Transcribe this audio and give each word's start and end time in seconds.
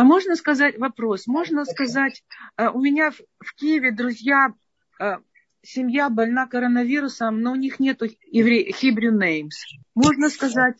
А 0.00 0.02
можно 0.02 0.34
сказать 0.34 0.78
вопрос? 0.78 1.26
Можно 1.26 1.66
сказать, 1.66 2.24
э, 2.56 2.68
у 2.68 2.80
меня 2.80 3.10
в 3.10 3.54
Киеве 3.54 3.92
друзья, 3.92 4.54
э, 4.98 5.16
семья 5.60 6.08
больна 6.08 6.46
коронавирусом, 6.46 7.42
но 7.42 7.52
у 7.52 7.54
них 7.54 7.80
нет 7.80 8.00
Hebrew 8.00 9.12
names. 9.12 9.50
Можно 9.94 10.30
сказать 10.30 10.76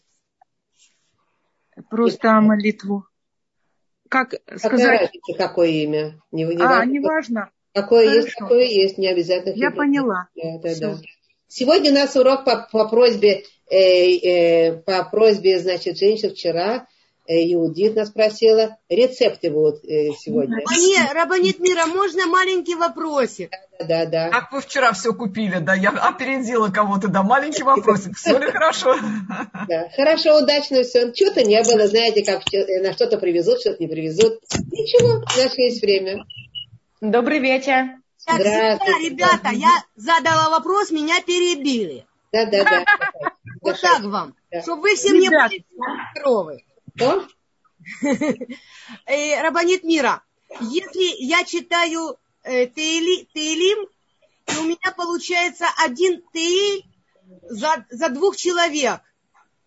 просто 1.91 2.33
молитву? 2.41 3.05
Как 4.09 4.37
сказать? 4.57 5.11
Какое 5.37 5.69
имя? 5.69 6.19
Не, 6.33 6.45
не 6.45 6.63
а, 6.63 6.69
важно. 6.69 6.91
неважно. 6.91 7.51
Какое 7.75 8.07
Хорошо. 8.09 8.25
есть, 8.25 8.37
такое 8.39 8.65
есть, 8.65 8.97
не 8.97 9.09
обязательно. 9.09 9.55
Я 9.55 9.71
поняла. 9.71 10.29
Да, 10.35 10.61
да, 10.63 10.75
да. 10.81 10.99
Сегодня 11.47 11.91
у 11.91 11.95
нас 11.95 12.17
урок 12.17 12.47
по, 12.47 12.67
по 12.73 12.89
просьбе, 12.89 13.45
э, 13.71 14.17
э, 14.17 14.77
по 14.79 15.05
просьбе, 15.05 15.59
значит, 15.59 15.99
женщин 15.99 16.31
вчера 16.31 16.87
Иудит 17.31 17.95
нас 17.95 18.11
просила. 18.11 18.77
Рецепты 18.89 19.51
будут 19.51 19.85
э, 19.85 20.11
сегодня. 20.19 20.59
А 20.67 20.75
не, 20.75 21.13
Рабанит 21.13 21.61
Мира, 21.61 21.87
можно 21.87 22.27
маленький 22.27 22.75
вопросик? 22.75 23.51
Да, 23.79 24.05
да, 24.05 24.07
да. 24.07 24.29
Как 24.31 24.53
вы 24.53 24.61
вчера 24.61 24.93
все 24.93 25.15
купили, 25.15 25.59
да? 25.59 25.75
Я 25.75 25.91
опередила 25.91 26.71
кого-то, 26.71 27.07
да. 27.07 27.23
Маленький 27.23 27.63
вопросик. 27.63 28.17
Все 28.17 28.37
ли 28.37 28.51
хорошо? 28.51 28.97
Да, 29.69 29.89
хорошо, 29.95 30.39
удачно 30.43 30.83
все. 30.83 31.13
Чего-то 31.13 31.45
не 31.45 31.63
было, 31.63 31.87
знаете, 31.87 32.25
как 32.25 32.43
на 32.83 32.93
что-то 32.95 33.17
привезут, 33.19 33.61
что-то 33.61 33.81
не 33.81 33.89
привезут. 33.89 34.41
Ничего, 34.73 35.19
у 35.19 35.43
нас 35.43 35.57
есть 35.57 35.83
время. 35.83 36.25
Добрый 37.01 37.39
вечер. 37.39 38.01
Так, 38.27 38.41
всегда, 38.41 38.79
ребята, 39.03 39.51
я 39.53 39.85
задала 39.95 40.51
вопрос, 40.51 40.91
меня 40.91 41.23
перебили. 41.23 42.05
Да, 42.33 42.47
да, 42.47 42.65
да. 42.65 42.85
Вот 43.63 43.81
так 43.81 44.03
вам. 44.03 44.35
Чтобы 44.63 44.83
вы 44.83 44.95
все 44.97 45.13
мне 45.13 45.29
были 45.29 45.65
здоровы. 46.15 46.65
Что? 47.01 47.27
Э, 49.07 49.41
Рабанит 49.41 49.85
Мира, 49.85 50.23
если 50.61 51.25
я 51.25 51.45
читаю 51.45 52.19
э, 52.43 52.67
Теилим, 52.67 53.89
то 54.45 54.61
у 54.61 54.65
меня 54.65 54.93
получается 54.97 55.65
один 55.79 56.23
Теиль 56.35 56.85
за, 57.43 57.87
за 57.89 58.09
двух 58.11 58.37
человек. 58.37 59.01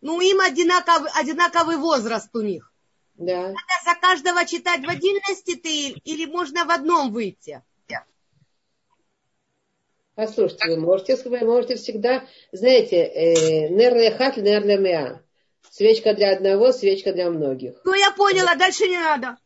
Ну, 0.01 0.19
им 0.21 0.41
одинаковый, 0.41 1.09
одинаковый 1.15 1.77
возраст 1.77 2.29
у 2.35 2.41
них. 2.41 2.71
Да. 3.15 3.47
Надо 3.47 3.75
за 3.85 3.95
каждого 3.99 4.45
читать 4.45 4.85
в 4.85 4.89
отдельности 4.89 5.55
Теиль 5.55 5.99
или 6.03 6.25
можно 6.25 6.65
в 6.65 6.69
одном 6.69 7.11
выйти? 7.11 7.63
Послушайте, 10.15 10.69
вы 10.69 10.77
можете, 10.77 11.15
вы 11.25 11.39
можете 11.39 11.75
всегда, 11.75 12.27
знаете, 12.51 12.97
э, 12.97 13.69
нер 13.69 13.95
лехат, 13.95 14.37
нер 14.37 14.63
лемеа. 14.63 15.22
Свечка 15.73 16.13
для 16.13 16.33
одного, 16.33 16.71
свечка 16.71 17.13
для 17.13 17.31
многих. 17.31 17.81
Ну, 17.83 17.95
я 17.95 18.11
поняла, 18.11 18.53
дальше 18.53 18.87
не 18.87 18.99
надо. 18.99 19.37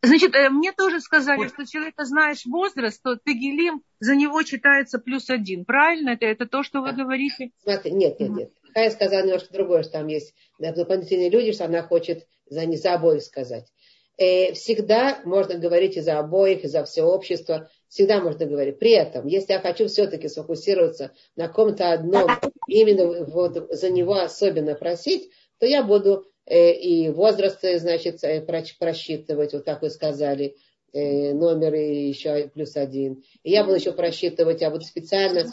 Значит, 0.00 0.34
э, 0.34 0.48
мне 0.48 0.72
тоже 0.72 1.00
сказали, 1.00 1.46
что 1.48 1.66
человека 1.66 2.06
знаешь 2.06 2.46
возраст, 2.46 3.02
то 3.02 3.16
Тегелим 3.16 3.82
за 4.00 4.14
него 4.14 4.42
читается 4.42 4.98
плюс 4.98 5.28
один. 5.28 5.66
Правильно? 5.66 6.10
Это, 6.10 6.24
это 6.24 6.46
то, 6.46 6.62
что 6.62 6.80
вы 6.80 6.94
говорите? 6.94 7.50
Смотри, 7.64 7.90
нет, 7.90 8.18
нет, 8.18 8.30
нет. 8.30 8.50
Хая 8.72 8.90
сказала 8.90 9.24
немножко 9.24 9.52
другое, 9.52 9.82
что 9.82 9.92
там 9.92 10.06
есть 10.06 10.34
дополнительные 10.58 11.28
люди, 11.28 11.52
что 11.52 11.66
она 11.66 11.82
хочет 11.82 12.26
за, 12.46 12.64
не 12.64 12.78
за 12.78 12.94
обоих 12.94 13.22
сказать. 13.22 13.70
Э, 14.16 14.54
всегда 14.54 15.20
можно 15.26 15.58
говорить 15.58 15.98
и 15.98 16.00
за 16.00 16.18
обоих, 16.18 16.64
и 16.64 16.68
за 16.68 16.82
все 16.84 17.02
общество. 17.02 17.68
Всегда 17.94 18.20
можно 18.20 18.44
говорить. 18.44 18.80
При 18.80 18.90
этом, 18.90 19.28
если 19.28 19.52
я 19.52 19.60
хочу 19.60 19.86
все-таки 19.86 20.26
сфокусироваться 20.26 21.12
на 21.36 21.46
ком-то 21.46 21.92
одном, 21.92 22.28
именно 22.66 23.24
вот 23.24 23.68
за 23.70 23.88
него 23.88 24.14
особенно 24.14 24.74
просить, 24.74 25.30
то 25.60 25.66
я 25.66 25.84
буду 25.84 26.26
э, 26.44 26.72
и 26.72 27.08
возраст, 27.10 27.60
значит, 27.62 28.24
э, 28.24 28.40
просчитывать, 28.80 29.52
вот 29.52 29.64
как 29.64 29.82
вы 29.82 29.90
сказали, 29.90 30.56
номер 30.92 31.74
и 31.74 32.08
еще 32.08 32.48
плюс 32.52 32.74
один. 32.74 33.22
И 33.44 33.52
я 33.52 33.62
буду 33.62 33.76
еще 33.76 33.92
просчитывать, 33.92 34.60
я 34.60 34.70
буду 34.70 34.84
специально 34.84 35.44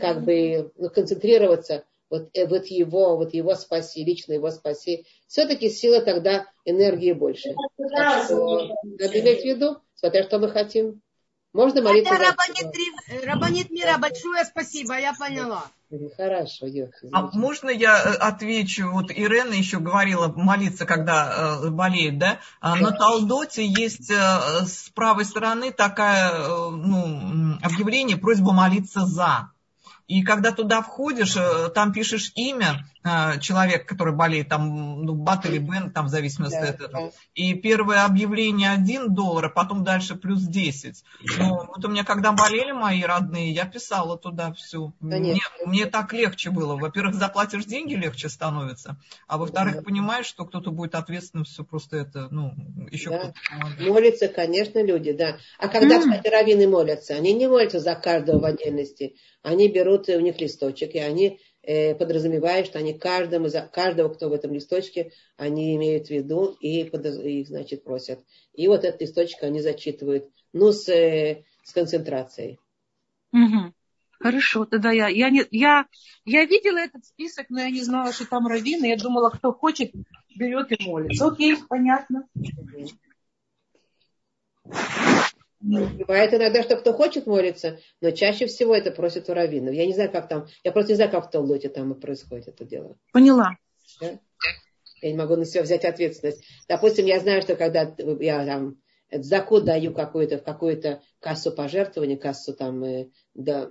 как 0.00 0.22
бы 0.22 0.70
ну, 0.76 0.90
концентрироваться 0.90 1.84
вот, 2.10 2.28
э, 2.32 2.46
вот 2.46 2.66
его, 2.66 3.16
вот 3.16 3.34
его 3.34 3.56
спаси, 3.56 4.04
лично 4.04 4.34
его 4.34 4.52
спаси, 4.52 5.04
все-таки 5.26 5.68
сила 5.68 6.00
тогда 6.00 6.46
энергии 6.64 7.12
больше. 7.12 7.56
Так 7.96 8.26
что 8.26 8.68
надо 8.84 9.20
иметь 9.20 9.42
в 9.42 9.44
виду, 9.44 9.78
смотря 9.96 10.22
что 10.22 10.38
мы 10.38 10.48
хотим. 10.48 11.02
Можно 11.58 11.82
молиться 11.82 12.14
Это 12.14 12.22
Рабанит, 12.22 13.24
Рабанит 13.24 13.70
Мира, 13.72 13.98
большое 13.98 14.44
спасибо, 14.44 14.96
я 14.96 15.12
поняла. 15.12 15.64
Хорошо, 16.16 16.66
А 17.10 17.22
можно 17.36 17.68
я 17.68 17.98
э, 17.98 18.12
отвечу? 18.14 18.88
Вот 18.92 19.10
Ирена 19.10 19.54
еще 19.54 19.80
говорила 19.80 20.28
молиться, 20.28 20.86
когда 20.86 21.58
э, 21.64 21.70
болеет, 21.70 22.18
да? 22.18 22.38
А 22.60 22.76
на 22.76 22.92
Талдоте 22.92 23.66
есть 23.66 24.08
э, 24.08 24.14
с 24.66 24.90
правой 24.94 25.24
стороны 25.24 25.72
такая, 25.72 26.30
э, 26.30 26.70
ну, 26.70 27.58
объявление, 27.60 28.18
просьба 28.18 28.52
молиться 28.52 29.04
за. 29.04 29.50
И 30.06 30.22
когда 30.22 30.52
туда 30.52 30.80
входишь, 30.80 31.36
э, 31.36 31.70
там 31.74 31.92
пишешь 31.92 32.30
имя 32.36 32.86
э, 33.08 33.40
человека, 33.40 33.86
который 33.86 34.14
болеет, 34.14 34.48
там, 34.48 35.02
ну, 35.02 35.14
Бат 35.14 35.46
или 35.46 35.58
Бен, 35.58 35.90
там, 35.90 36.06
в 36.06 36.08
зависимости 36.08 36.54
да, 36.60 36.68
от 36.68 36.80
этого. 36.80 36.90
Да. 36.92 37.10
И 37.34 37.54
первое 37.54 38.04
объявление 38.04 38.70
1 38.70 39.14
доллар, 39.14 39.46
а 39.46 39.48
потом 39.48 39.84
дальше 39.84 40.14
плюс 40.14 40.42
10. 40.42 41.02
Ну, 41.38 41.66
вот 41.66 41.84
у 41.84 41.88
меня, 41.88 42.04
когда 42.04 42.32
болели 42.32 42.72
мои 42.72 43.02
родные, 43.02 43.52
я 43.52 43.64
писала 43.64 44.18
туда 44.18 44.52
все. 44.52 44.92
Мне, 45.00 45.40
мне 45.64 45.86
так 45.86 46.12
легче 46.12 46.50
было. 46.50 46.76
Во-первых, 46.76 47.14
заплатишь 47.14 47.64
деньги, 47.64 47.94
легче 47.94 48.28
становится. 48.28 48.96
А 49.26 49.38
во-вторых, 49.38 49.76
да. 49.76 49.82
понимаешь, 49.82 50.26
что 50.26 50.44
кто-то 50.44 50.70
будет 50.70 50.94
ответственным, 50.94 51.44
все 51.44 51.64
просто 51.64 51.96
это, 51.96 52.28
ну, 52.30 52.54
еще 52.90 53.10
да. 53.10 53.18
кто-то 53.18 53.34
Молятся, 53.80 54.28
конечно, 54.28 54.82
люди, 54.82 55.12
да. 55.12 55.38
А 55.58 55.68
когда, 55.68 55.98
кстати, 55.98 56.28
раввины 56.28 56.68
молятся, 56.68 57.14
они 57.14 57.32
не 57.32 57.46
молятся 57.46 57.80
за 57.80 57.94
каждого 57.94 58.40
в 58.40 58.44
отдельности 58.44 59.14
они 59.42 59.68
берут, 59.68 60.08
у 60.08 60.20
них 60.20 60.40
листочек, 60.40 60.94
и 60.94 60.98
они 60.98 61.40
э, 61.68 61.94
подразумевают, 61.94 62.66
что 62.66 62.78
они 62.78 62.94
каждому, 62.94 63.48
каждого, 63.72 64.08
кто 64.08 64.30
в 64.30 64.32
этом 64.32 64.54
листочке, 64.54 65.12
они 65.36 65.76
имеют 65.76 66.06
в 66.06 66.10
виду 66.10 66.56
и, 66.60 66.82
и 66.82 67.44
значит, 67.44 67.84
просят. 67.84 68.20
И 68.54 68.66
вот 68.68 68.84
этот 68.84 69.02
листочек 69.02 69.42
они 69.42 69.60
зачитывают, 69.60 70.30
ну, 70.54 70.72
с, 70.72 70.88
э, 70.88 71.44
с 71.62 71.72
концентрацией. 71.72 72.58
Угу. 73.32 73.74
Хорошо, 74.18 74.64
тогда 74.64 74.90
я, 74.92 75.08
я, 75.08 75.28
не, 75.28 75.44
я, 75.50 75.86
я 76.24 76.44
видела 76.46 76.78
этот 76.78 77.04
список, 77.04 77.50
но 77.50 77.60
я 77.60 77.70
не 77.70 77.82
знала, 77.82 78.12
что 78.12 78.26
там 78.26 78.46
раввины. 78.46 78.86
Я 78.86 78.96
думала, 78.96 79.28
кто 79.28 79.52
хочет, 79.52 79.92
берет 80.34 80.72
и 80.72 80.82
молится. 80.88 81.26
Окей, 81.26 81.54
понятно. 81.68 82.26
Бывает 85.60 86.32
иногда, 86.32 86.62
что 86.62 86.76
кто 86.76 86.92
хочет 86.92 87.26
молиться, 87.26 87.80
но 88.00 88.10
чаще 88.12 88.46
всего 88.46 88.74
это 88.74 88.90
просят 88.90 89.28
у 89.28 89.34
раввинов. 89.34 89.74
Я 89.74 89.86
не 89.86 89.92
знаю, 89.92 90.10
как 90.12 90.28
там, 90.28 90.46
я 90.62 90.72
просто 90.72 90.92
не 90.92 90.96
знаю, 90.96 91.10
как 91.10 91.26
в 91.26 91.30
Талдоте 91.30 91.68
там 91.68 91.92
и 91.92 92.00
происходит 92.00 92.48
это 92.48 92.64
дело. 92.64 92.96
Поняла. 93.12 93.56
Да? 94.00 94.18
Я 95.02 95.10
не 95.10 95.16
могу 95.16 95.36
на 95.36 95.44
себя 95.44 95.62
взять 95.62 95.84
ответственность. 95.84 96.44
Допустим, 96.68 97.06
я 97.06 97.20
знаю, 97.20 97.42
что 97.42 97.56
когда 97.56 97.92
я 98.20 98.44
там 98.44 98.78
заку 99.10 99.60
даю 99.60 99.92
какую-то 99.94 100.38
в 100.38 100.42
какую-то 100.42 101.02
кассу 101.20 101.50
пожертвования, 101.50 102.16
кассу 102.16 102.52
там, 102.52 102.84
да, 103.34 103.68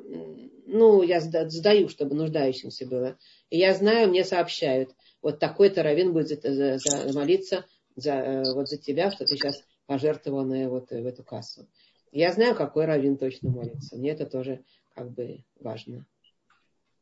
ну, 0.65 1.03
я 1.03 1.21
сдаю, 1.21 1.89
чтобы 1.89 2.15
нуждающимся 2.15 2.85
было. 2.85 3.17
И 3.49 3.57
я 3.57 3.73
знаю, 3.73 4.09
мне 4.09 4.23
сообщают, 4.23 4.91
вот 5.21 5.39
такой-то 5.39 5.83
раввин 5.83 6.13
будет 6.13 6.41
за, 6.43 6.77
за, 6.77 6.77
за 6.77 7.13
молиться 7.13 7.65
за, 7.95 8.13
э, 8.13 8.53
вот 8.53 8.69
за 8.69 8.77
тебя, 8.77 9.11
что 9.11 9.25
ты 9.25 9.35
сейчас 9.35 9.61
пожертвованное 9.87 10.69
вот 10.69 10.91
в 10.91 11.05
эту 11.05 11.23
кассу. 11.23 11.67
Я 12.11 12.31
знаю, 12.31 12.55
какой 12.55 12.85
раввин 12.85 13.17
точно 13.17 13.49
молится. 13.49 13.97
Мне 13.97 14.11
это 14.11 14.25
тоже 14.25 14.63
как 14.93 15.11
бы 15.11 15.43
важно. 15.59 16.05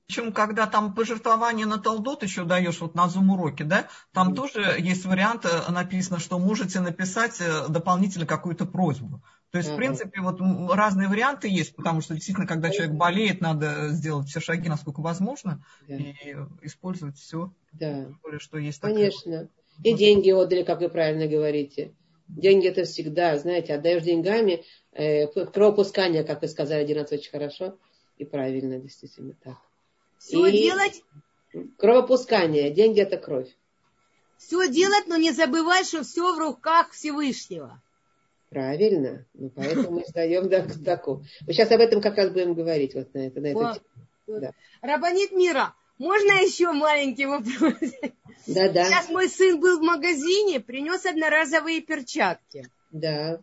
Причем, 0.08 0.32
когда 0.34 0.68
там 0.68 0.94
пожертвование 0.94 1.66
на 1.66 1.80
Талдот 1.80 2.22
еще 2.22 2.44
даешь 2.44 2.80
вот 2.80 2.94
на 2.94 3.08
зум 3.10 3.32
уроке, 3.32 3.64
да, 3.64 3.88
там 4.14 4.32
mm 4.32 4.36
тоже 4.36 4.76
есть 4.78 5.06
вариант, 5.06 5.46
э, 5.46 5.72
написано, 5.72 6.20
что 6.20 6.38
можете 6.38 6.80
написать 6.80 7.42
э, 7.42 7.68
дополнительно 7.70 8.28
какую-то 8.28 8.66
просьбу. 8.68 9.22
То 9.50 9.58
есть, 9.58 9.70
uh-huh. 9.70 9.74
в 9.74 9.78
принципе, 9.78 10.22
вот 10.22 10.40
разные 10.72 11.08
варианты 11.08 11.48
есть, 11.48 11.76
потому 11.76 12.02
что 12.02 12.14
действительно, 12.14 12.46
когда 12.46 12.70
человек 12.70 12.94
болеет, 12.96 13.42
надо 13.42 13.90
сделать 13.90 14.28
все 14.28 14.40
шаги, 14.40 14.70
насколько 14.70 15.00
возможно, 15.02 15.64
yeah. 15.88 15.98
и 16.62 16.66
использовать 16.68 17.18
все. 17.18 17.52
Да. 17.72 18.08
Более, 18.22 18.40
что 18.40 18.60
есть 18.60 18.82
Конечно. 18.82 19.32
Такая... 19.32 19.50
И 19.84 19.94
деньги 19.94 20.30
отдали, 20.30 20.64
как 20.64 20.82
вы 20.82 20.90
правильно 20.90 21.28
говорите. 21.28 21.94
Деньги 22.28 22.68
это 22.68 22.86
всегда, 22.86 23.38
знаете, 23.38 23.76
отдаешь 23.76 24.04
деньгами, 24.04 24.64
э, 24.94 25.28
кровопускание, 25.28 26.24
как 26.24 26.42
вы 26.42 26.48
сказали 26.48 26.82
один 26.82 26.98
раз 26.98 27.12
очень 27.12 27.32
хорошо 27.32 27.78
и 28.18 28.26
правильно, 28.26 28.80
действительно 28.80 29.36
так. 29.44 29.58
Все 30.18 30.46
и 30.46 30.52
делать? 30.52 31.04
Кровопускание, 31.78 32.72
деньги 32.72 33.02
это 33.02 33.18
кровь. 33.18 33.50
Все 34.38 34.68
делать, 34.68 35.08
но 35.08 35.18
не 35.18 35.32
забывай, 35.32 35.84
что 35.84 36.04
все 36.04 36.36
в 36.36 36.40
руках 36.40 36.92
Всевышнего. 36.92 37.82
Правильно. 38.50 39.26
Ну, 39.34 39.50
поэтому 39.50 39.92
мы 39.92 40.06
сдаем 40.06 40.50
таку. 40.84 41.24
Мы 41.46 41.54
сейчас 41.54 41.72
об 41.72 41.80
этом 41.80 42.02
как 42.02 42.18
раз 42.18 42.32
будем 42.32 42.54
говорить. 42.54 42.94
Вот 42.94 43.14
на 43.14 43.28
это, 43.28 43.42
на 43.42 43.48
это. 43.48 43.82
Да. 44.28 44.52
Рабанит 44.82 45.32
мира, 45.32 45.74
Можно 45.98 46.44
еще 46.44 46.72
маленький 46.72 47.26
вопрос? 47.26 47.76
Да, 48.48 48.70
да. 48.70 48.86
Сейчас 48.86 49.10
мой 49.10 49.30
сын 49.30 49.60
был 49.60 49.80
в 49.80 49.84
магазине, 49.84 50.60
принес 50.60 51.06
одноразовые 51.06 51.82
перчатки. 51.82 52.70
Да. 52.92 53.40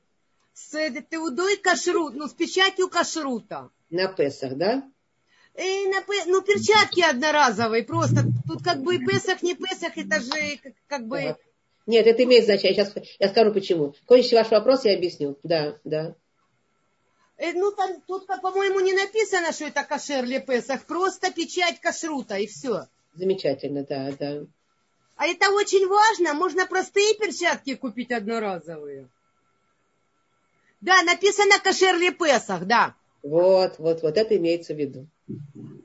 С 0.52 0.75
э, 0.75 1.02
теудой 1.10 1.56
кашрут, 1.56 2.14
ну, 2.14 2.28
с 2.28 2.34
печатью 2.34 2.88
кашрута. 2.88 3.70
На 3.90 4.06
Песах, 4.08 4.54
да? 4.56 4.82
И 5.56 5.87
на, 5.88 6.02
пе- 6.02 6.25
ну, 6.26 6.40
перчатки 6.43 7.00
одноразовые, 7.00 7.84
просто. 7.84 8.25
Тут 8.46 8.62
как 8.62 8.82
бы 8.82 8.98
Песах, 8.98 9.43
не 9.43 9.55
Песах, 9.55 9.96
это 9.96 10.20
же 10.20 10.58
как, 10.62 10.72
как 10.87 11.06
бы... 11.06 11.37
Нет, 11.87 12.06
это 12.06 12.22
имеет 12.22 12.44
значение. 12.44 12.75
Сейчас 12.75 12.94
я 13.19 13.28
скажу 13.28 13.52
почему. 13.52 13.94
Кончите 14.06 14.37
ваш 14.37 14.50
вопрос, 14.50 14.84
я 14.84 14.94
объясню. 14.94 15.37
Да, 15.43 15.78
да. 15.84 16.14
Э, 17.43 17.53
ну, 17.55 17.73
там, 17.73 18.00
тут, 18.06 18.25
по-моему, 18.29 18.79
не 18.79 18.93
написано, 18.93 19.53
что 19.53 19.65
это 19.65 19.83
кашер 19.83 20.25
ли 20.25 20.39
Песах, 20.39 20.87
просто 20.87 21.33
печать 21.33 21.81
кашрута, 21.81 22.37
и 22.37 22.47
все. 22.47 22.85
Замечательно, 23.15 23.85
да, 23.85 24.12
да. 24.17 24.47
А 25.17 25.27
это 25.27 25.50
очень 25.50 25.89
важно, 25.89 26.35
можно 26.35 26.67
простые 26.67 27.17
перчатки 27.17 27.75
купить 27.75 28.12
одноразовые. 28.12 29.09
Да, 30.81 31.03
написано 31.03 31.59
кашер 31.59 31.97
ли 31.97 32.12
Песах, 32.12 32.65
да. 32.65 32.94
Вот, 33.25 33.75
вот, 33.79 34.03
вот 34.03 34.17
это 34.17 34.37
имеется 34.37 34.75
в 34.75 34.79
виду. 34.79 35.09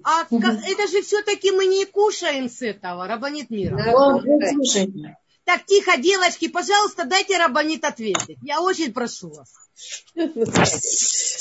А 0.03 0.27
это 0.29 0.87
же 0.87 1.01
все-таки 1.01 1.49
мы 1.49 1.65
не 1.65 1.85
кушаем 1.85 2.49
с 2.49 2.61
этого, 2.61 3.07
Рабанит 3.07 3.49
мира. 3.49 3.77
Да. 3.77 5.17
Так, 5.43 5.65
тихо, 5.65 5.97
девочки, 5.97 6.49
пожалуйста, 6.49 7.05
дайте 7.05 7.37
Рабанит 7.37 7.83
ответить. 7.83 8.37
Я 8.43 8.61
очень 8.61 8.93
прошу 8.93 9.29
вас. 9.29 9.49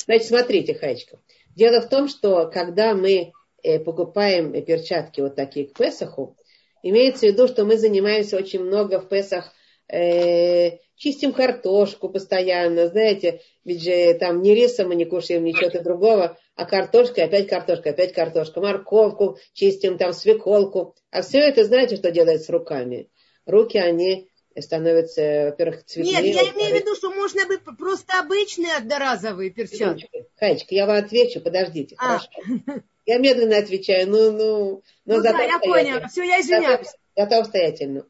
Значит, 0.07 0.27
смотрите, 0.27 0.75
Хаечка. 0.75 1.19
Дело 1.55 1.81
в 1.81 1.89
том, 1.89 2.09
что 2.09 2.49
когда 2.53 2.95
мы 2.95 3.33
э, 3.63 3.79
покупаем 3.81 4.53
перчатки 4.65 5.21
вот 5.21 5.35
такие 5.35 5.67
к 5.67 5.75
Песаху, 5.75 6.37
имеется 6.83 7.27
в 7.27 7.31
виду, 7.31 7.49
что 7.49 7.65
мы 7.65 7.77
занимаемся 7.77 8.37
очень 8.37 8.61
много 8.61 9.01
в 9.01 9.09
Песах, 9.09 9.53
э, 9.89 10.79
чистим 10.97 11.33
картошку 11.33 12.09
постоянно, 12.09 12.89
знаете, 12.89 13.41
ведь 13.65 13.83
же 13.83 14.15
там 14.15 14.43
не 14.43 14.55
рисом 14.55 14.89
мы 14.89 14.95
не 14.95 15.05
кушаем, 15.05 15.45
ничего 15.45 15.83
другого, 15.83 16.39
а 16.55 16.65
картошка, 16.65 17.25
опять 17.25 17.49
картошка, 17.49 17.91
опять 17.91 18.13
картошка, 18.13 18.61
морковку 18.61 19.39
чистим, 19.53 19.99
там 19.99 20.13
свеколку. 20.13 20.95
А 21.11 21.23
все 21.23 21.39
это, 21.39 21.65
знаете, 21.65 21.97
что 21.97 22.11
делает 22.11 22.43
с 22.43 22.49
руками? 22.49 23.11
Руки, 23.45 23.79
они 23.79 24.29
становятся, 24.61 25.47
во-первых, 25.51 25.85
цветные. 25.85 26.15
Нет, 26.15 26.25
я 26.25 26.43
имею 26.53 26.75
в 26.77 26.81
виду, 26.81 26.95
что 26.95 27.11
можно 27.11 27.47
бы 27.47 27.59
просто 27.59 28.19
обычные 28.19 28.77
одноразовые 28.77 29.51
перчатки. 29.51 30.09
Хаечка, 30.37 30.75
я 30.75 30.87
вам 30.87 30.97
отвечу, 30.97 31.41
подождите, 31.41 31.97
А. 31.99 32.19
хорошо. 32.19 32.83
Я 33.07 33.19
медленно 33.19 33.59
отвечаю, 33.59 34.09
ну, 34.11 34.33
ну, 34.33 34.83
но 35.05 35.17
Ну 35.17 35.23
зато 35.23 35.39
да, 35.39 35.45
я 35.45 35.59
поняла. 35.61 36.09
Все, 36.09 36.25
я 36.25 36.41
извиняюсь. 36.41 36.87
Зато, 36.87 36.99
зато 37.17 37.39
обстоятельно. 37.39 38.07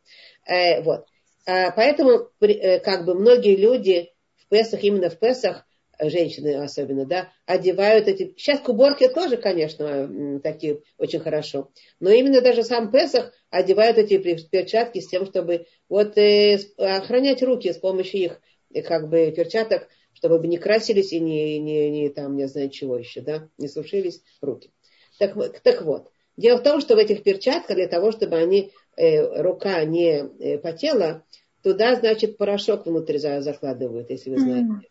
Э, 0.46 0.80
вот. 0.82 1.06
А, 1.46 1.70
поэтому, 1.72 2.30
э, 2.40 2.80
как 2.80 3.04
бы, 3.04 3.14
многие 3.14 3.56
люди 3.56 4.10
в 4.36 4.48
Песах, 4.48 4.82
именно 4.82 5.10
в 5.10 5.18
Песах, 5.18 5.66
э, 5.98 6.08
женщины 6.08 6.54
особенно, 6.56 7.04
да, 7.04 7.30
одевают 7.44 8.08
эти... 8.08 8.34
Сейчас 8.38 8.60
к 8.60 8.68
уборке 8.70 9.08
тоже, 9.10 9.36
конечно, 9.36 10.40
такие 10.42 10.80
очень 10.96 11.20
хорошо. 11.20 11.70
Но 12.00 12.10
именно 12.10 12.40
даже 12.40 12.64
сам 12.64 12.90
Песах 12.90 13.32
одевают 13.56 13.98
эти 13.98 14.14
пер- 14.14 14.48
перчатки 14.50 15.00
с 15.00 15.08
тем, 15.08 15.26
чтобы 15.26 15.66
вот 15.88 16.16
э, 16.18 16.58
охранять 16.78 17.42
руки 17.42 17.72
с 17.72 17.76
помощью 17.76 18.20
их, 18.20 18.40
э, 18.72 18.82
как 18.82 19.08
бы, 19.08 19.32
перчаток, 19.32 19.88
чтобы 20.12 20.46
не 20.46 20.58
красились 20.58 21.12
и 21.12 21.20
не, 21.20 21.58
не, 21.58 21.90
не 21.90 22.08
там, 22.08 22.36
не 22.36 22.46
знаю 22.48 22.70
чего 22.70 22.96
еще, 22.96 23.20
да, 23.20 23.48
не 23.58 23.68
сушились 23.68 24.22
руки. 24.40 24.70
Так, 25.18 25.60
так 25.62 25.82
вот, 25.82 26.10
дело 26.36 26.58
в 26.58 26.62
том, 26.62 26.80
что 26.80 26.94
в 26.94 26.98
этих 26.98 27.22
перчатках 27.22 27.76
для 27.76 27.88
того, 27.88 28.12
чтобы 28.12 28.36
они, 28.36 28.72
э, 28.96 29.42
рука 29.42 29.84
не 29.84 30.24
э, 30.40 30.58
потела, 30.58 31.24
туда, 31.62 31.96
значит, 31.96 32.38
порошок 32.38 32.86
внутрь 32.86 33.18
за- 33.18 33.40
закладывают, 33.40 34.10
если 34.10 34.30
вы 34.30 34.38
знаете. 34.38 34.66
Мгм. 34.66 34.82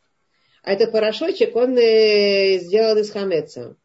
А 0.63 0.73
этот 0.73 0.91
порошочек, 0.91 1.55
он 1.55 1.77
э, 1.77 2.57
сделан 2.57 2.97
из 2.97 3.11
хамеца. 3.11 3.77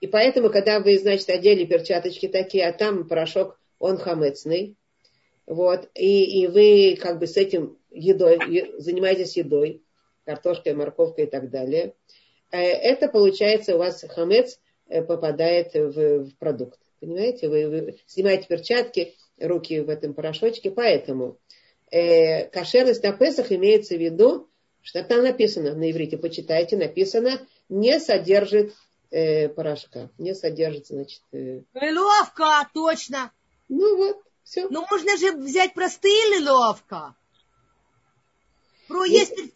И 0.00 0.06
поэтому, 0.06 0.50
когда 0.50 0.80
вы, 0.80 0.98
значит, 0.98 1.30
одели 1.30 1.64
перчаточки 1.64 2.28
такие, 2.28 2.66
а 2.66 2.72
там 2.72 3.08
порошок, 3.08 3.58
он 3.82 3.98
хамецный, 3.98 4.76
вот, 5.44 5.90
и, 5.94 6.42
и 6.42 6.46
вы 6.46 6.96
как 7.00 7.18
бы 7.18 7.26
с 7.26 7.36
этим 7.36 7.76
едой, 7.90 8.38
занимаетесь 8.78 9.36
едой, 9.36 9.82
картошкой, 10.24 10.74
морковкой 10.74 11.24
и 11.24 11.26
так 11.28 11.50
далее, 11.50 11.94
э, 12.52 12.58
это 12.58 13.08
получается 13.08 13.74
у 13.74 13.78
вас 13.78 14.04
хамец 14.08 14.60
э, 14.86 15.02
попадает 15.02 15.74
в, 15.74 16.26
в 16.26 16.38
продукт. 16.38 16.78
Понимаете? 17.00 17.48
Вы, 17.48 17.68
вы 17.68 17.98
снимаете 18.06 18.46
перчатки, 18.46 19.14
руки 19.40 19.80
в 19.80 19.88
этом 19.88 20.14
порошочке, 20.14 20.70
поэтому 20.70 21.38
э, 21.90 22.46
кошерность 22.50 23.02
на 23.02 23.12
Песах 23.12 23.50
имеется 23.50 23.96
в 23.96 24.00
виду, 24.00 24.48
что 24.80 25.02
там 25.02 25.24
написано 25.24 25.74
на 25.74 25.90
иврите, 25.90 26.18
почитайте, 26.18 26.76
написано, 26.76 27.44
не 27.68 27.98
содержит 27.98 28.74
э, 29.10 29.48
порошка, 29.48 30.10
не 30.18 30.36
содержит, 30.36 30.86
значит, 30.86 31.22
э, 31.32 31.62
Лиловка, 31.74 32.70
точно. 32.72 33.32
Ну 33.74 33.96
вот, 33.96 34.16
все. 34.44 34.68
Но 34.68 34.86
можно 34.90 35.16
же 35.16 35.32
взять 35.32 35.72
простые 35.74 36.38
лиловка. 36.38 37.14
Про 38.88 39.04
Есть- 39.04 39.36
есть... 39.38 39.54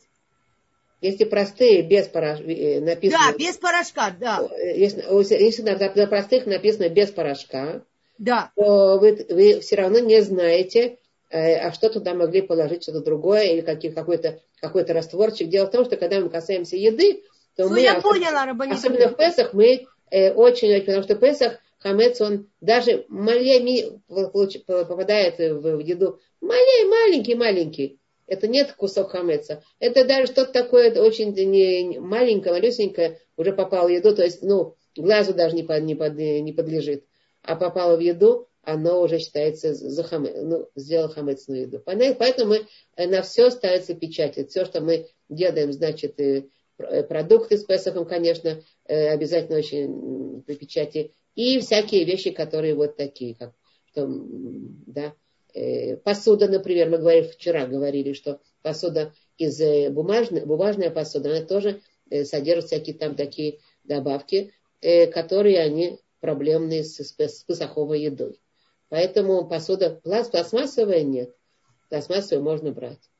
Если 1.03 1.25
простые, 1.25 1.83
без 1.83 2.09
порошка, 2.09 2.43
написано, 2.45 3.23
Да, 3.31 3.39
без 3.39 3.57
порошка, 3.59 4.11
да. 4.19 4.41
э, 4.59 4.79
если, 4.79 5.03
если 5.45 5.63
на, 5.63 5.77
на 5.79 6.07
простых 6.07 6.47
написано 6.47 6.89
без 6.89 7.11
порошка, 7.11 7.83
Да. 8.19 8.51
то 8.57 8.99
вы, 8.99 9.27
вы 9.29 9.61
все 9.61 9.77
равно 9.77 9.99
не 9.99 10.23
знаете, 10.23 10.97
э, 11.29 11.57
а 11.59 11.73
что 11.73 11.91
туда 11.91 12.15
могли 12.15 12.41
положить, 12.41 12.83
что-то 12.83 13.01
другое, 13.03 13.45
или 13.45 13.61
какие, 13.61 13.91
какой-то, 13.93 14.41
какой-то 14.59 14.95
растворчик. 14.95 15.49
Дело 15.51 15.67
в 15.67 15.71
том, 15.71 15.85
что 15.85 15.99
когда 15.99 16.19
мы 16.19 16.31
касаемся 16.31 16.77
еды, 16.77 17.23
то 17.57 17.65
Ну, 17.65 17.71
мы, 17.75 17.81
я 17.83 17.99
особ- 17.99 18.03
поняла, 18.03 18.47
Рабанит. 18.47 18.77
особенно 18.77 19.09
в 19.11 19.17
Песах, 19.17 19.53
мы 19.53 19.87
э, 20.11 20.33
очень, 20.33 20.81
потому 20.81 21.03
что 21.03 21.15
Песах, 21.15 21.59
хамец, 21.87 22.21
он 22.21 22.51
даже 22.61 23.07
получ- 23.09 24.65
попадает 24.67 25.39
в, 25.39 25.79
еду, 25.79 26.21
малей, 26.41 26.85
маленький, 26.89 27.35
маленький. 27.35 28.01
Это 28.27 28.49
нет 28.49 28.73
кусок 28.73 29.13
хамеца. 29.13 29.63
Это 29.79 30.05
даже 30.05 30.27
что-то 30.27 30.53
такое 30.53 30.93
очень 31.01 31.33
не, 31.33 32.01
маленькое, 32.01 32.55
малюсенькое 32.55 33.21
уже 33.37 33.53
попало 33.53 33.87
в 33.87 33.91
еду, 33.91 34.17
то 34.17 34.25
есть, 34.25 34.43
ну, 34.43 34.75
глазу 34.97 35.33
даже 35.33 35.55
не, 35.55 35.63
под, 35.63 35.83
не, 35.85 35.95
под, 35.95 36.17
не 36.17 36.53
подлежит. 36.53 37.05
А 37.43 37.55
попало 37.55 37.97
в 37.97 38.01
еду, 38.01 38.49
оно 38.63 39.01
уже 39.01 39.21
считается 39.21 39.75
за 39.75 40.03
хаме, 40.03 40.33
ну, 40.43 40.69
сделал 40.75 41.09
хамецную 41.09 41.63
еду. 41.63 41.81
Поэтому 41.85 42.51
мы, 42.51 42.67
э, 42.97 43.07
на 43.07 43.23
все 43.23 43.51
ставится 43.51 43.95
печать. 43.95 44.37
Все, 44.49 44.65
что 44.65 44.81
мы 44.81 45.07
делаем, 45.29 45.73
значит, 45.73 46.19
э, 46.19 46.47
э, 46.79 47.05
продукты 47.05 47.59
с 47.59 47.65
Песохом, 47.65 48.07
конечно, 48.07 48.61
обязательно 48.87 49.59
очень 49.59 50.43
при 50.43 50.57
печати. 50.57 51.13
И 51.37 51.61
всякие 51.61 52.05
вещи, 52.05 52.31
которые 52.31 52.75
вот 52.75 52.97
такие, 52.97 53.35
как 53.35 53.53
что, 53.91 54.07
да, 54.09 55.15
э, 55.55 55.97
посуда, 55.97 56.49
например, 56.49 56.91
мы 56.91 56.99
говорили 56.99 57.29
вчера, 57.29 57.67
говорили, 57.67 58.13
что 58.13 58.41
посуда 58.63 59.15
из 59.39 59.61
э, 59.61 59.91
бумажной, 59.91 60.45
бумажная 60.45 60.91
посуда, 60.91 61.31
она 61.31 61.47
тоже 61.47 61.81
э, 62.11 62.25
содержит 62.25 62.67
всякие 62.67 62.97
там 62.97 63.15
такие 63.15 63.61
добавки, 63.85 64.53
э, 64.81 65.07
которые 65.07 65.61
они 65.61 65.99
проблемные 66.21 66.85
с, 66.85 66.99
с, 66.99 67.45
песоховой 67.45 68.03
едой. 68.03 68.41
Поэтому 68.89 69.47
посуда 69.49 69.91
пласт, 69.91 70.31
пластмассовая 70.31 71.03
нет. 71.03 71.35
Пластмассовую 71.89 72.45
можно 72.45 72.73
брать. 72.73 73.11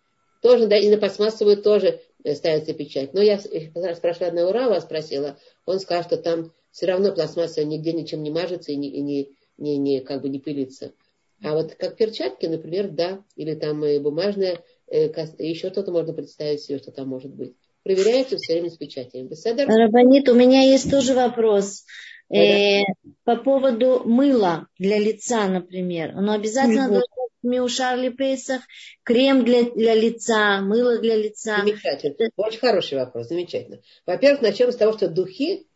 Тоже, 0.43 0.67
да, 0.67 0.77
и 0.77 0.89
на 0.91 0.99
пластмассовую 0.99 1.57
тоже 1.63 2.01
э, 2.25 2.35
ставится 2.35 2.73
печать. 2.75 3.15
Но 3.15 3.21
я 3.21 3.39
с- 3.39 3.49
спрашивала 3.97 4.29
одного 4.29 4.51
Урала, 4.51 4.81
спросила, 4.81 5.39
он 5.65 5.81
сказал, 5.81 6.05
что 6.05 6.17
там 6.17 6.53
все 6.77 6.85
равно 6.85 7.11
пластмасса 7.11 7.65
нигде 7.65 7.95
ничем 7.95 8.23
не 8.23 8.31
мажется 8.31 8.71
и 8.71 8.77
не, 8.77 8.91
и 8.91 9.01
не, 9.01 9.31
не, 9.57 9.79
не, 9.79 10.01
как 10.01 10.21
бы 10.21 10.29
не 10.29 10.39
пылится. 10.39 10.93
А 11.43 11.55
вот 11.55 11.75
как 11.75 11.97
перчатки, 11.97 12.45
например, 12.45 12.91
да, 12.91 13.25
или 13.35 13.55
там 13.55 13.83
э, 13.83 13.99
бумажная, 13.99 14.61
э, 14.87 15.07
еще 15.39 15.71
что-то 15.71 15.91
можно 15.91 16.13
представить 16.13 16.61
себе, 16.61 16.77
что 16.77 16.93
там 16.93 17.09
может 17.09 17.35
быть. 17.35 17.55
Проверяется 17.83 18.37
все 18.37 18.53
время 18.55 18.69
с 18.69 18.77
печатями. 18.77 19.27
Беседер? 19.27 19.67
Рабанит, 19.67 20.29
у 20.29 20.35
меня 20.35 20.65
есть 20.65 20.91
тоже 20.91 21.15
вопрос. 21.15 21.87
Э, 22.29 22.83
по 23.25 23.37
поводу 23.37 24.03
мыла 24.05 24.67
для 24.79 24.99
лица, 24.99 25.49
например. 25.49 26.11
Оно 26.15 26.35
обязательно 26.35 26.89
Мгм. 26.89 26.93
должно 26.93 27.27
Миушар 27.43 27.99
ли 27.99 28.11
Песах, 28.11 28.61
крем 29.03 29.47
для, 29.47 29.63
для 29.63 29.95
лица, 29.95 30.61
мыло 30.61 30.99
для 30.99 31.17
лица. 31.17 31.61
Замечательно. 31.61 32.31
Очень 32.37 32.59
хороший 32.59 32.99
вопрос, 32.99 33.29
замечательно. 33.29 33.81
Во-первых, 34.05 34.43
начнем 34.43 34.73
с 34.73 34.77
того, 34.77 34.93
что 34.93 35.09
духи 35.09 35.67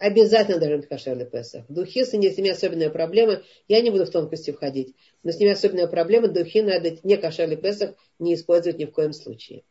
обязательно 0.00 0.58
должны 0.58 0.78
быть 0.78 0.88
кошерный 0.88 1.26
Песах. 1.26 1.64
Духи, 1.68 2.04
с 2.04 2.12
ними, 2.14 2.48
особенная 2.48 2.90
проблема. 2.90 3.42
Я 3.68 3.82
не 3.82 3.90
буду 3.90 4.06
в 4.06 4.10
тонкости 4.10 4.50
входить. 4.50 4.96
Но 5.22 5.30
с 5.30 5.38
ними 5.38 5.52
особенная 5.52 5.86
проблема. 5.86 6.26
Духи 6.26 6.62
надо 6.62 6.96
не 7.04 7.16
кошерный 7.16 7.58
Песах 7.58 7.94
не 8.18 8.34
использовать 8.34 8.78
ни 8.78 8.86
в 8.86 8.92
коем 8.92 9.12
случае. 9.12 9.62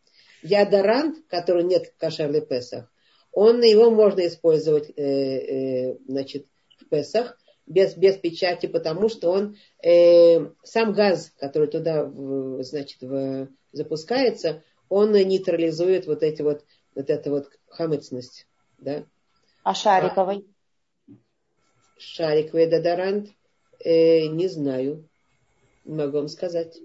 Деодорант, 0.44 1.18
который 1.28 1.64
нет 1.64 1.88
в 1.88 1.98
кошерный 1.98 2.42
Песах, 2.42 2.90
он, 3.32 3.62
его 3.62 3.90
можно 3.90 4.26
использовать 4.26 4.92
э, 4.96 5.04
э, 5.04 5.98
значит, 6.08 6.46
в 6.78 6.88
Песах, 6.88 7.38
без, 7.66 7.96
без 7.96 8.18
печати, 8.18 8.68
потому 8.68 9.10
что 9.10 9.32
он 9.32 9.58
э, 9.84 10.48
сам 10.64 10.94
газ, 10.94 11.34
который 11.40 11.68
туда 11.68 12.12
значит, 12.62 13.02
в, 13.02 13.48
запускается, 13.72 14.64
он 14.90 15.12
нейтрализует 15.12 16.08
вот 16.08 16.24
эти 16.24 16.42
вот, 16.42 16.64
вот 16.96 17.10
эту 17.10 17.32
вот 17.32 17.50
хамыцность. 17.68 18.48
Да? 18.80 19.06
А 19.70 19.76
шариковый? 19.76 20.48
Шариковый 22.00 22.66
додорант, 22.66 23.30
э, 23.86 24.26
не 24.26 24.48
знаю, 24.48 25.08
не 25.86 25.94
могу 25.94 26.18
вам 26.18 26.28
сказать. 26.28 26.76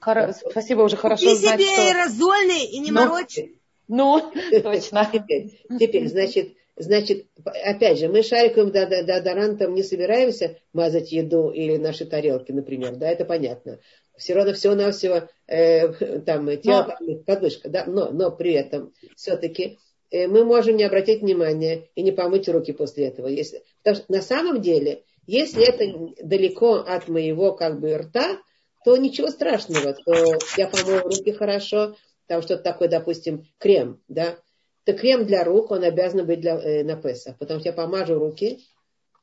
Хоро... 0.00 0.32
Спасибо, 0.32 0.80
уже 0.80 0.96
хорошо 0.96 1.26
Ты 1.26 1.36
знать, 1.36 1.60
себе 1.60 1.70
что... 1.72 1.82
аэрозольный 1.82 2.64
и 2.64 2.80
не 2.80 2.90
Но- 2.90 3.06
морочь. 3.06 3.38
Ну, 3.86 4.32
точно. 4.64 5.08
Теперь, 5.12 5.62
теперь, 5.78 6.08
значит, 6.08 6.56
значит, 6.74 7.28
опять 7.44 8.00
же, 8.00 8.08
мы 8.08 8.24
шариковым 8.24 8.72
до- 8.72 8.88
до- 8.88 9.04
деодорантом 9.04 9.74
не 9.74 9.84
собираемся 9.84 10.58
мазать 10.72 11.12
еду 11.12 11.50
или 11.50 11.76
наши 11.76 12.04
тарелки, 12.04 12.50
например, 12.50 12.96
да, 12.96 13.08
это 13.08 13.26
понятно. 13.26 13.78
Все 14.16 14.34
равно 14.34 14.54
всего-навсего 14.54 15.28
э, 15.46 16.18
там 16.26 16.48
тело, 16.60 16.98
подмышка, 17.24 17.68
да, 17.68 17.84
но, 17.86 18.10
но 18.10 18.32
при 18.32 18.54
этом 18.54 18.92
все-таки 19.14 19.78
мы 20.10 20.44
можем 20.44 20.76
не 20.76 20.84
обратить 20.84 21.22
внимания 21.22 21.88
и 21.94 22.02
не 22.02 22.12
помыть 22.12 22.48
руки 22.48 22.72
после 22.72 23.06
этого. 23.06 23.26
Если, 23.26 23.62
потому 23.82 23.96
что 24.02 24.12
на 24.12 24.22
самом 24.22 24.60
деле, 24.60 25.02
если 25.26 25.66
это 25.66 26.14
далеко 26.24 26.76
от 26.76 27.08
моего 27.08 27.52
как 27.52 27.80
бы 27.80 27.96
рта, 27.96 28.38
то 28.84 28.96
ничего 28.96 29.28
страшного, 29.28 29.92
то 29.92 30.38
я 30.56 30.68
помою 30.68 31.02
руки 31.02 31.32
хорошо, 31.32 31.96
там 32.26 32.42
что-то 32.42 32.62
такое, 32.62 32.88
допустим, 32.88 33.46
крем, 33.58 34.00
да, 34.08 34.38
то 34.84 34.94
крем 34.94 35.26
для 35.26 35.44
рук, 35.44 35.70
он 35.70 35.84
обязан 35.84 36.24
быть 36.24 36.40
для, 36.40 36.58
э, 36.58 36.84
на 36.84 36.96
Песах, 36.96 37.36
потому 37.36 37.60
что 37.60 37.68
я 37.68 37.74
помажу 37.74 38.18
руки, 38.18 38.64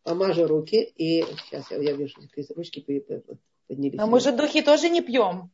помажу 0.04 0.46
руки, 0.46 0.84
и 0.96 1.24
сейчас 1.24 1.72
я, 1.72 1.78
я 1.78 1.94
вижу, 1.94 2.16
ручки 2.56 2.82
по- 2.82 3.20
по- 3.20 3.38
поднялись. 3.68 3.98
Но 3.98 4.06
мы 4.06 4.20
же 4.20 4.32
духи 4.32 4.62
тоже 4.62 4.90
не 4.90 5.02
пьем. 5.02 5.50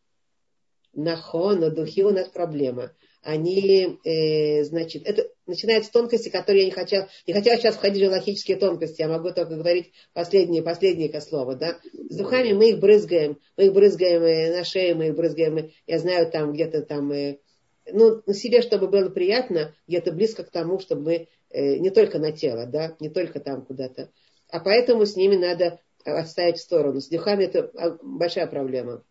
Нахон, 0.93 1.61
но 1.61 1.69
духи 1.69 2.03
у 2.03 2.11
нас 2.11 2.27
проблема. 2.27 2.91
Они, 3.23 3.99
э, 4.03 4.63
значит, 4.63 5.05
это 5.05 5.27
начинается 5.45 5.89
с 5.89 5.91
тонкости, 5.91 6.29
которые 6.29 6.61
я 6.61 6.65
не 6.65 6.71
хотела, 6.71 7.07
не 7.27 7.33
хотела 7.33 7.57
сейчас 7.57 7.75
входить 7.75 8.07
в 8.07 8.11
логические 8.11 8.57
тонкости, 8.57 9.01
я 9.01 9.07
могу 9.07 9.31
только 9.31 9.55
говорить 9.55 9.91
последние, 10.13 10.63
последние 10.63 11.21
слова, 11.21 11.55
да. 11.55 11.77
С 12.09 12.17
духами 12.17 12.53
мы 12.53 12.71
их 12.71 12.79
брызгаем, 12.79 13.37
мы 13.57 13.65
их 13.65 13.73
брызгаем 13.73 14.23
э, 14.23 14.57
на 14.57 14.63
шею, 14.63 14.97
мы 14.97 15.07
их 15.07 15.15
брызгаем, 15.15 15.57
э, 15.57 15.69
я 15.85 15.99
знаю, 15.99 16.31
там 16.31 16.53
где-то 16.53 16.81
там, 16.81 17.11
э, 17.11 17.37
ну, 17.91 18.23
на 18.25 18.33
себе, 18.33 18.63
чтобы 18.63 18.87
было 18.87 19.09
приятно, 19.09 19.75
где-то 19.87 20.11
близко 20.11 20.43
к 20.43 20.49
тому, 20.49 20.79
чтобы 20.79 21.03
мы, 21.03 21.27
э, 21.51 21.77
не 21.77 21.91
только 21.91 22.17
на 22.17 22.31
тело, 22.31 22.65
да, 22.65 22.95
не 22.99 23.09
только 23.09 23.39
там 23.39 23.63
куда-то. 23.63 24.09
А 24.49 24.59
поэтому 24.59 25.05
с 25.05 25.15
ними 25.15 25.35
надо 25.35 25.79
отставить 26.03 26.57
в 26.57 26.61
сторону. 26.61 26.99
С 26.99 27.07
духами 27.07 27.45
это 27.45 27.71
а, 27.77 27.97
большая 28.01 28.47
проблема. 28.47 29.03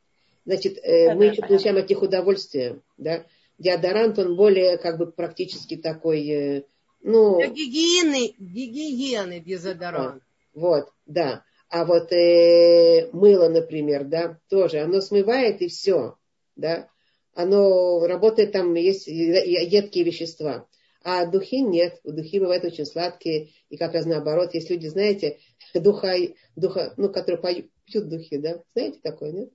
Значит, 0.45 0.79
э, 0.83 1.15
мы 1.15 1.27
еще 1.27 1.43
получаем 1.43 1.77
от 1.77 1.89
них 1.89 2.03
удовольствие, 2.03 2.81
да. 2.99 3.25
Деодорант, 3.61 4.19
он 4.19 4.37
более 4.37 4.79
как 4.79 4.97
бы 4.97 5.13
практически 5.13 5.77
такой, 5.77 6.27
э, 6.29 6.65
ну, 7.03 7.37
Для 7.37 7.49
гигиены, 7.49 8.35
гигиены 8.39 9.39
дезодорант. 9.41 10.23
вот, 10.55 10.89
да. 11.05 11.45
А 11.69 11.85
вот 11.85 12.11
э, 12.11 13.11
мыло, 13.13 13.49
например, 13.49 14.05
да, 14.05 14.41
тоже, 14.49 14.81
оно 14.81 15.03
смывает 15.03 15.61
и 15.61 15.69
все, 15.69 16.17
да. 16.57 16.89
Оно 17.35 18.07
работает 18.07 18.53
там, 18.53 18.75
есть 18.75 19.07
едкие 19.07 20.05
вещества. 20.05 20.67
А 21.03 21.27
духи 21.27 21.61
нет. 21.61 22.01
Духи 22.03 22.41
бывают 22.41 22.65
очень 22.65 22.87
сладкие. 22.87 23.51
И 23.69 23.77
как 23.77 23.95
раз 23.95 24.05
наоборот, 24.07 24.55
есть 24.55 24.71
люди, 24.71 24.89
знаете, 24.89 25.39
духа, 25.75 26.15
духа 26.57 26.95
ну, 26.97 27.11
которые 27.11 27.41
поют, 27.41 27.71
пьют 27.85 28.09
духи, 28.09 28.39
да. 28.39 28.63
Знаете 28.75 29.01
такое, 29.03 29.33
нет? 29.33 29.51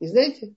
Не 0.00 0.08
знаете? 0.08 0.54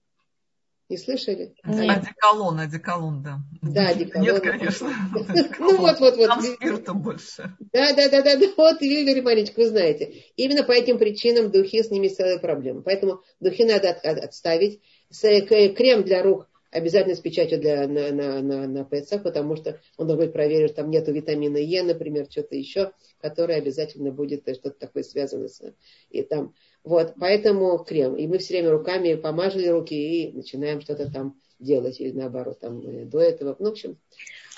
Не 0.89 0.97
слышали? 0.97 1.53
Нет. 1.63 1.97
Одеколон, 1.99 2.59
одеколон, 2.59 3.21
да. 3.21 3.39
Да, 3.61 3.89
одеколон. 3.89 4.25
Нет, 4.27 4.41
конечно. 4.41 4.89
Ну 5.59 5.77
вот, 5.77 5.99
вот, 5.99 6.17
вот. 6.17 6.27
Там 6.27 6.41
спирта 6.41 6.93
больше. 6.95 7.55
Да, 7.71 7.93
да, 7.93 8.09
да, 8.09 8.23
да, 8.23 8.35
да, 8.37 8.47
вот, 8.57 8.81
Игорь 8.81 9.21
Маринчик, 9.21 9.57
вы 9.57 9.67
знаете. 9.67 10.23
Именно 10.35 10.63
по 10.63 10.71
этим 10.71 10.97
причинам 10.97 11.51
духи 11.51 11.83
с 11.83 11.91
ними 11.91 12.07
целая 12.07 12.39
проблема. 12.39 12.81
Поэтому 12.81 13.21
духи 13.39 13.65
надо 13.65 13.91
от- 13.91 14.03
от- 14.03 14.23
отставить. 14.23 14.81
К- 15.11 15.69
Крем 15.75 16.03
для 16.03 16.23
рук 16.23 16.47
обязательно 16.71 17.15
с 17.15 17.19
печатью 17.19 17.59
для, 17.59 17.87
на, 17.87 18.11
на, 18.11 18.41
на, 18.41 18.67
на 18.67 18.83
Песах, 18.83 19.23
потому 19.23 19.55
что 19.55 19.79
он 19.97 20.07
должен 20.07 20.25
быть 20.25 20.33
проверен, 20.33 20.67
что 20.67 20.77
там 20.77 20.89
нету 20.89 21.11
витамина 21.11 21.57
Е, 21.57 21.83
например, 21.83 22.27
что-то 22.29 22.55
еще, 22.55 22.91
которое 23.21 23.57
обязательно 23.59 24.11
будет 24.11 24.47
э, 24.47 24.53
что-то 24.55 24.79
такое 24.79 25.03
связано 25.03 25.47
с... 25.47 25.61
И 26.09 26.21
там, 26.23 26.53
вот, 26.83 27.13
поэтому 27.19 27.77
крем. 27.79 28.15
И 28.15 28.27
мы 28.27 28.37
все 28.37 28.55
время 28.55 28.71
руками 28.71 29.15
помажили 29.15 29.67
руки 29.67 29.93
и 29.95 30.31
начинаем 30.31 30.81
что-то 30.81 31.11
там 31.11 31.35
делать, 31.59 31.99
или 31.99 32.11
наоборот, 32.11 32.59
там 32.59 32.79
э, 32.81 33.05
до 33.05 33.19
этого. 33.19 33.55
Ну, 33.59 33.69
в 33.69 33.71
общем, 33.71 33.97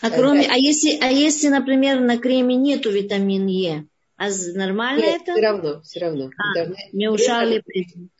А 0.01 0.09
кроме, 0.11 0.45
а 0.49 0.55
если, 0.55 0.97
а 1.01 1.07
если, 1.09 1.47
например, 1.49 1.99
на 1.99 2.17
креме 2.17 2.55
нету 2.55 2.91
витамин 2.91 3.47
Е, 3.47 3.85
а 4.17 4.27
нормально 4.53 5.01
нет, 5.01 5.21
это? 5.23 5.31
все 5.31 5.41
равно, 5.41 5.81
все 5.81 5.99
равно. 5.99 6.29
А, 6.37 6.53
Должны- 6.53 6.75
Не 6.93 7.09
ушали. 7.09 7.63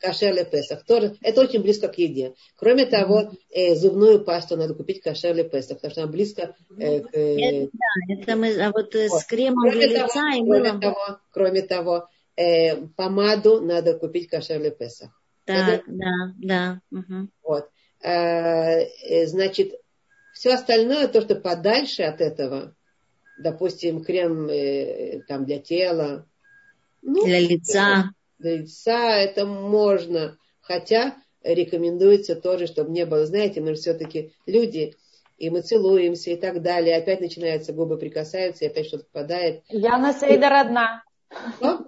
кошер 0.00 0.34
ле 0.34 0.44
Песах. 0.44 0.84
Тоже, 0.84 1.14
это 1.22 1.42
очень 1.42 1.62
близко 1.62 1.86
к 1.86 1.96
еде. 1.96 2.34
Кроме 2.56 2.86
того, 2.86 3.30
э, 3.50 3.76
зубную 3.76 4.24
пасту 4.24 4.56
надо 4.56 4.74
купить 4.74 5.00
кошер 5.00 5.32
ле 5.32 5.44
Песах, 5.44 5.76
потому 5.76 5.92
что 5.92 6.02
она 6.02 6.10
близко 6.10 6.56
э, 6.76 7.00
к... 7.02 7.08
э, 7.14 7.36
Это, 7.40 7.70
да, 7.72 8.14
это 8.14 8.36
мы, 8.36 8.52
а 8.60 8.72
вот 8.72 8.92
э, 8.96 9.06
вот. 9.10 9.20
с 9.20 9.24
кремом 9.26 9.70
для 9.70 9.82
Кроме 9.86 9.94
того, 9.94 10.06
лица 10.06 10.28
и 10.34 10.40
кроме 10.40 10.58
мылом. 10.64 10.80
того, 10.80 11.18
кроме 11.30 11.62
того 11.62 12.08
э, 12.36 12.76
помаду 12.96 13.60
надо 13.60 13.98
купить 13.98 14.28
кошер 14.28 14.60
ле 14.60 14.70
Песах. 14.70 15.10
Так, 15.44 15.82
да, 15.86 16.34
да. 16.38 16.80
мгм. 16.90 17.30
Вот. 17.42 17.68
Э, 18.00 18.82
э, 18.82 19.26
значит, 19.26 19.74
все 20.32 20.54
остальное, 20.54 21.08
то, 21.08 21.20
что 21.20 21.34
подальше 21.34 22.02
от 22.02 22.20
этого, 22.20 22.74
допустим, 23.38 24.02
крем 24.04 24.48
э, 24.48 25.22
там 25.28 25.44
для 25.44 25.58
тела, 25.58 26.26
ну, 27.02 27.24
Для 27.24 27.40
лица. 27.40 28.10
для 28.38 28.58
лица 28.58 29.16
это 29.16 29.44
можно, 29.44 30.38
хотя 30.60 31.16
рекомендуется 31.42 32.36
тоже, 32.36 32.68
чтобы 32.68 32.92
не 32.92 33.04
было, 33.04 33.26
знаете, 33.26 33.60
мы 33.60 33.74
же 33.74 33.80
все-таки 33.80 34.32
люди, 34.46 34.94
и 35.36 35.50
мы 35.50 35.62
целуемся 35.62 36.30
и 36.30 36.36
так 36.36 36.62
далее, 36.62 36.96
опять 36.96 37.20
начинаются 37.20 37.72
губы 37.72 37.98
прикасаются, 37.98 38.64
и 38.64 38.68
опять 38.68 38.86
что-то 38.86 39.04
попадает. 39.04 39.62
Я 39.68 39.98
на 39.98 40.12
Сейдер 40.12 40.52
одна. 40.52 41.02
Что? 41.56 41.86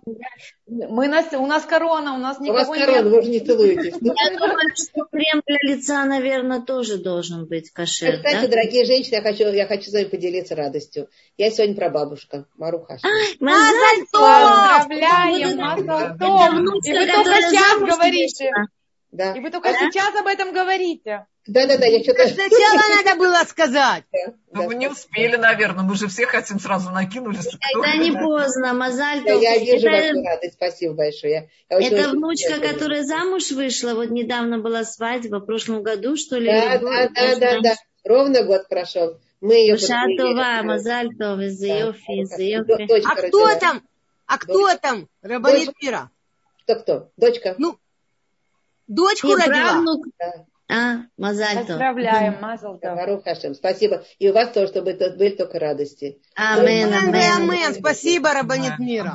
Мы 0.66 1.08
на, 1.08 1.22
у 1.38 1.46
нас 1.46 1.64
корона, 1.64 2.14
у 2.14 2.18
нас 2.18 2.38
У 2.40 2.44
вас 2.52 2.68
никого 2.68 2.74
корона, 2.74 3.04
нет. 3.04 3.12
вы 3.12 3.22
же 3.22 3.28
не 3.30 3.40
целуетесь. 3.40 3.94
Я 4.00 4.38
думаю, 4.38 4.68
что 4.74 5.04
крем 5.12 5.42
для 5.46 5.58
лица, 5.62 6.04
наверное, 6.04 6.60
тоже 6.60 6.98
должен 6.98 7.46
быть 7.46 7.70
кошер, 7.70 8.16
Кстати, 8.16 8.42
да? 8.42 8.48
дорогие 8.48 8.84
женщины, 8.84 9.16
я 9.16 9.22
хочу, 9.22 9.44
я 9.48 9.66
хочу 9.66 9.90
с 9.90 9.92
вами 9.92 10.04
поделиться 10.04 10.54
радостью. 10.54 11.08
Я 11.36 11.50
сегодня 11.50 11.74
про 11.76 11.90
бабушка, 11.90 12.46
Маруха. 12.56 12.98
Мазаль 13.40 14.04
Поздравляем, 14.12 15.58
Вот 15.58 15.78
это- 15.78 15.84
Мазал 15.84 16.00
это 16.00 16.18
Тов. 16.18 16.50
И 16.84 16.92
вы 16.92 17.06
только 17.06 17.42
сейчас 17.42 17.78
говорите. 17.80 18.50
Да. 19.14 19.32
И 19.32 19.38
вы 19.40 19.48
только 19.50 19.68
сейчас 19.72 20.12
об 20.16 20.26
этом 20.26 20.52
говорите. 20.52 21.26
Да, 21.46 21.66
да, 21.68 21.78
да, 21.78 21.86
я 21.86 22.02
что-то... 22.02 22.26
Сначала 22.26 22.82
надо 23.04 23.16
было 23.16 23.36
сказать. 23.46 24.02
Ну, 24.50 24.64
вы 24.66 24.74
не 24.74 24.88
успели, 24.88 25.36
наверное. 25.36 25.84
Мы 25.84 25.94
же 25.94 26.08
все 26.08 26.26
хотим 26.26 26.58
сразу 26.58 26.90
накинулись. 26.90 27.46
Когда 27.72 27.96
не 27.96 28.10
поздно, 28.10 28.74
Мазаль 28.74 29.18
Я, 29.24 29.34
Тов. 29.34 29.42
я 29.42 29.58
вижу 29.58 29.86
Это- 29.88 30.14
вашу 30.16 30.24
радость, 30.26 30.54
спасибо 30.54 30.94
большое. 30.94 31.32
Я- 31.32 31.48
я 31.70 31.76
очень- 31.76 31.92
Это 31.96 32.08
очень 32.08 32.18
внучка, 32.18 32.48
благодарна. 32.50 32.72
которая 32.78 33.02
замуж 33.04 33.50
вышла, 33.52 33.94
вот 33.94 34.10
недавно 34.10 34.58
была 34.58 34.82
свадьба, 34.84 35.36
в 35.36 35.46
прошлом 35.46 35.84
году, 35.84 36.16
что 36.16 36.36
ли? 36.38 36.46
Да, 36.50 36.78
до- 36.78 36.86
да, 36.86 37.08
да, 37.14 37.36
да, 37.38 37.60
да. 37.60 37.74
Ровно 38.04 38.42
год 38.42 38.68
прошел. 38.68 39.20
Мы 39.40 39.54
ее 39.54 39.76
Шатова, 39.76 40.62
Мазаль 40.64 41.10
Тов, 41.16 41.38
из 41.38 41.60
Да. 41.60 41.66
Йофи, 41.66 42.22
из 42.22 42.36
Йофи. 42.36 43.00
А 43.06 43.14
кто 43.14 43.22
родила. 43.46 43.54
там? 43.60 43.82
А 44.26 44.38
кто 44.38 44.74
там? 44.76 45.08
Рабанит 45.22 45.70
мира. 45.80 46.10
Кто 46.64 46.76
кто? 46.80 47.10
Дочка? 47.16 47.54
Ну, 47.58 47.78
Дочку 48.86 49.28
И 49.28 49.34
родила. 49.34 49.48
правнук, 49.48 50.06
Да. 50.18 50.46
а, 50.68 50.96
Мазаль. 51.16 51.58
Поздравляем, 51.66 52.40
Мазал. 52.40 52.80
Спасибо. 53.54 54.04
И 54.18 54.28
у 54.28 54.32
вас 54.32 54.50
тоже, 54.50 54.68
чтобы 54.68 54.90
это 54.90 55.10
были 55.16 55.30
только 55.30 55.58
радости. 55.58 56.20
Амен, 56.34 56.92
Амен, 56.92 57.14
амен. 57.14 57.50
амен. 57.50 57.74
Спасибо, 57.74 58.32
Рабанит 58.32 58.78
мира. 58.78 59.14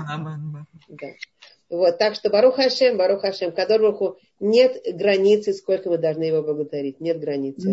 Да. 0.88 1.08
Вот, 1.70 2.00
так 2.00 2.16
что 2.16 2.30
Барух 2.32 2.56
Хашем, 2.56 2.98
Барух 2.98 3.22
Хашем, 3.22 3.52
Кадорбуху 3.52 4.18
нет 4.40 4.82
границы, 4.92 5.54
сколько 5.54 5.90
мы 5.90 6.00
должны 6.00 6.24
его 6.24 6.42
благодарить. 6.42 7.00
Нет 7.00 7.20
границы. 7.20 7.72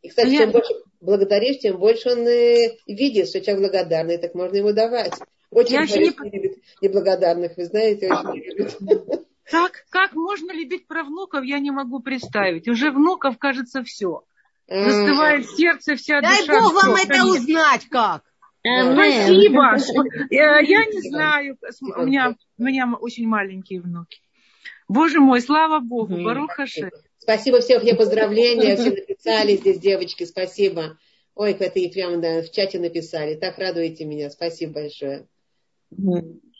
И, 0.00 0.08
кстати, 0.08 0.30
чем 0.30 0.38
Понятно. 0.38 0.52
больше 0.52 0.74
благодаришь, 1.00 1.58
тем 1.58 1.78
больше 1.78 2.10
он 2.10 2.26
э, 2.26 2.76
видит, 2.86 3.28
что 3.28 3.40
человек 3.40 3.70
благодарный, 3.70 4.16
так 4.18 4.34
можно 4.34 4.56
ему 4.56 4.72
давать. 4.72 5.12
Очень 5.50 5.74
Я 5.74 5.86
не 5.86 6.30
любит 6.30 6.58
неблагодарных, 6.80 7.56
вы 7.56 7.66
знаете, 7.66 8.10
очень 8.12 8.42
любит. 8.42 8.78
Так, 9.50 9.84
как 9.90 10.14
можно 10.14 10.52
любить 10.52 10.86
правнуков, 10.86 11.44
я 11.44 11.58
не 11.58 11.70
могу 11.70 12.00
представить. 12.00 12.68
Уже 12.68 12.90
внуков, 12.90 13.38
кажется, 13.38 13.82
все. 13.82 14.22
Застывает 14.68 15.48
сердце, 15.50 15.96
вся 15.96 16.20
Дай 16.20 16.46
душа. 16.46 16.60
Бог 16.60 16.74
вам 16.74 16.94
всё, 16.94 17.04
это 17.04 17.18
конец. 17.18 17.40
узнать 17.40 17.88
как. 17.88 18.22
Амен. 18.64 18.94
Спасибо. 18.94 19.78
Сп- 19.78 20.30
э, 20.30 20.64
Я 20.64 20.84
не 20.86 21.00
знаю. 21.10 21.58
У 21.96 22.02
меня, 22.02 22.36
у 22.58 22.62
меня 22.62 22.94
очень 23.00 23.26
маленькие 23.26 23.80
внуки. 23.80 24.20
Боже 24.88 25.20
мой, 25.20 25.40
слава 25.40 25.80
Богу. 25.80 26.22
Барух 26.22 26.52
Хашем. 26.52 26.90
Спасибо 27.18 27.60
всем, 27.60 27.80
все 27.80 27.94
поздравления, 27.94 28.76
все 28.76 28.90
написали 28.90 29.56
здесь, 29.56 29.78
девочки, 29.78 30.24
спасибо. 30.24 30.98
Ой, 31.34 31.52
это 31.52 31.78
и 31.78 31.90
прямо 31.90 32.16
да, 32.18 32.42
в 32.42 32.50
чате 32.50 32.78
написали. 32.78 33.36
Так 33.36 33.58
радуете 33.58 34.04
меня. 34.04 34.28
Спасибо 34.30 34.74
большое. 34.74 35.26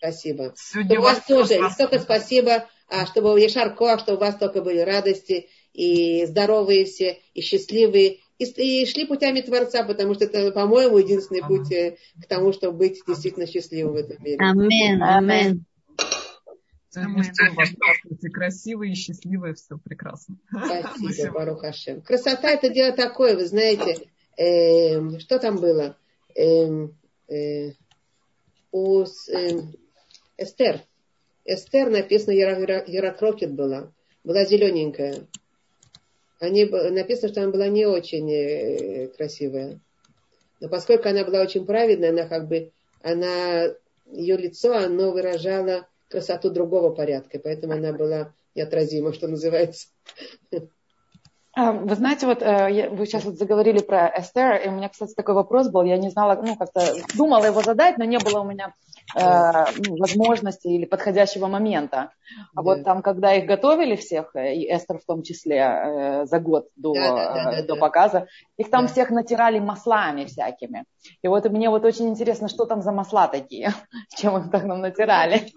Спасибо. 0.02 0.52
Сегодня 0.56 0.99
у 0.99 1.02
вас 1.02 1.25
тоже, 1.25 1.54
и 1.54 1.71
столько 1.71 2.00
спасибо, 2.00 2.68
а, 2.88 3.06
чтобы 3.06 3.40
Ешарко, 3.40 3.99
что 4.00 4.14
у 4.14 4.18
вас 4.18 4.37
только 4.37 4.61
были 4.61 4.80
радости, 4.80 5.49
и 5.73 6.26
здоровые 6.26 6.87
все, 6.87 7.21
и 7.35 7.40
счастливые, 7.40 8.18
и, 8.37 8.44
и 8.44 8.85
шли 8.85 9.06
путями 9.06 9.42
Творца, 9.42 9.85
потому 9.85 10.14
что 10.14 10.25
это, 10.25 10.50
по-моему, 10.50 10.99
единственный 10.99 11.42
путь 11.42 11.71
э, 11.71 11.99
к 12.21 12.26
тому, 12.26 12.52
чтобы 12.52 12.78
быть 12.78 13.00
действительно 13.06 13.47
счастливым 13.47 13.92
в 13.92 13.97
этом 13.97 14.16
мире. 14.25 14.38
Вас 17.54 17.68
здравствуйте, 17.68 18.28
красивые, 18.28 18.94
счастливые, 18.97 19.54
все 19.54 19.78
прекрасно. 19.78 20.37
Спасибо, 20.50 21.32
Барух 21.32 21.61
Хашем. 21.61 22.02
Красота 22.02 22.50
это 22.50 22.71
дело 22.71 22.90
такое, 22.90 23.37
вы 23.37 23.47
знаете, 23.47 24.09
эм, 24.37 25.21
что 25.21 25.38
там 25.38 25.59
было? 25.59 25.97
Эм, 26.35 26.99
э, 27.28 27.71
у 28.73 29.04
эм, 29.04 29.75
Эстер. 30.42 30.80
Эстер 31.44 31.90
написано, 31.90 32.32
Ярокрокет 32.32 33.52
была. 33.52 33.92
Была 34.25 34.44
зелененькая. 34.44 35.26
Они, 36.40 36.64
написано, 36.64 37.28
что 37.28 37.42
она 37.42 37.52
была 37.52 37.68
не 37.68 37.87
очень 37.87 38.30
э, 38.30 39.08
красивая. 39.08 39.80
Но 40.61 40.68
поскольку 40.68 41.08
она 41.08 41.25
была 41.25 41.40
очень 41.40 41.66
праведная, 41.66 42.11
она 42.11 42.26
как 42.26 42.49
бы, 42.49 42.70
она, 43.02 43.66
ее 44.06 44.37
лицо, 44.37 44.76
оно 44.76 45.11
выражало 45.11 45.88
красоту 46.08 46.50
другого 46.50 46.90
порядка, 46.90 47.38
поэтому 47.38 47.75
она 47.75 47.92
была 47.92 48.32
неотразима, 48.54 49.12
что 49.12 49.28
называется. 49.28 49.88
А, 51.54 51.73
Вы 51.73 51.94
знаете, 51.97 52.26
вот 52.26 52.40
э, 52.42 52.88
вы 52.90 53.04
сейчас 53.06 53.25
вот 53.25 53.37
заговорили 53.37 53.80
про 53.80 54.09
Эстер, 54.18 54.56
и 54.56 54.68
у 54.68 54.73
меня, 54.73 54.88
кстати, 54.88 55.12
такой 55.14 55.35
вопрос 55.35 55.68
был. 55.68 55.82
Я 55.82 55.99
не 55.99 56.09
знала, 56.09 56.40
ну, 56.42 56.56
как-то 56.56 56.94
думала 57.14 57.44
его 57.44 57.61
задать, 57.62 57.99
но 57.99 58.04
не 58.04 58.18
было 58.18 58.40
у 58.40 58.44
меня 58.44 58.73
э, 59.14 59.64
ну, 59.76 59.97
возможности 59.97 60.68
или 60.68 60.87
подходящего 60.87 61.49
момента. 61.49 62.11
А 62.56 62.62
вот 62.62 62.78
Да. 62.78 62.85
там, 62.85 63.02
когда 63.02 63.35
их 63.35 63.44
готовили 63.44 63.97
всех, 63.97 64.35
э, 64.35 64.54
и 64.54 64.75
Эстер 64.75 64.99
в 64.99 65.04
том 65.04 65.23
числе, 65.23 65.59
э, 65.59 66.25
за 66.25 66.40
год 66.40 66.68
до, 66.76 66.94
Да, 66.94 67.11
да, 67.35 67.44
да, 67.44 67.50
да, 67.50 67.62
до 67.66 67.76
показа, 67.76 68.28
их 68.56 68.71
там 68.71 68.87
Да. 68.87 68.92
всех 68.92 69.11
натирали 69.11 69.59
маслами 69.59 70.25
всякими. 70.25 70.85
И 71.23 71.28
вот 71.28 71.44
мне 71.50 71.68
вот 71.68 71.85
очень 71.85 72.09
интересно, 72.09 72.49
что 72.49 72.64
там 72.64 72.80
за 72.80 72.92
масла 72.92 73.28
такие, 73.28 73.75
чем 74.16 74.38
их 74.38 74.50
так 74.50 74.64
нам 74.64 74.80
натирали. 74.80 75.52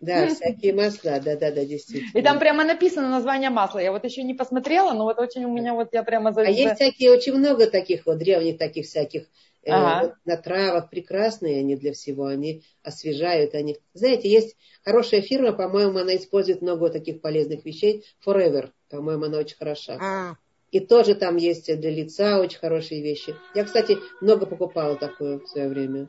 Да, 0.00 0.26
всякие 0.34 0.74
масла, 0.74 1.20
да, 1.20 1.36
да, 1.36 1.50
да, 1.50 1.64
действительно. 1.64 2.18
И 2.18 2.22
там 2.22 2.38
прямо 2.38 2.64
написано 2.64 3.08
название 3.08 3.50
масла. 3.50 3.78
Я 3.80 3.92
вот 3.92 4.04
еще 4.04 4.22
не 4.22 4.34
посмотрела, 4.34 4.92
но 4.92 5.04
вот 5.04 5.18
очень 5.18 5.44
у 5.44 5.52
меня 5.52 5.74
вот 5.74 5.88
я 5.92 6.02
прямо 6.02 6.32
за... 6.32 6.42
А 6.42 6.44
есть 6.44 6.76
всякие, 6.76 7.10
очень 7.10 7.34
много 7.34 7.66
таких 7.66 8.06
вот 8.06 8.18
древних 8.18 8.58
таких 8.58 8.86
всяких 8.86 9.22
э, 9.62 9.70
Ага. 9.70 10.06
вот 10.06 10.14
на 10.24 10.36
травах 10.36 10.90
прекрасные 10.90 11.60
они 11.60 11.76
для 11.76 11.92
всего, 11.92 12.26
они 12.26 12.62
освежают, 12.82 13.54
они. 13.54 13.78
Знаете, 13.92 14.28
есть 14.28 14.56
хорошая 14.84 15.20
фирма, 15.20 15.52
по-моему, 15.52 15.98
она 15.98 16.16
использует 16.16 16.62
много 16.62 16.90
таких 16.90 17.20
полезных 17.20 17.64
вещей. 17.64 18.04
Forever, 18.24 18.70
по-моему, 18.90 19.24
она 19.24 19.38
очень 19.38 19.56
хороша. 19.56 19.98
А, 20.00 20.36
И 20.70 20.80
тоже 20.80 21.14
там 21.16 21.36
есть 21.36 21.66
для 21.66 21.90
лица 21.90 22.40
очень 22.40 22.58
хорошие 22.58 23.02
вещи. 23.02 23.34
Я, 23.54 23.64
кстати, 23.64 23.98
много 24.20 24.46
покупала 24.46 24.96
такое 24.96 25.38
в 25.40 25.46
свое 25.48 25.68
время. 25.68 26.08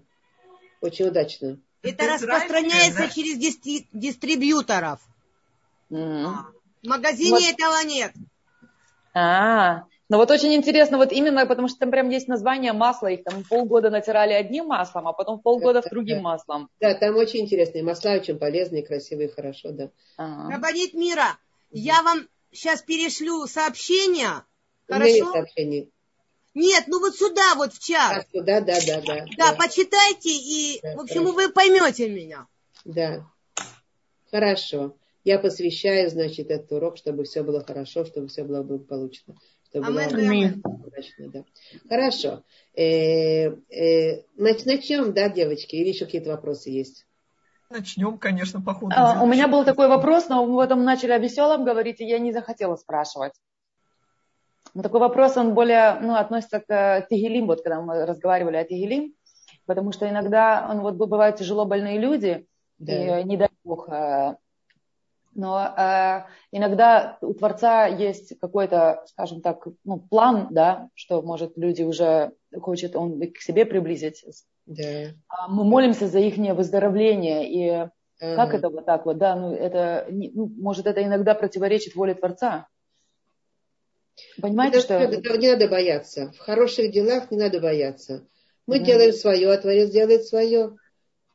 Очень 0.82 1.08
удачно. 1.08 1.60
Это 1.82 2.08
распространяется 2.08 3.00
да? 3.04 3.10
через 3.10 3.38
дистри- 3.38 3.88
дистрибьюторов. 3.94 5.00
Мгм. 5.90 6.46
В 6.84 6.88
магазине 6.88 7.32
Вот. 7.32 7.44
этого 7.44 7.84
нет. 7.84 8.14
А, 9.14 9.84
ну 10.08 10.18
вот 10.18 10.32
очень 10.32 10.54
интересно, 10.54 10.98
вот 10.98 11.12
именно 11.12 11.46
потому 11.46 11.68
что 11.68 11.80
там 11.80 11.92
прям 11.92 12.10
есть 12.10 12.28
название 12.28 12.74
масла, 12.74 13.08
их 13.08 13.24
там 13.24 13.44
полгода 13.44 13.90
натирали 13.90 14.34
одним 14.34 14.68
маслом, 14.68 15.08
а 15.08 15.14
потом 15.14 15.40
полгода 15.40 15.82
Да, 15.82 15.90
другим 15.90 16.18
да. 16.18 16.24
маслом. 16.24 16.70
Да, 16.80 16.94
там 16.94 17.16
очень 17.16 17.42
интересные 17.42 17.84
масла, 17.84 18.12
очень 18.12 18.38
полезные, 18.38 18.86
красивые, 18.86 19.30
хорошо, 19.30 19.72
да. 19.72 19.90
Ага. 20.18 20.56
Рабанит 20.56 20.94
мира, 20.94 21.38
я 21.72 22.02
вам 22.04 22.28
сейчас 22.52 22.82
перешлю 22.84 23.46
сообщение. 23.48 24.44
У 24.88 24.96
меня 24.96 25.06
есть 25.06 25.20
Хорошо? 25.20 25.34
сообщение. 25.34 25.90
Нет, 26.60 26.84
ну 26.88 27.00
вот 27.00 27.16
сюда, 27.16 27.56
вот 27.56 27.74
в 27.74 27.78
А, 27.78 27.82
чат. 27.82 28.28
да, 28.34 28.60
да, 28.60 28.78
да, 28.86 29.02
да. 29.02 29.26
Да, 29.38 29.54
почитайте, 29.54 30.30
и, 30.30 30.80
Да, 30.84 30.96
в 30.98 31.00
общем, 31.02 31.24
хорошо. 31.24 31.34
вы 31.34 31.50
поймете 31.54 32.10
меня. 32.10 32.48
Да. 32.84 33.26
Хорошо. 34.30 34.96
Я 35.24 35.40
посвящаю, 35.40 36.10
значит, 36.10 36.52
этот 36.52 36.70
урок, 36.74 36.98
чтобы 36.98 37.24
все 37.24 37.44
было 37.44 37.64
хорошо, 37.64 38.04
чтобы 38.04 38.28
все 38.28 38.44
было 38.44 38.62
благополучно. 38.62 39.36
Чтобы 39.70 39.92
было 39.92 40.02
Амен, 40.04 40.20
амен. 40.28 40.64
удачно, 40.66 41.30
да. 41.30 41.44
Хорошо. 41.88 42.44
Э, 42.74 43.52
э, 43.70 44.24
нач- 44.38 44.64
начнем, 44.66 45.14
да, 45.14 45.30
девочки? 45.30 45.76
Или 45.78 45.90
еще 45.90 46.06
какие-то 46.06 46.32
вопросы 46.32 46.72
есть? 46.72 47.06
Начнем, 47.70 48.18
конечно, 48.18 48.62
по 48.62 48.74
ходу. 48.74 48.94
А, 48.98 49.24
у 49.24 49.28
меня 49.28 49.48
был 49.48 49.64
такой 49.64 49.88
вопрос, 49.88 50.28
но 50.28 50.46
мы 50.46 50.58
потом 50.58 50.84
начали 50.84 51.12
о 51.12 51.20
веселом 51.20 51.64
говорить, 51.64 52.02
и 52.02 52.06
я 52.06 52.20
не 52.20 52.34
захотела 52.34 52.76
спрашивать. 52.76 53.34
Но 54.74 54.84
такой 54.84 55.00
вопрос, 55.00 55.38
он 55.38 55.54
более 55.54 56.00
ну, 56.02 56.16
относится 56.16 56.60
к 56.60 56.70
э, 56.70 57.08
Тегелим, 57.10 57.48
вот 57.48 57.62
когда 57.62 57.82
мы 57.82 58.06
разговаривали 58.06 58.58
о 58.58 58.64
Тегелим, 58.64 59.14
потому 59.66 59.92
что 59.92 60.08
иногда 60.10 60.68
он, 60.70 60.82
вот, 60.82 60.96
бывают 60.96 61.38
тяжело 61.38 61.66
больные 61.66 62.00
люди, 62.00 62.46
Да. 62.78 63.20
и 63.20 63.24
не 63.24 63.38
дай 63.38 63.50
бог. 63.64 63.90
э, 63.90 64.36
Но 65.36 65.60
э, 65.78 66.24
иногда 66.52 67.18
у 67.22 67.34
Творца 67.34 67.86
есть 67.86 68.40
какой-то, 68.40 69.04
скажем 69.08 69.42
так, 69.42 69.68
ну, 69.86 70.00
план, 70.00 70.48
да, 70.52 70.90
что, 70.96 71.22
может, 71.22 71.58
люди 71.58 71.84
уже 71.84 72.32
хочет 72.62 72.96
он 72.96 73.20
к 73.32 73.38
себе 73.40 73.66
приблизить. 73.66 74.26
Да. 74.66 74.84
А 75.28 75.48
Мы 75.48 75.64
молимся 75.64 76.08
за 76.08 76.20
их 76.20 76.38
выздоровление, 76.56 77.50
и 77.50 77.90
Ага. 78.22 78.36
как 78.36 78.54
это 78.54 78.70
вот 78.70 78.86
так 78.86 79.06
вот, 79.06 79.18
да, 79.18 79.36
ну 79.36 79.54
это, 79.54 80.06
ну, 80.10 80.52
может, 80.58 80.88
это 80.88 81.02
иногда 81.04 81.34
противоречит 81.36 81.96
воле 81.96 82.16
Творца. 82.16 82.68
Понимаете, 84.42 84.78
Это- 84.80 84.86
что... 84.86 84.94
это 84.96 85.38
не 85.38 85.50
надо 85.52 85.68
бояться. 85.68 86.32
В 86.36 86.40
хороших 86.40 86.92
делах 86.92 87.32
не 87.32 87.38
надо 87.38 87.60
бояться. 87.60 88.26
Мы 88.68 88.78
Мгм. 88.78 88.86
делаем 88.86 89.14
свое, 89.14 89.52
а 89.52 89.58
Творец 89.58 89.90
делает 89.90 90.26
свое. 90.26 90.76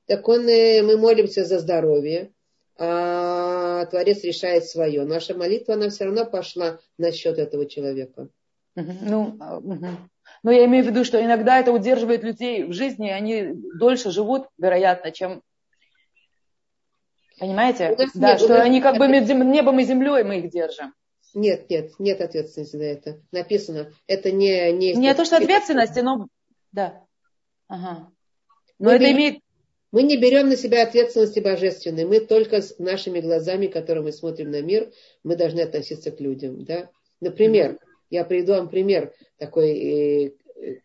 Так 0.07 0.29
он, 0.29 0.49
э, 0.49 0.83
мы 0.83 0.97
молимся 0.97 1.45
за 1.45 1.59
здоровье, 1.59 2.31
а 2.79 3.87
Творец 3.87 4.23
решает 4.25 4.67
свое. 4.67 5.05
Наша 5.05 5.35
молитва, 5.35 5.75
она 5.75 5.89
все 5.89 6.05
равно 6.05 6.27
пошла 6.27 6.79
на 6.99 7.13
счет 7.13 7.39
этого 7.39 7.67
человека. 7.67 8.29
Ну, 8.77 9.37
а. 9.41 9.61
Но 10.43 10.51
я 10.53 10.65
имею 10.67 10.85
в 10.85 10.89
виду, 10.89 11.05
что 11.05 11.23
иногда 11.23 11.59
это 11.61 11.73
удерживает 11.73 12.23
людей 12.25 12.65
в 12.65 12.73
жизни, 12.73 13.09
и 13.09 13.13
они 13.13 13.55
дольше 13.79 14.11
живут, 14.11 14.49
вероятно, 14.59 15.11
чем... 15.11 15.43
Понимаете? 17.39 17.91
Нас 17.99 18.11
Да, 18.15 18.31
нет- 18.33 18.41
что 18.41 18.49
нас- 18.55 18.65
они 18.65 18.81
как 18.81 18.97
бы 18.99 19.07
небом 19.09 19.79
и 19.81 19.85
землей 19.85 20.23
мы 20.23 20.39
их 20.39 20.51
держим. 20.51 20.93
Нет, 21.35 21.69
нет, 21.69 21.93
нет 21.99 22.21
ответственности 22.21 22.77
за 22.77 22.85
это. 22.85 23.21
Написано, 23.33 23.93
это 24.07 24.31
не... 24.31 24.73
Не, 24.73 24.95
Не 24.95 25.15
то, 25.15 25.25
что 25.25 25.37
ответственности, 25.37 25.99
но... 25.99 26.29
Да. 26.73 27.05
Ага. 27.67 28.11
Но 28.79 28.91
Мы 28.91 28.93
это 28.93 29.05
берем- 29.05 29.17
имеет... 29.17 29.39
Мы 29.91 30.03
не 30.03 30.17
берем 30.17 30.49
на 30.49 30.57
себя 30.57 30.83
ответственности 30.83 31.39
божественной. 31.41 32.05
Мы 32.05 32.21
только 32.21 32.63
с 32.63 32.79
нашими 32.79 33.21
глазами, 33.21 33.67
которыми 33.69 34.07
мы 34.07 34.13
смотрим 34.13 34.51
на 34.51 34.61
мир, 34.61 34.93
мы 35.23 35.37
должны 35.37 35.61
относиться 35.61 36.11
к 36.11 36.21
людям. 36.21 36.65
Да? 36.65 36.91
Например, 37.21 37.79
я 38.11 38.25
приведу 38.25 38.53
вам 38.55 38.69
пример 38.69 39.13
такой 39.39 39.71
э, 39.79 40.33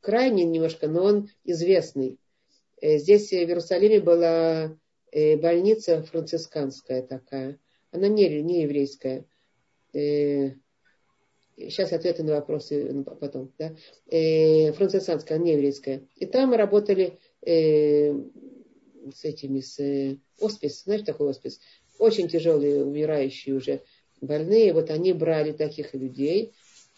крайний 0.02 0.44
немножко, 0.46 0.88
но 0.88 1.04
он 1.04 1.30
известный. 1.44 2.20
Э, 2.82 2.98
здесь 2.98 3.30
в 3.30 3.34
Иерусалиме 3.34 4.00
была 4.00 4.78
э, 5.12 5.38
больница 5.38 6.04
францисканская 6.04 7.02
такая. 7.02 7.60
Она 7.92 8.08
не, 8.08 8.42
не 8.42 8.62
еврейская. 8.64 9.26
Э, 9.94 10.52
сейчас 11.58 11.92
ответы 11.92 12.24
на 12.24 12.34
вопросы 12.34 12.90
ну, 12.92 13.04
потом. 13.04 13.52
Да? 13.58 13.76
Э, 14.08 14.72
францисканская, 14.74 15.38
не 15.38 15.54
еврейская. 15.54 16.08
И 16.16 16.26
там 16.26 16.54
работали 16.54 17.20
э, 17.46 18.14
с 19.14 19.24
этими, 19.24 19.60
с 19.60 19.80
э, 19.80 20.18
оспис, 20.40 20.84
знаешь, 20.84 21.04
такой 21.04 21.30
оспис, 21.30 21.60
очень 21.98 22.28
тяжелые, 22.28 22.84
умирающие 22.84 23.56
уже 23.56 23.82
больные, 24.22 24.74
вот 24.74 24.90
они 24.90 25.14
брали 25.14 25.52
таких 25.52 25.94
людей, 25.94 26.54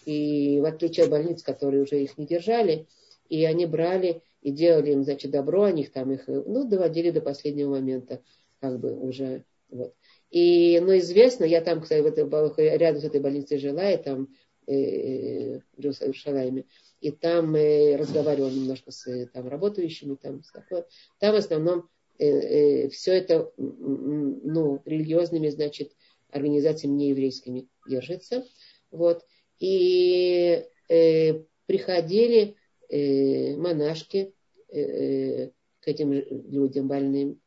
и 0.05 0.59
в 0.59 0.65
отличие 0.65 1.05
от 1.05 1.11
больниц, 1.11 1.43
которые 1.43 1.83
уже 1.83 2.01
их 2.01 2.17
не 2.17 2.25
держали, 2.25 2.87
и 3.29 3.45
они 3.45 3.65
брали 3.65 4.21
и 4.41 4.51
делали 4.51 4.91
им, 4.91 5.03
значит, 5.03 5.31
добро, 5.31 5.63
они 5.63 5.83
их 5.83 5.91
там 5.91 6.11
их, 6.11 6.27
э, 6.27 6.43
ну, 6.45 6.67
доводили 6.67 7.11
до 7.11 7.21
последнего 7.21 7.71
момента, 7.71 8.21
как 8.59 8.79
бы 8.79 8.93
уже, 8.93 9.43
вот. 9.69 9.93
И, 10.31 10.79
но 10.79 10.97
известно, 10.97 11.43
я 11.43 11.61
там, 11.61 11.81
кстати, 11.81 12.01
в 12.01 12.05
этой, 12.05 12.77
рядом 12.77 13.01
с 13.01 13.03
этой 13.03 13.19
больницей 13.19 13.59
жила, 13.59 13.91
и 13.91 14.01
там 14.01 14.29
э, 14.65 15.59
в 15.59 15.77
Иерусалиме. 15.77 16.65
И 17.01 17.11
там 17.11 17.53
э, 17.55 17.97
разговаривал 17.97 18.49
немножко 18.49 18.91
с 18.91 19.27
там, 19.33 19.47
работающими. 19.49 20.15
Там, 20.15 20.41
с 20.43 20.51
такой. 20.51 20.83
там 21.19 21.33
в 21.33 21.37
основном 21.37 21.89
э, 22.17 22.27
э, 22.27 22.89
все 22.89 23.13
это 23.13 23.51
ну, 23.57 24.81
религиозными, 24.85 25.49
значит, 25.49 25.91
организациями 26.29 26.95
нееврейскими 26.95 27.67
держится. 27.87 28.45
Вот. 28.89 29.25
И 29.59 30.63
э, 30.89 31.43
приходили 31.65 32.55
э, 32.89 33.55
монашки 33.57 34.33
э, 34.69 35.49
к 35.81 35.87
этим 35.87 36.13
людям 36.13 36.87
больным. 36.87 37.41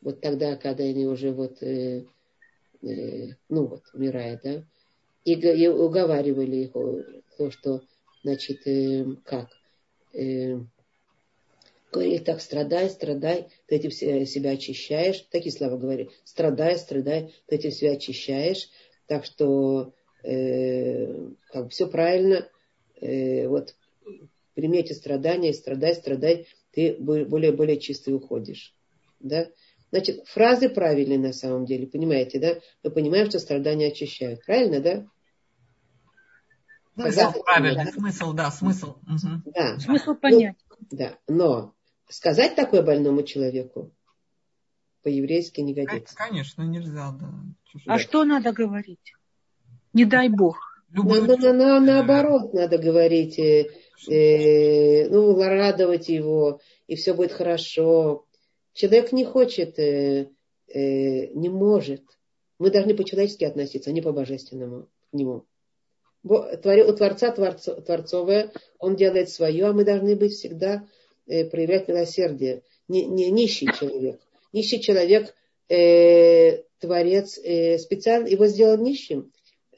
Вот 0.00 0.20
тогда, 0.20 0.56
когда 0.56 0.84
они 0.84 1.06
уже 1.06 1.32
вот, 1.32 1.62
э, 1.62 2.04
э, 2.82 3.34
ну 3.48 3.66
вот, 3.66 3.82
умирают, 3.92 4.40
да, 4.42 4.64
и, 5.24 5.34
и 5.34 5.68
уговаривали 5.68 6.56
их, 6.56 6.72
то, 7.36 7.50
что, 7.50 7.82
значит, 8.22 8.66
э, 8.66 9.04
как, 9.24 9.48
э, 10.14 10.58
говорили 11.92 12.18
так, 12.18 12.40
страдай, 12.40 12.90
страдай, 12.90 13.48
ты 13.66 13.76
этим 13.76 13.90
себя 13.90 14.50
очищаешь, 14.50 15.26
такие 15.30 15.52
слова 15.52 15.76
говорили, 15.76 16.10
страдай, 16.24 16.78
страдай, 16.78 17.34
ты 17.46 17.56
этим 17.56 17.70
себя 17.70 17.92
очищаешь, 17.92 18.68
так 19.06 19.24
что 19.24 19.92
э, 20.22 21.30
как 21.48 21.70
все 21.70 21.88
правильно, 21.88 22.48
э, 23.00 23.48
вот 23.48 23.74
прими 24.54 24.78
эти 24.78 24.92
страдания, 24.92 25.52
страдай, 25.52 25.94
страдай, 25.94 26.46
ты 26.72 26.94
более-более 26.98 27.78
чистый 27.78 28.14
уходишь. 28.14 28.74
Да? 29.20 29.48
Значит, 29.90 30.26
фразы 30.26 30.68
правильные 30.68 31.18
на 31.18 31.32
самом 31.32 31.64
деле, 31.64 31.86
понимаете, 31.86 32.38
да? 32.38 32.60
Мы 32.82 32.90
понимаем, 32.90 33.28
что 33.28 33.38
страдания 33.38 33.88
очищают. 33.88 34.44
Правильно, 34.44 34.80
да? 34.80 35.06
Смысл 36.94 37.42
правильный, 37.44 37.84
да? 37.84 37.92
смысл, 37.92 38.32
да, 38.32 38.50
смысл. 38.50 38.96
Угу. 39.06 39.52
Да. 39.54 39.78
Смысл 39.78 40.14
понять. 40.14 40.56
Ну, 40.68 40.76
да, 40.90 41.18
но 41.28 41.74
сказать 42.08 42.54
такое 42.56 42.82
больному 42.82 43.22
человеку 43.22 43.92
по-еврейски 45.02 45.60
не 45.60 45.74
годится. 45.74 46.16
Конечно, 46.16 46.62
нельзя, 46.62 47.12
да. 47.12 47.28
А 47.86 47.92
да. 47.92 47.98
что 47.98 48.24
надо 48.24 48.52
говорить? 48.52 49.14
Не 49.92 50.04
дай 50.04 50.28
бог. 50.28 50.58
Любой... 50.90 51.20
На, 51.20 51.36
на, 51.36 51.52
на, 51.52 51.80
наоборот, 51.80 52.52
надо 52.54 52.78
говорить, 52.78 53.38
э, 53.38 53.70
э, 54.08 55.08
ну, 55.08 55.38
радовать 55.38 56.08
его, 56.08 56.60
и 56.86 56.96
все 56.96 57.14
будет 57.14 57.32
хорошо. 57.32 58.26
Человек 58.78 59.10
не 59.10 59.24
хочет, 59.24 59.76
э, 59.80 60.28
э, 60.68 61.26
не 61.34 61.48
может. 61.48 62.02
Мы 62.60 62.70
должны 62.70 62.94
по-человечески 62.94 63.42
относиться, 63.42 63.90
а 63.90 63.92
не 63.92 64.02
по-божественному 64.02 64.88
к 65.10 65.12
нему. 65.12 65.46
У 66.22 66.92
Творца 66.94 67.32
творцо, 67.32 67.80
Творцовое, 67.80 68.52
Он 68.78 68.94
делает 68.94 69.30
свое, 69.30 69.66
а 69.66 69.72
мы 69.72 69.84
должны 69.84 70.14
быть 70.14 70.32
всегда, 70.32 70.86
э, 71.26 71.44
проявлять 71.44 71.88
милосердие. 71.88 72.62
Не, 72.86 73.04
не, 73.06 73.30
нищий 73.30 73.66
человек. 73.78 74.20
Нищий 74.52 74.80
человек, 74.80 75.34
э, 75.68 76.62
Творец, 76.78 77.36
э, 77.42 77.78
специально 77.78 78.28
его 78.28 78.46
сделал 78.46 78.78
нищим 78.78 79.32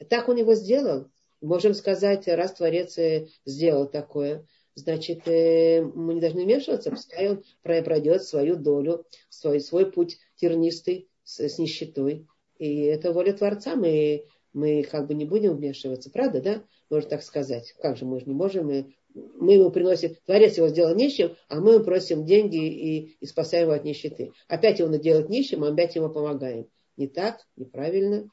так 0.09 0.29
он 0.29 0.37
его 0.37 0.53
сделал. 0.53 1.07
Можем 1.41 1.73
сказать, 1.73 2.27
раз 2.27 2.53
Творец 2.53 2.97
э, 2.97 3.27
сделал 3.45 3.87
такое, 3.87 4.45
значит, 4.75 5.27
э, 5.27 5.81
мы 5.81 6.15
не 6.15 6.21
должны 6.21 6.43
вмешиваться, 6.43 6.91
пускай 6.91 7.29
он 7.29 7.43
пройдет 7.61 8.23
свою 8.23 8.55
долю, 8.55 9.05
свой, 9.29 9.59
свой 9.59 9.91
путь 9.91 10.19
тернистый 10.35 11.09
с, 11.23 11.39
с 11.39 11.57
нищетой. 11.57 12.27
И 12.57 12.81
это 12.83 13.11
воля 13.11 13.33
Творца, 13.33 13.75
мы, 13.75 14.25
мы 14.53 14.83
как 14.83 15.07
бы 15.07 15.13
не 15.13 15.25
будем 15.25 15.55
вмешиваться, 15.55 16.09
правда, 16.09 16.41
да? 16.41 16.63
Можно 16.89 17.09
так 17.09 17.23
сказать. 17.23 17.73
Как 17.81 17.97
же 17.97 18.05
мы 18.05 18.19
же 18.19 18.25
не 18.27 18.33
можем, 18.33 18.67
мы, 18.67 18.93
мы 19.13 19.53
ему 19.53 19.71
приносим, 19.71 20.15
Творец 20.25 20.57
его 20.57 20.67
сделал 20.67 20.95
нищим, 20.95 21.35
а 21.49 21.59
мы 21.59 21.73
ему 21.73 21.83
просим 21.83 22.25
деньги 22.25 22.57
и, 22.57 23.17
и 23.19 23.25
спасаем 23.25 23.67
его 23.67 23.73
от 23.73 23.83
нищеты. 23.83 24.31
Опять 24.47 24.79
его 24.79 24.93
делать 24.95 25.29
нищим, 25.29 25.63
а 25.63 25.69
опять 25.69 25.95
ему 25.95 26.09
помогаем. 26.09 26.67
Не 26.97 27.07
так, 27.07 27.47
неправильно. 27.55 28.29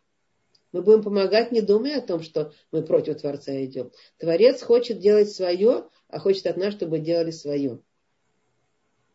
Мы 0.73 0.83
будем 0.83 1.03
помогать, 1.03 1.51
не 1.51 1.63
думая 1.63 1.99
о 1.99 2.07
том, 2.07 2.23
что 2.23 2.53
мы 2.73 2.83
против 2.83 3.21
Творца 3.21 3.53
идем. 3.65 3.91
Творец 4.19 4.63
хочет 4.63 4.99
делать 4.99 5.31
свое, 5.31 5.87
а 6.09 6.19
хочет 6.19 6.47
от 6.47 6.57
нас, 6.57 6.75
чтобы 6.75 6.99
делали 6.99 7.31
свое. 7.31 7.81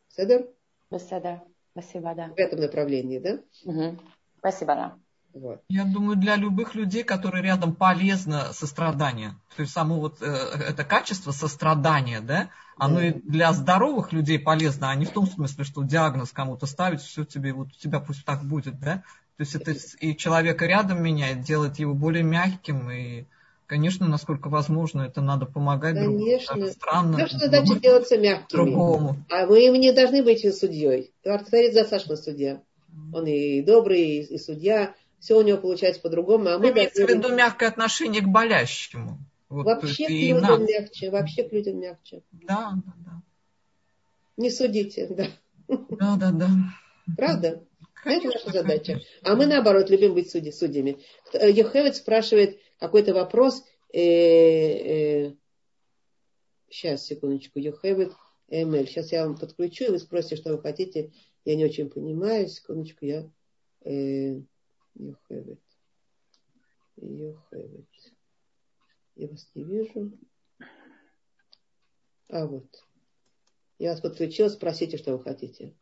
Седер? 0.10 0.48
Спасибо, 0.88 1.44
спасибо, 1.72 2.14
да. 2.16 2.28
В 2.28 2.38
этом 2.38 2.60
направлении, 2.60 3.20
да? 3.20 3.40
Угу. 3.66 4.00
Спасибо, 4.40 4.76
да. 4.76 4.98
Вот. 5.34 5.64
Я 5.68 5.86
думаю, 5.86 6.16
для 6.16 6.36
любых 6.36 6.76
людей, 6.76 7.04
которые 7.04 7.44
рядом, 7.44 7.74
полезно 7.74 8.54
сострадание. 8.54 9.32
То 9.56 9.64
есть 9.64 9.74
само 9.74 10.00
вот 10.00 10.22
э, 10.22 10.26
это 10.26 10.84
качество 10.84 11.32
сострадания, 11.32 12.22
да, 12.22 12.50
оно 12.78 13.02
и 13.02 13.14
для 13.14 13.52
здоровых 13.52 14.14
людей 14.14 14.38
полезно, 14.38 14.92
а 14.92 14.96
не 14.96 15.06
в 15.06 15.12
том 15.12 15.26
смысле, 15.26 15.64
что 15.64 15.82
диагноз 15.84 16.32
кому-то 16.32 16.68
ставить, 16.68 17.02
все 17.02 17.26
тебе, 17.26 17.52
вот 17.54 17.70
у 17.70 17.80
тебя 17.80 18.00
пусть 18.00 18.26
так 18.26 18.44
будет, 18.44 18.80
да. 18.80 18.98
То 19.38 19.42
есть 19.42 19.56
это 19.56 19.74
и 20.00 20.16
человека 20.16 20.68
рядом 20.68 21.02
меняет, 21.02 21.42
делает 21.42 21.80
его 21.80 21.96
более 21.96 22.24
мягким 22.24 22.92
и 22.92 23.26
Конечно, 23.66 24.08
насколько 24.08 24.50
возможно, 24.50 25.04
это 25.04 25.22
надо 25.22 25.46
помогать 25.46 25.96
Конечно. 25.96 26.56
другому. 26.56 26.74
странно. 26.74 27.18
Наша 27.18 27.38
задача 27.40 27.80
делаться 27.80 28.18
мягкими. 28.18 28.58
Другому. 28.58 29.18
А 29.30 29.46
мы 29.46 29.66
им 29.66 29.74
не 29.76 29.92
должны 29.92 30.22
быть 30.24 30.42
судьей. 30.56 31.14
Творец 31.24 31.74
достаточно 31.74 32.16
судья. 32.16 32.62
Он 33.14 33.26
и 33.26 33.62
добрый, 33.62 34.20
и 34.20 34.38
судья. 34.38 34.94
Все 35.20 35.38
у 35.38 35.42
него 35.42 35.58
получается 35.58 36.02
по-другому. 36.02 36.50
А 36.50 36.60
мы 36.60 36.72
Имеется 36.72 37.06
в 37.06 37.10
виду 37.10 37.34
мягкое 37.34 37.68
отношение 37.68 38.22
к 38.22 38.28
болящему. 38.28 39.18
Вот, 39.48 39.66
вообще 39.66 40.08
к 40.08 40.10
людям 40.10 40.42
нам. 40.42 40.66
мягче. 40.66 41.10
Вообще 41.10 41.44
к 41.44 41.54
людям 41.54 41.80
мягче. 41.80 42.22
Да, 42.32 42.74
да, 42.86 42.94
да. 42.98 43.22
Не 44.36 44.50
судите, 44.52 45.08
да. 45.10 45.28
Да, 45.90 46.16
да, 46.18 46.32
да. 46.32 46.50
Правда? 47.16 47.64
Это 48.04 48.28
наша 48.28 48.52
задача. 48.52 49.00
А 49.24 49.36
мы, 49.36 49.46
наоборот, 49.46 49.90
любим 49.90 50.14
быть 50.14 50.30
судьи, 50.30 50.52
судьями. 50.52 50.98
Йохевец 51.34 51.98
спрашивает 51.98 52.60
какой-то 52.84 53.14
вопрос. 53.14 53.64
Э, 53.94 54.00
э, 54.02 55.36
сейчас, 56.70 57.06
секундочку. 57.06 57.58
Йохевец 57.58 58.12
Эмель. 58.50 58.88
Сейчас 58.88 59.14
я 59.14 59.26
вам 59.26 59.38
подключу, 59.38 59.86
и 59.86 59.92
вы 59.92 60.00
спросите, 60.00 60.36
что 60.36 60.52
вы 60.52 60.62
хотите. 60.62 61.14
Я 61.46 61.56
не 61.56 61.64
очень 61.64 61.90
понимаю. 61.90 62.50
Секундочку, 62.50 63.06
я... 63.06 63.32
Э, 63.86 64.38
Йохевец. 64.96 65.60
Йохевец. 66.98 68.12
Я 69.16 69.28
вас 69.30 69.50
не 69.56 69.64
вижу. 69.64 70.12
А 72.28 72.46
вот. 72.46 72.68
Я 73.80 73.92
вас 73.92 74.02
подключила, 74.02 74.50
спросите, 74.50 74.98
что 74.98 75.16
вы 75.16 75.24
хотите. 75.24 75.74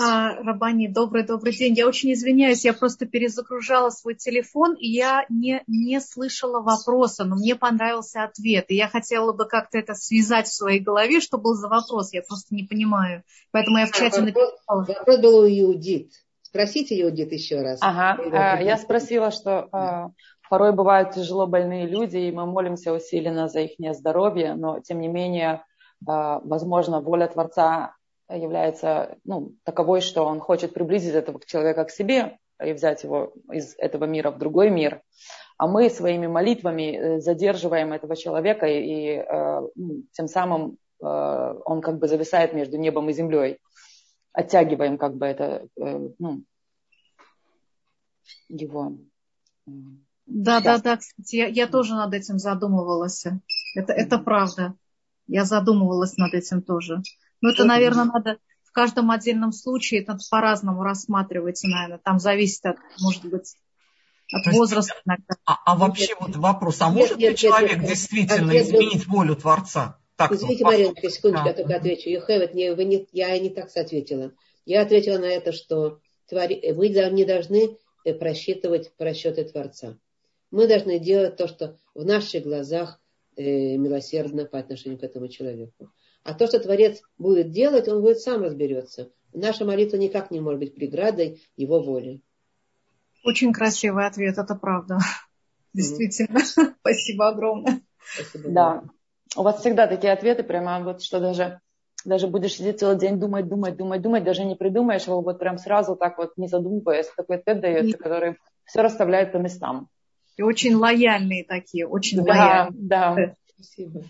А, 0.00 0.36
Рабани, 0.44 0.86
добрый-добрый 0.86 1.52
день. 1.52 1.74
Я 1.74 1.88
очень 1.88 2.12
извиняюсь, 2.12 2.64
я 2.64 2.72
просто 2.72 3.04
перезагружала 3.04 3.90
свой 3.90 4.14
телефон, 4.14 4.76
и 4.76 4.86
я 4.86 5.24
не, 5.28 5.64
не 5.66 6.00
слышала 6.00 6.60
вопроса, 6.60 7.24
но 7.24 7.34
мне 7.34 7.56
понравился 7.56 8.22
ответ. 8.22 8.66
И 8.68 8.76
я 8.76 8.86
хотела 8.86 9.32
бы 9.32 9.46
как-то 9.46 9.76
это 9.76 9.94
связать 9.94 10.46
в 10.46 10.54
своей 10.54 10.78
голове, 10.78 11.20
что 11.20 11.36
был 11.36 11.54
за 11.54 11.66
вопрос, 11.66 12.12
я 12.12 12.22
просто 12.22 12.54
не 12.54 12.62
понимаю. 12.62 13.24
Поэтому 13.50 13.78
я 13.78 13.86
в 13.86 13.90
чате 13.90 14.20
написала. 14.20 14.84
Вопрос 14.86 15.18
был 15.18 15.38
у 15.40 15.48
Иудит. 15.48 16.12
Спросите 16.42 17.02
Иудит 17.02 17.32
еще 17.32 17.60
раз. 17.62 17.80
Ага, 17.82 18.22
а, 18.30 18.62
я 18.62 18.78
спросила, 18.78 19.32
что 19.32 19.68
а, 19.72 20.10
порой 20.48 20.72
бывают 20.72 21.10
тяжело 21.10 21.48
больные 21.48 21.88
люди, 21.88 22.18
и 22.18 22.30
мы 22.30 22.46
молимся 22.46 22.92
усиленно 22.92 23.48
за 23.48 23.62
их 23.62 23.96
здоровье, 23.96 24.54
но 24.54 24.78
тем 24.78 25.00
не 25.00 25.08
менее, 25.08 25.64
а, 26.06 26.38
возможно, 26.44 27.00
воля 27.00 27.26
Творца 27.26 27.97
является 28.28 29.18
ну, 29.24 29.54
таковой, 29.64 30.00
что 30.00 30.24
он 30.24 30.40
хочет 30.40 30.74
приблизить 30.74 31.14
этого 31.14 31.40
человека 31.44 31.84
к 31.84 31.90
себе 31.90 32.38
и 32.62 32.72
взять 32.72 33.04
его 33.04 33.32
из 33.52 33.74
этого 33.78 34.04
мира 34.04 34.30
в 34.30 34.38
другой 34.38 34.70
мир. 34.70 35.02
А 35.56 35.66
мы 35.66 35.90
своими 35.90 36.26
молитвами 36.26 36.96
э, 36.96 37.20
задерживаем 37.20 37.92
этого 37.92 38.16
человека, 38.16 38.66
и 38.66 39.16
э, 39.16 39.60
ну, 39.74 40.04
тем 40.12 40.28
самым 40.28 40.78
э, 41.02 41.04
он 41.64 41.80
как 41.80 41.98
бы 41.98 42.06
зависает 42.06 42.52
между 42.52 42.76
небом 42.76 43.10
и 43.10 43.12
землей. 43.12 43.58
Оттягиваем 44.32 44.98
как 44.98 45.16
бы 45.16 45.26
это, 45.26 45.66
ну, 45.76 46.44
его. 48.48 48.98
Да, 50.26 50.60
да, 50.60 50.78
да, 50.78 50.96
кстати, 50.98 51.36
я, 51.36 51.46
я 51.46 51.66
тоже 51.66 51.94
над 51.94 52.14
этим 52.14 52.38
задумывалась. 52.38 53.24
Это, 53.74 53.92
это 53.94 54.18
правда. 54.18 54.74
Я 55.26 55.44
задумывалась 55.44 56.16
над 56.18 56.34
этим 56.34 56.62
тоже. 56.62 57.02
Но 57.40 57.50
это, 57.50 57.64
наверное, 57.64 58.04
надо 58.04 58.38
в 58.64 58.72
каждом 58.72 59.10
отдельном 59.10 59.52
случае 59.52 60.02
это 60.02 60.18
по-разному 60.30 60.82
рассматривается, 60.82 61.68
наверное. 61.68 61.98
Там 61.98 62.18
зависит 62.18 62.64
от, 62.66 62.76
может 63.00 63.24
быть, 63.24 63.54
от 64.32 64.52
возраста. 64.52 64.94
А, 65.44 65.56
а 65.64 65.76
вообще 65.76 66.14
вот 66.20 66.36
вопрос, 66.36 66.80
а 66.80 66.90
может 66.90 67.18
ли 67.18 67.34
человек 67.36 67.78
нет, 67.78 67.88
действительно 67.88 68.50
нет, 68.50 68.66
изменить 68.66 69.06
волю 69.06 69.36
Творца? 69.36 69.98
Так, 70.16 70.32
Извините, 70.32 70.64
ну, 70.64 70.70
Мариночка, 70.70 71.10
секундочку, 71.10 71.44
да. 71.44 71.50
я 71.50 71.54
только 71.54 71.76
отвечу. 71.76 72.10
You 72.10 72.20
have 72.28 72.42
it, 72.42 72.52
не, 72.52 72.74
вы 72.74 72.84
не, 72.84 73.06
я 73.12 73.38
не 73.38 73.50
так 73.50 73.70
ответила. 73.76 74.32
Я 74.66 74.82
ответила 74.82 75.18
на 75.18 75.26
это, 75.26 75.52
что 75.52 76.00
твори, 76.28 76.72
мы 76.72 76.88
не 76.88 77.24
должны 77.24 77.76
э, 78.04 78.14
просчитывать 78.14 78.92
просчеты 78.96 79.44
Творца. 79.44 79.96
Мы 80.50 80.66
должны 80.66 80.98
делать 80.98 81.36
то, 81.36 81.46
что 81.46 81.78
в 81.94 82.04
наших 82.04 82.42
глазах 82.42 83.00
э, 83.36 83.76
милосердно 83.76 84.44
по 84.44 84.58
отношению 84.58 84.98
к 84.98 85.04
этому 85.04 85.28
человеку. 85.28 85.90
А 86.28 86.34
то, 86.34 86.46
что 86.46 86.60
Творец 86.60 87.00
будет 87.16 87.52
делать, 87.52 87.88
он 87.88 88.02
будет 88.02 88.20
сам 88.20 88.42
разберется. 88.42 89.10
Наша 89.32 89.64
молитва 89.64 89.96
никак 89.96 90.30
не 90.30 90.40
может 90.40 90.60
быть 90.60 90.74
преградой 90.74 91.40
его 91.56 91.82
воли. 91.82 92.20
Очень 93.24 93.54
красивый 93.54 94.06
ответ, 94.06 94.36
это 94.36 94.54
правда. 94.54 94.98
Действительно. 95.72 96.40
Mm-hmm. 96.40 96.74
Спасибо 96.80 97.28
огромное. 97.28 97.80
Спасибо. 97.98 98.50
Да. 98.50 98.84
У 99.36 99.42
вас 99.42 99.60
всегда 99.60 99.86
такие 99.86 100.12
ответы, 100.12 100.42
прямо 100.42 100.84
вот 100.84 101.02
что 101.02 101.18
даже 101.18 101.60
даже 102.04 102.26
будешь 102.26 102.56
сидеть 102.56 102.78
целый 102.78 102.98
день, 102.98 103.18
думать, 103.18 103.48
думать, 103.48 103.76
думать, 103.76 104.02
думать, 104.02 104.24
даже 104.24 104.44
не 104.44 104.54
придумаешь 104.54 105.06
его, 105.06 105.22
вот 105.22 105.38
прям 105.38 105.56
сразу 105.56 105.96
так 105.96 106.18
вот, 106.18 106.36
не 106.36 106.46
задумываясь, 106.46 107.08
такой 107.16 107.36
ответ 107.36 107.60
дается, 107.60 107.96
и... 107.96 107.98
который 107.98 108.36
все 108.66 108.82
расставляет 108.82 109.32
по 109.32 109.38
местам. 109.38 109.88
И 110.36 110.42
очень 110.42 110.74
лояльные 110.74 111.44
такие, 111.44 111.86
очень 111.86 112.22
да, 112.22 112.32
лояльные. 112.32 112.88
Да, 112.88 113.34
Спасибо. 113.54 114.04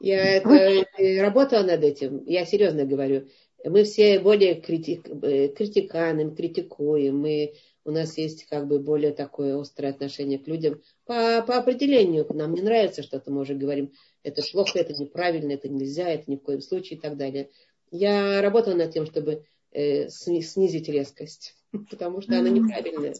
Я 0.00 0.36
это, 0.36 0.86
работала 1.20 1.62
над 1.62 1.84
этим, 1.84 2.24
я 2.24 2.46
серьезно 2.46 2.84
говорю. 2.86 3.28
Мы 3.62 3.84
все 3.84 4.18
более 4.18 4.58
критик, 4.58 5.06
э, 5.06 5.48
критиканы, 5.48 6.34
критикуем, 6.34 7.18
мы, 7.18 7.52
у 7.84 7.90
нас 7.90 8.16
есть 8.16 8.46
как 8.46 8.66
бы 8.66 8.78
более 8.78 9.12
такое 9.12 9.60
острое 9.60 9.90
отношение 9.90 10.38
к 10.38 10.48
людям. 10.48 10.80
По, 11.04 11.42
по 11.46 11.58
определению 11.58 12.26
нам 12.32 12.54
не 12.54 12.62
нравится 12.62 13.02
что-то, 13.02 13.30
мы 13.30 13.42
уже 13.42 13.54
говорим, 13.54 13.92
это 14.22 14.42
плохо, 14.50 14.78
это 14.78 14.94
неправильно, 14.94 15.52
это 15.52 15.68
нельзя, 15.68 16.08
это 16.08 16.30
ни 16.30 16.36
в 16.36 16.40
коем 16.40 16.62
случае 16.62 16.98
и 16.98 17.00
так 17.02 17.18
далее. 17.18 17.50
Я 17.90 18.40
работала 18.40 18.74
над 18.74 18.94
тем, 18.94 19.04
чтобы 19.04 19.44
э, 19.72 20.08
снизить 20.08 20.88
резкость, 20.88 21.54
потому 21.90 22.22
что 22.22 22.38
она 22.38 22.48
неправильная. 22.48 23.14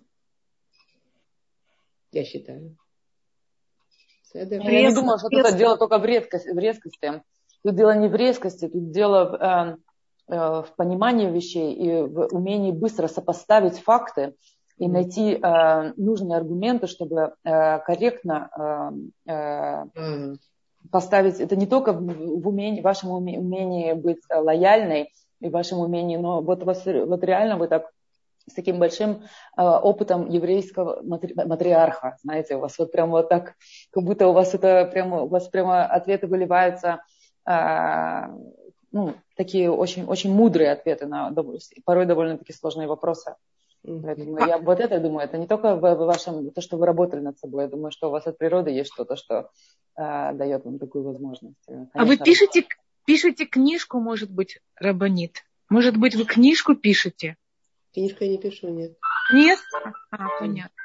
Я 2.12 2.24
считаю. 2.24 2.78
Я 4.34 4.88
не 4.88 4.94
думала, 4.94 5.18
что 5.18 5.28
это 5.30 5.52
дело 5.52 5.76
только 5.76 5.98
в 5.98 6.04
резкости, 6.04 6.50
в 6.50 6.58
резкости. 6.58 7.22
Тут 7.62 7.74
дело 7.74 7.94
не 7.96 8.08
в 8.08 8.14
резкости, 8.14 8.68
тут 8.68 8.90
дело 8.90 9.76
э, 10.28 10.32
э, 10.32 10.36
в 10.36 10.68
понимании 10.76 11.30
вещей 11.30 11.74
и 11.74 12.02
в 12.02 12.28
умении 12.32 12.72
быстро 12.72 13.06
сопоставить 13.06 13.78
факты 13.78 14.34
и 14.78 14.88
найти 14.88 15.34
э, 15.34 15.92
нужные 15.96 16.38
аргументы, 16.38 16.86
чтобы 16.86 17.34
э, 17.44 17.78
корректно 17.80 18.94
э, 19.26 19.30
э, 19.30 20.36
поставить. 20.90 21.38
Это 21.40 21.56
не 21.56 21.66
только 21.66 21.92
в, 21.92 22.00
в 22.00 22.48
умении, 22.48 22.80
вашем 22.80 23.10
умении 23.10 23.92
быть 23.92 24.22
лояльной 24.30 25.12
и 25.40 25.48
в 25.48 25.52
вашем 25.52 25.80
умении, 25.80 26.16
но 26.16 26.40
вот, 26.40 26.62
вот 26.64 27.24
реально 27.24 27.58
вы 27.58 27.68
так 27.68 27.90
с 28.48 28.54
таким 28.54 28.78
большим 28.78 29.22
э, 29.56 29.62
опытом 29.62 30.28
еврейского 30.28 31.02
матри, 31.02 31.34
матриарха. 31.34 32.16
Знаете, 32.22 32.56
у 32.56 32.60
вас 32.60 32.78
вот 32.78 32.92
прямо 32.92 33.12
вот 33.12 33.28
так, 33.28 33.54
как 33.90 34.02
будто 34.02 34.28
у 34.28 34.32
вас 34.32 34.54
это 34.54 34.88
прямо, 34.92 35.22
у 35.22 35.28
вас 35.28 35.48
прямо 35.48 35.84
ответы 35.84 36.26
выливаются, 36.26 37.02
э, 37.46 38.26
ну, 38.92 39.14
такие 39.36 39.70
очень, 39.70 40.04
очень 40.04 40.32
мудрые 40.32 40.72
ответы 40.72 41.06
на 41.06 41.32
порой 41.84 42.06
довольно-таки 42.06 42.52
сложные 42.52 42.88
вопросы. 42.88 43.34
Поэтому 43.82 44.46
я 44.46 44.58
вот 44.58 44.78
это 44.78 45.00
думаю, 45.00 45.24
это 45.24 45.38
не 45.38 45.46
только 45.46 45.74
в, 45.74 45.80
в 45.80 46.04
вашем, 46.04 46.50
то, 46.50 46.60
что 46.60 46.76
вы 46.76 46.84
работали 46.84 47.20
над 47.20 47.38
собой, 47.38 47.64
я 47.64 47.68
думаю, 47.68 47.92
что 47.92 48.08
у 48.08 48.10
вас 48.10 48.26
от 48.26 48.36
природы 48.36 48.70
есть 48.70 48.92
что-то, 48.92 49.16
что 49.16 49.50
э, 49.96 50.32
дает 50.34 50.64
вам 50.64 50.78
такую 50.78 51.04
возможность. 51.04 51.56
Конечно, 51.66 51.90
а 51.94 52.04
вы 52.04 52.18
пишете, 52.18 52.66
пишете 53.06 53.46
книжку, 53.46 53.98
может 53.98 54.30
быть, 54.30 54.60
Рабанит? 54.76 55.44
Может 55.70 55.96
быть, 55.96 56.14
вы 56.14 56.24
книжку 56.24 56.74
пишете? 56.74 57.36
Книжку 57.92 58.24
я 58.24 58.30
не 58.30 58.38
пишу, 58.38 58.68
нет. 58.68 58.96
Нет? 59.32 59.58
А, 60.10 60.38
понятно. 60.38 60.76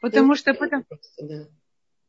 Потому 0.00 0.34
что, 0.34 0.52
потому, 0.52 0.84
да. 1.18 1.48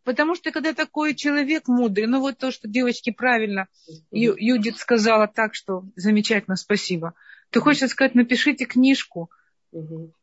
потому 0.04 0.36
что 0.36 0.52
когда 0.52 0.74
такой 0.74 1.16
человек 1.16 1.68
мудрый, 1.68 2.08
ну 2.08 2.20
вот 2.20 2.38
то, 2.38 2.52
что 2.52 2.68
девочки 2.68 3.12
правильно, 3.12 3.68
Ю, 4.12 4.36
Юдит 4.38 4.78
сказала 4.78 5.28
так, 5.28 5.56
что 5.56 5.84
замечательно, 5.96 6.58
спасибо. 6.58 7.14
Ты 7.52 7.62
хочешь 7.62 7.90
сказать, 7.90 8.16
напишите 8.16 8.66
книжку. 8.66 9.30
Угу 9.72 10.14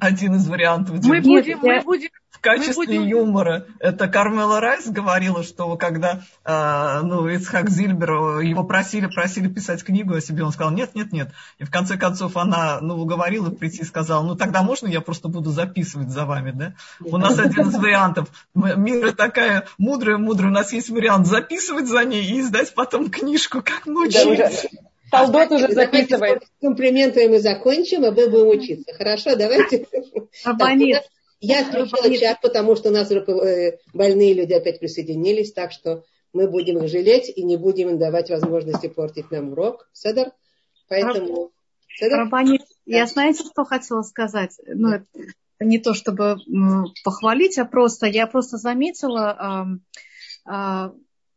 один 0.00 0.34
из 0.36 0.48
вариантов. 0.48 1.04
Мы 1.04 1.20
будем, 1.20 1.58
мы 1.62 1.80
будем, 1.82 2.08
в 2.30 2.40
качестве 2.40 2.74
будем... 2.74 3.02
юмора. 3.02 3.66
Это 3.78 4.08
Кармела 4.08 4.60
Райс 4.60 4.88
говорила, 4.88 5.42
что 5.42 5.76
когда 5.76 6.22
э, 6.44 7.00
ну, 7.02 7.28
Ицхак 7.28 7.70
Зильбер, 7.70 8.40
его 8.40 8.64
просили, 8.64 9.06
просили 9.06 9.48
писать 9.48 9.84
книгу 9.84 10.14
о 10.14 10.20
себе, 10.20 10.42
он 10.42 10.52
сказал, 10.52 10.72
нет, 10.72 10.94
нет, 10.94 11.12
нет. 11.12 11.30
И 11.58 11.64
в 11.64 11.70
конце 11.70 11.96
концов 11.96 12.36
она 12.36 12.80
ну, 12.80 12.96
уговорила 12.96 13.50
прийти 13.50 13.82
и 13.82 13.84
сказала, 13.84 14.24
ну 14.24 14.34
тогда 14.34 14.62
можно 14.62 14.88
я 14.88 15.00
просто 15.00 15.28
буду 15.28 15.50
записывать 15.50 16.10
за 16.10 16.24
вами, 16.24 16.52
да? 16.52 16.74
У 17.00 17.16
нас 17.16 17.38
один 17.38 17.68
из 17.68 17.74
вариантов. 17.74 18.28
Мира 18.54 19.12
такая 19.12 19.66
мудрая, 19.78 20.18
мудрая, 20.18 20.50
у 20.50 20.54
нас 20.54 20.72
есть 20.72 20.90
вариант 20.90 21.26
записывать 21.26 21.86
за 21.86 22.04
ней 22.04 22.24
и 22.24 22.40
издать 22.40 22.74
потом 22.74 23.10
книжку, 23.10 23.62
как 23.62 23.86
мы 23.86 24.06
учились. 24.06 24.66
Талдот 25.12 25.50
уже 25.52 25.68
записывает. 25.72 26.42
Комплименты 26.62 27.28
мы 27.28 27.38
закончим, 27.38 28.04
а 28.04 28.10
мы 28.10 28.28
будем 28.30 28.48
учиться. 28.48 28.94
Хорошо, 28.94 29.36
давайте. 29.36 29.86
Абонент. 30.42 31.04
Я 31.40 31.64
включила 31.64 32.16
чат, 32.16 32.40
потому 32.40 32.76
что 32.76 32.88
у 32.88 32.92
нас 32.92 33.10
э, 33.10 33.78
больные 33.92 34.32
люди 34.32 34.52
опять 34.52 34.78
присоединились, 34.78 35.52
так 35.52 35.72
что 35.72 36.04
мы 36.32 36.48
будем 36.48 36.78
их 36.78 36.88
жалеть 36.88 37.30
и 37.34 37.42
не 37.42 37.56
будем 37.56 37.90
им 37.90 37.98
давать 37.98 38.30
возможности 38.30 38.86
портить 38.86 39.30
нам 39.30 39.52
урок. 39.52 39.88
Седор? 39.92 40.28
Поэтому... 40.88 41.50
Рабанит, 42.00 42.62
я 42.86 43.06
знаете, 43.06 43.44
что 43.44 43.64
хотела 43.64 44.02
сказать? 44.02 44.52
Ну, 44.66 44.88
это 44.94 45.04
не 45.60 45.78
то 45.78 45.94
чтобы 45.94 46.36
похвалить, 47.04 47.58
а 47.58 47.64
просто 47.66 48.06
я 48.06 48.26
просто 48.26 48.56
заметила 48.56 49.66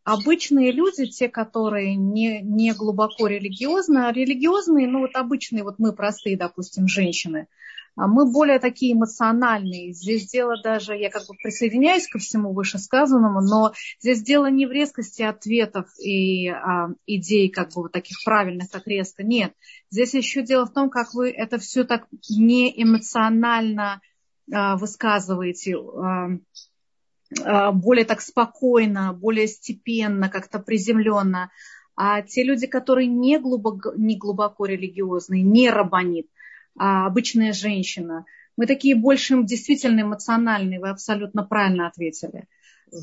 обычные 0.05 0.71
люди, 0.71 1.07
те, 1.07 1.27
которые 1.27 1.95
не, 1.95 2.41
не 2.41 2.73
глубоко 2.73 3.27
религиозны, 3.27 4.07
а 4.07 4.13
религиозные, 4.13 4.87
ну 4.87 4.99
вот 4.99 5.15
обычные, 5.15 5.63
вот 5.63 5.79
мы 5.79 5.93
простые, 5.93 6.37
допустим, 6.37 6.87
женщины, 6.87 7.47
а 7.95 8.07
мы 8.07 8.31
более 8.31 8.59
такие 8.59 8.93
эмоциональные. 8.93 9.93
Здесь 9.93 10.27
дело 10.27 10.61
даже, 10.61 10.95
я 10.95 11.09
как 11.09 11.23
бы 11.27 11.33
присоединяюсь 11.41 12.07
ко 12.07 12.19
всему 12.19 12.53
вышесказанному, 12.53 13.41
но 13.41 13.73
здесь 13.99 14.21
дело 14.21 14.49
не 14.49 14.67
в 14.67 14.71
резкости 14.71 15.23
ответов 15.23 15.87
и 15.99 16.49
а, 16.49 16.89
идей, 17.07 17.49
как 17.49 17.69
бы 17.69 17.83
вот 17.83 17.91
таких 17.91 18.17
правильных, 18.23 18.69
так 18.69 18.85
резко. 18.85 19.23
Нет. 19.23 19.53
Здесь 19.89 20.13
еще 20.13 20.43
дело 20.43 20.65
в 20.65 20.73
том, 20.73 20.91
как 20.91 21.15
вы 21.15 21.31
это 21.31 21.57
все 21.57 21.83
так 21.83 22.05
не 22.29 22.71
эмоционально 22.79 24.01
а, 24.53 24.77
высказываете. 24.77 25.77
А, 25.77 26.27
более 27.29 28.05
так 28.05 28.21
спокойно, 28.21 29.13
более 29.13 29.47
степенно, 29.47 30.29
как-то 30.29 30.59
приземленно. 30.59 31.51
А 31.95 32.21
те 32.21 32.43
люди, 32.43 32.67
которые 32.67 33.07
не 33.07 33.39
глубоко, 33.39 33.93
не 33.95 34.17
глубоко 34.17 34.65
религиозные, 34.65 35.41
не 35.41 35.69
рабанит, 35.69 36.27
а 36.77 37.05
обычная 37.07 37.53
женщина, 37.53 38.25
мы 38.57 38.67
такие 38.67 38.95
больше 38.95 39.41
действительно 39.43 40.01
эмоциональные, 40.01 40.79
вы 40.79 40.89
абсолютно 40.89 41.43
правильно 41.43 41.87
ответили. 41.87 42.47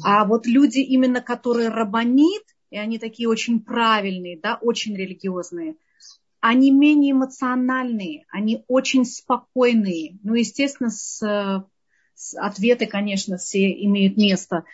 А 0.04 0.24
вот 0.24 0.46
люди 0.46 0.78
именно, 0.78 1.20
которые 1.20 1.68
рабанит, 1.68 2.42
и 2.70 2.78
они 2.78 2.98
такие 2.98 3.28
очень 3.28 3.60
правильные, 3.60 4.38
да, 4.38 4.58
очень 4.60 4.96
религиозные, 4.96 5.76
они 6.40 6.70
менее 6.70 7.12
эмоциональные, 7.12 8.24
они 8.30 8.64
очень 8.68 9.04
спокойные. 9.04 10.18
Ну, 10.22 10.34
естественно, 10.34 10.90
с 10.90 11.64
ответы, 12.36 12.86
конечно, 12.86 13.36
все 13.36 13.70
имеют 13.84 14.16
место. 14.16 14.64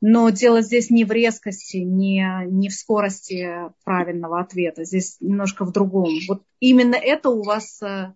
Но 0.00 0.30
дело 0.30 0.62
здесь 0.62 0.90
не 0.90 1.04
в 1.04 1.10
резкости, 1.10 1.78
не, 1.78 2.24
не 2.46 2.68
в 2.68 2.74
скорости 2.74 3.48
правильного 3.84 4.40
ответа. 4.40 4.84
Здесь 4.84 5.16
немножко 5.20 5.64
в 5.64 5.72
другом. 5.72 6.10
Вот 6.28 6.42
именно 6.60 6.94
это 6.94 7.30
у 7.30 7.42
вас 7.42 7.82
э, 7.82 8.14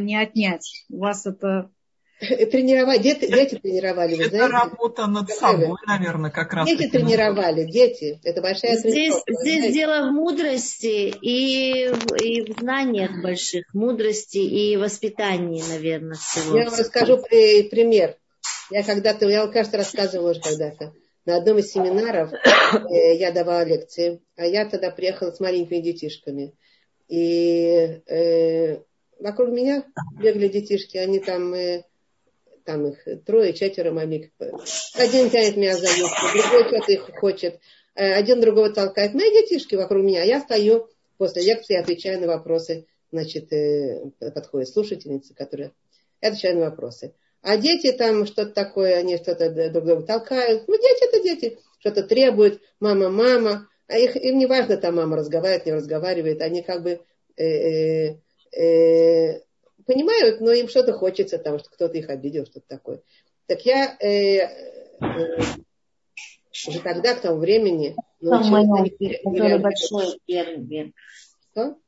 не 0.00 0.16
отнять. 0.16 0.84
У 0.90 0.98
вас 0.98 1.24
это 1.24 1.70
Тренировать, 2.20 3.00
дети, 3.02 3.26
дети 3.26 3.60
тренировали, 3.62 4.16
вы 4.16 4.24
это 4.24 4.36
знаете? 4.36 4.52
работа 4.52 5.06
над 5.06 5.30
собой, 5.30 5.76
наверное, 5.86 6.30
как 6.30 6.52
раз. 6.52 6.66
Дети 6.66 6.88
тренировали, 6.88 7.64
дети. 7.64 8.18
Это 8.24 8.42
большая 8.42 8.76
Здесь, 8.76 9.14
здесь 9.28 9.72
дело 9.72 10.08
в 10.08 10.12
мудрости 10.12 11.14
и, 11.22 11.86
и 11.86 12.52
в 12.52 12.58
знаниях 12.58 13.22
больших, 13.22 13.72
мудрости 13.72 14.38
и 14.38 14.76
воспитании, 14.76 15.62
наверное, 15.68 16.16
всего. 16.16 16.58
Я 16.58 16.64
вам 16.64 16.78
расскажу 16.78 17.18
пример. 17.18 18.16
Я 18.70 18.82
когда-то, 18.82 19.28
я 19.28 19.42
вам, 19.42 19.52
кажется, 19.52 19.78
рассказывала 19.78 20.32
уже 20.32 20.40
когда-то. 20.40 20.92
На 21.24 21.36
одном 21.36 21.58
из 21.58 21.70
семинаров 21.70 22.32
э, 22.32 23.16
я 23.16 23.32
давала 23.32 23.62
лекции, 23.62 24.20
а 24.36 24.44
я 24.44 24.68
тогда 24.68 24.90
приехала 24.90 25.30
с 25.30 25.40
маленькими 25.40 25.80
детишками. 25.80 26.54
И 27.08 28.00
э, 28.06 28.78
вокруг 29.18 29.50
меня 29.50 29.84
бегали 30.18 30.48
детишки, 30.48 30.96
они 30.96 31.18
там 31.18 31.52
э, 31.54 31.84
там 32.68 32.86
их 32.86 33.24
трое, 33.24 33.54
четверо 33.54 33.92
мамик. 33.92 34.30
Один 34.94 35.30
тянет 35.30 35.56
меня 35.56 35.74
за 35.74 35.86
юбку, 35.86 36.26
другой 36.34 36.64
что-то 36.68 36.92
их 36.92 37.10
хочет, 37.18 37.60
э, 37.94 38.12
один 38.12 38.42
другого 38.42 38.68
толкает. 38.68 39.14
Мои 39.14 39.30
детишки 39.30 39.74
вокруг 39.74 40.04
меня, 40.04 40.22
я 40.22 40.40
стою 40.40 40.86
после 41.16 41.44
лекции, 41.44 41.78
отвечаю 41.78 42.20
на 42.20 42.26
вопросы. 42.26 42.84
Значит, 43.10 43.50
э, 43.54 44.10
подходит 44.34 44.68
слушательница, 44.68 45.34
которая... 45.34 45.72
Я 46.20 46.28
отвечаю 46.28 46.58
на 46.58 46.66
вопросы. 46.66 47.14
А 47.40 47.56
дети 47.56 47.90
там 47.92 48.26
что-то 48.26 48.52
такое, 48.52 48.96
они 48.96 49.16
что-то 49.16 49.48
друг 49.70 49.86
друга 49.86 50.02
толкают. 50.02 50.68
Ну, 50.68 50.76
дети 50.76 51.08
это 51.08 51.22
дети. 51.22 51.58
Что-то 51.78 52.02
требуют. 52.02 52.60
Мама, 52.80 53.08
мама. 53.08 53.66
А 53.86 53.96
их, 53.96 54.14
им 54.16 54.36
не 54.36 54.44
важно, 54.44 54.76
там 54.76 54.96
мама 54.96 55.16
разговаривает, 55.16 55.64
не 55.64 55.72
разговаривает. 55.72 56.42
Они 56.42 56.62
как 56.62 56.82
бы 56.82 57.00
э, 57.38 57.44
э, 57.44 58.16
э, 58.52 59.40
понимают, 59.88 60.40
но 60.42 60.52
им 60.52 60.68
что-то 60.68 60.92
хочется, 60.92 61.38
там, 61.38 61.58
что 61.58 61.70
кто-то 61.70 61.96
их 61.96 62.10
обидел, 62.10 62.44
что-то 62.44 62.66
такое. 62.68 63.00
Так 63.46 63.64
я 63.64 63.96
э, 64.00 64.40
э, 65.00 65.40
уже 66.68 66.80
тогда, 66.80 67.14
к 67.14 67.22
тому 67.22 67.38
времени, 67.38 67.96
научилась... 68.20 69.62
большой 69.62 70.20
первый 70.26 70.94
Что? 71.52 71.78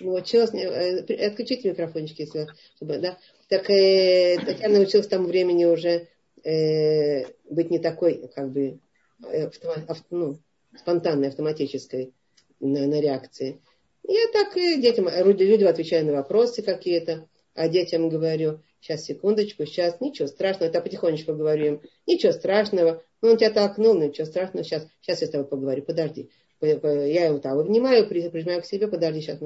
Научилась... 0.00 0.52
Э, 0.52 1.26
отключите 1.26 1.70
микрофончики, 1.70 2.22
если... 2.22 2.48
Чтобы, 2.76 2.98
да? 2.98 3.18
Так, 3.48 3.70
э, 3.70 4.36
так 4.44 4.60
я 4.60 4.68
научилась 4.68 5.06
к 5.06 5.10
тому 5.10 5.26
времени 5.26 5.64
уже 5.64 6.08
э, 6.44 7.24
быть 7.48 7.70
не 7.70 7.78
такой, 7.78 8.28
как 8.34 8.50
бы, 8.52 8.78
э, 9.24 9.46
автом, 9.46 9.70
авто, 9.88 10.04
ну, 10.10 10.38
спонтанной, 10.76 11.28
автоматической 11.28 12.12
на, 12.60 12.86
на 12.86 13.00
реакции. 13.00 13.62
Я 14.06 14.32
так 14.32 14.56
и 14.56 14.80
детям, 14.80 15.08
людям 15.08 15.68
отвечаю 15.68 16.06
на 16.06 16.12
вопросы 16.12 16.62
какие-то, 16.62 17.28
а 17.54 17.68
детям 17.68 18.08
говорю, 18.08 18.60
сейчас, 18.80 19.04
секундочку, 19.04 19.66
сейчас, 19.66 20.00
ничего 20.00 20.28
страшного, 20.28 20.68
это 20.68 20.80
потихонечку 20.80 21.34
говорю 21.34 21.66
им, 21.66 21.82
ничего 22.06 22.32
страшного, 22.32 23.02
ну, 23.20 23.30
он 23.30 23.36
тебя 23.36 23.50
толкнул, 23.50 23.94
ну, 23.94 24.08
ничего 24.08 24.26
страшного, 24.26 24.64
сейчас, 24.64 24.86
сейчас 25.00 25.20
я 25.20 25.26
с 25.26 25.30
тобой 25.30 25.46
поговорю, 25.46 25.82
подожди. 25.82 26.30
Я 26.60 27.26
его 27.26 27.38
там 27.38 27.58
обнимаю, 27.58 28.08
прижимаю 28.08 28.62
к 28.62 28.66
себе, 28.66 28.88
подожди, 28.88 29.20
сейчас. 29.20 29.40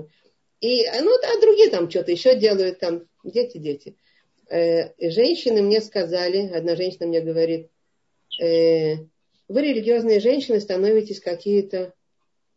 И, 0.61 0.85
ну, 1.01 1.11
а 1.11 1.41
другие 1.41 1.71
там 1.71 1.91
что-то 1.91 2.13
еще 2.13 2.39
делают, 2.39 2.79
там, 2.79 3.03
дети, 3.25 3.59
дети. 3.59 3.97
Э, 4.49 4.93
женщины 5.11 5.63
мне 5.63 5.81
сказали, 5.81 6.49
одна 6.49 6.77
женщина 6.77 7.07
мне 7.07 7.21
говорит, 7.21 7.71
э, 8.41 8.97
вы 9.49 9.61
религиозные 9.63 10.21
женщины 10.21 10.61
становитесь 10.61 11.21
какие-то 11.21 11.95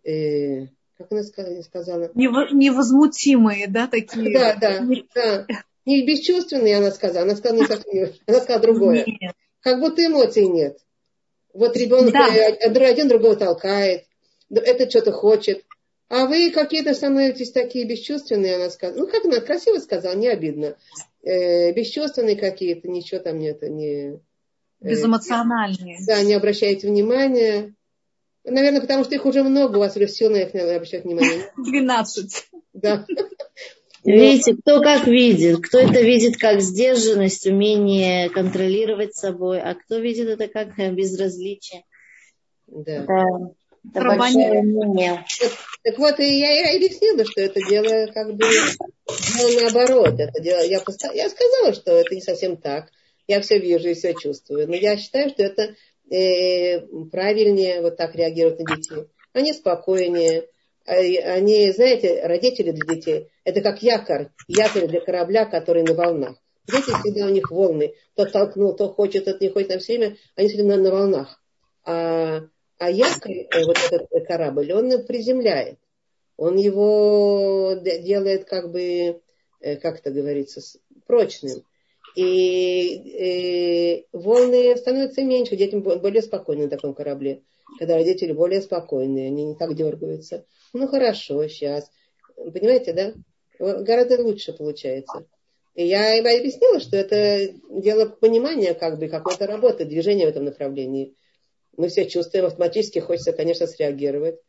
э, 0.03 0.67
как 0.97 1.11
она 1.11 1.23
сказала? 1.23 2.11
Невозмутимые, 2.13 3.67
да, 3.67 3.87
такие? 3.87 4.33
Да, 4.33 4.55
да, 4.55 4.85
да. 5.13 5.47
Не 5.85 6.05
бесчувственные, 6.05 6.77
она 6.77 6.91
сказала. 6.91 7.25
Она 7.25 7.35
сказала 7.35 7.59
не 7.59 7.67
совсем, 7.67 8.09
она 8.25 8.39
сказала 8.39 8.61
другое. 8.61 9.05
Нет. 9.05 9.35
Как 9.59 9.79
будто 9.79 10.05
эмоций 10.05 10.47
нет. 10.47 10.79
Вот 11.53 11.77
ребенок 11.77 12.11
да. 12.11 12.87
один 12.87 13.07
другого 13.07 13.35
толкает, 13.35 14.05
это 14.49 14.89
что-то 14.89 15.11
хочет. 15.11 15.63
А 16.07 16.27
вы 16.27 16.51
какие-то 16.51 16.93
становитесь 16.93 17.51
такие 17.51 17.87
бесчувственные, 17.87 18.55
она 18.55 18.69
сказала. 18.69 18.99
Ну, 18.99 19.07
как 19.07 19.25
она 19.25 19.39
красиво 19.39 19.79
сказала, 19.79 20.15
не 20.15 20.27
обидно. 20.27 20.75
Э, 21.23 21.71
бесчувственные 21.71 22.35
какие-то, 22.35 22.87
ничего 22.87 23.19
там 23.19 23.39
нет. 23.39 23.63
Не, 23.63 24.13
э, 24.13 24.19
Безэмоциональные. 24.81 25.97
Да, 26.05 26.21
не 26.21 26.35
обращаете 26.35 26.87
внимания. 26.87 27.73
Наверное, 28.45 28.81
потому 28.81 29.03
что 29.03 29.15
их 29.15 29.25
уже 29.25 29.43
много, 29.43 29.77
у 29.77 29.79
вас 29.79 29.95
уже 29.95 30.05
все 30.05 30.29
на 30.29 30.37
их 30.37 30.53
надо 30.53 30.75
обращать 30.75 31.03
внимание. 31.03 31.51
Двенадцать. 31.57 32.47
Да. 32.73 33.05
Видите, 34.03 34.55
кто 34.55 34.81
как 34.81 35.07
видит. 35.07 35.65
Кто 35.65 35.79
это 35.79 35.99
видит 36.01 36.37
как 36.37 36.61
сдержанность, 36.61 37.47
умение 37.47 38.29
контролировать 38.29 39.15
собой, 39.15 39.59
а 39.59 39.73
кто 39.73 39.97
видит 39.97 40.27
это 40.27 40.47
как 40.47 40.75
безразличие. 40.93 41.83
Да. 42.67 43.03
Это, 43.03 43.23
это 43.95 44.15
большое 44.15 44.61
мнение. 44.61 45.25
Так 45.83 45.97
вот, 45.97 46.19
и 46.19 46.39
я 46.39 46.73
и 46.73 46.77
объяснила, 46.77 47.25
что 47.25 47.41
это 47.41 47.59
дело 47.67 48.11
как 48.13 48.35
бы 48.35 48.45
дело 49.35 49.61
наоборот. 49.61 50.19
Это 50.19 50.39
дело, 50.39 50.61
я, 50.61 50.81
я 51.13 51.29
сказала, 51.29 51.73
что 51.73 51.91
это 51.97 52.13
не 52.13 52.21
совсем 52.21 52.57
так. 52.57 52.89
Я 53.27 53.41
все 53.41 53.57
вижу 53.57 53.89
и 53.89 53.95
все 53.95 54.13
чувствую. 54.13 54.67
Но 54.67 54.75
я 54.75 54.97
считаю, 54.97 55.31
что 55.31 55.41
это 55.41 55.75
э, 56.09 56.81
правильнее 57.11 57.81
вот 57.81 57.97
так 57.97 58.15
реагируют 58.15 58.59
на 58.59 58.75
детей. 58.75 59.07
Они 59.33 59.53
спокойнее. 59.53 60.47
А, 60.85 60.93
они, 60.93 61.71
знаете, 61.71 62.25
родители 62.25 62.71
для 62.71 62.95
детей, 62.95 63.29
это 63.43 63.61
как 63.61 63.81
якорь, 63.81 64.29
якорь 64.47 64.87
для 64.87 65.01
корабля, 65.01 65.45
который 65.45 65.83
на 65.83 65.93
волнах. 65.93 66.37
Дети 66.67 66.91
всегда 67.01 67.27
у 67.27 67.29
них 67.29 67.51
волны. 67.51 67.93
То 68.15 68.25
толкнул, 68.25 68.75
то 68.75 68.89
хочет, 68.89 69.25
то 69.25 69.37
не 69.39 69.49
хочет. 69.49 69.69
Там 69.69 69.79
все 69.79 69.97
время 69.97 70.17
они 70.35 70.47
всегда 70.47 70.63
на, 70.63 70.77
на 70.77 70.91
волнах. 70.91 71.41
А, 71.83 72.41
а 72.77 72.89
якорь, 72.89 73.47
э, 73.51 73.65
вот 73.65 73.77
этот 73.77 74.27
корабль, 74.27 74.71
он 74.73 75.05
приземляет. 75.05 75.79
Он 76.37 76.57
его 76.57 77.75
делает 77.83 78.45
как 78.45 78.71
бы, 78.71 79.21
э, 79.61 79.75
как 79.77 79.99
это 79.99 80.11
говорится, 80.11 80.61
прочным 81.07 81.63
и, 82.15 83.97
и 83.99 84.07
волны 84.13 84.75
становятся 84.77 85.21
меньше, 85.21 85.57
детям 85.57 85.81
более 85.81 86.21
спокойно 86.21 86.63
на 86.63 86.69
таком 86.69 86.93
корабле. 86.93 87.43
Когда 87.77 87.95
родители 87.95 88.31
более 88.31 88.61
спокойные, 88.61 89.27
они 89.27 89.43
не 89.43 89.55
так 89.55 89.75
дергаются. 89.75 90.45
Ну 90.73 90.87
хорошо, 90.87 91.45
сейчас. 91.47 91.91
Понимаете, 92.35 92.93
да? 92.93 93.13
Гораздо 93.59 94.21
лучше 94.23 94.53
получается. 94.53 95.27
И 95.73 95.85
я 95.85 96.15
им 96.17 96.25
объяснила, 96.25 96.79
что 96.79 96.95
это 96.95 97.53
дело 97.69 98.05
понимания, 98.05 98.73
как 98.73 98.97
бы, 98.97 99.09
какой-то 99.09 99.45
работы, 99.45 99.83
движения 99.83 100.25
в 100.25 100.29
этом 100.29 100.45
направлении. 100.45 101.15
Мы 101.75 101.89
все 101.89 102.05
чувствуем, 102.05 102.45
автоматически 102.45 102.99
хочется, 102.99 103.33
конечно, 103.33 103.67
среагировать. 103.67 104.39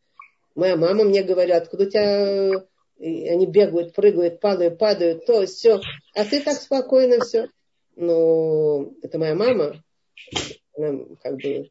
Моя 0.55 0.77
мама 0.77 1.03
мне 1.03 1.25
говорит, 1.25 1.57
откуда 1.57 1.85
у 1.85 1.91
тебя 1.91 2.65
и 2.99 3.29
они 3.29 3.47
бегают, 3.47 3.93
прыгают, 3.93 4.41
падают, 4.41 4.79
падают, 4.79 5.27
то, 5.27 5.45
все. 5.47 5.81
А 6.15 6.25
ты 6.25 6.41
так 6.41 6.59
спокойно 6.59 7.23
все 7.25 7.49
ну, 7.97 8.95
это 9.03 9.19
моя 9.19 9.35
мама, 9.35 9.83
она, 10.77 11.05
как 11.23 11.37
бы, 11.37 11.71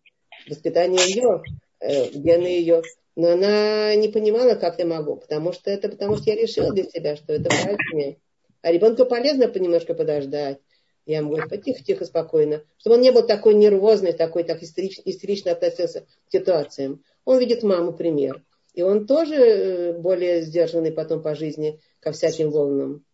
воспитание 0.49 1.07
ее, 1.07 1.43
э, 1.79 2.09
гены 2.09 2.47
ее, 2.47 2.81
но 3.15 3.31
она 3.31 3.95
не 3.95 4.09
понимала, 4.09 4.55
как 4.55 4.79
я 4.79 4.85
могу, 4.85 5.17
потому 5.17 5.53
что 5.53 5.71
это 5.71 5.87
потому 5.89 6.17
что 6.17 6.29
я 6.29 6.35
решила 6.35 6.73
для 6.73 6.83
себя, 6.83 7.15
что 7.15 7.33
это 7.33 7.49
правильнее. 7.49 8.17
А 8.61 8.71
ребенку 8.71 9.05
полезно 9.05 9.45
немножко 9.45 9.93
подождать. 9.93 10.59
Я 11.05 11.19
ему 11.19 11.35
говорю, 11.35 11.61
тихо-тихо, 11.61 12.05
спокойно. 12.05 12.63
Чтобы 12.77 12.95
он 12.95 13.01
не 13.01 13.11
был 13.11 13.25
такой 13.25 13.53
нервозный, 13.53 14.11
такой 14.11 14.43
так 14.43 14.63
истерично, 14.63 15.03
истерично 15.05 15.51
относился 15.51 16.01
к 16.01 16.31
ситуациям. 16.31 17.03
Он 17.25 17.37
видит 17.37 17.61
маму 17.61 17.93
пример. 17.93 18.43
И 18.73 18.81
он 18.81 19.05
тоже 19.05 19.35
э, 19.35 19.93
более 19.93 20.41
сдержанный 20.41 20.91
потом 20.91 21.21
по 21.21 21.35
жизни 21.35 21.79
ко 21.99 22.11
всяким 22.11 22.49
волнам. 22.49 23.05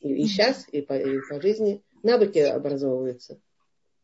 И, 0.00 0.12
и 0.12 0.26
сейчас, 0.26 0.66
и 0.68 0.82
по, 0.82 0.94
и 0.94 1.18
по 1.28 1.40
жизни 1.40 1.80
навыки 2.02 2.38
образовываются. 2.38 3.38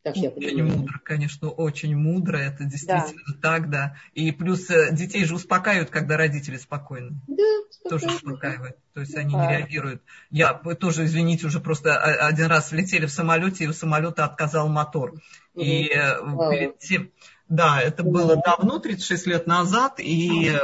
Так 0.01 0.15
я. 0.15 0.29
Очень 0.29 0.63
мудро, 0.63 0.99
конечно, 1.03 1.49
очень 1.49 1.95
мудро, 1.95 2.37
это 2.37 2.63
действительно 2.63 3.21
да. 3.27 3.33
так, 3.41 3.69
да. 3.69 3.95
И 4.13 4.31
плюс 4.31 4.69
э, 4.69 4.93
детей 4.93 5.25
же 5.25 5.35
успокаивают, 5.35 5.89
когда 5.89 6.15
родители 6.15 6.55
спокойны. 6.55 7.19
Да, 7.27 7.89
Тоже 7.89 8.07
успокаивают, 8.07 8.77
то 8.93 9.01
есть 9.01 9.15
они 9.15 9.33
да. 9.33 9.45
не 9.45 9.57
реагируют. 9.57 10.01
Я, 10.29 10.53
вы 10.63 10.75
тоже, 10.75 11.03
извините, 11.03 11.47
уже 11.47 11.59
просто 11.59 11.97
один 11.97 12.45
раз 12.45 12.71
влетели 12.71 13.07
в 13.07 13.11
самолете, 13.11 13.65
и 13.65 13.67
у 13.67 13.73
самолета 13.73 14.23
отказал 14.23 14.69
мотор. 14.69 15.15
Угу. 15.53 15.63
И 15.65 15.91
Вау. 16.21 16.49
перед 16.49 16.79
тем, 16.79 17.11
да, 17.49 17.81
это 17.81 18.03
было 18.03 18.35
давно, 18.35 18.77
36 18.77 19.25
лет 19.25 19.47
назад, 19.47 19.95
и 19.97 20.55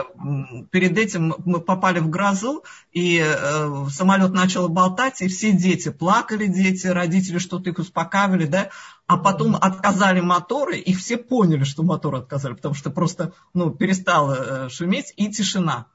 перед 0.70 0.98
этим 0.98 1.36
мы 1.44 1.60
попали 1.60 2.00
в 2.00 2.10
грозу, 2.10 2.64
и 2.92 3.20
э, 3.26 3.88
самолет 3.90 4.32
начал 4.34 4.70
болтать, 4.70 5.22
и 5.22 5.28
все 5.28 5.52
дети 5.52 5.90
плакали, 5.90 6.46
дети, 6.46 6.86
родители 6.86 7.40
что-то 7.40 7.72
их 7.72 7.80
успокаивали, 7.80 8.46
да, 8.46 8.70
а 9.08 9.18
потом 9.18 9.56
отказали 9.56 10.20
моторы, 10.20 10.78
и 10.78 10.94
все 10.94 11.18
поняли, 11.18 11.64
что 11.64 11.82
мотор 11.82 12.16
отказали, 12.16 12.54
потому 12.54 12.76
что 12.76 12.92
просто, 12.92 13.34
ну, 13.56 13.72
перестало 13.72 14.66
э, 14.66 14.70
шуметь, 14.70 15.12
и 15.18 15.30
тишина. 15.30 15.88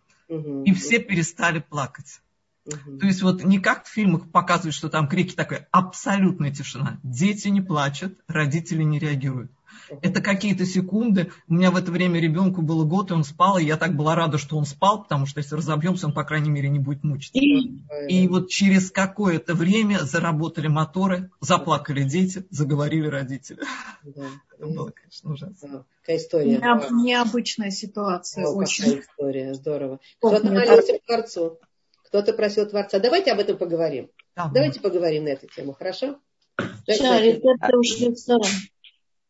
И 0.65 0.73
все 0.75 1.01
перестали 1.01 1.59
плакать. 1.59 2.21
То 2.65 3.07
есть 3.07 3.23
вот 3.23 3.43
не 3.43 3.59
как 3.59 3.87
в 3.87 3.89
фильмах 3.89 4.31
показывают, 4.31 4.75
что 4.75 4.89
там 4.89 5.09
крики 5.09 5.35
такой, 5.35 5.67
абсолютная 5.73 6.53
тишина. 6.53 7.01
Дети 7.03 7.49
не 7.49 7.61
плачут, 7.61 8.19
родители 8.29 8.83
не 8.83 8.99
реагируют. 8.99 9.51
Это 10.03 10.21
какие-то 10.21 10.65
секунды. 10.65 11.31
У 11.49 11.55
меня 11.55 11.71
в 11.71 11.77
это 11.77 11.91
время 11.91 12.21
ребенку 12.21 12.63
было 12.63 12.85
год, 12.85 13.11
и 13.11 13.15
он 13.15 13.25
спал, 13.25 13.59
и 13.59 13.65
я 13.65 13.77
так 13.77 13.97
была 13.97 14.15
рада, 14.15 14.39
что 14.39 14.57
он 14.57 14.65
спал, 14.65 15.03
потому 15.03 15.27
что 15.27 15.39
если 15.41 15.57
разобьемся, 15.57 16.07
он, 16.07 16.13
по 16.13 16.25
крайней 16.25 16.51
мере, 16.51 16.69
не 16.69 16.79
будет 16.79 17.03
мучиться. 17.05 17.39
И 17.39 18.29
вот 18.29 18.49
через 18.49 18.91
какое-то 18.91 19.55
время 19.55 19.99
заработали 20.01 20.69
моторы, 20.69 21.31
заплакали 21.41 22.03
дети, 22.03 22.45
заговорили 22.51 23.07
родители. 23.07 23.61
Да. 24.03 24.27
Это 24.57 24.67
было, 24.67 24.91
конечно, 24.91 25.33
ужасно. 25.33 25.69
Да. 25.69 25.85
Какая 26.01 26.17
история. 26.17 26.59
Не, 26.59 27.05
необычная 27.05 27.71
ситуация. 27.71 28.47
О, 28.47 28.55
очень. 28.55 28.85
Какая 28.85 29.01
история, 29.01 29.55
здорово. 29.55 30.01
Кто-то 30.19 30.47
молился 30.47 30.99
к 30.99 31.07
Творцу, 31.07 31.59
кто-то 32.07 32.33
просил 32.33 32.69
Творца. 32.69 32.99
Давайте 32.99 33.33
об 33.33 33.39
этом 33.39 33.57
поговорим. 33.57 34.11
Да, 34.37 34.51
Давайте 34.53 34.81
поговорим 34.81 35.25
на 35.25 35.31
эту 35.31 35.47
тему, 35.49 35.73
хорошо? 35.73 36.19
Рецепты 36.87 37.77
ушли 37.77 38.11
в 38.11 38.19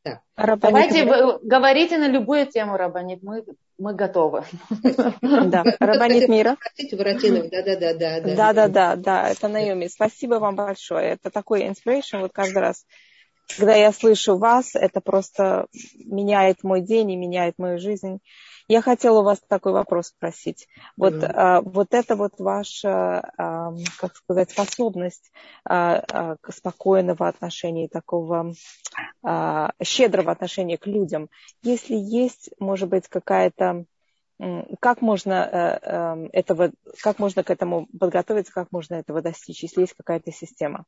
Так. 0.02 0.20
Давайте 0.36 1.04
вы 1.04 1.38
говорите 1.42 1.98
на 1.98 2.08
любую 2.08 2.46
тему, 2.46 2.76
Рабанит. 2.76 3.22
Мы, 3.22 3.44
мы 3.78 3.94
готовы. 3.94 4.44
Да, 5.20 5.64
Рабанит 5.78 6.28
Мира. 6.28 6.56
Да, 6.78 7.62
да, 7.62 7.76
да, 7.76 7.94
да. 7.94 8.20
Да, 8.20 8.52
да, 8.52 8.68
да, 8.68 8.96
да. 8.96 9.28
Это 9.28 9.48
Наоми. 9.48 9.88
Спасибо 9.88 10.36
вам 10.36 10.56
большое. 10.56 11.10
Это 11.10 11.30
такой 11.30 11.68
inspiration. 11.68 12.20
Вот 12.20 12.32
каждый 12.32 12.58
раз, 12.58 12.86
когда 13.56 13.74
я 13.74 13.92
слышу 13.92 14.36
вас, 14.36 14.74
это 14.74 15.00
просто 15.00 15.66
меняет 16.04 16.62
мой 16.62 16.80
день 16.80 17.10
и 17.10 17.16
меняет 17.16 17.54
мою 17.58 17.78
жизнь. 17.78 18.20
Я 18.68 18.82
хотела 18.82 19.20
у 19.20 19.24
вас 19.24 19.40
такой 19.48 19.72
вопрос 19.72 20.08
спросить. 20.08 20.68
Вот, 20.96 21.14
mm-hmm. 21.14 21.32
а, 21.34 21.60
вот 21.60 21.88
это 21.92 22.14
вот 22.14 22.38
ваша, 22.38 23.32
а, 23.36 23.72
как 23.98 24.14
сказать, 24.14 24.50
способность 24.50 25.32
а, 25.64 26.04
а, 26.12 26.36
к 26.40 26.52
спокойного 26.52 27.26
отношения, 27.26 27.88
такого 27.88 28.52
а, 29.24 29.72
щедрого 29.82 30.30
отношения 30.30 30.78
к 30.78 30.86
людям. 30.86 31.30
Если 31.62 31.96
есть, 31.96 32.50
может 32.60 32.88
быть, 32.88 33.08
какая-то 33.08 33.86
как 34.80 35.02
можно 35.02 35.34
э, 35.34 35.90
эм, 35.90 36.30
этого, 36.32 36.72
как 37.02 37.18
можно 37.18 37.44
к 37.44 37.50
этому 37.50 37.86
подготовиться, 37.98 38.50
как 38.54 38.72
можно 38.72 38.94
этого 38.94 39.20
достичь, 39.20 39.62
если 39.62 39.82
есть 39.82 39.92
какая-то 39.92 40.32
система? 40.32 40.86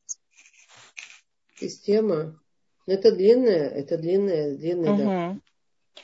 Система. 1.56 2.41
Это 2.86 3.12
длинная, 3.12 3.68
это 3.68 3.96
длинная, 3.96 4.56
длинная, 4.56 4.92
угу. 4.92 5.02
да. 5.02 5.38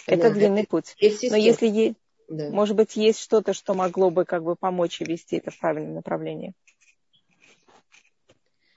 Это 0.06 0.28
да, 0.28 0.30
длинный 0.30 0.66
путь. 0.66 0.96
Но 1.00 1.36
если 1.36 1.66
есть, 1.66 1.96
да. 2.28 2.50
может 2.50 2.76
быть, 2.76 2.96
есть 2.96 3.20
что-то, 3.20 3.52
что 3.52 3.74
могло 3.74 4.10
бы 4.10 4.24
как 4.24 4.44
бы 4.44 4.54
помочь 4.54 5.00
и 5.00 5.04
вести 5.04 5.36
это 5.36 5.50
в 5.50 5.58
правильном 5.58 5.94
направлении. 5.94 6.52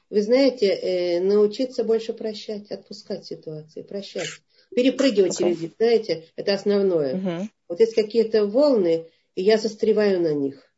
Вы 0.10 0.22
знаете, 0.24 0.68
э, 0.68 1.22
научиться 1.22 1.86
больше 1.86 2.14
прощать, 2.14 2.70
отпускать 2.70 3.26
ситуации, 3.26 3.82
прощать. 3.82 4.28
Перепрыгивать 4.76 5.34
okay. 5.34 5.38
через 5.38 5.62
них, 5.62 5.72
знаете, 5.78 6.26
это 6.36 6.54
основное. 6.54 7.16
Uh-huh. 7.16 7.48
Вот 7.70 7.80
есть 7.80 7.96
какие-то 7.96 8.46
волны, 8.46 9.06
и 9.36 9.42
я 9.42 9.58
застреваю 9.58 10.22
на 10.22 10.34
них. 10.34 10.70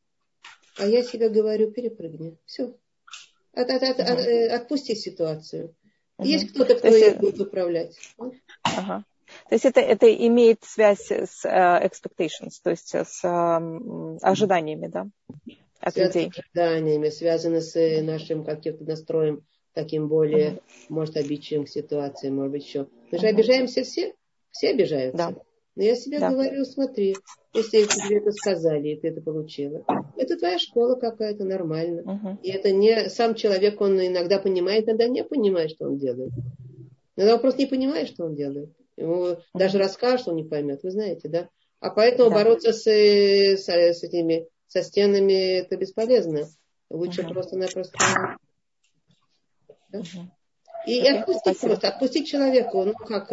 А 0.78 0.86
я 0.86 1.04
себе 1.04 1.30
говорю, 1.30 1.72
перепрыгни. 1.72 2.38
Все. 2.46 2.76
От, 3.54 3.70
от, 3.70 3.84
от, 3.84 4.00
uh-huh. 4.00 4.46
от, 4.48 4.62
отпусти 4.62 4.96
ситуацию. 4.96 5.76
Есть 6.24 6.52
кто-то, 6.52 6.76
кто 6.76 6.88
ее 6.88 7.16
будет 7.16 7.40
управлять. 7.40 7.96
Ага. 8.64 9.04
То 9.50 9.56
есть 9.56 9.66
это, 9.66 9.80
это 9.80 10.14
имеет 10.14 10.64
связь 10.64 11.12
с 11.12 11.46
uh, 11.46 11.84
expectations, 11.84 12.60
то 12.64 12.70
есть 12.70 12.94
с 12.94 13.24
uh, 13.24 14.18
ожиданиями, 14.22 14.88
да, 14.88 15.08
от 15.80 15.94
связано 15.94 16.22
людей. 16.22 16.32
С 16.32 16.40
ожиданиями, 16.40 17.10
связано 17.10 17.62
с 17.62 17.76
э, 17.76 18.02
нашим 18.02 18.44
каким-то 18.44 18.84
настроем, 18.84 19.44
таким 19.74 20.08
более, 20.08 20.52
uh-huh. 20.52 20.62
может, 20.90 21.18
обидчивым 21.18 21.66
к 21.66 21.70
ситуации, 21.70 22.30
может 22.30 22.52
быть, 22.52 22.66
еще. 22.66 22.88
Мы 23.12 23.18
же 23.18 23.26
uh-huh. 23.26 23.30
обижаемся 23.30 23.84
все, 23.84 24.14
все 24.52 24.70
обижаются. 24.70 25.18
Да. 25.18 25.36
Но 25.76 25.84
я 25.84 25.96
себе 25.96 26.20
да. 26.20 26.30
говорю, 26.30 26.66
смотри, 26.66 27.16
если 27.54 27.84
тебе 27.84 28.18
это 28.18 28.32
сказали, 28.32 28.90
и 28.90 29.00
ты 29.00 29.08
это 29.08 29.22
получила, 29.22 29.84
это 30.18 30.38
твоя 30.38 30.60
школа 30.60 30.96
какая-то, 30.96 31.46
нормально. 31.46 32.02
Uh-huh. 32.02 32.38
И 32.44 32.52
это 32.52 32.72
не 32.72 33.10
сам 33.10 33.34
человек, 33.34 33.82
он 33.82 34.00
иногда 34.00 34.38
понимает, 34.38 34.86
иногда 34.86 35.08
не 35.08 35.24
понимает, 35.24 35.72
что 35.72 35.86
он 35.86 35.98
делает. 35.98 36.32
Иногда 37.16 37.36
он 37.36 37.42
просто 37.42 37.62
не 37.62 37.68
понимает, 37.68 38.08
что 38.10 38.26
он 38.26 38.36
делает. 38.36 38.70
Ему 38.98 39.38
даже 39.56 39.80
расскажешь, 39.80 40.28
он 40.28 40.36
не 40.36 40.44
поймет, 40.44 40.84
вы 40.84 40.92
знаете, 40.92 41.28
да? 41.28 41.50
А 41.80 41.90
поэтому 41.90 42.30
да. 42.30 42.36
бороться 42.36 42.72
с, 42.72 42.86
с, 42.86 43.68
с 43.68 44.04
этими, 44.04 44.48
со 44.68 44.84
стенами, 44.84 45.60
это 45.60 45.76
бесполезно. 45.76 46.48
Лучше 46.90 47.24
угу. 47.24 47.34
просто-напросто... 47.34 47.98
Да? 49.90 50.00
Угу. 50.00 50.32
И, 50.86 51.02
okay, 51.02 51.20
отпустить 51.20 51.42
спасибо. 51.42 51.68
просто, 51.68 51.88
отпустить 51.88 52.28
человеку. 52.28 52.84
Ну, 52.84 52.94
как, 52.94 53.32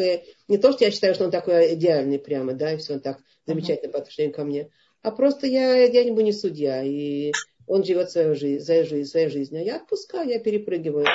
не 0.49 0.59
то, 0.59 0.73
что 0.73 0.85
я 0.85 0.91
считаю, 0.91 1.15
что 1.15 1.25
он 1.25 1.31
такой 1.31 1.75
идеальный 1.75 2.19
прямо, 2.19 2.53
да, 2.53 2.73
и 2.73 2.77
все, 2.77 2.95
он 2.95 3.01
так 3.01 3.19
замечательно 3.47 3.89
uh-huh. 3.89 3.93
по 3.93 3.99
отношению 3.99 4.33
ко 4.33 4.45
мне. 4.45 4.71
А 5.03 5.11
просто 5.11 5.47
я, 5.47 5.85
я 5.85 6.05
не 6.05 6.11
не 6.11 6.33
судья, 6.33 6.83
и 6.83 7.33
он 7.67 7.85
живет 7.85 8.11
свою 8.11 8.35
жизнь, 8.35 8.65
свою 8.65 8.85
жизнь, 8.85 9.09
свою 9.09 9.31
жизнь. 9.31 9.57
А 9.57 9.61
я 9.61 9.77
отпускаю, 9.77 10.29
я 10.29 10.39
перепрыгиваю. 10.41 11.07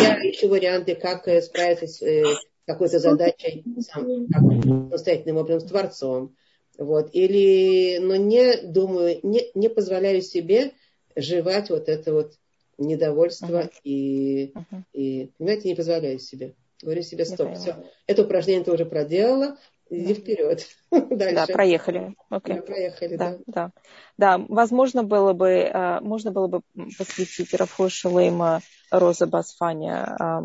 Я 0.00 0.30
ищу 0.30 0.48
варианты, 0.48 0.94
как 0.94 1.26
э, 1.28 1.42
справиться 1.42 1.86
с, 1.86 2.02
э, 2.02 2.22
какой-то 2.66 2.98
задачей 3.00 3.64
сам, 3.80 4.26
как, 4.28 4.42
самостоятельным 4.62 5.38
образом 5.38 5.60
с 5.60 5.70
Творцом. 5.70 6.36
Вот. 6.78 7.10
Или, 7.12 7.98
но 7.98 8.14
не 8.16 8.58
думаю, 8.62 9.18
не, 9.22 9.50
не 9.54 9.68
позволяю 9.68 10.22
себе 10.22 10.72
жевать 11.16 11.70
вот 11.70 11.88
это 11.88 12.12
вот 12.12 12.34
недовольство 12.78 13.62
uh-huh. 13.62 13.72
и, 13.84 14.52
uh-huh. 14.54 14.82
и, 14.92 15.32
понимаете, 15.36 15.68
не 15.68 15.74
позволяю 15.74 16.18
себе. 16.18 16.54
Говорю 16.80 17.02
себе, 17.02 17.24
стоп, 17.24 17.54
все, 17.54 17.76
это 18.06 18.22
упражнение 18.22 18.64
ты 18.64 18.70
уже 18.72 18.86
проделала, 18.86 19.56
иди 19.90 20.14
вперед. 20.14 20.64
Дальше. 20.90 21.34
Да, 21.34 21.46
проехали. 21.46 22.14
Okay. 22.30 22.54
Да, 22.54 22.62
проехали, 22.62 23.16
да, 23.16 23.30
да. 23.30 23.42
да. 23.46 23.72
Да, 24.16 24.44
возможно 24.48 25.02
было 25.02 25.32
бы, 25.32 25.48
э, 25.48 26.00
можно 26.00 26.30
было 26.30 26.46
бы 26.46 26.60
посвятить 26.96 27.52
Рафу 27.54 27.88
Шалейма 27.88 28.60
Роза 28.90 29.26
Басфаня 29.26 30.42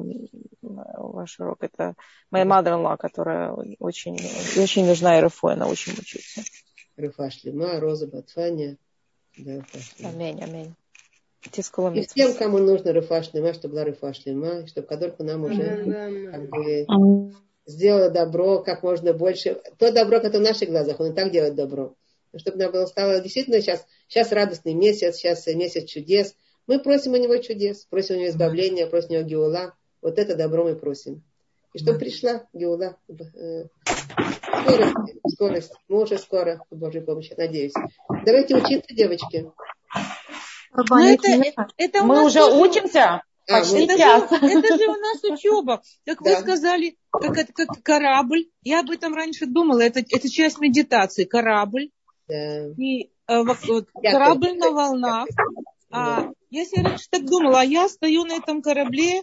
ваш 0.61 1.39
урок. 1.39 1.63
Это 1.63 1.95
моя 2.31 2.45
mother-in-law, 2.45 2.97
которая 2.97 3.51
очень, 3.79 4.17
очень 4.57 4.85
нужна 4.85 5.21
РФО, 5.21 5.49
она 5.49 5.67
очень 5.67 5.93
учится. 5.93 6.41
Рафа 6.97 7.29
Шлема, 7.29 7.79
Роза 7.79 8.07
Басфаня. 8.07 8.77
Да, 9.37 9.63
аминь, 10.03 10.41
аминь. 10.43 10.75
И 11.93 12.05
всем, 12.07 12.33
кому 12.35 12.57
нужно 12.57 12.93
Рафа 12.93 13.23
Шлема, 13.23 13.53
чтобы 13.53 13.73
была 13.75 13.85
Рафа 13.85 14.13
Шлема, 14.13 14.67
чтобы 14.67 14.87
Кадорку 14.87 15.23
нам 15.23 15.43
уже 15.43 16.29
как 16.31 16.49
бы, 16.49 17.33
сделала 17.65 18.09
добро 18.09 18.59
как 18.59 18.83
можно 18.83 19.13
больше. 19.13 19.61
То 19.77 19.91
добро, 19.91 20.19
которое 20.19 20.45
в 20.45 20.49
наших 20.49 20.69
глазах, 20.69 20.99
он 20.99 21.11
и 21.11 21.15
так 21.15 21.31
делает 21.31 21.55
добро. 21.55 21.95
Чтобы 22.35 22.57
нам 22.57 22.71
было 22.71 22.85
стало 22.85 23.19
действительно 23.19 23.61
сейчас, 23.61 23.85
сейчас 24.07 24.31
радостный 24.31 24.73
месяц, 24.73 25.17
сейчас 25.17 25.45
месяц 25.47 25.87
чудес. 25.87 26.35
Мы 26.65 26.79
просим 26.79 27.13
у 27.13 27.17
него 27.17 27.37
чудес, 27.37 27.85
просим 27.89 28.15
у 28.15 28.19
него 28.19 28.29
избавления, 28.29 28.87
просим 28.87 29.09
у 29.09 29.13
него 29.13 29.23
геула. 29.23 29.73
Вот 30.01 30.17
это 30.17 30.35
добро 30.35 30.63
мы 30.63 30.75
просим. 30.75 31.23
И 31.73 31.79
чтобы 31.79 31.99
пришла 31.99 32.47
геула. 32.53 32.97
Э, 33.09 33.65
скорость, 34.63 34.95
скорость. 35.33 35.73
Мы 35.87 36.01
уже 36.01 36.17
скоро, 36.17 36.63
с 36.71 36.75
Божьей 36.75 37.01
помощью, 37.01 37.35
надеюсь. 37.37 37.73
Давайте 38.25 38.55
учиться, 38.55 38.95
девочки. 38.95 39.51
Ну, 40.75 40.97
это, 40.97 41.67
это 41.77 42.03
мы 42.03 42.25
уже 42.25 42.39
тоже... 42.39 42.57
учимся. 42.57 43.23
Почти 43.47 43.83
это, 43.83 43.97
час. 43.97 44.29
Же, 44.29 44.35
это 44.37 44.77
же 44.77 44.87
у 44.87 44.95
нас 44.95 45.23
учеба. 45.23 45.81
Как 46.05 46.23
да. 46.23 46.31
вы 46.31 46.41
сказали, 46.41 46.97
как, 47.11 47.37
это, 47.37 47.51
как 47.53 47.83
корабль. 47.83 48.47
Я 48.63 48.79
об 48.79 48.89
этом 48.89 49.13
раньше 49.13 49.45
думала. 49.45 49.81
Это, 49.81 49.99
это 49.99 50.29
часть 50.29 50.59
медитации. 50.59 51.25
Корабль. 51.25 51.89
Да. 52.27 52.67
И 52.77 53.11
э, 53.27 53.43
вот, 53.43 53.87
корабль 54.01 54.53
на 54.53 54.71
волнах. 54.71 55.27
А 55.91 56.29
я 56.49 56.65
себе 56.65 56.83
раньше 56.83 57.07
так 57.09 57.25
думала, 57.25 57.61
а 57.61 57.65
я 57.65 57.87
стою 57.89 58.25
на 58.25 58.33
этом 58.33 58.61
корабле, 58.61 59.21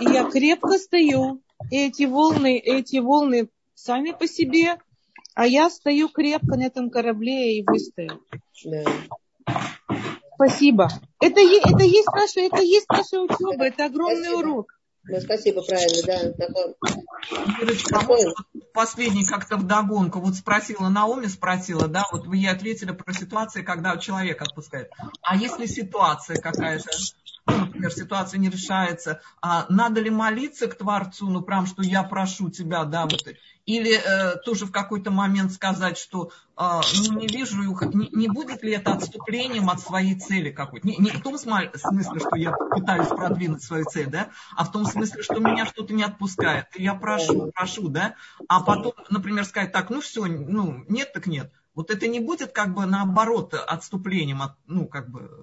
и 0.00 0.04
я 0.04 0.24
крепко 0.24 0.78
стою. 0.78 1.42
И 1.70 1.76
эти 1.76 2.04
волны, 2.04 2.58
эти 2.58 2.98
волны 2.98 3.48
сами 3.74 4.10
по 4.10 4.26
себе, 4.26 4.78
а 5.34 5.46
я 5.46 5.70
стою 5.70 6.08
крепко 6.08 6.56
на 6.56 6.64
этом 6.64 6.90
корабле 6.90 7.58
и 7.58 7.64
выстою. 7.64 8.20
Да. 8.64 8.84
Спасибо. 10.34 10.88
Это, 11.20 11.40
это, 11.40 11.84
есть 11.84 12.08
наша, 12.14 12.40
это 12.40 12.62
есть 12.62 12.86
наша 12.88 13.20
учеба, 13.20 13.66
это 13.66 13.86
огромный 13.86 14.24
Спасибо. 14.24 14.38
урок. 14.38 14.72
Ну, 15.04 15.20
спасибо, 15.20 15.62
правильно, 15.62 16.02
да. 16.06 17.98
Такой. 17.98 18.24
Последний 18.72 19.24
как-то 19.24 19.56
вдогонку. 19.56 20.20
Вот 20.20 20.34
спросила, 20.34 20.88
Наоми 20.88 21.26
спросила, 21.26 21.88
да, 21.88 22.06
вот 22.12 22.26
вы 22.26 22.36
ей 22.36 22.50
ответили 22.50 22.92
про 22.92 23.12
ситуации, 23.12 23.62
когда 23.62 23.96
человек 23.96 24.40
отпускает. 24.40 24.90
А 25.22 25.36
если 25.36 25.66
ситуация 25.66 26.36
какая-то, 26.36 26.88
например, 27.46 27.92
ситуация 27.92 28.38
не 28.38 28.48
решается, 28.48 29.20
а 29.40 29.66
надо 29.68 30.00
ли 30.00 30.10
молиться 30.10 30.68
к 30.68 30.76
Творцу, 30.76 31.28
ну, 31.28 31.42
прям, 31.42 31.66
что 31.66 31.82
я 31.82 32.02
прошу 32.02 32.50
тебя, 32.50 32.84
да, 32.84 33.04
вот, 33.04 33.24
или 33.66 33.94
э, 33.94 34.36
тоже 34.44 34.66
в 34.66 34.72
какой-то 34.72 35.10
момент 35.10 35.52
сказать, 35.52 35.98
что 35.98 36.30
э, 36.56 36.80
ну, 36.96 37.18
не 37.18 37.26
вижу, 37.26 37.62
не, 37.92 38.08
не 38.10 38.28
будет 38.28 38.62
ли 38.62 38.72
это 38.72 38.92
отступлением 38.92 39.70
от 39.70 39.80
своей 39.80 40.18
цели 40.18 40.50
какой-то. 40.50 40.86
Не, 40.86 40.96
не 40.96 41.10
в 41.10 41.22
том 41.22 41.38
смысле, 41.38 42.18
что 42.18 42.36
я 42.36 42.52
пытаюсь 42.52 43.08
продвинуть 43.08 43.62
свою 43.62 43.84
цель, 43.84 44.08
да, 44.08 44.28
а 44.56 44.64
в 44.64 44.72
том 44.72 44.84
смысле, 44.84 45.22
что 45.22 45.38
меня 45.38 45.66
что-то 45.66 45.94
не 45.94 46.02
отпускает. 46.02 46.66
Я 46.76 46.94
прошу, 46.94 47.50
прошу, 47.52 47.88
да, 47.88 48.14
а 48.48 48.60
потом, 48.60 48.92
например, 49.10 49.44
сказать 49.44 49.72
так, 49.72 49.90
ну 49.90 50.00
все, 50.00 50.26
ну 50.26 50.84
нет 50.88 51.12
так 51.12 51.26
нет. 51.26 51.52
Вот 51.74 51.90
это 51.90 52.06
не 52.06 52.20
будет 52.20 52.52
как 52.52 52.74
бы 52.74 52.84
наоборот 52.84 53.54
отступлением 53.54 54.42
от, 54.42 54.52
ну 54.66 54.86
как 54.86 55.10
бы 55.10 55.40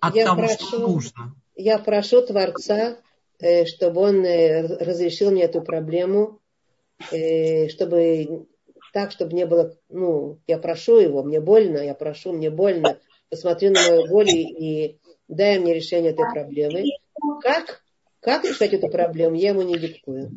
от 0.00 0.14
я 0.14 0.24
того, 0.26 0.42
прошу, 0.42 0.66
что 0.66 0.78
нужно. 0.78 1.34
Я 1.54 1.78
прошу 1.78 2.22
Творца, 2.22 2.98
э, 3.40 3.66
чтобы 3.66 4.00
он 4.00 4.24
э, 4.24 4.66
разрешил 4.66 5.30
мне 5.30 5.44
эту 5.44 5.62
проблему, 5.62 6.40
э, 7.12 7.68
чтобы 7.68 8.46
так, 8.92 9.12
чтобы 9.12 9.34
не 9.34 9.46
было, 9.46 9.76
ну, 9.88 10.38
я 10.46 10.58
прошу 10.58 10.98
его, 10.98 11.22
мне 11.22 11.40
больно, 11.40 11.78
я 11.78 11.94
прошу, 11.94 12.32
мне 12.32 12.50
больно, 12.50 12.98
посмотри 13.28 13.70
на 13.70 13.80
мою 13.86 14.06
боль 14.08 14.30
и 14.30 14.98
дай 15.28 15.58
мне 15.58 15.74
решение 15.74 16.12
этой 16.12 16.30
проблемы. 16.32 16.84
Как? 17.42 17.82
Как 18.20 18.44
решать 18.44 18.72
эту 18.72 18.88
проблему, 18.88 19.36
я 19.36 19.50
ему 19.50 19.62
не 19.62 19.78
диктую. 19.78 20.32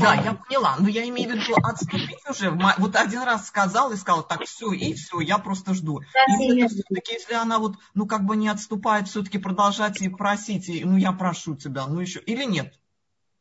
Да, 0.00 0.14
я 0.14 0.34
поняла. 0.34 0.76
Но 0.78 0.88
я 0.88 1.08
имею 1.08 1.30
в 1.30 1.34
виду 1.34 1.54
отступить 1.62 2.18
уже. 2.28 2.50
Вот 2.78 2.96
один 2.96 3.22
раз 3.22 3.46
сказал 3.46 3.92
и 3.92 3.96
сказал, 3.96 4.22
так, 4.26 4.44
все, 4.44 4.72
и 4.72 4.94
все, 4.94 5.20
я 5.20 5.38
просто 5.38 5.74
жду. 5.74 6.00
И 6.00 6.66
все-таки, 6.66 7.12
если 7.12 7.34
она 7.34 7.58
вот, 7.58 7.74
ну, 7.94 8.06
как 8.06 8.24
бы 8.24 8.36
не 8.36 8.48
отступает, 8.48 9.08
все-таки 9.08 9.38
продолжать 9.38 10.00
и 10.00 10.08
просить, 10.08 10.68
и, 10.68 10.84
ну, 10.84 10.96
я 10.96 11.12
прошу 11.12 11.56
тебя, 11.56 11.86
ну, 11.86 12.00
еще, 12.00 12.20
или 12.20 12.44
нет? 12.44 12.74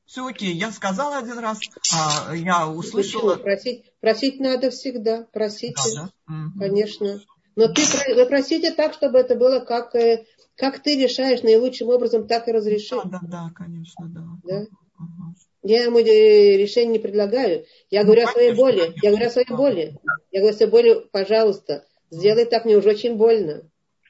Все 0.06 0.26
окей, 0.26 0.54
я 0.54 0.72
сказала 0.72 1.18
один 1.18 1.40
раз, 1.40 1.60
а, 1.94 2.36
я 2.36 2.68
услышала. 2.68 3.36
Просить, 3.36 3.86
просить 4.02 4.40
надо 4.40 4.70
всегда, 4.70 5.26
просите, 5.32 5.82
да, 5.96 6.10
да? 6.28 6.52
конечно. 6.60 7.22
Но 7.56 7.68
ты, 7.68 7.84
вы 8.16 8.26
просите 8.26 8.72
так, 8.74 8.94
чтобы 8.94 9.20
это 9.20 9.36
было 9.36 9.60
как, 9.60 9.96
э, 9.96 10.26
как 10.58 10.82
ты 10.82 11.02
решаешь 11.02 11.44
наилучшим 11.44 11.90
образом, 11.90 12.28
так 12.28 12.48
и 12.48 12.52
разрешить. 12.52 12.90
Да, 12.90 13.04
да, 13.06 13.20
да, 13.22 13.52
конечно, 13.56 14.08
да. 14.10 14.26
да? 14.44 14.66
Ага. 14.98 15.34
Я 15.64 15.86
ему 15.86 16.00
решение 16.00 16.94
не 16.94 17.00
предлагаю. 17.00 17.66
Я 17.90 18.02
ну, 18.02 18.08
говорю 18.08 18.28
конечно, 18.28 18.32
о 18.32 18.34
своей 18.34 18.54
боли. 18.54 18.94
Я 19.02 19.10
говорю 19.12 19.28
о 19.28 19.32
своей 19.32 19.50
боли. 19.50 19.98
Я 20.32 20.40
говорю 20.42 20.54
о 20.54 20.58
своей 20.58 20.72
боли, 20.72 21.08
пожалуйста, 21.12 21.86
сделай 22.12 22.46
так, 22.46 22.66
мне 22.66 22.78
уже 22.78 22.90
очень 22.90 23.16
больно. 23.16 23.70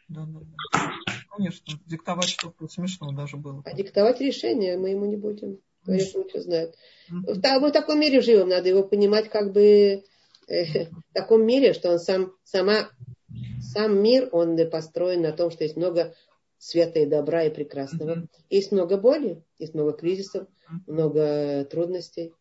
Да, 0.10 0.26
да, 0.28 0.40
да. 0.72 0.92
Конечно, 1.36 1.80
диктовать 1.86 2.30
что-то 2.30 2.68
смешно 2.68 3.12
даже 3.12 3.38
было. 3.38 3.62
А 3.66 3.74
диктовать 3.74 4.20
решение 4.20 4.78
мы 4.78 4.90
ему 4.90 5.06
не 5.06 5.16
будем. 5.16 5.60
Говорят, 5.86 6.16
лучше 6.16 6.42
знает. 6.42 6.76
Мы 7.10 7.70
в 7.70 7.72
таком 7.72 8.00
мире 8.00 8.22
живем, 8.22 8.50
надо 8.50 8.70
его 8.70 8.84
понимать 8.84 9.30
как 9.30 9.52
бы 9.52 10.04
э, 10.48 10.86
в 10.86 11.14
таком 11.14 11.46
мире, 11.46 11.74
что 11.74 11.92
он 11.92 12.00
сам, 12.00 12.34
сама, 12.44 12.90
сам 13.62 14.02
мир, 14.02 14.30
он 14.32 14.58
построен 14.70 15.22
на 15.22 15.34
том, 15.34 15.52
что 15.52 15.64
есть 15.64 15.76
много 15.76 16.16
света 16.58 17.00
и 17.00 17.06
добра 17.06 17.44
и 17.44 17.50
прекрасного. 17.50 18.16
Mm-hmm. 18.16 18.28
Есть 18.50 18.72
много 18.72 18.98
боли, 18.98 19.44
есть 19.60 19.74
много 19.74 19.92
кризисов, 19.92 20.44
mm-hmm. 20.44 20.63
Много 20.88 21.66
трудностей. 21.70 22.34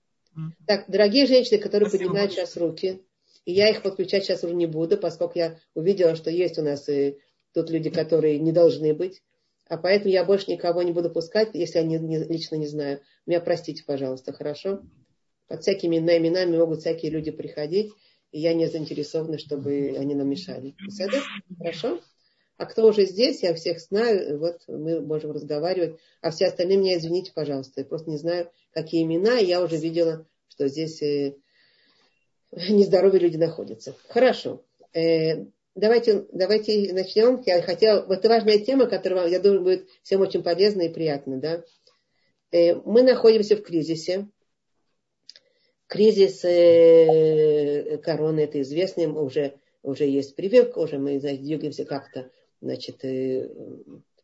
Так, 0.66 0.86
дорогие 0.88 1.26
женщины, 1.26 1.58
которые 1.58 1.88
Спасибо 1.88 2.08
поднимают 2.08 2.30
большое. 2.30 2.46
сейчас 2.46 2.56
руки, 2.56 3.02
и 3.44 3.52
я 3.52 3.68
их 3.68 3.82
подключать 3.82 4.24
сейчас 4.24 4.44
уже 4.44 4.54
не 4.54 4.66
буду, 4.66 4.96
поскольку 4.96 5.38
я 5.38 5.58
увидела, 5.74 6.14
что 6.14 6.30
есть 6.30 6.58
у 6.58 6.62
нас 6.62 6.88
и 6.88 7.18
тут 7.52 7.70
люди, 7.70 7.90
которые 7.90 8.38
не 8.38 8.52
должны 8.52 8.94
быть. 8.94 9.22
А 9.68 9.76
поэтому 9.76 10.12
я 10.12 10.24
больше 10.24 10.50
никого 10.50 10.82
не 10.82 10.92
буду 10.92 11.10
пускать, 11.10 11.50
если 11.54 11.78
я 11.78 11.84
не, 11.84 11.98
не, 11.98 12.18
лично 12.24 12.56
не 12.56 12.66
знаю. 12.66 13.00
Меня 13.26 13.40
простите, 13.40 13.84
пожалуйста, 13.84 14.32
хорошо? 14.32 14.82
Под 15.48 15.62
всякими 15.62 15.98
именами 15.98 16.56
могут 16.56 16.80
всякие 16.80 17.10
люди 17.10 17.30
приходить, 17.30 17.92
и 18.32 18.40
я 18.40 18.54
не 18.54 18.66
заинтересована, 18.66 19.38
чтобы 19.38 19.96
они 19.98 20.14
нам 20.14 20.28
мешали. 20.28 20.74
Хорошо? 21.58 22.00
А 22.58 22.66
кто 22.66 22.86
уже 22.86 23.06
здесь, 23.06 23.42
я 23.42 23.54
всех 23.54 23.80
знаю, 23.80 24.38
вот 24.38 24.60
мы 24.68 25.00
можем 25.00 25.32
разговаривать. 25.32 25.98
А 26.20 26.30
все 26.30 26.46
остальные 26.46 26.76
меня 26.76 26.98
извините, 26.98 27.32
пожалуйста. 27.34 27.80
Я 27.80 27.84
просто 27.84 28.10
не 28.10 28.18
знаю, 28.18 28.50
какие 28.72 29.02
имена, 29.02 29.38
я 29.38 29.62
уже 29.62 29.76
видела, 29.76 30.26
что 30.48 30.68
здесь 30.68 31.02
э, 31.02 31.34
нездоровые 32.52 33.20
люди 33.20 33.36
находятся. 33.36 33.96
Хорошо. 34.08 34.62
Э, 34.92 35.44
давайте, 35.74 36.26
давайте 36.32 36.92
начнем. 36.92 37.42
Я 37.46 37.62
хотела, 37.62 38.04
вот 38.06 38.24
важная 38.24 38.58
тема, 38.58 38.86
которая, 38.86 39.28
я 39.28 39.40
думаю, 39.40 39.62
будет 39.62 39.88
всем 40.02 40.20
очень 40.20 40.42
полезна 40.42 40.82
и 40.82 40.92
приятна. 40.92 41.40
Да? 41.40 41.64
Э, 42.52 42.74
мы 42.84 43.02
находимся 43.02 43.56
в 43.56 43.62
кризисе. 43.62 44.28
Кризис 45.88 46.40
короны, 48.02 48.40
это 48.40 48.62
известный, 48.62 49.08
уже, 49.08 49.56
уже 49.82 50.04
есть 50.04 50.34
прививка, 50.36 50.78
уже 50.78 50.98
мы 50.98 51.18
двигаемся 51.18 51.84
как-то 51.84 52.30
значит, 52.62 53.04
и 53.04 53.48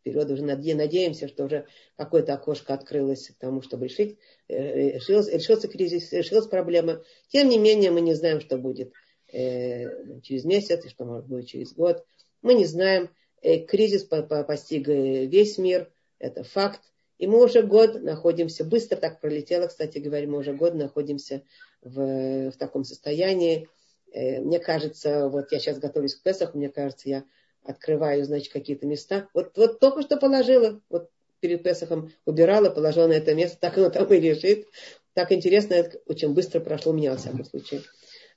вперед 0.09 0.30
уже 0.30 0.43
надеемся, 0.43 1.28
что 1.28 1.45
уже 1.45 1.66
какое-то 1.97 2.34
окошко 2.34 2.74
открылось 2.74 3.28
к 3.28 3.39
тому, 3.39 3.62
чтобы 3.62 3.89
решить, 3.89 4.18
э, 4.49 4.93
решился, 4.93 5.32
решился 5.32 5.68
кризис, 5.68 6.12
решилась 6.12 6.47
проблема. 6.47 7.03
Тем 7.28 7.49
не 7.49 7.59
менее, 7.59 7.91
мы 7.91 8.01
не 8.01 8.14
знаем, 8.14 8.41
что 8.41 8.57
будет 8.57 8.93
э, 9.32 10.20
через 10.22 10.45
месяц, 10.45 10.84
и 10.84 10.89
что 10.89 11.05
может 11.05 11.26
быть 11.26 11.49
через 11.49 11.72
год. 11.74 12.05
Мы 12.43 12.55
не 12.55 12.64
знаем. 12.64 13.11
Э, 13.43 13.59
кризис 13.59 14.05
постиг 14.05 14.89
весь 14.89 15.59
мир, 15.59 15.91
это 16.18 16.45
факт. 16.45 16.80
И 17.18 17.26
мы 17.26 17.45
уже 17.45 17.62
год 17.62 18.01
находимся, 18.01 18.64
быстро 18.64 18.97
так 18.97 19.20
пролетело, 19.20 19.66
кстати 19.66 19.99
говоря, 19.99 20.28
мы 20.28 20.39
уже 20.39 20.53
год 20.53 20.74
находимся 20.74 21.43
в, 21.82 22.51
в 22.51 22.57
таком 22.57 22.84
состоянии. 22.84 23.68
Мне 24.14 24.59
кажется, 24.61 25.28
вот 25.28 25.53
я 25.53 25.59
сейчас 25.59 25.78
готовлюсь 25.78 26.14
к 26.14 26.22
Песаху, 26.22 26.57
мне 26.57 26.70
кажется, 26.70 27.09
я 27.09 27.24
открываю, 27.64 28.24
значит, 28.24 28.52
какие-то 28.52 28.86
места. 28.86 29.28
Вот, 29.34 29.56
вот 29.56 29.80
только 29.80 30.02
что 30.02 30.16
положила, 30.16 30.80
вот 30.88 31.11
перед 31.40 31.62
Песохом 31.62 32.12
убирала, 32.24 32.70
положила 32.70 33.06
на 33.06 33.12
это 33.12 33.34
место, 33.34 33.59
так 33.61 33.78
оно 33.78 33.90
там 33.90 34.06
и 34.12 34.20
лежит. 34.20 34.66
Так 35.14 35.32
интересно, 35.32 35.74
это 35.74 35.98
очень 36.06 36.32
быстро 36.32 36.61
прошло 36.61 36.92
у 36.92 36.94
меня, 36.94 37.12
во 37.12 37.16
всяком 37.16 37.44
случае. 37.44 37.82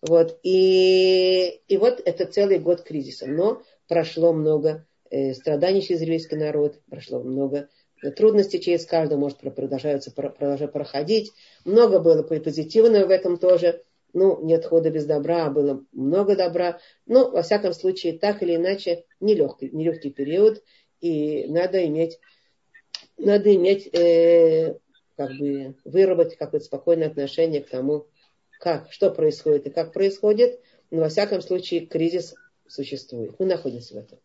Вот, 0.01 0.39
и, 0.43 1.61
и 1.67 1.78
вот 1.78 2.01
это 2.03 2.26
целый 2.26 2.59
год 2.59 2.82
кризиса. 2.82 3.28
Но 3.28 3.61
прошло 3.88 4.34
много 4.34 4.86
э, 5.09 5.34
страданий 5.34 5.82
через 5.82 6.01
еврейский 6.01 6.36
народ, 6.36 6.80
прошло 6.89 7.22
много 7.22 7.69
трудностей 8.15 8.59
через 8.59 8.86
каждого, 8.86 9.19
может, 9.19 9.38
продолжаются, 9.38 10.11
продолжают 10.11 10.74
проходить. 10.74 11.32
Много 11.65 11.99
было 11.99 12.24
позитивного 12.24 13.05
в 13.05 13.11
этом 13.11 13.38
тоже 13.38 13.84
ну, 14.14 14.43
нет 14.43 14.66
хода 14.66 14.89
без 14.89 15.05
добра, 15.05 15.45
а 15.45 15.49
было 15.49 15.84
много 15.91 16.36
добра. 16.36 16.80
Но, 17.05 17.30
во 17.30 17.41
всяком 17.41 17.74
случае, 17.74 18.18
так 18.18 18.41
или 18.43 18.55
иначе, 18.55 19.05
нелегкий, 19.20 19.70
нелегкий 19.72 20.09
период, 20.09 20.64
и 20.99 21.45
надо 21.47 21.86
иметь, 21.88 22.20
надо 23.18 23.53
иметь 23.55 23.88
э, 23.93 24.76
как 25.18 25.32
бы 25.38 25.76
выработать 25.84 26.38
какое-то 26.38 26.66
спокойное 26.66 27.07
отношение 27.07 27.62
к 27.62 27.70
тому, 27.70 28.07
как, 28.59 28.91
что 28.91 29.09
происходит 29.12 29.68
и 29.68 29.72
как 29.72 29.93
происходит. 29.93 30.59
Но, 30.89 31.01
во 31.01 31.09
всяком 31.09 31.41
случае, 31.41 31.86
кризис 31.86 32.36
существует. 32.68 33.36
Мы 33.39 33.45
находимся 33.45 33.95
в 33.95 33.97
этом. 33.97 34.20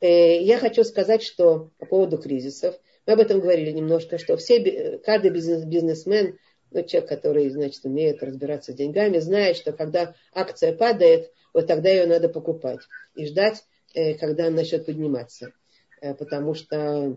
Э, 0.00 0.40
я 0.42 0.58
хочу 0.58 0.84
сказать, 0.84 1.22
что 1.22 1.70
по 1.78 1.86
поводу 1.86 2.18
кризисов, 2.18 2.78
мы 3.06 3.14
об 3.14 3.20
этом 3.20 3.40
говорили 3.40 3.70
немножко, 3.70 4.18
что 4.18 4.36
все, 4.36 4.98
каждый 4.98 5.30
бизнес, 5.30 5.64
бизнесмен 5.64 6.38
ну, 6.70 6.82
человек, 6.82 7.08
который, 7.08 7.48
значит, 7.50 7.84
умеет 7.84 8.22
разбираться 8.22 8.72
с 8.72 8.74
деньгами, 8.74 9.18
знает, 9.18 9.56
что 9.56 9.72
когда 9.72 10.14
акция 10.32 10.74
падает, 10.74 11.32
вот 11.54 11.66
тогда 11.66 11.90
ее 11.90 12.06
надо 12.06 12.28
покупать 12.28 12.80
и 13.14 13.26
ждать, 13.26 13.64
э, 13.94 14.14
когда 14.14 14.46
она 14.46 14.56
начнет 14.56 14.86
подниматься. 14.86 15.52
Э, 16.00 16.14
потому 16.14 16.54
что 16.54 17.16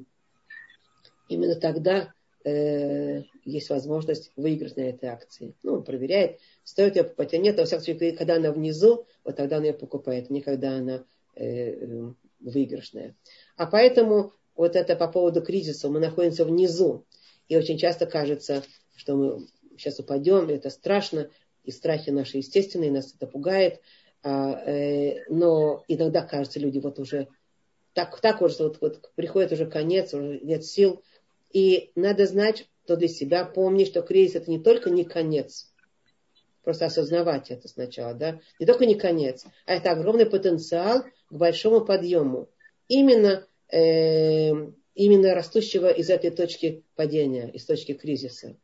именно 1.27 1.55
тогда 1.55 2.13
э, 2.43 3.23
есть 3.45 3.69
возможность 3.69 4.31
выиграть 4.35 4.77
на 4.77 4.81
этой 4.81 5.09
акции. 5.09 5.55
Ну, 5.63 5.73
он 5.75 5.83
проверяет, 5.83 6.39
стоит 6.63 6.95
ее 6.95 7.03
покупать, 7.03 7.33
а 7.33 7.37
нет, 7.37 7.57
во 7.57 7.65
всяком 7.65 7.83
случае, 7.83 8.13
когда 8.13 8.35
она 8.35 8.51
внизу, 8.51 9.05
вот 9.23 9.35
тогда 9.35 9.57
он 9.57 9.63
ее 9.63 9.73
покупает, 9.73 10.29
не 10.29 10.41
когда 10.41 10.75
она 10.75 11.03
выигрышная. 12.41 13.15
А 13.55 13.65
поэтому 13.65 14.33
вот 14.55 14.75
это 14.75 14.95
по 14.95 15.07
поводу 15.07 15.41
кризиса, 15.41 15.89
мы 15.89 15.99
находимся 15.99 16.43
внизу. 16.43 17.05
И 17.47 17.55
очень 17.55 17.77
часто 17.77 18.05
кажется, 18.05 18.63
что 18.95 19.15
мы 19.15 19.47
сейчас 19.77 19.99
упадем, 19.99 20.49
это 20.49 20.69
страшно, 20.69 21.29
и 21.63 21.71
страхи 21.71 22.09
наши 22.09 22.37
естественные, 22.37 22.91
нас 22.91 23.13
это 23.13 23.27
пугает. 23.27 23.81
А, 24.23 24.53
э, 24.65 25.23
но 25.29 25.83
иногда 25.87 26.21
кажется, 26.21 26.59
люди 26.59 26.79
вот 26.79 26.99
уже 26.99 27.27
так, 27.93 28.19
так 28.21 28.41
уже 28.41 28.63
вот, 28.63 28.79
вот 28.81 29.11
приходит 29.15 29.51
уже 29.51 29.65
конец, 29.65 30.13
уже 30.13 30.39
нет 30.39 30.65
сил. 30.65 31.03
И 31.51 31.91
надо 31.95 32.25
знать, 32.25 32.67
что 32.85 32.95
для 32.95 33.07
себя 33.07 33.45
помнить, 33.45 33.87
что 33.87 34.01
кризис 34.01 34.35
это 34.35 34.51
не 34.51 34.59
только 34.59 34.89
не 34.89 35.03
конец, 35.03 35.71
просто 36.63 36.85
осознавать 36.85 37.51
это 37.51 37.67
сначала, 37.67 38.13
да, 38.13 38.39
не 38.59 38.65
только 38.65 38.85
не 38.85 38.95
конец, 38.95 39.45
а 39.65 39.73
это 39.73 39.91
огромный 39.91 40.25
потенциал 40.25 41.03
к 41.29 41.33
большому 41.33 41.81
подъему. 41.81 42.49
Именно, 42.87 43.45
э, 43.69 44.51
именно 44.95 45.33
растущего 45.33 45.89
из 45.89 46.09
этой 46.09 46.31
точки 46.31 46.83
падения, 46.95 47.49
из 47.49 47.65
точки 47.65 47.93
кризиса. 47.93 48.55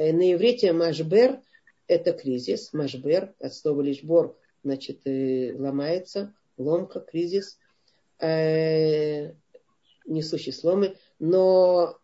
Э, 0.00 0.14
на 0.14 0.32
иврите 0.32 0.72
машбер– 0.72 1.40
это 1.86 2.12
кризис, 2.12 2.72
машбер, 2.72 3.34
от 3.38 3.52
слова 3.52 3.82
лишбор, 3.82 4.34
значит, 4.64 5.00
э, 5.04 5.54
ломается, 5.54 6.32
ломка, 6.56 7.00
кризис, 7.00 7.58
э, 8.18 9.32
несущий 10.06 10.52
сломы, 10.52 10.96
но 11.18 11.98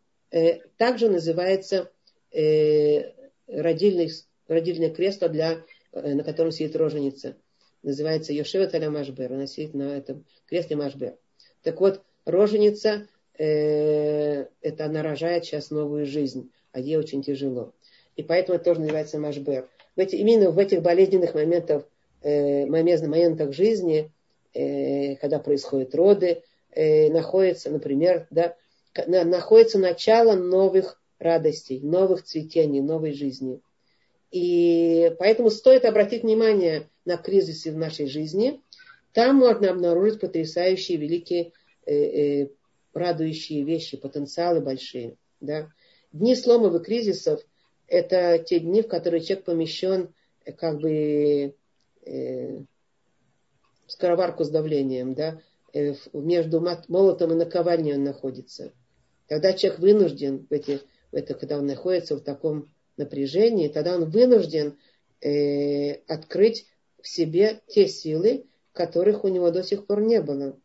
также 0.76 1.08
называется 1.08 1.90
родильный, 2.32 4.10
родильное 4.48 4.90
кресло, 4.90 5.28
для, 5.30 5.64
на 5.92 6.22
котором 6.24 6.50
сидит 6.50 6.76
роженица. 6.76 7.36
Называется 7.82 8.32
Йошевет 8.34 8.74
аля 8.74 8.90
Машбер. 8.90 9.32
Она 9.32 9.46
сидит 9.46 9.72
на 9.72 9.96
этом 9.96 10.26
кресле 10.46 10.76
Машбер. 10.76 11.16
Так 11.62 11.80
вот, 11.80 12.02
роженица, 12.26 13.08
э, 13.38 14.46
это 14.60 14.84
она 14.84 15.02
рожает 15.02 15.44
сейчас 15.44 15.70
новую 15.70 16.04
жизнь, 16.04 16.50
а 16.72 16.80
ей 16.80 16.96
очень 16.96 17.22
тяжело. 17.22 17.72
И 18.16 18.22
поэтому 18.22 18.56
это 18.56 18.64
тоже 18.64 18.80
называется 18.80 19.18
машбер. 19.18 19.68
В 19.94 20.00
эти, 20.00 20.16
именно 20.16 20.50
в 20.50 20.58
этих 20.58 20.82
болезненных 20.82 21.34
моментах, 21.34 21.84
э, 22.22 22.66
моментах 22.66 23.52
жизни, 23.52 24.10
э, 24.54 25.16
когда 25.16 25.38
происходят 25.38 25.94
роды, 25.94 26.42
э, 26.70 27.10
находится, 27.10 27.70
например, 27.70 28.26
да, 28.30 28.56
на, 29.06 29.24
находится 29.24 29.78
начало 29.78 30.34
новых 30.34 31.00
радостей, 31.18 31.80
новых 31.80 32.24
цветений, 32.24 32.80
новой 32.80 33.12
жизни. 33.12 33.60
И 34.30 35.14
поэтому 35.18 35.50
стоит 35.50 35.84
обратить 35.84 36.22
внимание 36.22 36.88
на 37.04 37.16
кризисы 37.16 37.70
в 37.70 37.76
нашей 37.76 38.06
жизни. 38.06 38.60
Там 39.12 39.36
можно 39.36 39.70
обнаружить 39.70 40.20
потрясающие, 40.20 40.98
великие, 40.98 41.52
э, 41.84 41.94
э, 41.94 42.48
радующие 42.92 43.62
вещи, 43.62 43.96
потенциалы 43.98 44.60
большие. 44.60 45.16
Да? 45.40 45.68
Дни 46.12 46.34
сломов 46.34 46.74
и 46.74 46.82
кризисов– 46.82 47.40
это 47.88 48.38
те 48.38 48.60
дни, 48.60 48.82
в 48.82 48.88
которые 48.88 49.20
человек 49.20 49.44
помещен 49.44 50.12
э, 50.44 50.52
как 50.52 50.80
бы 50.80 51.54
э, 52.04 52.60
скороварку 53.86 54.44
с 54.44 54.50
давлением, 54.50 55.14
да? 55.14 55.40
э, 55.72 55.94
между 56.12 56.60
молотом 56.88 57.32
и 57.32 57.34
наковальней 57.34 57.94
он 57.94 58.04
находится. 58.04 58.72
Тогда 59.28 59.52
человек 59.52 59.80
вынужден, 59.80 60.46
в 60.48 60.52
эти, 60.52 60.80
в 61.12 61.14
это, 61.14 61.34
когда 61.34 61.58
он 61.58 61.66
находится 61.66 62.16
в 62.16 62.20
таком 62.20 62.70
напряжении, 62.96 63.68
тогда 63.68 63.96
он 63.96 64.08
вынужден 64.08 64.78
э, 65.20 65.94
открыть 66.06 66.66
в 67.00 67.08
себе 67.08 67.60
те 67.66 67.88
силы, 67.88 68.46
которых 68.72 69.24
у 69.24 69.28
него 69.28 69.50
до 69.50 69.62
сих 69.62 69.86
пор 69.86 70.02
не 70.02 70.20
было. 70.20 70.58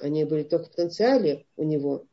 Они 0.00 0.24
были 0.24 0.42
только 0.42 0.66
в 0.66 0.70
потенциале 0.70 1.44
у 1.56 1.64
него, 1.64 2.04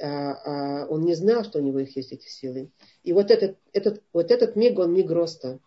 он 0.00 1.04
не 1.04 1.14
знал, 1.14 1.44
что 1.44 1.60
у 1.60 1.62
него 1.62 1.78
их 1.78 1.94
есть 1.96 2.12
эти 2.12 2.26
силы. 2.26 2.70
И 3.04 3.12
вот 3.12 3.30
этот, 3.30 3.56
этот, 3.72 4.02
вот 4.12 4.30
этот 4.30 4.56
миг, 4.56 4.78
он 4.78 4.92
миг 4.92 5.10
роста. 5.10 5.60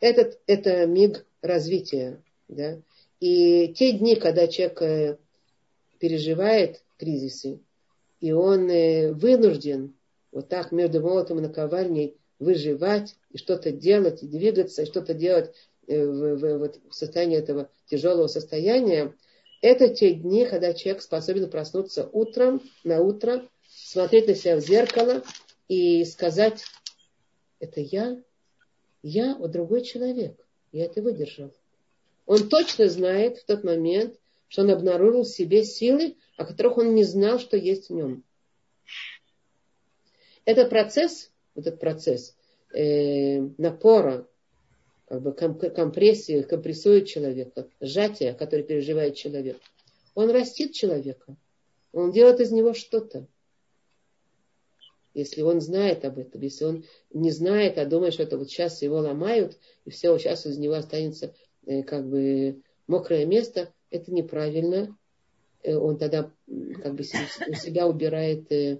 Этот, 0.00 0.40
это 0.46 0.86
миг 0.86 1.24
развития. 1.40 2.20
Да? 2.48 2.80
И 3.20 3.72
те 3.74 3.92
дни, 3.92 4.16
когда 4.16 4.48
человек 4.48 4.82
э, 4.82 5.18
переживает 6.00 6.82
кризисы, 6.98 7.60
и 8.20 8.32
он 8.32 8.68
э, 8.68 9.12
вынужден 9.12 9.94
вот 10.32 10.48
так 10.48 10.72
между 10.72 11.00
молотом 11.00 11.38
и 11.38 11.42
наковальней 11.42 12.16
выживать, 12.40 13.14
и 13.30 13.38
что-то 13.38 13.70
делать, 13.70 14.24
и 14.24 14.26
двигаться, 14.26 14.82
и 14.82 14.86
что-то 14.86 15.14
делать 15.14 15.54
э, 15.86 16.04
в, 16.04 16.36
в, 16.36 16.72
в 16.90 16.94
состоянии 16.94 17.38
этого 17.38 17.70
тяжелого 17.86 18.26
состояния, 18.26 19.14
это 19.62 19.88
те 19.88 20.12
дни, 20.12 20.44
когда 20.44 20.74
человек 20.74 21.02
способен 21.02 21.48
проснуться 21.48 22.08
утром, 22.12 22.60
на 22.84 23.00
утро, 23.00 23.48
смотреть 23.68 24.26
на 24.26 24.34
себя 24.34 24.56
в 24.56 24.60
зеркало 24.60 25.22
и 25.68 26.04
сказать, 26.04 26.64
это 27.60 27.80
я, 27.80 28.20
я, 29.02 29.36
вот 29.36 29.52
другой 29.52 29.82
человек, 29.82 30.36
я 30.72 30.84
это 30.84 31.00
выдержал. 31.00 31.54
Он 32.26 32.48
точно 32.48 32.88
знает 32.88 33.38
в 33.38 33.46
тот 33.46 33.62
момент, 33.62 34.18
что 34.48 34.62
он 34.62 34.70
обнаружил 34.70 35.22
в 35.22 35.28
себе 35.28 35.64
силы, 35.64 36.16
о 36.36 36.44
которых 36.44 36.78
он 36.78 36.94
не 36.94 37.04
знал, 37.04 37.38
что 37.38 37.56
есть 37.56 37.88
в 37.88 37.94
нем. 37.94 38.24
Этот 40.44 40.70
процесс, 40.70 41.30
этот 41.54 41.78
процесс 41.78 42.36
э, 42.74 43.40
напора, 43.58 44.26
как 45.12 45.20
бы 45.20 45.32
компрессии, 45.34 46.40
компрессует 46.40 47.06
человека, 47.06 47.68
сжатие, 47.82 48.32
которое 48.32 48.62
переживает 48.62 49.14
человек, 49.14 49.58
он 50.14 50.30
растит 50.30 50.72
человека. 50.72 51.36
Он 51.92 52.12
делает 52.12 52.40
из 52.40 52.50
него 52.50 52.72
что-то. 52.72 53.26
Если 55.12 55.42
он 55.42 55.60
знает 55.60 56.06
об 56.06 56.18
этом, 56.18 56.40
если 56.40 56.64
он 56.64 56.84
не 57.12 57.30
знает, 57.30 57.76
а 57.76 57.84
думает, 57.84 58.14
что 58.14 58.22
это 58.22 58.38
вот 58.38 58.48
сейчас 58.48 58.80
его 58.80 59.00
ломают, 59.00 59.58
и 59.84 59.90
все, 59.90 60.16
сейчас 60.16 60.46
из 60.46 60.56
него 60.56 60.72
останется 60.72 61.34
э, 61.66 61.82
как 61.82 62.08
бы 62.08 62.62
мокрое 62.86 63.26
место, 63.26 63.70
это 63.90 64.10
неправильно. 64.14 64.96
Э, 65.62 65.76
он 65.76 65.98
тогда 65.98 66.32
как 66.82 66.94
бы 66.94 67.04
у 67.48 67.54
себя 67.54 67.86
убирает 67.86 68.50
э, 68.50 68.78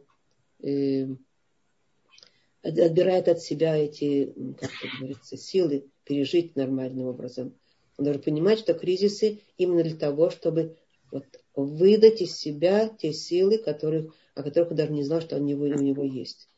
отбирает 2.62 3.28
от 3.28 3.42
себя 3.42 3.76
эти, 3.76 4.32
как 4.58 4.70
это 4.70 4.96
говорится, 4.98 5.36
силы 5.36 5.91
пережить 6.04 6.56
нормальным 6.56 7.06
образом. 7.06 7.54
Он 7.98 8.04
должен 8.04 8.22
понимать, 8.22 8.58
что 8.58 8.74
кризисы 8.74 9.40
именно 9.58 9.82
для 9.82 9.96
того, 9.96 10.30
чтобы 10.30 10.76
вот 11.10 11.24
выдать 11.54 12.22
из 12.22 12.36
себя 12.36 12.88
те 12.88 13.12
силы, 13.12 13.58
которых, 13.58 14.14
о 14.34 14.42
которых 14.42 14.70
он 14.70 14.76
даже 14.76 14.92
не 14.92 15.02
знал, 15.02 15.20
что 15.20 15.36
у 15.36 15.40
него, 15.40 15.64
у 15.64 15.68
него 15.68 16.04
есть. 16.04 16.48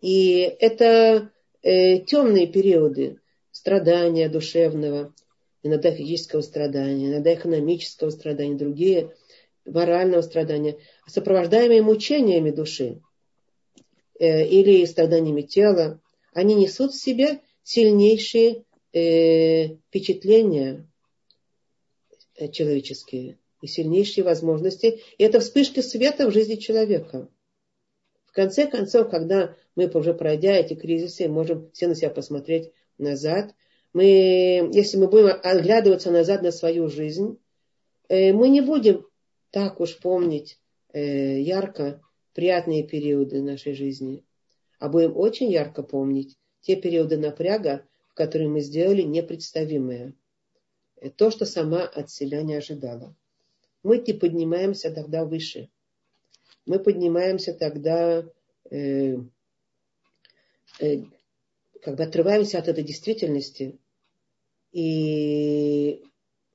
И 0.00 0.38
это 0.60 1.30
э, 1.62 1.98
темные 2.00 2.46
периоды 2.46 3.18
страдания 3.50 4.28
душевного, 4.28 5.12
иногда 5.62 5.90
физического 5.90 6.42
страдания, 6.42 7.08
иногда 7.08 7.34
экономического 7.34 8.10
страдания, 8.10 8.54
другие 8.54 9.12
морального 9.64 10.22
страдания, 10.22 10.78
сопровождаемые 11.06 11.82
мучениями 11.82 12.50
души. 12.50 13.00
Э, 14.18 14.46
или 14.46 14.84
страданиями 14.84 15.42
тела, 15.42 16.00
они 16.32 16.54
несут 16.54 16.92
в 16.92 17.02
себе 17.02 17.40
сильнейшие 17.62 18.64
э, 18.96 19.76
впечатления 19.88 20.88
э, 22.34 22.48
человеческие 22.48 23.38
и 23.60 23.66
сильнейшие 23.66 24.24
возможности. 24.24 25.00
И 25.18 25.22
это 25.22 25.40
вспышки 25.40 25.80
света 25.80 26.28
в 26.28 26.32
жизни 26.32 26.54
человека. 26.54 27.28
В 28.24 28.32
конце 28.32 28.66
концов, 28.66 29.10
когда 29.10 29.54
мы 29.74 29.88
уже 29.88 30.14
пройдя 30.14 30.56
эти 30.56 30.74
кризисы, 30.74 31.28
можем 31.28 31.70
все 31.72 31.88
на 31.88 31.94
себя 31.94 32.10
посмотреть 32.10 32.72
назад, 32.98 33.54
мы, 33.92 34.70
если 34.72 34.98
мы 34.98 35.08
будем 35.08 35.38
оглядываться 35.42 36.10
назад 36.10 36.42
на 36.42 36.52
свою 36.52 36.88
жизнь, 36.88 37.38
мы 38.10 38.48
не 38.48 38.60
будем 38.60 39.06
так 39.50 39.80
уж 39.80 39.98
помнить 39.98 40.60
ярко 40.92 42.02
приятные 42.34 42.82
периоды 42.82 43.40
нашей 43.40 43.72
жизни, 43.72 44.22
а 44.78 44.90
будем 44.90 45.16
очень 45.16 45.50
ярко 45.50 45.82
помнить 45.82 46.36
те 46.60 46.76
периоды 46.76 47.16
напряга, 47.16 47.86
которые 48.16 48.48
мы 48.48 48.60
сделали 48.60 49.02
непредставимое. 49.02 50.14
То, 51.16 51.30
что 51.30 51.44
сама 51.44 51.82
от 51.82 52.10
себя 52.10 52.42
не 52.42 52.54
ожидала. 52.54 53.14
Мы 53.82 53.98
не 53.98 54.14
поднимаемся 54.14 54.90
тогда 54.90 55.26
выше. 55.26 55.68
Мы 56.64 56.78
поднимаемся 56.78 57.52
тогда, 57.52 58.24
э, 58.70 59.16
э, 60.80 61.02
как 61.82 61.96
бы 61.96 62.02
отрываемся 62.02 62.58
от 62.58 62.68
этой 62.68 62.82
действительности 62.82 63.78
и 64.72 66.02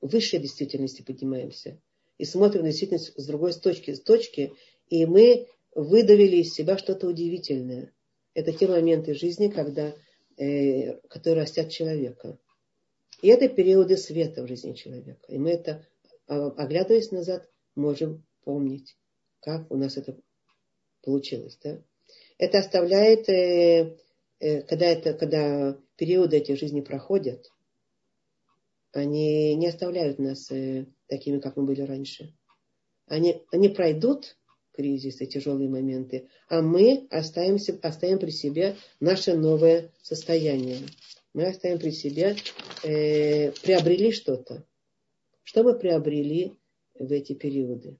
выше 0.00 0.38
действительности 0.38 1.02
поднимаемся. 1.02 1.80
И 2.18 2.24
смотрим 2.24 2.62
на 2.62 2.70
действительность 2.70 3.12
с 3.16 3.24
другой 3.24 3.52
точки, 3.52 3.94
с 3.94 4.00
точки, 4.02 4.52
и 4.88 5.06
мы 5.06 5.46
выдавили 5.76 6.38
из 6.38 6.52
себя 6.52 6.76
что-то 6.76 7.06
удивительное. 7.06 7.92
Это 8.34 8.52
те 8.52 8.66
моменты 8.66 9.14
жизни, 9.14 9.46
когда, 9.46 9.94
э, 10.36 11.00
которые 11.08 11.42
растят 11.42 11.70
человека. 11.70 12.38
И 13.20 13.28
это 13.28 13.48
периоды 13.48 13.96
света 13.96 14.42
в 14.42 14.48
жизни 14.48 14.72
человека. 14.72 15.24
И 15.28 15.38
мы 15.38 15.50
это, 15.50 15.86
а, 16.26 16.48
оглядываясь 16.48 17.12
назад, 17.12 17.48
можем 17.76 18.24
помнить, 18.44 18.96
как 19.40 19.70
у 19.70 19.76
нас 19.76 19.96
это 19.96 20.18
получилось. 21.02 21.58
Да? 21.62 21.80
Это 22.38 22.58
оставляет, 22.58 23.28
э, 23.28 23.96
э, 24.40 24.62
когда, 24.62 24.86
это, 24.86 25.14
когда 25.14 25.78
периоды 25.96 26.38
эти 26.38 26.52
жизни 26.52 26.80
проходят, 26.80 27.48
они 28.92 29.54
не 29.54 29.68
оставляют 29.68 30.18
нас 30.18 30.50
такими, 31.06 31.38
как 31.38 31.56
мы 31.56 31.64
были 31.64 31.80
раньше. 31.82 32.34
Они, 33.06 33.42
они 33.50 33.68
пройдут, 33.68 34.36
кризисы, 34.72 35.26
тяжелые 35.26 35.68
моменты, 35.68 36.28
а 36.48 36.62
мы 36.62 37.06
оставимся, 37.10 37.78
оставим 37.82 38.18
при 38.18 38.30
себе 38.30 38.76
наше 39.00 39.34
новое 39.34 39.90
состояние. 40.02 40.78
Мы 41.34 41.46
оставим 41.46 41.78
при 41.78 41.90
себе, 41.90 42.36
э, 42.82 43.52
приобрели 43.52 44.12
что-то. 44.12 44.64
Что 45.42 45.62
мы 45.62 45.78
приобрели 45.78 46.54
в 46.94 47.10
эти 47.12 47.34
периоды? 47.34 47.98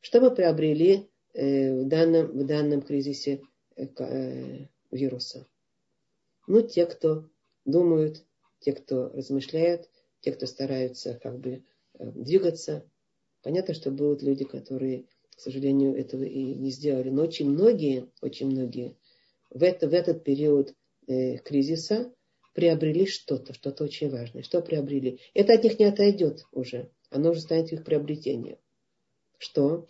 Что 0.00 0.20
мы 0.20 0.34
приобрели 0.34 1.08
э, 1.34 1.82
в, 1.82 1.88
данном, 1.88 2.26
в 2.38 2.46
данном 2.46 2.82
кризисе 2.82 3.42
э, 3.76 3.86
э, 3.98 4.66
вируса? 4.90 5.46
Ну, 6.46 6.62
те, 6.62 6.86
кто 6.86 7.28
думают, 7.64 8.24
те, 8.60 8.72
кто 8.72 9.08
размышляют, 9.08 9.88
те, 10.20 10.32
кто 10.32 10.46
стараются 10.46 11.18
как 11.20 11.38
бы 11.38 11.64
э, 11.98 12.10
двигаться 12.12 12.88
Понятно, 13.46 13.74
что 13.74 13.92
будут 13.92 14.24
люди, 14.24 14.44
которые, 14.44 15.04
к 15.36 15.40
сожалению, 15.40 15.94
этого 15.94 16.24
и 16.24 16.42
не 16.42 16.70
сделали. 16.70 17.10
Но 17.10 17.22
очень 17.22 17.48
многие, 17.48 18.08
очень 18.20 18.48
многие 18.48 18.96
в, 19.50 19.62
это, 19.62 19.88
в 19.88 19.94
этот 19.94 20.24
период 20.24 20.74
э, 21.06 21.36
кризиса 21.36 22.12
приобрели 22.54 23.06
что-то, 23.06 23.54
что-то 23.54 23.84
очень 23.84 24.10
важное. 24.10 24.42
Что 24.42 24.60
приобрели? 24.62 25.20
Это 25.32 25.52
от 25.52 25.62
них 25.62 25.78
не 25.78 25.84
отойдет 25.84 26.44
уже. 26.50 26.90
Оно 27.08 27.30
уже 27.30 27.40
станет 27.40 27.72
их 27.72 27.84
приобретением. 27.84 28.58
Что? 29.38 29.86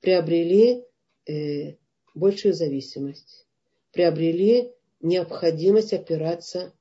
Приобрели 0.00 0.84
э, 1.26 1.74
большую 2.14 2.54
зависимость. 2.54 3.48
Приобрели 3.90 4.72
необходимость 5.00 5.92
опираться 5.92 6.72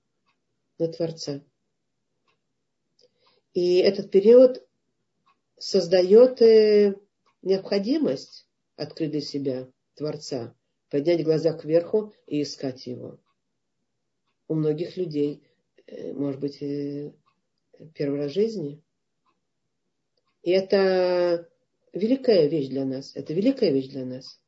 на 0.77 0.89
Творца. 0.89 1.41
И 3.55 3.77
этот 3.77 4.11
период 4.11 4.63
создает 5.59 6.41
э, 6.41 6.95
необходимость 7.41 8.47
открыть 8.75 9.11
для 9.11 9.21
себя 9.21 9.67
Творца, 9.95 10.55
поднять 10.89 11.23
глаза 11.23 11.53
кверху 11.53 12.13
и 12.25 12.41
искать 12.41 12.87
его. 12.87 13.19
У 14.47 14.55
многих 14.55 14.97
людей, 14.97 15.43
э, 15.85 16.13
может 16.13 16.39
быть, 16.39 16.61
э, 16.61 17.11
первый 17.93 18.19
раз 18.21 18.31
в 18.31 18.35
жизни. 18.35 18.81
И 20.41 20.51
это 20.51 21.49
великая 21.93 22.47
вещь 22.47 22.69
для 22.69 22.85
нас. 22.85 23.15
Это 23.15 23.33
великая 23.33 23.71
вещь 23.71 23.89
для 23.89 24.05
нас. 24.05 24.39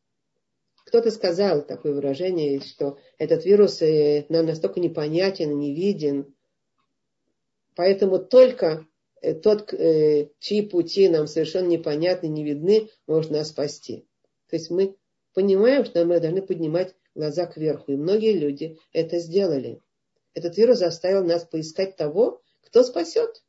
Кто-то 0.86 1.12
сказал 1.12 1.66
такое 1.66 1.94
выражение, 1.94 2.60
что 2.62 2.98
этот 3.18 3.46
вирус 3.46 3.82
нам 4.30 4.46
настолько 4.46 4.80
непонятен, 4.80 5.58
не 5.58 5.76
виден, 5.76 6.34
поэтому 7.76 8.20
только 8.20 8.88
тот, 9.44 9.70
чьи 10.40 10.62
пути 10.64 11.10
нам 11.10 11.28
совершенно 11.28 11.68
непонятны, 11.68 12.28
не 12.28 12.44
видны, 12.44 12.90
может 13.08 13.32
нас 13.32 13.50
спасти. 13.50 14.08
То 14.50 14.56
есть 14.56 14.70
мы 14.70 14.96
понимаем, 15.34 15.86
что 15.86 16.04
мы 16.06 16.20
должны 16.20 16.42
поднимать 16.42 16.96
глаза 17.16 17.46
кверху. 17.46 17.92
И 17.92 17.98
многие 17.98 18.34
люди 18.34 18.78
это 18.94 19.20
сделали. 19.20 19.82
Этот 20.34 20.58
вирус 20.58 20.80
заставил 20.80 21.24
нас 21.24 21.44
поискать 21.44 21.96
того, 21.96 22.42
кто 22.62 22.84
спасет. 22.84 23.44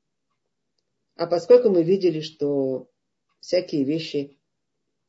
А 1.16 1.27
поскольку 1.27 1.70
мы 1.70 1.83
видели, 1.83 2.20
что 2.20 2.89
всякие 3.41 3.85
вещи 3.85 4.39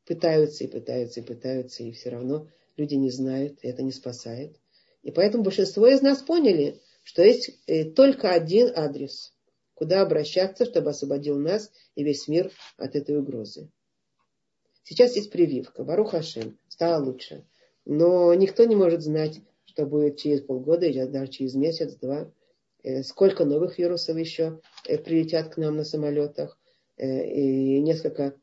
пытаются 0.06 0.66
и 0.66 0.68
пытаются 0.68 1.22
и 1.22 1.24
пытаются, 1.24 1.84
и 1.84 1.92
все 1.92 2.10
равно 2.10 2.48
люди 2.78 2.96
не 2.96 3.10
знают, 3.10 3.60
и 3.64 3.68
это 3.68 3.84
не 3.84 3.92
спасает. 3.92 4.60
И 5.02 5.12
поэтому 5.12 5.44
большинство 5.44 5.88
из 5.88 6.02
нас 6.02 6.22
поняли, 6.22 6.82
что 7.04 7.24
есть 7.24 7.52
э, 7.68 7.86
только 7.86 8.32
один 8.32 8.72
адрес, 8.76 9.33
куда 9.74 10.02
обращаться, 10.02 10.66
чтобы 10.66 10.92
освободил 10.92 11.40
нас 11.40 11.72
и 11.96 12.04
весь 12.04 12.28
мир 12.28 12.52
от 12.78 12.96
этой 12.96 13.18
угрозы. 13.18 13.70
Сейчас 14.84 15.16
есть 15.16 15.32
прививка. 15.32 15.84
Барух 15.84 16.12
Хашем. 16.12 16.60
Стало 16.68 17.04
лучше. 17.04 17.46
Но 17.86 18.34
никто 18.34 18.66
не 18.66 18.76
может 18.76 19.02
знать, 19.02 19.40
что 19.66 19.86
будет 19.86 20.18
через 20.18 20.42
полгода 20.42 20.86
или 20.86 21.06
даже 21.06 21.32
через 21.32 21.56
месяц, 21.56 21.96
два. 21.96 22.32
Э, 22.84 23.02
сколько 23.04 23.46
новых 23.46 23.80
вирусов 23.80 24.18
еще 24.18 24.60
э, 24.86 24.98
прилетят 24.98 25.54
к 25.54 25.58
нам 25.58 25.78
на 25.78 25.86
самолетах. 25.86 26.60
Э, 26.98 27.26
и 27.26 27.80
несколько... 27.80 28.36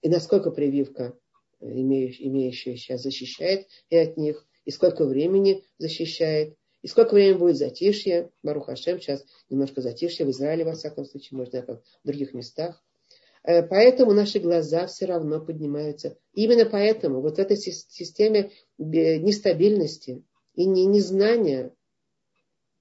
И 0.00 0.08
насколько 0.08 0.52
прививка, 0.52 1.18
имеющая 1.60 2.76
сейчас, 2.76 3.02
защищает 3.02 3.66
и 3.90 3.96
от 3.96 4.16
них. 4.16 4.46
И 4.64 4.70
сколько 4.70 5.04
времени 5.04 5.64
защищает. 5.78 6.56
И 6.88 6.90
сколько 6.90 7.12
времени 7.12 7.36
будет 7.36 7.58
затишье. 7.58 8.30
Барух 8.42 8.64
Хашем 8.64 8.98
сейчас 8.98 9.22
немножко 9.50 9.82
затишье 9.82 10.24
в 10.24 10.30
Израиле, 10.30 10.64
во 10.64 10.72
всяком 10.72 11.04
случае, 11.04 11.36
может, 11.36 11.52
в 11.52 11.82
других 12.02 12.32
местах. 12.32 12.82
Э, 13.42 13.62
поэтому 13.62 14.14
наши 14.14 14.38
глаза 14.38 14.86
все 14.86 15.04
равно 15.04 15.38
поднимаются. 15.38 16.16
Именно 16.32 16.64
поэтому 16.64 17.20
вот 17.20 17.36
в 17.36 17.40
этой 17.40 17.58
системе 17.58 18.52
нестабильности 18.78 20.24
и 20.54 20.64
незнания 20.64 21.74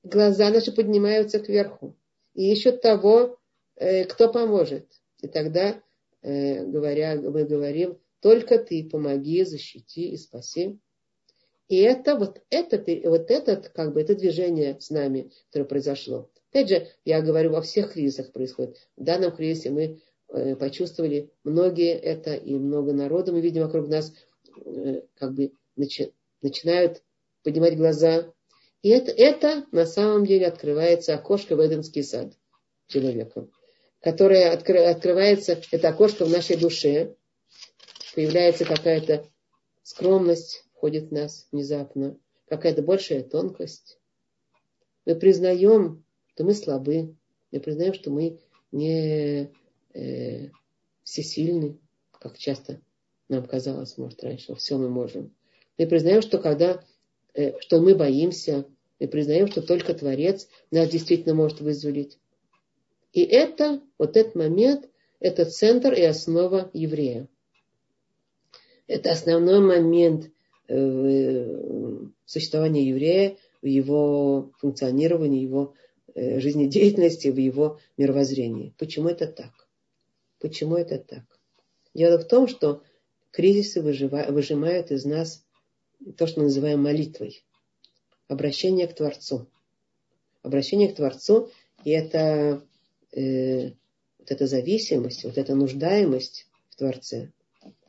глаза 0.03 0.51
наши 0.51 0.71
поднимаются 0.71 1.39
кверху. 1.39 1.97
И 2.33 2.49
ищут 2.53 2.81
того, 2.81 3.37
э, 3.75 4.05
кто 4.05 4.31
поможет. 4.31 4.89
И 5.21 5.27
тогда, 5.27 5.81
э, 6.21 6.63
говоря, 6.63 7.15
мы 7.19 7.43
говорим, 7.43 7.99
только 8.21 8.57
ты 8.57 8.87
помоги, 8.89 9.43
защити 9.43 10.11
и 10.11 10.15
спаси. 10.15 10.79
И 11.67 11.77
это 11.77 12.15
вот 12.15 12.41
это, 12.49 12.77
вот 13.09 13.29
этот, 13.29 13.69
как 13.69 13.93
бы, 13.93 14.01
это 14.01 14.15
движение 14.15 14.79
с 14.79 14.89
нами, 14.89 15.31
которое 15.47 15.65
произошло. 15.65 16.29
Опять 16.51 16.69
же, 16.69 16.87
я 17.03 17.21
говорю, 17.21 17.51
во 17.51 17.61
всех 17.61 17.93
кризисах 17.93 18.31
происходит. 18.31 18.77
В 18.95 19.03
данном 19.03 19.35
кризисе 19.35 19.69
мы 19.69 19.99
Э, 20.29 20.55
почувствовали 20.55 21.31
многие 21.43 21.93
это, 21.93 22.33
и 22.33 22.55
много 22.55 22.91
народу 22.91 23.31
мы 23.31 23.39
видим 23.39 23.63
вокруг 23.63 23.87
нас, 23.87 24.11
э, 24.65 25.01
как 25.15 25.33
бы 25.33 25.53
начи, 25.77 26.11
начинают 26.41 27.01
поднимать 27.43 27.77
глаза. 27.77 28.33
И 28.81 28.89
это, 28.89 29.11
это 29.11 29.65
на 29.71 29.85
самом 29.85 30.25
деле 30.25 30.47
открывается 30.47 31.13
окошко 31.13 31.55
в 31.55 31.65
Эдемский 31.65 32.03
сад 32.03 32.33
человеком, 32.87 33.51
которое 34.01 34.51
откры, 34.51 34.79
открывается, 34.79 35.61
это 35.71 35.89
окошко 35.89 36.25
в 36.25 36.29
нашей 36.29 36.57
душе, 36.57 37.15
появляется 38.13 38.65
какая-то 38.65 39.25
скромность, 39.83 40.65
входит 40.77 41.09
в 41.09 41.11
нас 41.11 41.47
внезапно, 41.51 42.17
какая-то 42.47 42.83
большая 42.83 43.23
тонкость. 43.23 43.99
Мы 45.05 45.15
признаем, 45.15 46.03
что 46.27 46.43
мы 46.43 46.53
слабы, 46.53 47.15
мы 47.51 47.59
признаем, 47.59 47.93
что 47.93 48.11
мы 48.11 48.39
не 48.71 49.51
э, 49.93 50.49
всесильный, 51.03 51.79
как 52.11 52.37
часто 52.37 52.79
нам 53.27 53.45
казалось, 53.45 53.97
может, 53.97 54.23
раньше, 54.23 54.53
все 54.55 54.77
мы 54.77 54.89
можем. 54.89 55.33
Мы 55.77 55.87
признаем, 55.87 56.21
что 56.21 56.37
когда, 56.37 56.83
э, 57.33 57.59
что 57.59 57.81
мы 57.81 57.95
боимся, 57.95 58.65
мы 58.99 59.07
признаем, 59.07 59.47
что 59.47 59.61
только 59.61 59.93
Творец 59.95 60.47
нас 60.69 60.89
действительно 60.89 61.33
может 61.33 61.59
вызволить. 61.59 62.19
И 63.13 63.23
это, 63.23 63.81
вот 63.97 64.15
этот 64.15 64.35
момент, 64.35 64.87
это 65.19 65.45
центр 65.45 65.93
и 65.93 66.03
основа 66.03 66.69
еврея. 66.73 67.27
Это 68.85 69.11
основной 69.11 69.59
момент 69.59 70.31
э, 70.67 72.07
существования 72.25 72.87
еврея, 72.87 73.37
в 73.61 73.65
его 73.65 74.51
функционировании, 74.59 75.41
его 75.41 75.73
э, 76.13 76.39
жизнедеятельности, 76.39 77.29
в 77.29 77.37
его 77.37 77.79
мировоззрении. 77.97 78.73
Почему 78.77 79.09
это 79.09 79.27
так? 79.27 79.67
Почему 80.39 80.75
это 80.75 80.99
так? 80.99 81.23
Дело 81.93 82.19
в 82.19 82.27
том, 82.27 82.47
что 82.47 82.83
кризисы 83.31 83.81
выжимают 83.81 84.91
из 84.91 85.05
нас 85.05 85.43
то, 86.17 86.27
что 86.27 86.41
называем 86.41 86.81
молитвой. 86.81 87.43
Обращение 88.27 88.87
к 88.87 88.93
Творцу. 88.93 89.47
Обращение 90.43 90.89
к 90.89 90.95
Творцу, 90.95 91.49
и 91.83 91.91
это, 91.91 92.61
э, 93.11 93.71
вот 94.19 94.31
эта 94.31 94.47
зависимость, 94.47 95.23
вот 95.23 95.37
эта 95.37 95.55
нуждаемость 95.55 96.47
в 96.69 96.75
Творце, 96.75 97.31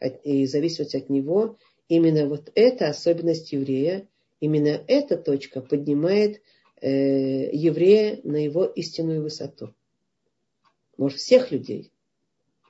от, 0.01 0.25
и 0.25 0.47
зависимость 0.47 0.95
от 0.95 1.09
Него, 1.09 1.59
именно 1.89 2.27
вот 2.27 2.51
эта 2.55 2.89
особенность 2.89 3.53
еврея, 3.53 4.07
именно 4.41 4.83
эта 4.87 5.17
точка 5.17 5.61
поднимает 5.61 6.41
э, 6.81 7.51
еврея 7.53 8.21
на 8.25 8.37
его 8.37 8.65
истинную 8.65 9.23
высоту. 9.23 9.75
Может, 10.97 11.19
всех 11.19 11.51
людей– 11.51 11.93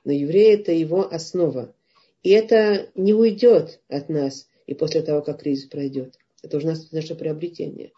но 0.03 0.13
еврей 0.13 0.55
это 0.55 0.71
его 0.71 1.11
основа. 1.13 1.75
И 2.23 2.31
это 2.31 2.89
не 2.95 3.13
уйдет 3.13 3.81
от 3.87 4.09
нас 4.09 4.49
и 4.65 4.73
после 4.73 5.01
того, 5.01 5.21
как 5.21 5.41
кризис 5.41 5.65
пройдет. 5.65 6.17
Это 6.41 6.57
уже 6.57 6.67
наше 6.91 7.15
приобретение. 7.15 7.91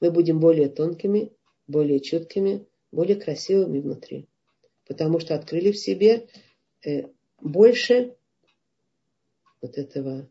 Мы 0.00 0.10
будем 0.10 0.40
более 0.40 0.68
тонкими, 0.68 1.32
более 1.66 2.00
чуткими, 2.00 2.66
более 2.92 3.16
красивыми 3.16 3.80
внутри. 3.80 4.26
Потому 4.86 5.20
что 5.20 5.34
открыли 5.34 5.72
в 5.72 5.78
себе 5.78 6.28
э, 6.84 7.04
больше 7.40 8.16
вот 9.60 9.76
этого, 9.76 10.28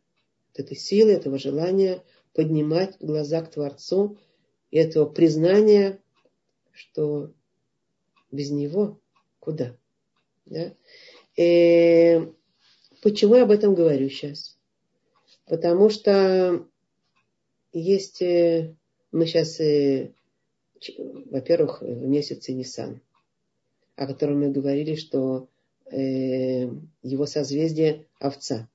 этой 0.60 0.78
силы, 0.78 1.12
этого 1.12 1.38
желания 1.38 2.03
поднимать 2.34 2.97
глаза 2.99 3.41
к 3.41 3.51
Творцу 3.51 4.18
и 4.72 4.78
этого 4.78 5.05
признания, 5.05 5.99
что 6.72 7.34
без 8.32 8.51
него 8.51 8.99
куда? 9.39 9.76
Да? 10.45 10.74
И 11.36 11.41
э, 11.41 12.28
почему 13.01 13.36
я 13.36 13.43
об 13.43 13.51
этом 13.51 13.76
говорю 13.76 14.10
сейчас? 14.10 14.57
Потому 15.45 15.89
что 15.89 16.68
есть, 17.72 18.22
э, 18.22 18.76
мы 19.12 19.26
сейчас, 19.26 19.60
э, 19.60 20.14
во-первых, 21.32 21.82
в 21.82 22.07
месяце 22.07 22.53
Нисан, 22.53 23.01
о 23.95 24.07
котором 24.07 24.41
мы 24.41 24.51
говорили, 24.51 24.95
что 24.95 25.47
его 25.91 27.26
созвездие 27.26 28.05
овца. 28.20 28.70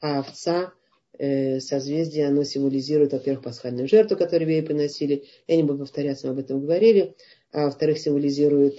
А 0.00 0.18
овца 0.18 0.74
созвездие, 1.18 2.28
оно 2.28 2.44
символизирует, 2.44 3.12
во-первых, 3.12 3.44
пасхальную 3.44 3.88
жертву, 3.88 4.16
которую 4.16 4.50
ей 4.50 4.62
приносили. 4.62 5.24
Я 5.46 5.56
не 5.56 5.62
буду 5.62 5.80
повторяться, 5.80 6.26
мы 6.26 6.34
об 6.34 6.38
этом 6.38 6.60
говорили. 6.60 7.14
А 7.52 7.64
во-вторых, 7.64 7.98
символизирует 7.98 8.78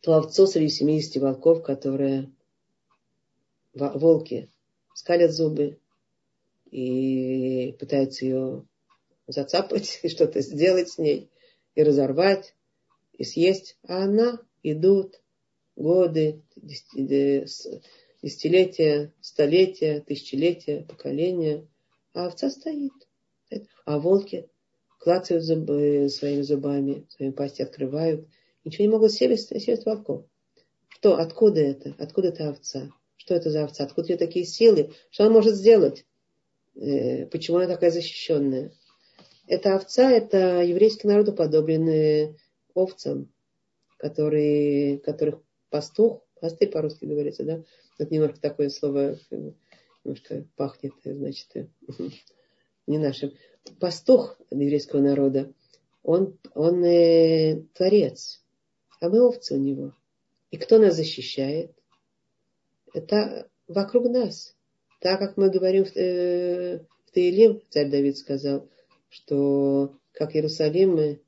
ту 0.00 0.12
овцу 0.12 0.46
среди 0.46 0.68
70 0.68 1.16
волков, 1.16 1.62
которые 1.62 2.30
волки 3.74 4.50
скалят 4.94 5.32
зубы 5.32 5.78
и 6.70 7.74
пытаются 7.78 8.24
ее 8.24 8.64
зацапать 9.26 10.00
и 10.02 10.08
что-то 10.10 10.40
сделать 10.40 10.90
с 10.90 10.98
ней, 10.98 11.30
и 11.74 11.82
разорвать, 11.82 12.54
и 13.12 13.24
съесть. 13.24 13.78
А 13.86 14.04
она 14.04 14.40
идут 14.62 15.20
годы, 15.76 16.42
десятилетия, 18.24 19.12
столетия, 19.20 20.00
тысячелетия, 20.00 20.84
поколения, 20.88 21.66
а 22.12 22.26
овца 22.26 22.50
стоит. 22.50 22.92
А 23.84 23.98
волки 23.98 24.48
клацают 24.98 25.44
зубы, 25.44 26.08
своими 26.08 26.42
зубами, 26.42 27.06
своими 27.10 27.32
пасти 27.32 27.62
открывают– 27.62 28.26
Ничего 28.64 28.84
не 28.84 28.90
могут 28.90 29.12
съесть, 29.12 29.48
съесть 29.48 29.84
волков. 29.84 30.24
Что, 30.88 31.18
откуда 31.18 31.60
это? 31.60 31.94
Откуда 31.98 32.28
эта 32.28 32.48
овца? 32.48 32.90
Что 33.16 33.34
это 33.34 33.50
за 33.50 33.64
овца? 33.64 33.84
Откуда 33.84 34.06
у 34.06 34.08
нее 34.08 34.18
такие 34.18 34.46
силы? 34.46 34.92
Что 35.10 35.24
она 35.24 35.34
может 35.34 35.54
сделать? 35.54 36.06
э, 36.76 37.26
почему 37.26 37.58
она 37.58 37.66
такая 37.66 37.90
защищенная. 37.90 38.72
Эта 39.46 39.76
овца, 39.76 40.10
это 40.10 40.62
еврейский 40.62 41.06
народ 41.06 41.28
уподобленный 41.28 42.36
овцам, 42.72 43.30
которые, 43.98 44.98
которых 44.98 45.40
пастух, 45.68 46.23
пастырь 46.44 46.70
по-русски 46.70 47.06
говорится, 47.06 47.42
да? 47.42 47.64
Это 47.96 48.12
немножко 48.12 48.38
такое 48.38 48.68
слово, 48.68 49.16
немножко 50.04 50.44
пахнет, 50.56 50.92
значит, 51.02 51.48
не 52.86 52.98
нашим. 52.98 53.32
Пастух 53.80 54.38
еврейского 54.50 55.00
народа, 55.00 55.54
он, 56.02 56.38
он 56.54 56.84
э, 56.84 57.62
творец, 57.72 58.44
а 59.00 59.08
мы 59.08 59.22
овцы 59.22 59.54
у 59.54 59.58
него. 59.58 59.94
И 60.50 60.58
кто 60.58 60.76
нас 60.78 60.96
защищает? 60.96 61.72
Это 62.92 63.48
вокруг 63.66 64.10
нас. 64.10 64.54
Так 65.00 65.20
как 65.20 65.38
мы 65.38 65.48
говорим 65.48 65.86
в, 65.86 65.96
э, 65.96 66.80
в 67.06 67.10
Таилим, 67.10 67.62
царь 67.70 67.88
Давид 67.88 68.18
сказал, 68.18 68.68
что 69.08 69.96
как 70.12 70.36
Иерусалим 70.36 70.98
э, 70.98 71.18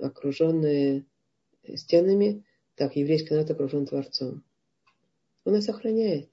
окруженные 0.00 1.04
стенами, 1.76 2.42
так 2.80 2.96
еврейский 2.96 3.34
народ 3.34 3.50
окружен 3.50 3.84
Творцом. 3.84 4.42
Он 5.44 5.52
нас 5.52 5.68
охраняет. 5.68 6.30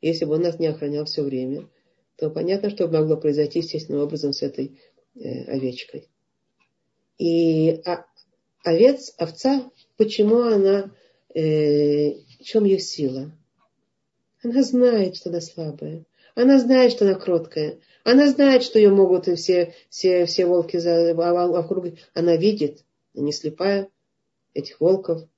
Если 0.00 0.24
бы 0.24 0.36
он 0.36 0.40
нас 0.40 0.58
не 0.58 0.66
охранял 0.66 1.04
все 1.04 1.22
время, 1.22 1.68
то 2.16 2.30
понятно, 2.30 2.70
что 2.70 2.88
могло 2.88 3.18
произойти 3.18 3.58
естественным 3.58 4.00
образом 4.00 4.32
с 4.32 4.40
этой 4.40 4.80
э, 5.14 5.44
овечкой. 5.44 6.08
И 7.18 7.82
а, 7.84 8.06
овец, 8.64 9.12
овца, 9.18 9.70
почему 9.98 10.40
она, 10.40 10.90
э, 11.34 12.12
в 12.14 12.44
чем 12.44 12.64
ее 12.64 12.78
сила? 12.78 13.30
Она 14.42 14.62
знает, 14.62 15.16
что 15.16 15.28
она 15.28 15.42
слабая. 15.42 16.06
Она 16.34 16.60
знает, 16.60 16.92
что 16.92 17.04
она 17.04 17.14
кроткая. 17.14 17.78
Она 18.04 18.26
знает, 18.30 18.62
что 18.62 18.78
ее 18.78 18.88
могут 18.88 19.26
все, 19.26 19.74
все, 19.90 20.24
все 20.24 20.46
волки 20.46 20.78
за, 20.78 21.14
вокруг. 21.14 21.88
Она 22.14 22.36
видит, 22.36 22.86
не 23.12 23.32
слепая, 23.32 23.90
этих 24.54 24.80
волков. 24.80 25.28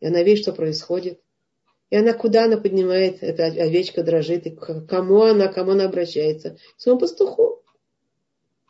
И 0.00 0.06
она 0.06 0.22
видит, 0.22 0.42
что 0.42 0.52
происходит. 0.52 1.20
И 1.90 1.96
она 1.96 2.12
куда 2.12 2.44
она 2.44 2.56
поднимает, 2.56 3.22
эта 3.22 3.46
овечка 3.46 4.02
дрожит, 4.02 4.46
и 4.46 4.50
кому 4.50 5.22
она, 5.22 5.48
кому 5.48 5.72
она 5.72 5.84
обращается? 5.84 6.56
К 6.76 6.80
своему 6.80 7.00
пастуху. 7.00 7.62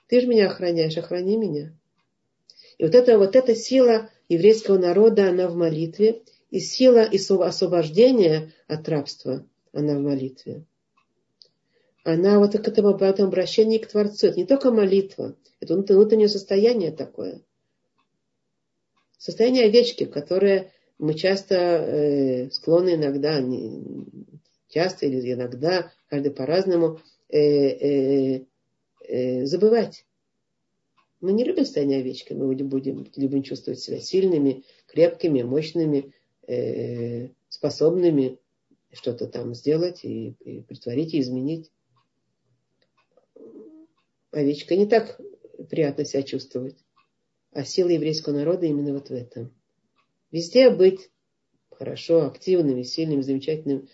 Ты 0.09 0.22
же 0.22 0.26
меня 0.26 0.49
охраняешь, 0.49 0.97
охрани 0.97 1.37
меня. 1.37 1.76
И 2.78 2.85
вот 2.85 2.95
эта, 2.95 3.18
вот 3.18 3.37
эта 3.37 3.55
сила 3.55 4.11
еврейского 4.28 4.78
народа, 4.78 5.28
она 5.28 5.49
в 5.49 5.55
молитве, 5.55 6.22
и 6.51 6.59
сила 6.59 7.09
освобождения 7.45 8.53
от 8.66 8.89
рабства, 8.89 9.47
она 9.72 9.97
в 9.97 10.01
молитве. 10.01 10.64
Она 12.03 12.39
вот 12.39 12.53
к 12.53 12.66
этому, 12.66 12.97
к 12.97 13.03
этому 13.03 13.28
обращению 13.28 13.81
к 13.81 13.87
Творцу. 13.87 14.28
Это 14.28 14.37
не 14.39 14.47
только 14.47 14.70
молитва, 14.70 15.37
это 15.61 15.74
внутреннее 15.74 16.28
состояние 16.28 16.91
такое. 16.91 17.43
Состояние 19.18 19.66
овечки, 19.66 20.07
которое 20.07 20.72
мы 21.01 21.14
часто 21.14 21.55
э, 21.55 22.51
склонны 22.51 22.94
иногда, 22.94 23.40
не, 23.40 23.82
часто 24.68 25.07
или 25.07 25.32
иногда, 25.32 25.90
каждый 26.09 26.30
по-разному, 26.30 27.01
э, 27.30 27.38
э, 27.38 28.44
э, 29.09 29.46
забывать. 29.46 30.05
Мы 31.22 31.32
не 31.32 31.44
любим 31.44 31.64
состояние 31.64 32.01
овечки, 32.01 32.34
мы 32.34 32.55
будем, 32.55 33.11
любим 33.16 33.42
чувствовать 33.42 33.80
себя 33.80 33.98
сильными, 33.98 34.64
крепкими, 34.86 35.42
мощными, 35.42 36.12
э, 36.46 37.28
способными 37.48 38.38
что-то 38.92 39.26
там 39.26 39.55
сделать 39.55 40.05
и, 40.05 40.34
и 40.40 40.61
притворить 40.61 41.14
и 41.14 41.20
изменить. 41.20 41.70
Овечка 44.32 44.76
не 44.76 44.86
так 44.86 45.18
приятно 45.70 46.05
себя 46.05 46.22
чувствовать. 46.22 46.76
А 47.53 47.64
сила 47.64 47.88
еврейского 47.88 48.34
народа 48.34 48.66
именно 48.66 48.92
вот 48.92 49.09
в 49.09 49.12
этом. 49.12 49.51
Везде 50.31 50.70
быть 50.70 51.11
хорошо, 51.70 52.26
активными, 52.26 52.83
сильными, 52.83 53.22
замечательными, 53.22 53.89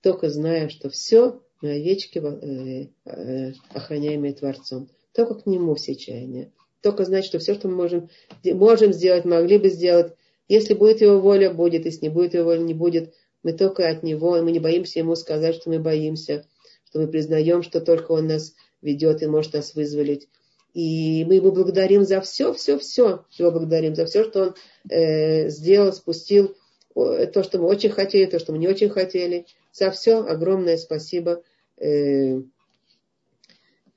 только 0.00 0.30
зная, 0.30 0.68
что 0.68 0.90
все 0.90 1.42
мы 1.60 1.72
овечки, 1.72 2.18
э, 2.18 2.88
э, 3.04 3.52
охраняемые 3.72 4.32
Творцом. 4.32 4.90
Только 5.12 5.34
к 5.34 5.46
Нему 5.46 5.74
все 5.74 5.94
чаяния. 5.94 6.52
Только 6.82 7.04
знать, 7.04 7.24
что 7.24 7.38
все, 7.38 7.54
что 7.54 7.68
мы 7.68 7.76
можем, 7.76 8.10
можем 8.44 8.92
сделать, 8.92 9.24
могли 9.24 9.58
бы 9.58 9.68
сделать, 9.68 10.14
если 10.48 10.74
будет 10.74 11.00
Его 11.00 11.20
воля, 11.20 11.52
будет, 11.52 11.84
если 11.84 12.06
не 12.06 12.08
будет 12.08 12.34
Его 12.34 12.44
воля, 12.44 12.60
не 12.60 12.74
будет. 12.74 13.14
Мы 13.42 13.52
только 13.52 13.88
от 13.88 14.02
Него, 14.02 14.36
и 14.36 14.42
мы 14.42 14.50
не 14.52 14.58
боимся 14.58 14.98
Ему 14.98 15.14
сказать, 15.14 15.54
что 15.54 15.70
мы 15.70 15.78
боимся, 15.78 16.46
что 16.84 17.00
мы 17.00 17.08
признаем, 17.08 17.62
что 17.62 17.80
только 17.80 18.12
Он 18.12 18.26
нас 18.26 18.54
ведет 18.80 19.22
и 19.22 19.26
может 19.26 19.52
нас 19.52 19.74
вызволить. 19.74 20.28
И 20.74 21.24
мы 21.26 21.34
его 21.34 21.52
благодарим 21.52 22.04
за 22.04 22.20
все, 22.20 22.52
все, 22.54 22.78
все. 22.78 23.24
Его 23.32 23.50
благодарим 23.50 23.94
за 23.94 24.06
все, 24.06 24.24
что 24.24 24.42
он 24.42 24.54
э, 24.90 25.48
сделал, 25.48 25.92
спустил, 25.92 26.56
то, 26.94 27.42
что 27.42 27.58
мы 27.58 27.66
очень 27.66 27.90
хотели, 27.90 28.30
то, 28.30 28.38
что 28.38 28.52
мы 28.52 28.58
не 28.58 28.68
очень 28.68 28.90
хотели. 28.90 29.46
За 29.72 29.90
все 29.90 30.20
огромное 30.20 30.76
спасибо. 30.76 31.42
Э, 31.76 32.40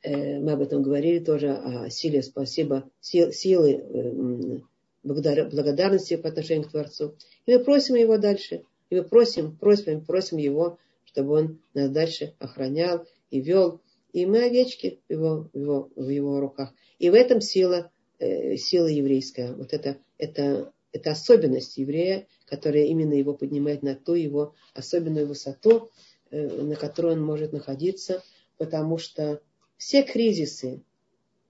э, 0.01 0.39
мы 0.39 0.51
об 0.51 0.61
этом 0.61 0.81
говорили 0.81 1.19
тоже, 1.19 1.51
о 1.51 1.89
силе 1.89 2.21
спасибо, 2.23 2.89
сил, 3.01 3.31
силы 3.31 3.71
э, 3.71 4.59
благодар, 5.03 5.49
благодарности 5.49 6.15
по 6.15 6.29
отношению 6.29 6.67
к 6.67 6.71
Творцу. 6.71 7.15
И 7.45 7.53
мы 7.53 7.63
просим 7.63 7.95
его 7.95 8.17
дальше. 8.17 8.63
И 8.89 8.95
мы 8.95 9.03
просим, 9.03 9.55
просим, 9.57 10.05
просим 10.05 10.37
его, 10.37 10.77
чтобы 11.05 11.33
он 11.33 11.59
нас 11.73 11.89
дальше 11.89 12.33
охранял 12.39 13.05
и 13.29 13.41
вел 13.41 13.81
и 14.15 14.25
мы 14.25 14.45
овечки 14.45 15.01
в 15.09 15.11
его, 15.11 15.49
в 15.51 15.57
его, 15.57 15.89
в 15.97 16.07
его 16.07 16.39
руках. 16.39 16.73
И 16.99 17.09
в 17.09 17.13
этом 17.13 17.41
сила, 17.41 17.91
э, 18.17 18.55
сила 18.55 18.87
еврейская. 18.87 19.51
Вот 19.51 19.73
это, 19.73 19.97
это, 20.17 20.71
это 20.93 21.11
особенность 21.11 21.75
еврея, 21.77 22.25
которая 22.45 22.85
именно 22.85 23.11
его 23.11 23.33
поднимает 23.33 23.83
на 23.83 23.93
ту 23.93 24.13
его 24.13 24.53
особенную 24.73 25.27
высоту, 25.27 25.89
э, 26.31 26.47
на 26.47 26.77
которой 26.77 27.15
он 27.15 27.25
может 27.25 27.51
находиться, 27.51 28.23
потому 28.57 28.97
что 28.97 29.41
все 29.75 30.01
кризисы, 30.01 30.81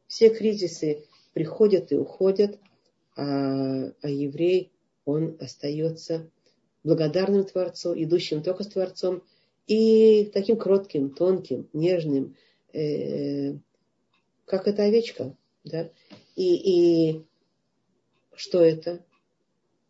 все 0.08 0.34
кризисы 0.34 1.04
приходят 1.34 1.92
и 1.92 1.96
уходят, 1.96 2.58
а, 3.16 3.92
а 4.02 4.10
еврей, 4.10 4.72
он 5.06 5.38
остается 5.40 6.32
благодарным 6.84 7.44
Творцу, 7.44 7.94
идущим 7.96 8.42
только 8.42 8.64
с 8.64 8.68
Творцом, 8.70 9.22
и 9.68 10.32
таким 10.34 10.58
кротким, 10.58 11.12
тонким, 11.12 11.70
нежным, 11.74 12.36
э, 12.76 13.58
как 14.46 14.68
эта 14.68 14.84
овечка. 14.84 15.36
Да? 15.64 15.90
И, 16.36 17.14
и 17.14 17.26
что 18.36 18.62
это? 18.62 19.04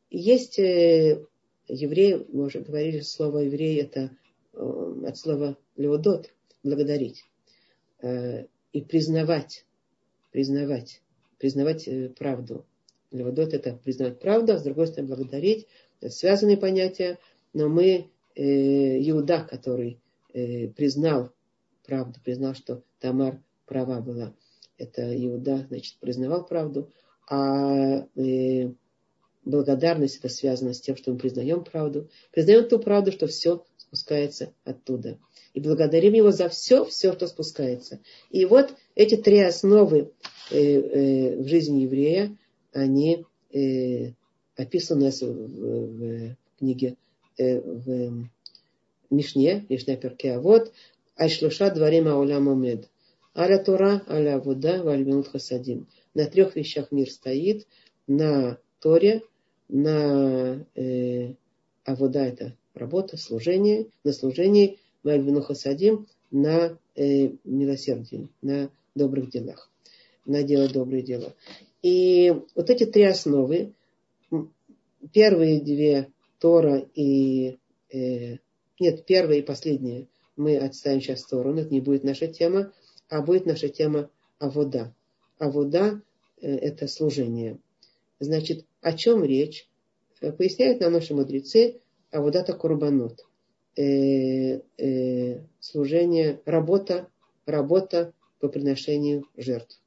Есть 0.09 0.59
э, 0.59 1.25
евреи, 1.67 2.25
мы 2.31 2.45
уже 2.45 2.59
говорили, 2.59 3.01
слово 3.01 3.39
еврей 3.39 3.81
это 3.81 4.11
э, 4.53 5.03
от 5.07 5.17
слова 5.17 5.57
леодот, 5.75 6.31
благодарить. 6.63 7.25
Э, 8.01 8.45
и 8.71 8.81
признавать, 8.81 9.65
признавать, 10.31 11.01
признавать 11.39 11.88
э, 11.88 12.09
правду. 12.09 12.65
Леводот 13.11 13.53
это 13.53 13.79
признавать 13.81 14.19
правду, 14.19 14.53
а 14.53 14.57
с 14.57 14.63
другой 14.63 14.88
стороны 14.88 15.07
благодарить. 15.07 15.67
Это 16.01 16.11
связанные 16.11 16.57
понятия, 16.57 17.17
но 17.53 17.69
мы, 17.69 18.09
э, 18.36 19.09
Иуда, 19.09 19.47
который 19.49 19.99
э, 20.33 20.67
признал 20.67 21.31
правду, 21.86 22.19
признал, 22.23 22.55
что 22.55 22.83
Тамар 22.99 23.41
права 23.65 24.01
была. 24.01 24.33
Это 24.77 25.15
Иуда, 25.25 25.65
значит, 25.69 25.97
признавал 25.99 26.45
правду. 26.45 26.91
А 27.29 28.05
э, 28.15 28.71
благодарность 29.45 30.17
это 30.17 30.29
связано 30.29 30.73
с 30.73 30.81
тем, 30.81 30.97
что 30.97 31.11
мы 31.11 31.17
признаем 31.17 31.63
правду. 31.63 32.09
Признаем 32.31 32.67
ту 32.67 32.79
правду, 32.79 33.11
что 33.11 33.27
все 33.27 33.63
спускается 33.77 34.53
оттуда. 34.63 35.17
И 35.53 35.61
благодарим 35.61 36.13
его 36.13 36.31
за 36.31 36.49
все, 36.49 36.83
все, 36.86 37.13
что 37.13 37.27
спускается. 37.27 37.99
И 38.29 38.45
вот 38.45 38.75
эти 38.95 39.15
три 39.15 39.39
основы 39.39 40.11
э, 40.51 40.57
э, 40.57 41.38
в 41.38 41.47
жизни 41.47 41.81
еврея, 41.81 42.36
они 42.73 43.25
э, 43.53 44.11
описаны 44.57 45.11
в, 45.11 45.21
в, 45.21 46.27
в 46.33 46.36
книге, 46.59 46.97
э, 47.38 47.61
в 47.61 48.27
Мишне, 49.09 49.65
Мишне 49.69 49.95
Перке, 49.95 50.33
а 50.33 50.41
вот 50.41 50.73
Айшлуша 51.16 51.72
дворим 51.72 52.07
аулям 52.07 52.47
умед. 52.47 52.89
Аля 53.36 53.57
Тора, 53.63 54.03
аля 54.07 54.36
Авуда, 54.36 54.84
вальминут 54.84 55.28
хасадим. 55.28 55.88
На 56.13 56.26
трех 56.26 56.55
вещах 56.55 56.91
мир 56.91 57.09
стоит. 57.09 57.68
На 58.07 58.57
Торе, 58.80 59.24
на 59.70 60.66
э, 60.76 61.34
Авуда 61.86 62.20
это 62.26 62.55
работа, 62.74 63.18
служение, 63.18 63.88
на 64.03 64.13
служении, 64.13 64.80
вальмину 65.03 65.41
хасадим, 65.41 66.07
на 66.32 66.78
э, 66.95 67.30
милосердии, 67.43 68.30
на 68.41 68.70
добрых 68.93 69.30
делах, 69.30 69.70
на 70.26 70.43
дело 70.43 70.68
добрые 70.68 71.03
дела. 71.03 71.34
И 71.82 72.34
вот 72.55 72.70
эти 72.70 72.86
три 72.86 73.03
основы, 73.03 73.74
первые 75.13 75.61
две 75.61 76.09
Тора 76.39 76.86
и 76.93 77.57
э, 77.91 78.38
нет, 78.80 79.05
первые 79.05 79.39
и 79.39 79.45
последние 79.45 80.07
мы 80.36 80.57
отставим 80.57 81.01
сейчас 81.01 81.19
в 81.19 81.23
сторону, 81.23 81.61
это 81.61 81.73
не 81.73 81.81
будет 81.81 82.03
наша 82.03 82.27
тема. 82.27 82.71
а 83.09 83.21
будет 83.21 83.45
наша 83.45 83.69
тема 83.69 84.09
Авода. 84.39 84.93
Авода 85.38 86.01
э,– 86.41 86.55
это 86.57 86.88
служение. 86.88 87.59
Значит, 88.19 88.65
о 88.81 88.93
чем 88.93 89.23
речь? 89.23 89.69
Э, 90.21 90.31
поясняют 90.31 90.79
нам 90.79 90.93
наши 90.93 91.13
мудрецы 91.13 91.81
Аводата 92.11 92.53
Курбанот. 92.53 93.25
Э, 93.77 94.61
э, 94.77 95.41
служение, 95.59 96.39
работа, 96.45 97.09
работа 97.45 98.13
по 98.39 98.47
приношению 98.47 99.25
жертв. 99.36 99.81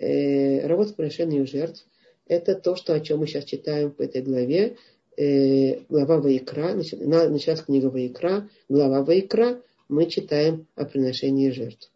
Э, 0.00 0.66
работа 0.66 0.90
по 0.90 0.96
приношению 0.96 1.46
жертв– 1.46 1.86
это 2.26 2.56
то, 2.56 2.74
что, 2.74 2.92
о 2.92 3.00
чем 3.00 3.20
мы 3.20 3.28
сейчас 3.28 3.44
читаем 3.44 3.92
в 3.92 4.00
этой 4.00 4.22
главе. 4.22 4.76
Глава 5.16 6.18
Ваикра, 6.18 6.72
началась 6.74 7.60
книга 7.60 7.86
Ваикра, 7.86 8.48
глава 8.70 9.02
Ваикра, 9.02 9.60
мы 9.90 10.06
читаем 10.06 10.66
о 10.76 10.84
приношении 10.84 11.50
жертв. 11.50 11.90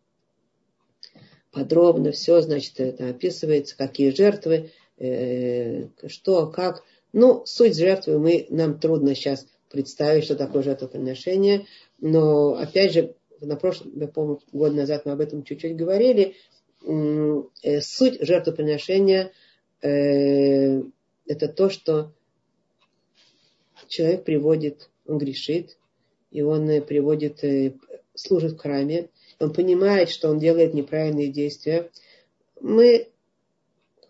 Подробно 1.50 2.10
все, 2.10 2.40
значит, 2.40 2.80
это 2.80 3.10
описывается, 3.10 3.76
какие 3.76 4.10
жертвы, 4.10 4.70
э, 4.98 5.86
что, 6.08 6.48
как. 6.48 6.82
Ну, 7.12 7.44
суть 7.46 7.76
жертвы 7.76 8.18
мы, 8.18 8.46
нам 8.50 8.80
трудно 8.80 9.14
сейчас 9.14 9.46
представить, 9.70 10.24
что 10.24 10.34
такое 10.34 10.62
жертвоприношение. 10.62 11.66
Но, 12.00 12.54
опять 12.54 12.92
же, 12.92 13.14
на 13.40 13.56
прошлом, 13.56 13.92
я 13.98 14.08
помню, 14.08 14.40
год 14.52 14.74
назад 14.74 15.06
мы 15.06 15.12
об 15.12 15.20
этом 15.20 15.44
чуть-чуть 15.44 15.76
говорили. 15.76 16.34
Э, 16.82 17.80
суть 17.80 18.20
жертвоприношения 18.20 19.32
э, 19.80 20.82
это 21.26 21.48
то, 21.48 21.70
что 21.70 22.12
человек 23.86 24.24
приводит, 24.24 24.90
он 25.06 25.18
грешит, 25.18 25.78
и 26.34 26.42
он 26.42 26.68
э, 26.68 26.82
приводит, 26.82 27.42
служит 28.14 28.52
в 28.52 28.58
храме, 28.58 29.08
он 29.38 29.54
понимает, 29.54 30.10
что 30.10 30.28
он 30.28 30.38
делает 30.38 30.74
неправильные 30.74 31.28
действия. 31.28 31.90
Мы, 32.60 33.08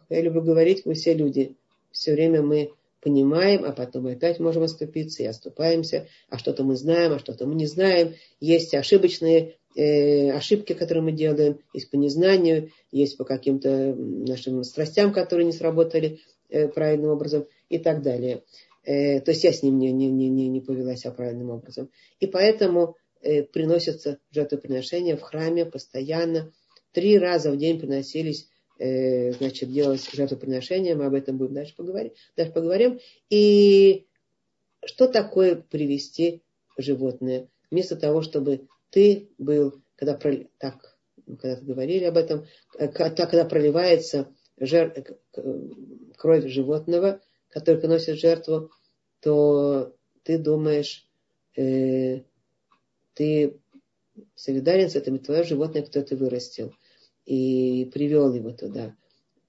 я 0.09 0.21
люблю 0.23 0.43
говорить, 0.43 0.85
мы 0.87 0.95
все 0.95 1.15
люди, 1.15 1.55
все 1.93 2.13
время 2.13 2.43
мы 2.43 2.73
понимаем, 3.01 3.65
а 3.65 3.73
потом 3.73 4.07
опять 4.07 4.41
можем 4.41 4.63
оступиться 4.63 5.23
и 5.23 5.27
оступаемся, 5.27 6.09
а 6.31 6.39
что-то 6.39 6.65
мы 6.65 6.77
знаем, 6.77 7.13
а 7.13 7.19
что-то 7.19 7.47
мы 7.47 7.55
не 7.55 7.67
знаем. 7.67 8.15
Есть 8.41 8.75
ошибочные 8.75 9.57
э, 9.77 10.31
ошибки, 10.31 10.73
которые 10.73 11.05
мы 11.05 11.13
делаем, 11.13 11.59
есть 11.75 11.91
по 11.91 11.97
незнанию, 11.97 12.71
есть 12.91 13.19
по 13.19 13.25
каким-то 13.25 13.95
нашим 13.95 14.65
страстям, 14.65 15.13
которые 15.13 15.45
не 15.45 15.53
сработали 15.53 16.21
э, 16.49 16.69
правильным 16.69 17.11
образом 17.11 17.45
и 17.69 17.79
так 17.79 18.03
далее. 18.03 18.43
Э, 18.85 19.21
то 19.21 19.31
есть 19.31 19.45
я 19.45 19.53
с 19.53 19.63
ним 19.63 19.79
не, 19.79 19.93
не, 19.93 20.11
не, 20.11 20.49
не 20.49 20.61
повелась 20.61 21.03
правильным 21.03 21.51
образом. 21.51 21.91
И 22.21 22.27
поэтому 22.27 22.97
э, 23.21 23.43
приносятся 23.43 24.19
жертвоприношения 24.31 25.17
в 25.17 25.23
храме 25.23 25.67
постоянно. 25.67 26.53
Три 26.93 27.19
раза 27.19 27.51
в 27.51 27.57
день 27.57 27.81
приносились 27.81 28.49
Э, 28.77 29.33
значит, 29.33 29.71
делать 29.71 30.09
жертвоприношение, 30.13 30.97
мы 30.97 31.05
об 31.05 31.15
этом 31.15 31.39
будем 31.39 31.55
дальше 31.55 31.77
поговорим, 31.77 32.13
дальше 32.37 32.53
поговорим. 32.53 32.99
И 33.31 34.09
что 34.85 35.07
такое 35.07 35.55
привести 35.55 36.43
животное? 36.77 37.49
Вместо 37.71 37.95
того, 37.95 38.23
чтобы 38.23 38.67
ты 38.91 39.31
был, 39.39 39.81
когда, 39.95 40.19
так, 40.59 40.99
когда 41.25 41.57
говорили 41.61 42.05
об 42.05 42.17
этом, 42.17 42.47
э, 42.77 42.89
когда 42.89 43.45
проливается 43.45 44.29
жер, 44.59 44.93
кровь 46.17 46.47
животного, 46.47 47.21
который 47.55 47.81
приносит 47.81 48.19
жертву, 48.19 48.73
то 49.21 49.95
ты 50.25 50.39
думаешь, 50.39 51.09
э, 51.57 52.23
ты 53.15 53.57
солидарен 54.35 54.91
с 54.91 54.97
этим, 54.97 55.17
и 55.17 55.21
твое 55.21 55.45
животное 55.45 55.83
кто 55.83 56.03
ты 56.03 56.17
вырастил 56.17 56.75
и 57.25 57.89
привел 57.95 58.35
его 58.35 58.51
туда. 58.51 58.97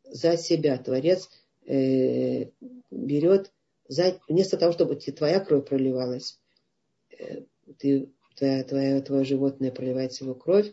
За 0.03 0.37
себя 0.37 0.77
Творец 0.77 1.29
э, 1.65 2.51
берет, 2.91 3.51
за, 3.87 4.19
вместо 4.29 4.57
того, 4.57 4.71
чтобы 4.71 4.95
твоя 4.97 5.39
кровь 5.39 5.67
проливалась, 5.67 6.39
э, 7.17 7.41
ты, 7.79 8.11
твоя, 8.35 8.63
твоя, 8.63 9.01
твое 9.01 9.25
животное 9.25 9.71
проливает 9.71 10.13
его 10.21 10.35
кровь, 10.35 10.71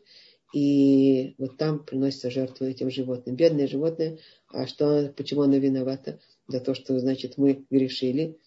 и 0.53 1.35
вот 1.39 1.57
там 1.57 1.83
приносится 1.83 2.31
жертву 2.31 2.67
этим 2.67 2.91
животным. 2.91 3.37
Бедное 3.37 3.67
животное, 3.67 4.19
а 4.49 4.67
что, 4.67 5.11
почему 5.17 5.43
оно 5.43 5.57
виновато? 5.57 6.21
За 6.49 6.61
то, 6.61 6.75
что, 6.75 6.99
значит, 6.99 7.39
мы 7.39 7.65
грешили. 7.71 8.39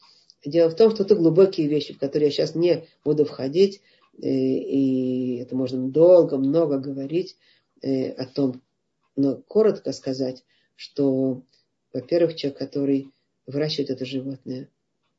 Дело 0.45 0.69
в 0.69 0.75
том, 0.75 0.91
что 0.91 1.03
это 1.03 1.15
глубокие 1.15 1.67
вещи, 1.67 1.93
в 1.93 1.99
которые 1.99 2.27
я 2.27 2.31
сейчас 2.31 2.55
не 2.55 2.85
буду 3.03 3.25
входить, 3.25 3.81
и, 4.17 4.27
э, 4.27 4.29
и 4.29 5.37
это 5.37 5.55
можно 5.55 5.89
долго, 5.89 6.37
много 6.37 6.77
говорить, 6.77 7.37
э, 7.81 8.11
о 8.11 8.25
том, 8.25 8.61
но 9.15 9.37
коротко 9.37 9.91
сказать, 9.91 10.43
что, 10.75 11.43
во-первых, 11.93 12.35
человек, 12.35 12.59
который 12.59 13.11
выращивает 13.47 13.89
это 13.89 14.05
животное, 14.05 14.69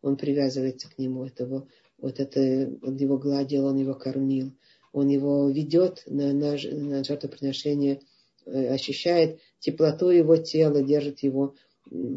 он 0.03 0.17
привязывается 0.17 0.89
к 0.89 0.99
нему, 0.99 1.25
этого, 1.25 1.69
вот 1.99 2.21
это, 2.21 2.71
он 2.83 2.97
его 2.97 3.19
гладил, 3.19 3.67
он 3.67 3.77
его 3.77 3.95
кормил, 3.95 4.53
он 4.93 5.09
его 5.09 5.49
ведет 5.51 6.03
на, 6.07 6.33
на, 6.33 6.53
на 6.53 7.05
жертвоприношение, 7.05 8.01
э, 8.45 8.69
ощущает 8.69 9.41
теплоту 9.59 10.11
его 10.11 10.37
тела, 10.37 10.83
держит 10.83 11.21
его, 11.21 11.55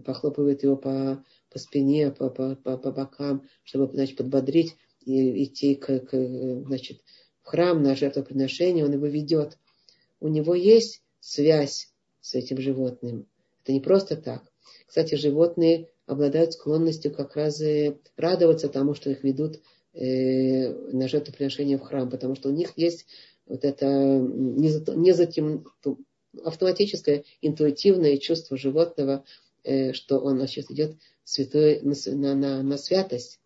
похлопывает 0.06 0.64
его 0.64 0.76
по, 0.76 1.24
по 1.50 1.60
спине, 1.60 2.12
по, 2.12 2.30
по, 2.30 2.56
по, 2.56 2.78
по 2.78 2.92
бокам, 2.92 3.48
чтобы 3.64 3.92
значит, 3.94 4.18
подбодрить 4.18 4.76
и 5.02 5.44
идти 5.44 5.76
к, 5.76 6.00
к, 6.00 6.64
значит, 6.66 7.02
в 7.42 7.48
храм 7.48 7.82
на 7.82 7.96
жертвоприношение, 7.96 8.86
он 8.86 8.94
его 8.94 9.08
ведет 9.08 9.58
у 10.20 10.28
него 10.28 10.54
есть 10.56 11.02
связь 11.20 11.92
с 12.22 12.36
этим 12.36 12.60
животным. 12.60 13.28
Это 13.64 13.74
не 13.74 13.80
просто 13.80 14.16
так. 14.16 14.44
Кстати, 14.86 15.16
животные 15.16 15.90
обладают 16.06 16.54
склонностью 16.54 17.14
как 17.14 17.36
раз 17.36 17.62
радоваться 18.18 18.70
тому, 18.70 18.96
что 18.96 19.10
их 19.10 19.24
ведут 19.24 19.62
э, 19.94 20.70
на 20.92 21.08
жертвоприношение 21.08 21.78
в 21.78 21.82
храм, 21.82 22.10
потому 22.10 22.36
что 22.36 22.50
у 22.50 22.52
них 22.52 22.74
есть 22.76 23.06
вот 23.46 23.64
это 23.64 23.88
не 24.20 25.12
затем, 25.14 25.66
автоматическое 26.44 27.24
интуитивное 27.42 28.18
чувство 28.18 28.58
животного, 28.58 29.26
что 29.94 30.20
он 30.20 30.38
значит, 30.38 30.72
идет 30.72 30.98
святой 31.24 31.82
на, 31.82 32.36
на, 32.36 32.64
на 32.64 32.78
святость, 32.78 33.40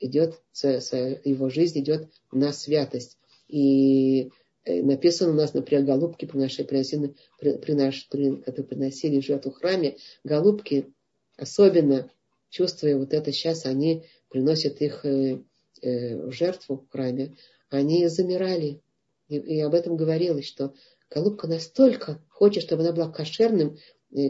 идет, 0.00 0.40
его 0.54 1.50
жизнь 1.50 1.80
идет 1.80 2.08
на 2.30 2.52
святость. 2.52 3.18
И 3.48 4.30
Э, 4.64 4.82
написано 4.82 5.32
у 5.32 5.34
нас, 5.34 5.54
например, 5.54 5.84
голубки, 5.84 6.24
приносили, 6.24 6.66
приносили, 6.66 7.14
принос, 7.38 8.06
при, 8.10 8.36
которые 8.36 8.66
приносили 8.66 9.20
жертву 9.20 9.50
в 9.50 9.56
храме, 9.56 9.96
голубки, 10.24 10.92
особенно 11.36 12.10
чувствуя 12.50 12.96
вот 12.96 13.12
это 13.12 13.32
сейчас, 13.32 13.66
они 13.66 14.04
приносят 14.30 14.80
их 14.80 15.04
э, 15.04 15.42
э, 15.82 16.16
в 16.16 16.32
жертву 16.32 16.78
в 16.78 16.90
храме, 16.90 17.36
они 17.68 18.06
замирали. 18.08 18.80
И, 19.28 19.36
и 19.36 19.60
об 19.60 19.74
этом 19.74 19.96
говорилось, 19.96 20.46
что 20.46 20.74
голубка 21.10 21.46
настолько 21.46 22.22
хочет, 22.30 22.62
чтобы 22.62 22.82
она 22.82 22.92
была 22.92 23.10
кошерным, 23.10 23.76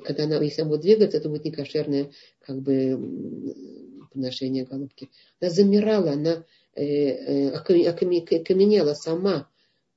когда 0.04 0.24
она, 0.24 0.42
если 0.42 0.62
она 0.62 0.70
будет 0.70 0.82
двигаться, 0.82 1.16
это 1.16 1.28
будет 1.28 1.44
не 1.44 1.52
кошерное 1.52 2.10
как 2.40 2.60
бы 2.60 2.96
приношение 4.12 4.64
голубки. 4.64 5.10
Она 5.40 5.50
замирала, 5.50 6.12
она 6.12 6.44
э, 6.74 6.84
э, 6.84 7.50
окаменела 7.50 8.94
сама 8.94 9.48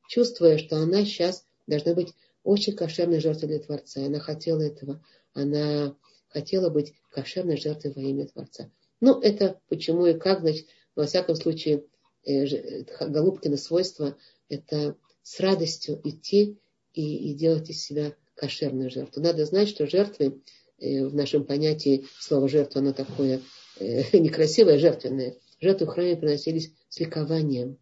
чувствуя, 0.07 0.57
что 0.57 0.77
она 0.77 1.05
сейчас 1.05 1.45
должна 1.67 1.93
быть 1.93 2.13
очень 2.43 2.75
кошерной 2.75 3.19
жертвой 3.19 3.49
для 3.49 3.59
Творца. 3.59 4.05
Она 4.05 4.19
хотела 4.19 4.61
этого. 4.61 5.03
Она 5.33 5.95
хотела 6.29 6.69
быть 6.69 6.93
кошерной 7.11 7.57
жертвой 7.57 7.93
во 7.93 8.01
имя 8.01 8.27
Творца. 8.27 8.71
Ну, 8.99 9.19
это 9.19 9.59
почему 9.69 10.05
и 10.05 10.13
как, 10.13 10.41
значит, 10.41 10.67
во 10.95 11.05
всяком 11.05 11.35
случае, 11.35 11.83
э, 12.25 12.83
Голубкино 13.01 13.57
свойство– 13.57 14.17
это 14.49 14.95
с 15.21 15.39
радостью 15.39 15.99
идти 16.03 16.57
и, 16.93 17.31
и 17.31 17.33
делать 17.33 17.69
из 17.69 17.83
себя 17.83 18.15
кошерную 18.37 18.89
жертву. 18.89 19.21
Надо 19.21 19.45
знать, 19.45 19.67
что 19.67 19.87
жертвы 19.87 20.41
э, 20.79 21.05
в 21.05 21.13
нашем 21.13 21.43
понятии 21.43 22.05
слово 22.19 22.47
жертва, 22.47 22.81
оно 22.81 22.93
такое 22.93 23.41
э, 23.79 24.03
некрасивое, 24.17 24.77
жертвенное. 24.77 25.35
Жертвы 25.59 25.87
в 25.87 25.89
храме 25.89 26.15
приносились 26.15 26.71
с 26.87 26.99
ликованием, 26.99 27.77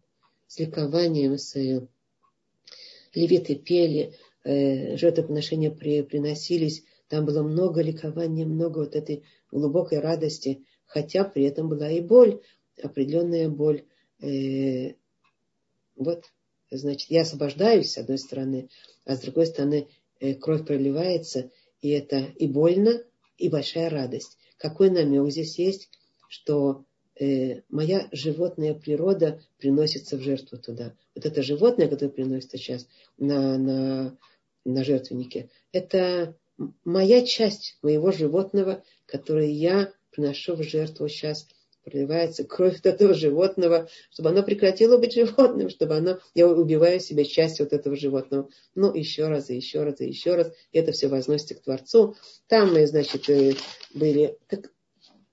с 0.48 0.58
ликованием, 0.58 1.38
с 1.38 1.54
левиты 3.14 3.54
пели, 3.54 4.14
э, 4.44 4.96
жертвоприношения 4.96 5.70
при, 5.70 6.02
приносились, 6.02 6.84
там 7.08 7.24
было 7.24 7.42
много 7.42 7.82
ликования, 7.82 8.46
много 8.46 8.78
вот 8.78 8.96
этой 8.96 9.24
глубокой 9.52 10.00
радости, 10.00 10.64
хотя 10.86 11.24
при 11.24 11.44
этом 11.44 11.68
была 11.68 11.90
и 11.90 12.00
боль, 12.00 12.40
определенная 12.82 13.48
боль. 13.48 13.84
Э, 14.20 14.94
вот, 15.96 16.24
значит, 16.70 17.10
я 17.10 17.22
освобождаюсь 17.22 17.92
с 17.92 17.98
одной 17.98 18.18
стороны, 18.18 18.68
а 19.04 19.16
с 19.16 19.20
другой 19.20 19.46
стороны 19.46 19.86
э, 19.86 20.05
кровь 20.40 20.66
проливается, 20.66 21.50
и 21.80 21.90
это 21.90 22.18
и 22.38 22.46
больно, 22.46 23.02
и 23.38 23.48
большая 23.48 23.90
радость. 23.90 24.38
Какой 24.58 24.90
намек 24.90 25.30
здесь 25.30 25.58
есть, 25.58 25.90
что 26.28 26.84
э, 27.18 27.62
моя 27.68 28.08
животная 28.12 28.74
природа 28.74 29.42
приносится 29.58 30.16
в 30.16 30.22
жертву 30.22 30.58
туда. 30.58 30.94
Вот 31.14 31.26
это 31.26 31.42
животное, 31.42 31.88
которое 31.88 32.10
приносится 32.10 32.56
сейчас 32.56 32.88
на, 33.18 33.58
на, 33.58 34.18
на 34.64 34.84
жертвеннике, 34.84 35.50
это 35.72 36.36
моя 36.84 37.24
часть 37.24 37.78
моего 37.82 38.12
животного, 38.12 38.82
которое 39.04 39.50
я 39.50 39.92
приношу 40.10 40.54
в 40.54 40.62
жертву 40.62 41.08
сейчас 41.08 41.46
проливается 41.86 42.42
кровь 42.42 42.80
от 42.80 42.86
этого 42.86 43.14
животного, 43.14 43.88
чтобы 44.10 44.30
оно 44.30 44.42
прекратило 44.42 44.98
быть 44.98 45.14
животным, 45.14 45.70
чтобы 45.70 45.96
оно, 45.96 46.18
я 46.34 46.48
убиваю 46.48 46.98
себе 46.98 47.24
часть 47.24 47.60
вот 47.60 47.72
этого 47.72 47.94
животного. 47.96 48.50
Ну, 48.74 48.92
еще 48.92 49.28
раз, 49.28 49.50
и 49.50 49.56
еще 49.56 49.84
раз, 49.84 50.00
и 50.00 50.08
еще 50.08 50.34
раз. 50.34 50.52
И 50.72 50.78
это 50.78 50.90
все 50.90 51.06
возносится 51.06 51.54
к 51.54 51.62
Творцу. 51.62 52.16
Там 52.48 52.72
мы, 52.72 52.86
значит, 52.88 53.30
э, 53.30 53.54
были... 53.94 54.36
Так, 54.48 54.72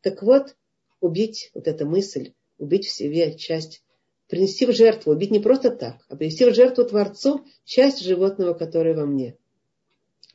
так 0.02 0.22
вот, 0.22 0.56
убить, 1.02 1.50
вот 1.56 1.68
эта 1.68 1.88
мысль, 1.88 2.34
убить 2.60 2.86
в 2.86 2.92
себе 2.92 3.36
часть, 3.36 3.84
принести 4.28 4.68
в 4.68 4.74
жертву, 4.74 5.12
убить 5.12 5.32
не 5.32 5.40
просто 5.40 5.72
так, 5.72 6.06
а 6.08 6.16
принести 6.16 6.46
в 6.46 6.54
жертву 6.54 6.86
Творцу 6.86 7.46
часть 7.66 8.04
животного, 8.04 8.54
которое 8.54 8.96
во 8.96 9.08
мне. 9.08 9.38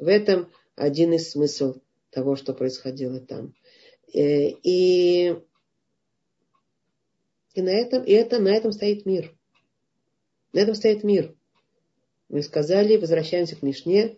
В 0.01 0.09
этом 0.09 0.51
один 0.75 1.13
из 1.13 1.31
смысл 1.31 1.77
того, 2.11 2.35
что 2.35 2.55
происходило 2.55 3.21
там. 3.21 3.55
Э, 4.13 4.49
и 4.65 5.37
и 7.59 7.63
на 7.63 7.71
этом, 7.71 8.05
и 8.05 8.13
это, 8.13 8.39
на 8.39 8.51
этом 8.51 8.71
стоит 8.71 9.05
мир. 9.05 9.35
На 10.53 10.61
этом 10.61 10.77
стоит 10.77 11.03
мир. 11.03 11.35
Мы 12.29 12.43
сказали, 12.43 12.97
возвращаемся 12.97 13.57
к 13.57 13.63
Мишне. 13.63 14.17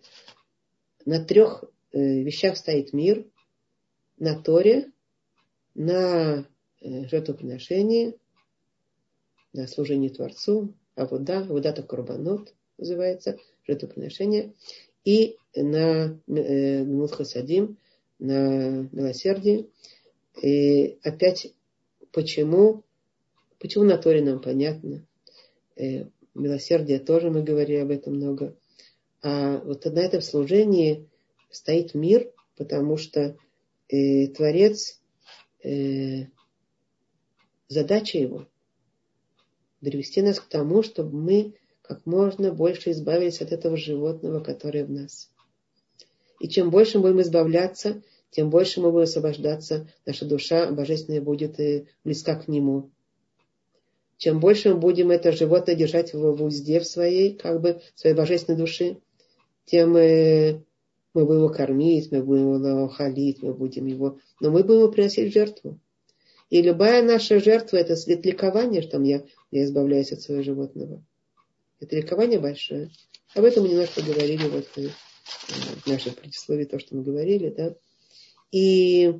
На 1.05 1.25
трех 1.25 1.63
э, 1.91 1.99
вещах 2.21 2.55
стоит 2.55 2.93
мир. 2.93 3.25
На 4.19 4.39
Торе, 4.39 4.91
на 5.73 6.45
э, 6.81 7.07
жертвоприношении, 7.07 8.15
на 9.53 9.67
служении 9.67 10.09
Творцу, 10.09 10.75
а 10.93 11.07
вода, 11.07 11.43
вода 11.43 11.71
то 11.71 11.81
Курбанот 11.81 12.53
называется, 12.77 13.39
жертвоприношение, 13.65 14.53
и 15.03 15.37
на 15.55 16.19
э, 16.27 16.83
Мудхасадим, 16.83 17.79
на 18.19 18.87
милосердии. 18.91 19.71
И 20.43 20.99
опять, 21.01 21.55
почему 22.11 22.83
Почему 23.61 23.83
на 23.83 23.97
Торе 23.99 24.23
нам 24.23 24.41
понятно? 24.41 25.05
Э, 25.75 26.05
милосердие 26.33 26.97
тоже 26.97 27.29
мы 27.29 27.43
говорили 27.43 27.77
об 27.77 27.91
этом 27.91 28.15
много. 28.15 28.57
А 29.21 29.59
вот 29.59 29.85
на 29.85 29.99
этом 29.99 30.21
служении 30.21 31.07
стоит 31.51 31.93
мир, 31.93 32.31
потому 32.57 32.97
что 32.97 33.37
э, 33.87 34.27
Творец, 34.29 34.99
э, 35.63 36.25
задача 37.67 38.17
его 38.17 38.47
привести 39.79 40.23
нас 40.23 40.39
к 40.39 40.47
тому, 40.47 40.81
чтобы 40.81 41.15
мы 41.15 41.53
как 41.83 42.07
можно 42.07 42.51
больше 42.51 42.89
избавились 42.89 43.41
от 43.41 43.51
этого 43.51 43.77
животного, 43.77 44.39
которое 44.39 44.85
в 44.85 44.89
нас. 44.89 45.29
И 46.39 46.47
чем 46.47 46.71
больше 46.71 46.97
мы 46.97 47.09
будем 47.09 47.21
избавляться, 47.21 48.01
тем 48.31 48.49
больше 48.49 48.81
мы 48.81 48.91
будем 48.91 49.03
освобождаться, 49.03 49.87
наша 50.07 50.25
душа 50.25 50.71
божественная 50.71 51.21
будет 51.21 51.59
э, 51.59 51.85
близка 52.03 52.33
к 52.33 52.47
Нему 52.47 52.89
чем 54.21 54.39
больше 54.39 54.69
мы 54.69 54.75
будем 54.75 55.09
это 55.09 55.31
животное 55.31 55.73
держать 55.73 56.13
в, 56.13 56.19
в 56.19 56.43
узде 56.43 56.79
в 56.79 56.85
своей, 56.85 57.33
как 57.35 57.59
бы, 57.59 57.81
своей 57.95 58.15
божественной 58.15 58.55
души, 58.55 58.97
тем 59.65 59.93
мы, 59.93 60.63
мы 61.15 61.25
будем 61.25 61.39
его 61.39 61.49
кормить, 61.49 62.11
мы 62.11 62.21
будем 62.21 62.63
его 62.63 62.87
халить, 62.87 63.41
мы 63.41 63.55
будем 63.55 63.87
его... 63.87 64.19
Но 64.39 64.51
мы 64.51 64.61
будем 64.61 64.81
его 64.81 64.91
приносить 64.91 65.31
в 65.31 65.33
жертву. 65.33 65.79
И 66.51 66.61
любая 66.61 67.01
наша 67.01 67.39
жертва– 67.39 67.77
это 67.77 67.95
след 67.95 68.21
что 68.23 69.01
я, 69.01 69.25
я 69.49 69.63
избавляюсь 69.63 70.11
от 70.11 70.21
своего 70.21 70.43
животного. 70.43 71.03
Это 71.79 71.95
ликование 71.95 72.39
большое. 72.39 72.91
Об 73.33 73.43
этом 73.43 73.63
мы 73.63 73.69
немножко 73.69 74.03
говорили 74.03 74.47
вот 74.47 74.67
э, 74.75 74.89
в 75.83 75.87
нашем 75.87 76.13
предисловии, 76.13 76.65
то, 76.65 76.77
что 76.77 76.95
мы 76.95 77.01
говорили, 77.01 77.49
да. 77.49 77.73
И 78.51 79.19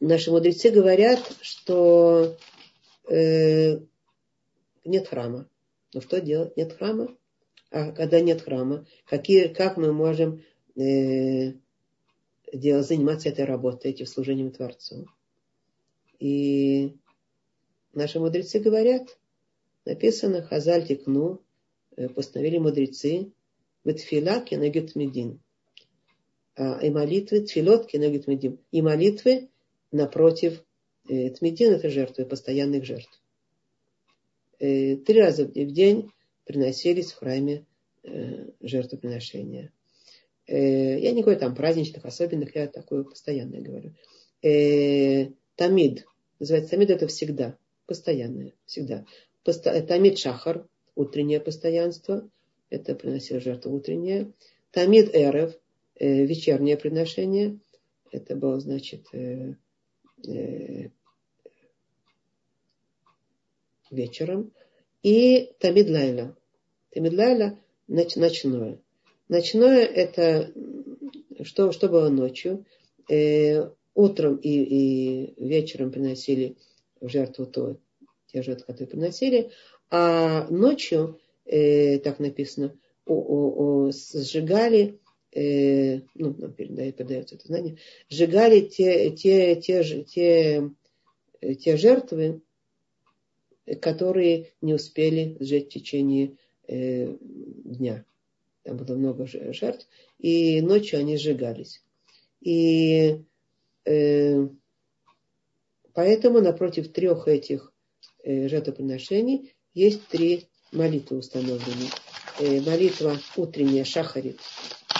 наши 0.00 0.32
мудрецы 0.32 0.70
говорят, 0.70 1.20
что 1.40 2.36
э, 2.36 2.49
нет 3.10 5.08
храма. 5.08 5.48
Ну 5.92 6.00
что 6.00 6.20
делать? 6.20 6.56
Нет 6.56 6.72
храма. 6.72 7.16
А 7.70 7.92
когда 7.92 8.20
нет 8.20 8.42
храма, 8.42 8.86
какие, 9.06 9.48
как 9.48 9.76
мы 9.76 9.92
можем 9.92 10.42
э, 10.76 11.52
делать, 12.52 12.86
заниматься 12.86 13.28
этой 13.28 13.44
работой, 13.44 13.92
этим 13.92 14.06
служением 14.06 14.50
Творцу? 14.50 15.06
И 16.18 16.96
наши 17.92 18.18
мудрецы 18.18 18.58
говорят, 18.58 19.18
написано 19.84 20.42
Хазаль 20.42 20.86
Тикну, 20.86 21.42
э, 21.96 22.08
постановили 22.08 22.58
мудрецы, 22.58 23.32
Ветфила 23.84 24.40
кенегет 24.40 24.94
медин. 24.94 25.40
А, 26.54 26.78
и 26.82 26.90
молитвы, 26.90 27.40
тфилот 27.40 27.86
кенегет 27.86 28.26
медин. 28.26 28.58
И 28.70 28.82
молитвы 28.82 29.48
напротив 29.90 30.62
Э, 31.10 31.28
Тмедин– 31.30 31.72
это 31.74 31.90
жертвы, 31.90 32.24
постоянных 32.24 32.84
жертв. 32.84 33.20
Э, 34.60 34.94
три 34.96 35.20
раза 35.20 35.44
в 35.44 35.72
день 35.72 36.12
приносились 36.44 37.10
в 37.10 37.16
храме 37.16 37.66
э, 38.04 38.46
жертвоприношения. 38.60 39.72
Я 40.46 41.12
не 41.12 41.22
говорю 41.22 41.38
там 41.38 41.54
праздничных, 41.54 42.04
особенных, 42.04 42.56
я 42.56 42.66
такое 42.66 43.04
постоянное 43.04 43.60
говорю. 43.60 43.94
Тамид. 45.54 46.04
Называется 46.40 46.70
тамид– 46.70 46.90
это 46.90 47.06
всегда. 47.06 47.56
Постоянное. 47.86 48.52
Всегда. 48.66 49.06
Тамид 49.44 50.18
шахар– 50.18 50.66
утреннее 50.96 51.38
постоянство. 51.38 52.28
Это 52.68 52.96
приносил 52.96 53.40
жертву 53.40 53.72
утреннее. 53.72 54.32
Тамид 54.72 55.14
эрев– 55.14 55.54
вечернее 56.00 56.76
приношение. 56.76 57.60
Это 58.10 58.34
было, 58.34 58.58
значит, 58.58 59.06
вечером, 63.90 64.52
и 65.02 65.52
Тамидлайла. 65.58 66.36
Тамидлайла 66.90 67.58
ноч, 67.88 68.16
ночное. 68.16 68.78
Ночное 69.28 69.84
это 69.84 70.52
что, 71.42 71.72
что 71.72 71.88
было 71.88 72.08
ночью. 72.08 72.64
Э, 73.08 73.70
утром 73.94 74.36
и, 74.36 74.48
и 74.48 75.44
вечером 75.44 75.90
приносили 75.90 76.56
в 77.00 77.08
жертву 77.08 77.46
то, 77.46 77.76
те 78.26 78.42
жертвы, 78.42 78.66
которые 78.66 78.88
приносили, 78.88 79.50
а 79.90 80.46
ночью, 80.48 81.18
э, 81.44 81.98
так 81.98 82.20
написано, 82.20 82.76
у, 83.06 83.14
у, 83.14 83.86
у, 83.86 83.92
сжигали, 83.92 85.00
э, 85.32 86.00
ну, 86.14 86.34
нам 86.38 86.52
передает, 86.52 86.96
передается 86.96 87.34
это 87.34 87.46
знание, 87.46 87.78
сжигали 88.08 88.60
те, 88.60 89.10
те, 89.10 89.56
те, 89.56 89.82
те, 89.82 90.70
те, 91.40 91.54
те 91.56 91.76
жертвы, 91.76 92.42
которые 93.76 94.52
не 94.60 94.74
успели 94.74 95.36
сжечь 95.40 95.66
в 95.66 95.68
течение 95.70 96.36
э, 96.66 97.16
дня. 97.64 98.04
Там 98.62 98.76
было 98.76 98.96
много 98.96 99.26
жертв, 99.26 99.86
и 100.18 100.60
ночью 100.60 100.98
они 100.98 101.16
сжигались. 101.16 101.82
И 102.40 103.22
э, 103.84 104.48
поэтому 105.92 106.40
напротив 106.40 106.92
трех 106.92 107.28
этих 107.28 107.72
э, 108.22 108.48
жертвоприношений 108.48 109.54
есть 109.74 110.06
три 110.08 110.48
молитвы 110.72 111.18
установлены. 111.18 111.88
Э, 112.38 112.60
молитва 112.60 113.18
утренняя, 113.36 113.84
шахарит, 113.84 114.40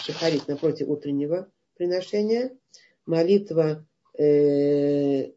шахарит 0.04 0.48
напротив 0.48 0.88
утреннего 0.88 1.50
приношения, 1.76 2.56
молитва 3.06 3.86
э, 4.18 5.32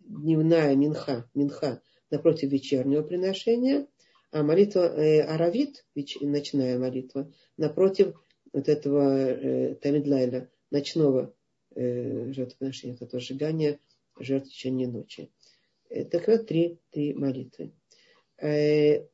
дневная 0.00 0.74
минха, 0.76 1.28
минха 1.34 1.82
напротив 2.10 2.50
вечернего 2.50 3.02
приношения, 3.02 3.86
а 4.32 4.42
молитва 4.42 4.80
э, 4.80 5.22
Аравит, 5.22 5.84
ночная 6.20 6.78
молитва, 6.78 7.32
напротив 7.56 8.14
вот 8.52 8.68
этого 8.68 9.28
э, 9.28 9.74
Тамидлайля, 9.76 10.50
ночного 10.70 11.34
э, 11.74 12.32
жертвоприношения, 12.32 12.96
это 13.00 13.18
сжигание 13.18 13.80
жертв 14.18 14.48
в 14.48 14.52
течение 14.52 14.88
ночи. 14.88 15.30
Э, 15.88 16.04
так 16.04 16.28
вот, 16.28 16.46
три, 16.46 16.78
три 16.90 17.14
молитвы. 17.14 17.72
Э, 18.38 19.06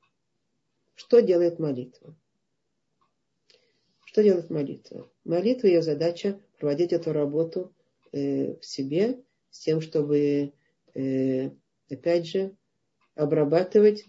что 0.94 1.20
делает 1.20 1.58
молитва? 1.58 2.16
Что 4.04 4.22
делает 4.22 4.50
молитва? 4.50 5.10
Молитва, 5.24 5.66
ее 5.66 5.82
задача 5.82 6.40
проводить 6.58 6.92
эту 6.92 7.12
работу 7.12 7.74
э, 8.12 8.56
в 8.58 8.64
себе, 8.64 9.22
с 9.50 9.60
тем, 9.60 9.80
чтобы, 9.80 10.52
э, 10.94 11.50
опять 11.90 12.26
же, 12.26 12.56
обрабатывать 13.16 14.04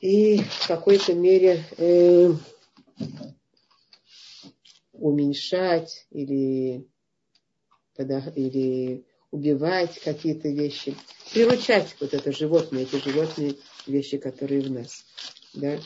и 0.00 0.38
в 0.38 0.68
какой-то 0.68 1.14
мере 1.14 1.64
э, 1.78 2.30
уменьшать 4.92 6.06
или, 6.10 6.86
или 7.96 9.04
убивать 9.30 10.00
какие-то 10.00 10.48
вещи, 10.48 10.94
приручать 11.32 11.96
вот 12.00 12.14
это 12.14 12.32
животное, 12.32 12.82
эти 12.82 12.96
животные 12.96 13.54
вещи, 13.86 14.18
которые 14.18 14.62
в 14.62 14.70
нас, 14.70 15.04
да, 15.54 15.78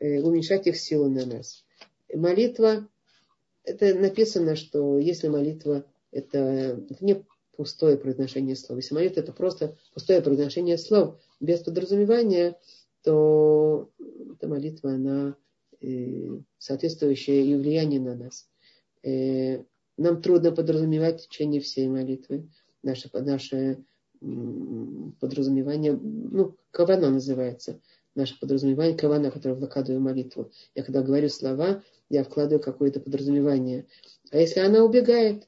э, 0.00 0.20
уменьшать 0.20 0.66
их 0.66 0.76
силу 0.76 1.08
на 1.08 1.26
нас. 1.26 1.64
Молитва, 2.12 2.88
это 3.64 3.94
написано, 3.94 4.56
что 4.56 4.98
если 4.98 5.28
молитва 5.28 5.84
это 6.10 6.80
не 7.00 7.24
пустое 7.56 7.96
произношение 7.96 8.56
слов, 8.56 8.78
если 8.78 8.94
молитва 8.94 9.20
это 9.20 9.32
просто 9.32 9.76
пустое 9.92 10.20
произношение 10.20 10.78
слов 10.78 11.18
без 11.44 11.60
подразумевания, 11.60 12.58
то 13.02 13.90
эта 14.32 14.48
молитва, 14.48 14.92
она 14.92 15.36
э, 15.80 16.38
соответствующее 16.58 17.44
и 17.44 17.54
влияние 17.54 18.00
на 18.00 18.14
нас. 18.14 18.48
Э, 19.02 19.62
нам 19.96 20.22
трудно 20.22 20.52
подразумевать 20.52 21.22
в 21.22 21.28
течение 21.28 21.60
всей 21.60 21.88
молитвы 21.88 22.48
наше, 22.82 23.10
наше 23.12 23.84
подразумевание, 25.20 25.92
ну, 25.92 26.56
кавана 26.70 27.10
называется, 27.10 27.80
наше 28.14 28.38
подразумевание, 28.38 28.96
кавана, 28.96 29.30
которое 29.30 29.54
вкладываю 29.54 30.00
в 30.00 30.04
молитву. 30.04 30.50
Я 30.74 30.82
когда 30.82 31.02
говорю 31.02 31.28
слова, 31.28 31.82
я 32.08 32.24
вкладываю 32.24 32.62
какое-то 32.62 33.00
подразумевание. 33.00 33.86
А 34.30 34.38
если 34.38 34.60
она 34.60 34.82
убегает, 34.82 35.46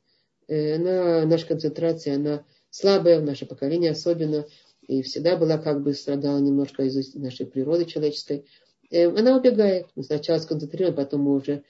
э, 0.49 0.77
она, 0.77 1.25
наша 1.25 1.47
концентрация, 1.47 2.17
она 2.17 2.45
слабая, 2.71 3.21
в 3.21 3.25
наше 3.25 3.47
поколение 3.47 3.93
особенно, 3.93 4.47
и 4.87 5.03
всегда 5.03 5.37
была 5.37 5.59
как 5.59 5.83
бы 5.83 5.93
страдала 5.95 6.39
немножко 6.39 6.85
из 6.85 7.15
нашей 7.15 7.47
природы 7.47 7.85
человеческой, 7.85 8.47
э, 8.91 9.09
она 9.09 9.37
убегает. 9.37 9.87
Мы 9.97 10.05
сначала 10.05 10.39
сконцентрируем, 10.39 10.95
потом 10.95 11.23
мы 11.23 11.35
уже 11.35 11.65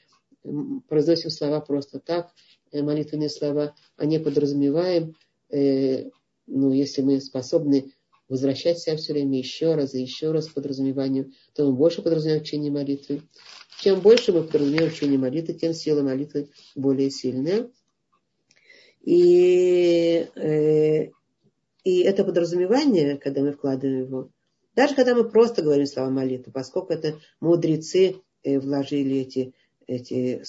произносим 0.89 1.31
слова 1.31 1.61
просто 1.61 1.99
так, 1.99 2.31
э, 2.73 2.83
молитвенные 2.83 3.31
слова, 3.31 3.75
а 3.97 4.07
не 4.07 4.19
подразумеваем. 4.19 5.15
Э, 5.51 6.11
ну, 6.47 6.73
если 6.73 7.03
мы 7.03 7.21
способны 7.21 7.93
возвращать 8.29 8.79
себя 8.79 8.97
все 8.97 9.13
время 9.13 9.39
еще 9.39 9.75
раз 9.75 9.95
и 9.95 10.03
еще 10.03 10.33
раз 10.33 10.49
подразумеванию, 10.49 11.33
то 11.55 11.65
мы 11.67 11.73
больше 11.73 12.03
подразумеваем 12.03 12.45
в 12.45 12.47
молитвы. 12.71 13.23
Чем 13.81 14.01
больше 14.01 14.33
мы 14.33 14.43
подразумеваем 14.43 14.91
в 14.91 15.21
молитвы, 15.21 15.55
тем 15.55 15.73
сила 15.73 16.03
молитвы 16.03 16.49
более 16.75 17.11
сильная. 17.11 17.71
И, 19.05 20.27
и 21.87 22.01
это 22.01 22.25
подразумевание, 22.25 23.17
когда 23.17 23.43
мы 23.43 23.53
вкладываем 23.53 24.07
его, 24.07 24.31
даже 24.75 24.97
когда 24.97 25.15
мы 25.15 25.31
просто 25.31 25.63
говорим 25.63 25.87
слова 25.87 26.11
молитвы, 26.11 26.51
поскольку 26.51 26.93
это 26.93 27.21
мудрецы 27.39 28.17
э, 28.43 28.59
вложили 28.59 29.19
эти, 29.19 29.55
эти, 29.87 30.43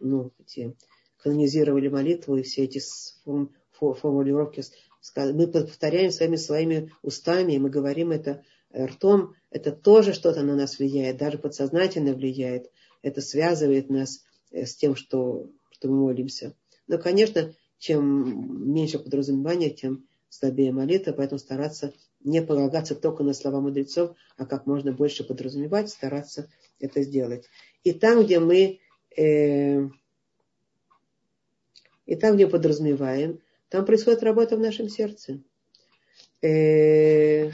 ну, 0.00 0.32
эти 0.38 0.74
канонизировали 1.18 1.88
молитву 1.88 2.38
и 2.38 2.42
все 2.42 2.64
эти 2.64 2.80
формулировки, 3.78 4.62
мы 5.34 5.48
повторяем 5.48 6.10
своими 6.10 6.36
своими 6.36 6.90
устами, 7.02 7.52
и 7.52 7.58
мы 7.58 7.68
говорим 7.68 8.10
это 8.10 8.42
ртом, 8.74 9.34
это 9.50 9.70
тоже 9.70 10.14
что-то 10.14 10.42
на 10.42 10.56
нас 10.56 10.78
влияет, 10.78 11.18
даже 11.18 11.36
подсознательно 11.36 12.14
влияет. 12.14 12.70
Это 13.02 13.20
связывает 13.20 13.90
нас 13.90 14.24
э, 14.50 14.64
с 14.64 14.74
тем, 14.76 14.96
что, 14.96 15.50
что 15.72 15.88
мы 15.88 15.96
молимся. 15.98 16.54
Но, 16.86 16.96
конечно, 16.96 17.52
чем 17.76 18.72
меньше 18.72 18.98
подразумевания, 18.98 19.68
тем 19.68 20.06
слабее 20.34 20.72
молитва, 20.72 21.12
поэтому 21.12 21.38
стараться 21.38 21.92
не 22.22 22.42
полагаться 22.42 22.94
только 22.94 23.22
на 23.22 23.34
слова 23.34 23.60
мудрецов, 23.60 24.16
а 24.36 24.46
как 24.46 24.66
можно 24.66 24.92
больше 24.92 25.24
подразумевать, 25.24 25.90
стараться 25.90 26.48
это 26.80 27.02
сделать. 27.02 27.48
И 27.82 27.92
там, 27.92 28.24
где 28.24 28.40
мы 28.40 28.80
э, 29.16 29.88
и 32.06 32.16
там, 32.16 32.34
где 32.34 32.46
подразумеваем, 32.46 33.40
там 33.68 33.84
происходит 33.84 34.22
работа 34.22 34.56
в 34.56 34.60
нашем 34.60 34.88
сердце. 34.88 35.40
Э, 36.42 37.50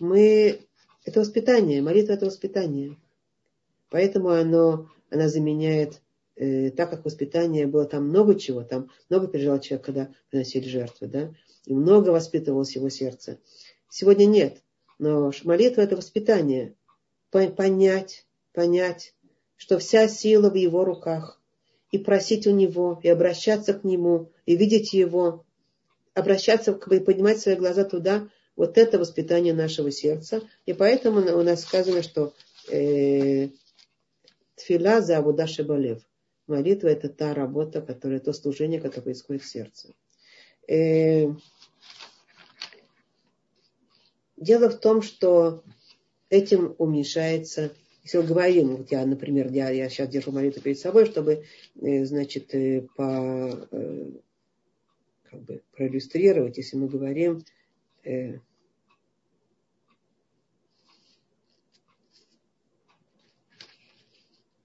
мы 0.00 0.60
это 1.04 1.20
воспитание, 1.20 1.82
молитва 1.82 2.12
это 2.12 2.26
воспитание. 2.26 2.96
Поэтому 3.90 4.30
оно, 4.30 4.90
она 5.10 5.28
заменяет, 5.28 6.00
э, 6.36 6.70
так 6.70 6.90
как 6.90 7.04
воспитание 7.04 7.66
было 7.66 7.84
там 7.84 8.08
много 8.08 8.34
чего, 8.38 8.62
там 8.62 8.90
много 9.10 9.28
переживал 9.28 9.60
человек, 9.60 9.84
когда 9.84 10.10
приносили 10.30 10.68
жертвы, 10.68 11.06
да, 11.08 11.34
и 11.64 11.74
много 11.74 12.10
воспитывалось 12.10 12.74
его 12.74 12.88
сердце. 12.88 13.38
Сегодня 13.88 14.24
нет. 14.26 14.62
Но 14.98 15.32
молитва 15.44 15.82
это 15.82 15.96
воспитание. 15.96 16.74
Понять, 17.30 18.26
понять, 18.52 19.14
что 19.56 19.78
вся 19.78 20.08
сила 20.08 20.50
в 20.50 20.54
его 20.54 20.84
руках. 20.84 21.40
И 21.90 21.98
просить 21.98 22.46
у 22.46 22.50
него, 22.50 22.98
и 23.02 23.08
обращаться 23.08 23.74
к 23.74 23.84
нему, 23.84 24.32
и 24.46 24.56
видеть 24.56 24.94
его, 24.94 25.44
обращаться 26.14 26.72
и 26.72 27.00
поднимать 27.00 27.38
свои 27.38 27.54
глаза 27.54 27.84
туда. 27.84 28.28
Вот 28.56 28.78
это 28.78 28.98
воспитание 28.98 29.52
нашего 29.52 29.90
сердца. 29.90 30.42
И 30.66 30.72
поэтому 30.72 31.20
у 31.20 31.42
нас 31.42 31.62
сказано, 31.62 32.02
что 32.02 32.32
э, 32.70 33.48
за 34.68 35.18
Абудаши 35.18 35.64
Балев. 35.64 36.02
Молитва 36.46 36.88
это 36.88 37.08
та 37.08 37.34
работа, 37.34 37.82
которая, 37.82 38.20
то 38.20 38.32
служение, 38.32 38.80
которое 38.80 39.02
происходит 39.02 39.42
в 39.42 39.48
сердце. 39.48 39.94
Э, 40.68 41.28
дело 44.42 44.68
в 44.68 44.78
том, 44.78 45.02
что 45.02 45.62
этим 46.30 46.74
уменьшается 46.78 47.72
если 48.04 48.18
мы 48.18 48.24
говорим, 48.24 48.76
вот 48.76 48.90
я, 48.90 49.06
например, 49.06 49.52
я, 49.52 49.70
я 49.70 49.88
сейчас 49.88 50.08
держу 50.08 50.32
молитву 50.32 50.60
перед 50.60 50.76
собой, 50.76 51.06
чтобы, 51.06 51.44
э, 51.80 52.04
значит, 52.04 52.52
э, 52.52 52.84
по, 52.96 53.68
как 55.30 55.40
бы 55.42 55.62
проиллюстрировать, 55.70 56.56
если 56.56 56.76
мы 56.76 56.88
говорим 56.88 57.44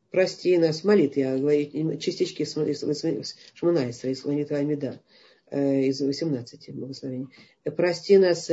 прости 0.09 0.57
нас, 0.57 0.83
молитвы, 0.83 1.21
я 1.21 1.37
говорю, 1.37 1.97
частички 1.99 2.43
Шманайса, 3.53 4.09
из 4.09 4.25
молитвы 4.25 4.57
Амида, 4.57 4.99
э, 5.51 5.83
из 5.83 6.01
18 6.01 6.73
благословений. 6.73 7.27
Прости 7.63 8.17
нас, 8.17 8.49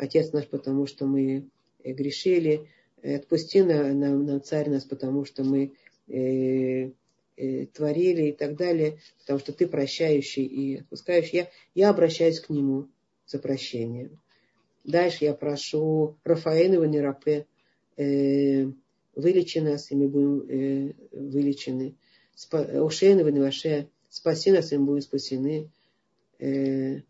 Отец 0.00 0.32
наш, 0.32 0.46
потому 0.46 0.86
что 0.86 1.04
мы 1.04 1.50
грешили, 1.84 2.66
отпусти 3.02 3.62
на, 3.62 3.92
на, 3.92 4.16
на 4.16 4.40
царь 4.40 4.70
нас, 4.70 4.84
потому 4.84 5.26
что 5.26 5.44
мы 5.44 5.72
э, 6.08 6.90
э, 7.36 7.66
творили 7.66 8.28
и 8.28 8.32
так 8.32 8.56
далее, 8.56 8.98
потому 9.18 9.38
что 9.38 9.52
ты 9.52 9.66
прощающий 9.66 10.44
и 10.44 10.78
отпускающий. 10.78 11.38
Я, 11.38 11.50
я 11.74 11.90
обращаюсь 11.90 12.40
к 12.40 12.48
нему 12.48 12.88
за 13.26 13.38
прощением. 13.38 14.18
Дальше 14.84 15.26
я 15.26 15.34
прошу 15.34 16.16
Рафаэна 16.24 16.80
Ванерапе, 16.80 17.46
э, 17.98 18.64
вылечи 19.14 19.58
нас, 19.58 19.90
и 19.90 19.96
мы 19.96 20.08
будем 20.08 20.48
э, 20.48 20.92
вылечены. 21.12 21.94
Ушейна 22.50 23.22
Ваневаше, 23.22 23.90
спаси 24.08 24.50
нас, 24.50 24.72
и 24.72 24.78
мы 24.78 24.86
будем 24.86 25.02
спасены, 25.02 25.70
э, 26.38 27.02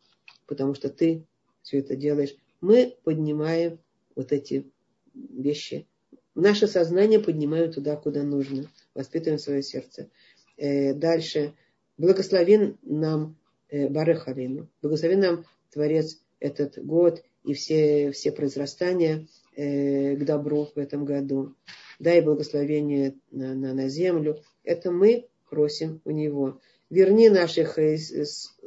потому 0.46 0.74
что 0.74 0.88
ты 0.88 1.22
все 1.62 1.78
это 1.78 1.94
делаешь. 1.94 2.34
Мы 2.60 2.96
поднимаем 3.04 3.78
вот 4.14 4.32
эти 4.32 4.70
вещи. 5.14 5.86
Наше 6.34 6.66
сознание 6.66 7.20
поднимаем 7.20 7.72
туда, 7.72 7.96
куда 7.96 8.22
нужно. 8.22 8.70
Воспитываем 8.94 9.38
свое 9.38 9.62
сердце. 9.62 10.10
Э, 10.56 10.94
дальше. 10.94 11.54
Благослови 11.96 12.76
нам 12.82 13.36
э, 13.68 13.88
Барехалину. 13.88 14.68
Благослови 14.82 15.16
нам 15.16 15.44
Творец 15.70 16.22
этот 16.38 16.82
год 16.84 17.22
и 17.44 17.54
все, 17.54 18.10
все 18.12 18.32
произрастания 18.32 19.26
э, 19.56 20.16
к 20.16 20.24
добру 20.24 20.66
в 20.74 20.78
этом 20.78 21.04
году. 21.04 21.54
Дай 21.98 22.20
благословение 22.20 23.14
на, 23.30 23.54
на, 23.54 23.74
на 23.74 23.88
землю. 23.88 24.42
Это 24.64 24.90
мы 24.90 25.28
просим 25.48 26.00
у 26.04 26.10
Него. 26.10 26.60
Верни 26.88 27.28
наших 27.28 27.78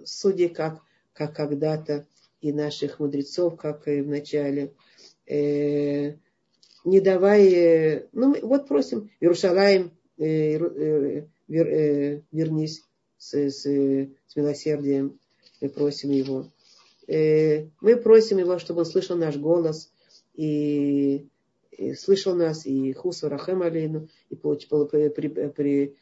судей, 0.06 0.50
как, 0.50 0.82
как 1.14 1.36
когда-то, 1.36 2.06
и 2.44 2.52
наших 2.52 3.00
мудрецов, 3.00 3.58
как 3.58 3.88
и 3.88 4.02
в 4.02 4.08
начале. 4.08 4.74
Не 6.86 7.00
давай, 7.00 7.54
э, 7.54 8.08
ну 8.12 8.36
вот 8.42 8.68
просим, 8.68 9.10
Иерусалим, 9.22 9.92
э, 10.18 10.58
э, 10.58 12.22
вернись 12.32 12.84
с, 13.18 13.34
с, 13.34 13.62
с 13.62 14.36
милосердием, 14.36 15.20
мы 15.62 15.70
просим 15.70 16.12
его. 16.12 16.52
Мы 17.08 17.98
просим 18.02 18.38
его, 18.38 18.60
чтобы 18.60 18.80
он 18.80 18.86
слышал 18.86 19.18
наш 19.18 19.36
голос 19.38 19.92
и, 20.36 21.28
и 21.72 21.94
слышал 21.96 22.34
нас, 22.34 22.66
и 22.66 22.94
хусу 22.94 23.28
рахем 23.28 23.62
алейну, 23.62 24.08
и 24.30 24.36
получил 24.36 24.86
при, 24.88 25.10
при, 25.10 25.28
при 25.28 25.96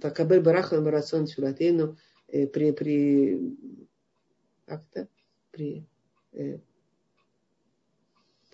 Такабель 0.00 0.40
барахан 0.40 0.82
барацон 0.82 1.26
филатейну, 1.26 1.96
при, 2.26 2.72
при, 2.72 3.54
как-то, 4.64 5.08
при, 5.60 5.84
э, 6.32 6.58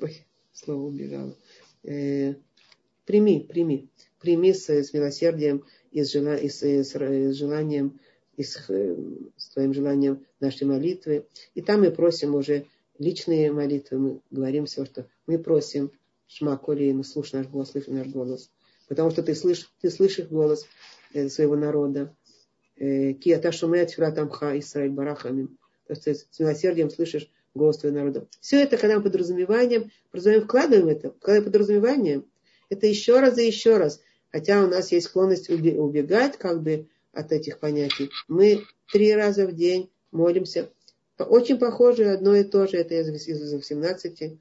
ой, 0.00 0.26
слово 0.52 0.86
убежало. 0.86 1.36
Э, 1.84 2.34
прими, 3.04 3.46
прими, 3.48 3.88
прими 4.20 4.52
с, 4.52 4.68
с 4.68 4.92
милосердием 4.92 5.64
и 5.92 6.02
с, 6.02 6.10
жела, 6.10 6.36
и 6.36 6.48
с, 6.48 6.62
с, 6.62 6.96
с 6.96 7.34
желанием 7.36 8.00
и 8.36 8.42
с, 8.42 8.56
с 9.36 9.48
твоим 9.50 9.72
желанием 9.72 10.26
нашей 10.40 10.66
молитвы. 10.66 11.26
И 11.54 11.62
там 11.62 11.82
мы 11.82 11.92
просим 11.92 12.34
уже 12.34 12.66
личные 12.98 13.52
молитвы, 13.52 13.98
мы 13.98 14.20
говорим 14.32 14.66
все, 14.66 14.84
что 14.84 15.08
мы 15.28 15.38
просим 15.38 15.92
Шма 16.26 16.58
Колеину, 16.58 17.04
слушай 17.04 17.36
наш 17.36 17.46
голос, 17.46 17.70
слышь 17.70 17.86
наш 17.86 18.08
голос. 18.08 18.50
Потому 18.88 19.12
что 19.12 19.22
ты 19.22 19.36
слышишь, 19.36 19.70
ты 19.80 19.90
слышишь 19.90 20.26
голос 20.26 20.66
э, 21.12 21.28
своего 21.28 21.54
народа. 21.54 22.12
Э, 22.74 23.12
Киата 23.12 23.52
шумея 23.52 23.86
тамха 23.86 24.58
Исраиль 24.58 24.90
барахамим. 24.90 25.56
То 25.86 25.92
есть 25.92 26.04
ты 26.04 26.14
с 26.14 26.38
милосердием 26.38 26.90
слышишь 26.90 27.30
голос 27.54 27.78
твоего 27.78 27.98
народа. 27.98 28.26
Все 28.40 28.62
это, 28.62 28.76
когда 28.76 28.96
мы 28.96 29.02
подразумеванием, 29.02 29.90
подразумеваем, 30.10 30.46
вкладываем 30.46 30.88
это, 30.88 31.14
когда 31.20 31.42
подразумеванием, 31.42 32.26
это 32.68 32.86
еще 32.86 33.20
раз 33.20 33.38
и 33.38 33.46
еще 33.46 33.76
раз. 33.76 34.00
Хотя 34.30 34.62
у 34.62 34.66
нас 34.66 34.92
есть 34.92 35.06
склонность 35.06 35.48
убегать 35.48 36.36
как 36.36 36.62
бы 36.62 36.88
от 37.12 37.32
этих 37.32 37.58
понятий. 37.58 38.10
Мы 38.28 38.64
три 38.92 39.14
раза 39.14 39.46
в 39.46 39.54
день 39.54 39.90
молимся. 40.10 40.70
Очень 41.18 41.58
похоже 41.58 42.10
одно 42.10 42.34
и 42.36 42.44
то 42.44 42.66
же. 42.66 42.76
Это 42.76 42.94
из 42.94 43.52
18 43.52 44.38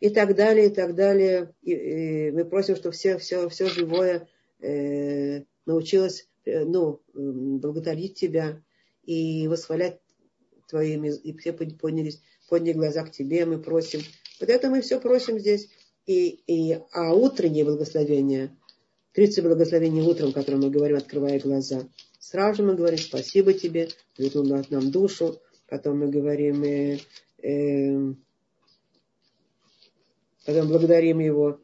и 0.00 0.10
так 0.10 0.34
далее, 0.34 0.66
и 0.66 0.70
так 0.70 0.94
далее. 0.94 1.52
И, 1.62 1.72
и 1.72 2.30
мы 2.30 2.44
просим, 2.44 2.76
чтобы 2.76 2.94
все, 2.94 3.18
все, 3.18 3.48
все 3.48 3.66
живое 3.68 4.28
э, 4.60 5.42
научилось 5.66 6.28
э, 6.44 6.64
ну, 6.64 7.02
благодарить 7.12 8.14
Тебя 8.14 8.62
и 9.06 9.48
восхвалять 9.48 10.00
Твоими, 10.68 11.08
и 11.08 11.36
все 11.36 11.52
поднялись, 11.52 12.20
подняли 12.48 12.74
глаза 12.74 13.04
к 13.04 13.12
Тебе, 13.12 13.46
мы 13.46 13.58
просим. 13.58 14.00
Вот 14.40 14.48
это 14.48 14.68
мы 14.68 14.82
все 14.82 15.00
просим 15.00 15.38
здесь. 15.38 15.68
И, 16.06 16.40
и, 16.46 16.78
а 16.92 17.14
утреннее 17.14 17.64
благословение, 17.64 18.56
30 19.12 19.44
благословений 19.44 20.02
утром, 20.02 20.32
которое 20.32 20.58
мы 20.58 20.70
говорим, 20.70 20.96
открывая 20.96 21.40
глаза, 21.40 21.88
сразу 22.18 22.58
же 22.58 22.68
мы 22.68 22.74
говорим 22.74 22.98
спасибо 22.98 23.52
Тебе, 23.54 23.88
вернул 24.18 24.62
нам 24.70 24.90
душу, 24.90 25.40
потом 25.68 25.98
мы 26.00 26.08
говорим... 26.08 26.62
Э, 26.62 26.98
э, 27.42 28.14
Потом 30.46 30.68
благодарим 30.68 31.18
его 31.18 31.60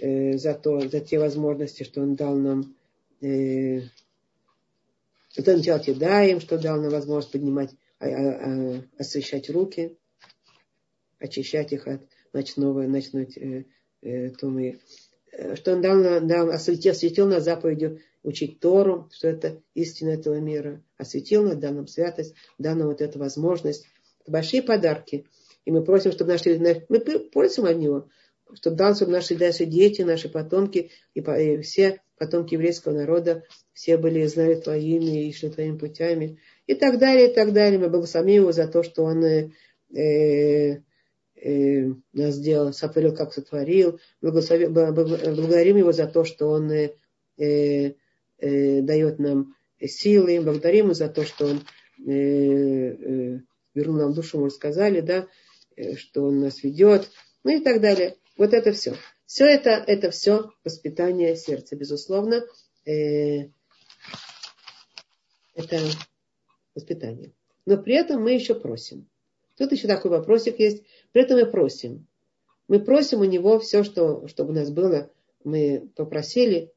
э, 0.00 0.38
за, 0.38 0.54
то, 0.54 0.80
за 0.88 1.00
те 1.00 1.18
возможности, 1.18 1.82
что 1.82 2.00
он 2.00 2.14
дал 2.14 2.34
нам. 2.34 2.74
Э, 3.20 3.82
потом 5.36 5.60
даем, 5.60 6.40
что 6.40 6.58
дал 6.58 6.80
нам 6.80 6.90
возможность 6.90 7.32
поднимать, 7.32 7.70
а, 7.98 8.06
а, 8.06 8.10
а, 8.10 8.82
освещать 8.98 9.48
руки, 9.50 9.98
очищать 11.18 11.72
их 11.72 11.86
от 11.86 12.02
ночного, 12.32 12.82
ночной 12.82 13.28
э, 13.36 13.64
э, 14.02 14.30
тумы. 14.30 14.80
Э, 15.32 15.56
что 15.56 15.74
он 15.74 15.82
дал, 15.82 16.20
дал 16.20 16.50
осветил, 16.50 16.92
осветил 16.92 17.26
нас 17.26 17.44
заповедью 17.44 18.00
учить 18.22 18.60
Тору, 18.60 19.08
что 19.12 19.28
это 19.28 19.60
истина 19.74 20.10
этого 20.10 20.38
мира. 20.38 20.82
Осветил 20.96 21.44
нас, 21.44 21.56
дал 21.56 21.72
нам 21.72 21.86
святость, 21.86 22.34
дал 22.58 22.76
нам 22.76 22.88
вот 22.88 23.00
эту 23.00 23.18
возможность. 23.18 23.86
Это 24.20 24.32
большие 24.32 24.62
подарки. 24.62 25.26
И 25.64 25.70
мы 25.70 25.84
просим, 25.84 26.12
чтобы 26.12 26.32
наши... 26.32 26.84
Мы 26.88 27.00
просим 27.00 27.64
от 27.64 27.76
него, 27.76 28.08
чтобы 28.54 28.76
дал, 28.76 28.94
чтобы 28.94 29.12
наши 29.12 29.36
дальше 29.36 29.64
дети, 29.64 30.02
наши 30.02 30.28
потомки 30.28 30.90
и, 31.14 31.20
и 31.20 31.60
все 31.60 32.00
потомки 32.22 32.54
еврейского 32.54 32.92
народа, 32.92 33.44
все 33.72 33.96
были 33.96 34.24
знали 34.26 34.54
Твоими 34.54 35.26
и 35.26 35.32
шли 35.32 35.50
Твоими 35.50 35.76
путями. 35.76 36.38
И 36.68 36.74
так 36.74 36.98
далее, 37.00 37.30
и 37.30 37.34
так 37.34 37.52
далее. 37.52 37.80
Мы 37.80 37.88
благословим 37.88 38.42
его 38.42 38.52
за 38.52 38.68
то, 38.68 38.84
что 38.84 39.02
он 39.02 39.24
э, 39.24 39.50
э, 39.92 40.78
э 41.34 41.92
нас 42.12 42.34
сделал, 42.34 42.72
сотворил, 42.72 43.16
как 43.16 43.32
сотворил. 43.32 43.98
Благодарим 44.20 45.76
его 45.76 45.90
за 45.90 46.06
то, 46.06 46.24
что 46.24 46.50
он 46.50 46.70
э, 46.70 46.92
э, 47.38 47.92
дает 48.82 49.18
нам 49.18 49.56
силы. 49.80 50.40
Благодарим 50.40 50.86
его 50.86 50.94
за 50.94 51.08
то, 51.08 51.24
что 51.24 51.46
он 51.46 51.62
э, 52.06 52.12
э, 52.12 53.40
вернул 53.74 53.96
нам 53.96 54.14
душу, 54.14 54.38
мы 54.38 54.50
сказали, 54.50 55.00
да, 55.00 55.26
э, 55.76 55.96
что 55.96 56.22
он 56.22 56.38
нас 56.38 56.62
ведет, 56.62 57.10
ну 57.42 57.56
и 57.56 57.60
так 57.60 57.80
далее. 57.80 58.14
Вот 58.36 58.54
это 58.54 58.70
все. 58.70 58.94
Все 59.32 59.46
это, 59.46 59.70
это 59.70 60.10
все 60.10 60.50
воспитание 60.62 61.36
сердца, 61.36 61.74
безусловно. 61.74 62.44
Э, 62.84 63.48
это 65.54 65.80
воспитание. 66.74 67.32
Но 67.64 67.78
при 67.78 67.94
этом 67.94 68.22
мы 68.22 68.32
еще 68.32 68.54
просим. 68.54 69.08
Тут 69.56 69.72
еще 69.72 69.88
такой 69.88 70.10
вопросик 70.10 70.58
есть. 70.58 70.82
При 71.12 71.22
этом 71.22 71.38
мы 71.38 71.46
просим. 71.46 72.06
Мы 72.68 72.78
просим 72.78 73.20
у 73.20 73.24
него 73.24 73.58
все, 73.58 73.84
что, 73.84 74.28
чтобы 74.28 74.50
у 74.50 74.54
нас 74.54 74.70
было. 74.70 75.10
Мы 75.44 75.88
попросили, 75.96 76.70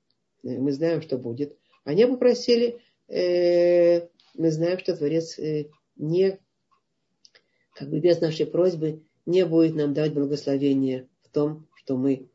э, 0.43 0.57
мы 0.57 0.71
знаем, 0.71 1.01
что 1.01 1.17
будет. 1.17 1.57
А 1.83 1.93
не 1.93 2.07
попросили, 2.07 2.79
э, 3.09 4.07
мы 4.33 4.49
знаем, 4.49 4.79
что 4.79 4.95
Творец 4.95 5.37
э, 5.39 5.65
не, 5.97 6.39
как 7.73 7.89
бы 7.89 7.99
без 7.99 8.21
нашей 8.21 8.45
просьбы, 8.45 9.03
не 9.25 9.45
будет 9.45 9.75
нам 9.75 9.93
дать 9.93 10.13
благословение 10.13 11.09
том, 11.35 11.67
что 11.75 11.97
мы 11.97 12.29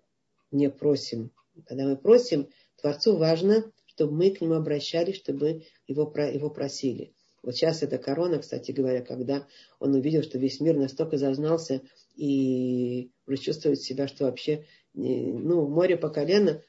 не 0.50 0.70
просим. 0.70 1.30
Когда 1.66 1.84
мы 1.84 1.96
просим, 1.96 2.48
Творцу 2.80 3.16
важно, 3.16 3.70
чтобы 3.86 4.14
мы 4.14 4.30
к 4.30 4.40
нему 4.40 4.54
обращались, 4.54 5.16
чтобы 5.16 5.64
его, 5.86 6.12
его 6.16 6.50
просили. 6.50 7.12
Вот 7.42 7.56
сейчас 7.56 7.82
это 7.82 7.98
корона, 7.98 8.38
кстати 8.38 8.70
говоря, 8.70 9.02
когда 9.02 9.46
он 9.78 9.94
увидел, 9.94 10.22
что 10.22 10.38
весь 10.38 10.60
мир 10.60 10.76
настолько 10.76 11.16
зазнался 11.16 11.82
и 12.14 13.10
уже 13.26 13.38
чувствует 13.38 13.80
себя, 13.80 14.08
что 14.08 14.24
вообще, 14.24 14.66
ну, 14.92 15.66
море 15.66 15.96
по 15.96 16.10
колено, 16.10 16.62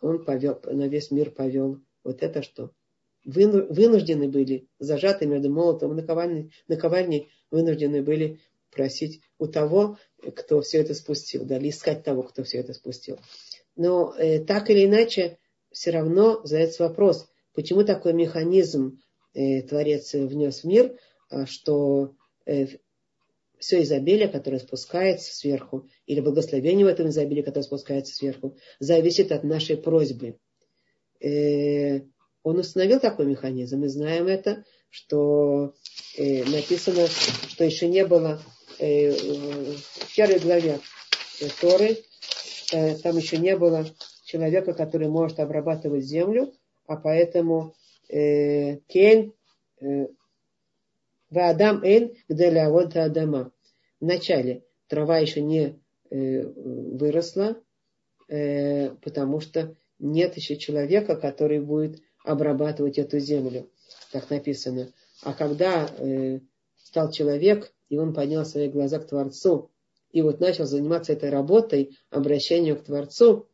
он 0.00 0.24
повел, 0.24 0.60
на 0.64 0.88
весь 0.88 1.10
мир 1.10 1.30
повел. 1.30 1.80
Вот 2.04 2.22
это 2.22 2.42
что? 2.42 2.72
Вынуждены 3.24 4.28
были, 4.28 4.68
зажаты 4.78 5.26
между 5.26 5.50
молотом 5.50 5.92
и 5.92 5.94
наковальней, 5.96 6.52
наковальней 6.68 7.30
вынуждены 7.50 8.02
были 8.02 8.40
просить 8.74 9.22
у 9.38 9.46
того, 9.46 9.98
кто 10.36 10.60
все 10.60 10.78
это 10.78 10.94
спустил, 10.94 11.44
да, 11.44 11.58
или 11.58 11.70
искать 11.70 12.04
того, 12.04 12.22
кто 12.22 12.44
все 12.44 12.58
это 12.58 12.74
спустил. 12.74 13.18
Но 13.76 14.14
э, 14.16 14.40
так 14.40 14.70
или 14.70 14.84
иначе, 14.84 15.38
все 15.72 15.90
равно 15.90 16.40
задается 16.44 16.84
вопрос, 16.84 17.28
почему 17.54 17.84
такой 17.84 18.12
механизм 18.12 19.00
э, 19.34 19.62
Творец 19.62 20.12
внес 20.12 20.62
в 20.62 20.64
мир, 20.64 20.96
э, 21.30 21.46
что 21.46 22.14
э, 22.46 22.66
все 23.58 23.82
изобилие, 23.82 24.28
которое 24.28 24.58
спускается 24.58 25.34
сверху, 25.34 25.88
или 26.06 26.20
благословение 26.20 26.84
в 26.84 26.88
этом 26.88 27.08
изобилии, 27.08 27.42
которое 27.42 27.64
спускается 27.64 28.14
сверху, 28.14 28.56
зависит 28.78 29.32
от 29.32 29.42
нашей 29.42 29.76
просьбы. 29.76 30.38
Э, 31.20 32.00
он 32.42 32.58
установил 32.58 33.00
такой 33.00 33.26
механизм, 33.26 33.78
мы 33.78 33.88
знаем 33.88 34.26
это, 34.26 34.64
что 34.90 35.74
э, 36.16 36.44
написано, 36.44 37.06
что 37.08 37.64
еще 37.64 37.88
не 37.88 38.04
было 38.06 38.40
в 38.84 40.16
первой 40.16 40.38
главе 40.38 40.80
Торы, 41.60 41.98
э, 42.72 42.96
там 42.98 43.16
еще 43.16 43.38
не 43.38 43.56
было 43.56 43.86
человека, 44.24 44.74
который 44.74 45.08
может 45.08 45.40
обрабатывать 45.40 46.04
землю, 46.04 46.52
а 46.86 46.96
поэтому 46.96 47.74
э, 48.08 48.76
Кен 48.88 49.32
Ваадам 51.30 51.82
Эн 51.82 52.14
Гделя 52.28 52.70
вот 52.70 52.96
Адама. 52.96 53.52
Вначале 54.00 54.64
трава 54.88 55.18
еще 55.18 55.40
не 55.40 55.78
выросла, 56.10 57.56
потому 58.28 59.40
что 59.40 59.74
нет 59.98 60.36
еще 60.36 60.56
человека, 60.56 61.16
который 61.16 61.60
будет 61.60 62.00
обрабатывать 62.24 62.98
эту 62.98 63.18
землю. 63.18 63.68
Так 64.12 64.30
написано. 64.30 64.92
А 65.22 65.32
когда 65.32 65.88
стал 66.76 67.10
человек, 67.10 67.73
и 67.88 67.98
он 67.98 68.14
поднял 68.14 68.44
свои 68.44 68.68
глаза 68.68 68.98
к 68.98 69.06
Творцу, 69.06 69.70
и 70.10 70.22
вот 70.22 70.40
начал 70.40 70.64
заниматься 70.64 71.12
этой 71.12 71.30
работой, 71.30 71.96
обращению 72.10 72.76
к 72.78 72.84
Творцу, 72.84 73.48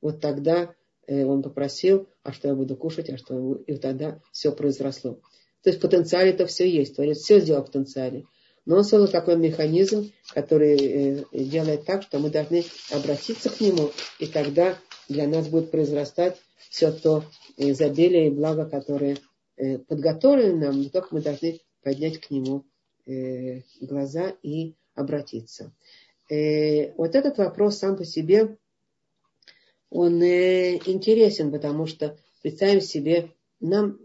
вот 0.00 0.20
тогда 0.20 0.74
э, 1.06 1.24
он 1.24 1.42
попросил, 1.42 2.08
а 2.22 2.32
что 2.32 2.48
я 2.48 2.54
буду 2.54 2.76
кушать, 2.76 3.10
а 3.10 3.18
что 3.18 3.54
И 3.66 3.76
тогда 3.76 4.20
все 4.32 4.52
произросло. 4.52 5.20
То 5.62 5.70
есть 5.70 5.78
в 5.78 5.82
потенциале 5.82 6.30
это 6.30 6.46
все 6.46 6.70
есть. 6.70 6.94
Творец 6.94 7.18
все 7.18 7.40
сделал 7.40 7.62
в 7.62 7.66
потенциале. 7.66 8.26
Но 8.64 8.76
он 8.76 8.84
создал 8.84 9.08
такой 9.08 9.36
механизм, 9.36 10.12
который 10.32 10.76
э, 10.76 11.24
делает 11.32 11.84
так, 11.84 12.02
что 12.02 12.18
мы 12.18 12.30
должны 12.30 12.64
обратиться 12.92 13.50
к 13.50 13.60
нему, 13.60 13.90
и 14.18 14.26
тогда 14.26 14.78
для 15.08 15.26
нас 15.26 15.48
будет 15.48 15.70
произрастать 15.70 16.36
все 16.70 16.92
то 16.92 17.24
изобилие 17.56 18.28
и 18.28 18.30
благо, 18.30 18.66
которое 18.66 19.16
э, 19.56 19.78
подготовлено 19.78 20.66
нам, 20.66 20.90
только 20.90 21.08
мы 21.12 21.22
должны 21.22 21.60
поднять 21.82 22.18
к 22.18 22.30
нему 22.30 22.58
э, 22.58 22.77
глаза 23.80 24.34
и 24.42 24.74
обратиться. 24.94 25.72
Э, 26.30 26.92
вот 26.94 27.14
этот 27.14 27.38
вопрос 27.38 27.78
сам 27.78 27.96
по 27.96 28.04
себе, 28.04 28.58
он 29.90 30.22
э, 30.22 30.76
интересен, 30.86 31.50
потому 31.50 31.86
что 31.86 32.18
представим 32.42 32.80
себе, 32.80 33.32
нам, 33.60 33.98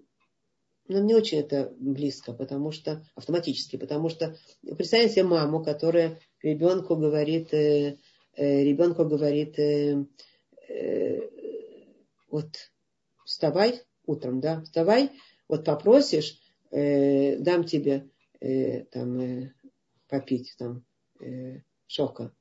нам 0.88 1.05
не 1.05 1.15
очень 1.15 1.39
это 1.39 1.73
близко, 1.77 2.34
потому 2.34 2.71
что 2.71 3.05
автоматически, 3.15 3.75
потому 3.75 4.09
что 4.09 4.38
представим 4.61 5.09
себе 5.09 5.23
маму, 5.23 5.63
которая 5.63 6.19
ребенку 6.41 6.95
говорит, 6.95 7.53
э, 7.53 7.97
э, 8.35 8.63
ребенку 8.63 9.03
говорит, 9.05 9.59
э, 9.59 10.05
э, 10.69 11.19
вот 12.30 12.71
вставай 13.25 13.81
утром, 14.05 14.39
да, 14.39 14.61
вставай, 14.61 15.11
вот 15.49 15.65
попросишь, 15.65 16.39
э, 16.71 17.38
дам 17.38 17.65
тебе 17.65 18.09
э, 18.44 18.84
там 18.91 19.20
э, 19.20 19.53
попить 20.10 20.53
там 20.57 20.84
э, 21.20 21.61
шока, 21.88 22.32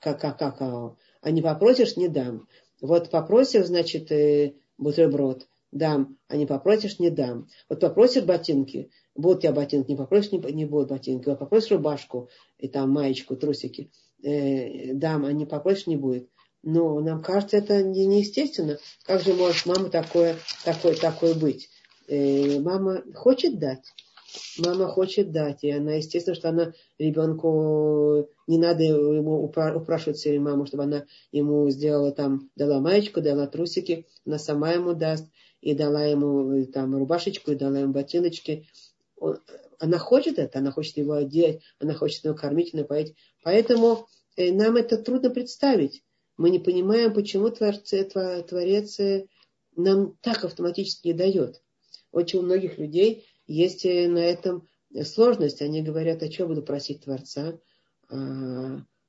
какао, 0.00 0.96
а 1.20 1.30
не 1.30 1.42
попросишь, 1.42 1.96
не 1.96 2.08
дам. 2.08 2.48
Вот 2.80 3.10
попросишь, 3.10 3.66
значит, 3.66 4.10
э, 4.10 4.54
бутерброд, 4.76 5.46
дам, 5.70 6.18
а 6.28 6.36
не 6.36 6.46
попросишь, 6.46 6.98
не 6.98 7.10
дам. 7.10 7.48
Вот 7.68 7.80
попросишь 7.80 8.24
ботинки, 8.24 8.90
будут 9.14 9.42
тебя 9.42 9.52
ботинки, 9.52 9.90
не 9.90 9.96
попросишь, 9.96 10.32
не, 10.32 10.38
не 10.52 10.64
будут 10.64 10.88
ботинки. 10.88 11.28
Вот 11.28 11.38
попросишь 11.38 11.70
рубашку, 11.70 12.28
и 12.58 12.68
там 12.68 12.90
маечку, 12.90 13.36
трусики, 13.36 13.90
э, 14.22 14.94
дам, 14.94 15.24
а 15.24 15.32
не 15.32 15.46
попросишь, 15.46 15.86
не 15.86 15.96
будет. 15.96 16.28
Но 16.64 17.00
нам 17.00 17.22
кажется, 17.22 17.56
это 17.56 17.82
не, 17.82 18.06
неестественно. 18.06 18.78
Как 19.04 19.22
же 19.22 19.34
может 19.34 19.66
мама 19.66 19.88
такое, 19.90 20.36
такое, 20.64 20.94
такое 20.94 21.34
быть? 21.34 21.68
Э, 22.08 22.60
мама 22.60 23.02
хочет 23.14 23.58
дать. 23.58 23.84
Мама 24.58 24.88
хочет 24.88 25.32
дать. 25.32 25.64
И 25.64 25.70
она, 25.70 25.94
естественно, 25.94 26.34
что 26.34 26.48
она 26.48 26.72
ребенку 26.98 28.28
не 28.46 28.58
надо 28.58 28.82
ему 28.82 29.42
упрашивать 29.44 30.18
все 30.18 30.30
время 30.30 30.50
маму, 30.50 30.66
чтобы 30.66 30.84
она 30.84 31.04
ему 31.32 31.68
сделала 31.70 32.12
там, 32.12 32.50
дала 32.56 32.80
маечку, 32.80 33.20
дала 33.20 33.46
трусики, 33.46 34.06
она 34.26 34.38
сама 34.38 34.72
ему 34.72 34.94
даст, 34.94 35.26
и 35.60 35.74
дала 35.74 36.04
ему 36.04 36.64
там 36.66 36.96
рубашечку, 36.96 37.52
и 37.52 37.56
дала 37.56 37.78
ему 37.78 37.92
ботиночки. 37.92 38.66
Она 39.78 39.98
хочет 39.98 40.38
это, 40.38 40.58
она 40.58 40.72
хочет 40.72 40.96
его 40.96 41.14
одеть, 41.14 41.60
она 41.78 41.94
хочет 41.94 42.24
его 42.24 42.34
кормить, 42.34 42.72
напоить. 42.72 43.14
Поэтому 43.42 44.06
э, 44.36 44.52
нам 44.52 44.76
это 44.76 44.96
трудно 44.96 45.30
представить 45.30 46.02
мы 46.36 46.50
не 46.50 46.58
понимаем, 46.58 47.12
почему 47.12 47.50
Творце, 47.50 48.04
Творец 48.04 48.98
э, 49.00 49.26
нам 49.76 50.16
так 50.20 50.44
автоматически 50.44 51.08
не 51.08 51.14
дает. 51.14 51.62
Очень 52.10 52.40
у 52.40 52.42
многих 52.42 52.78
людей 52.78 53.26
есть 53.46 53.84
э, 53.84 54.08
на 54.08 54.18
этом 54.18 54.68
сложность. 55.04 55.62
Они 55.62 55.82
говорят, 55.82 56.22
а 56.22 56.30
что 56.30 56.46
буду 56.46 56.62
просить 56.62 57.04
Творца? 57.04 57.58
А, 58.08 58.16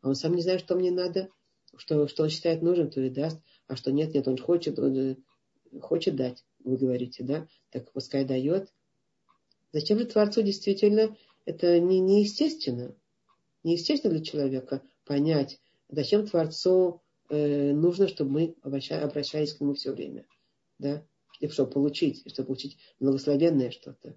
а 0.02 0.08
он 0.08 0.16
сам 0.16 0.36
не 0.36 0.42
знает, 0.42 0.62
что 0.62 0.76
мне 0.76 0.92
надо. 0.92 1.30
Что, 1.76 2.08
что 2.08 2.24
он 2.24 2.30
считает 2.30 2.62
нужным, 2.62 2.92
то 2.92 3.02
и 3.02 3.10
даст. 3.10 3.40
А 3.68 3.76
что 3.76 3.92
нет, 3.92 4.14
нет, 4.14 4.28
он 4.28 4.38
хочет, 4.38 4.78
он 4.78 4.96
э, 4.98 5.16
хочет 5.82 6.16
дать, 6.16 6.44
вы 6.64 6.78
говорите, 6.78 7.24
да? 7.24 7.48
Так 7.72 7.92
пускай 7.92 8.26
дает. 8.26 8.72
Зачем 9.72 9.98
же 9.98 10.06
Творцу 10.06 10.44
действительно 10.44 11.16
это 11.46 11.80
не, 11.80 12.00
неестественно? 12.00 12.96
Неестественно 13.64 14.14
для 14.14 14.24
человека 14.24 14.82
понять, 15.06 15.60
зачем 15.90 16.28
Творцу 16.28 17.02
Э, 17.30 17.72
нужно, 17.74 18.08
чтобы 18.08 18.32
мы 18.32 18.56
обращались 18.62 19.54
к 19.54 19.62
нему 19.62 19.74
все 19.74 19.92
время. 19.92 20.26
Да? 20.78 21.04
И 21.44 21.50
чтобы 21.50 21.72
получить, 21.72 22.24
чтобы 22.32 22.48
получить 22.48 22.78
благословенное 23.02 23.70
что-то. 23.70 24.16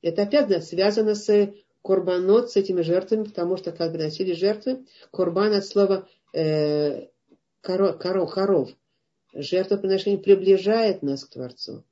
Это 0.00 0.22
опять 0.22 0.64
связано 0.64 1.14
с 1.14 1.54
корбанот, 1.82 2.50
с 2.50 2.56
этими 2.56 2.82
жертвами, 2.82 3.24
потому 3.24 3.56
что 3.56 3.70
как 3.70 3.92
приносили 3.92 4.32
жертвы, 4.32 4.84
корбан 5.12 5.52
от 5.52 5.64
слова 5.64 6.08
э, 6.34 7.06
коро, 7.60 7.92
коро, 7.92 8.26
коров. 8.26 8.70
Жертвоприношение 9.32 10.20
приближает 10.20 11.02
нас 11.02 11.24
к 11.24 11.30
Творцу. 11.30 11.84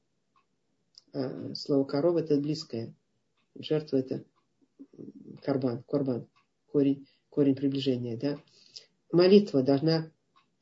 А 1.12 1.54
слово 1.54 1.84
коров 1.84 2.16
это 2.16 2.36
близкое. 2.36 2.92
Жертва 3.56 3.98
это 3.98 4.24
карбан, 5.44 5.84
корбан, 5.84 6.26
корень, 6.72 7.06
корень 7.28 7.54
приближения. 7.54 8.16
Да? 8.16 8.36
Молитва 9.12 9.62
должна 9.62 10.10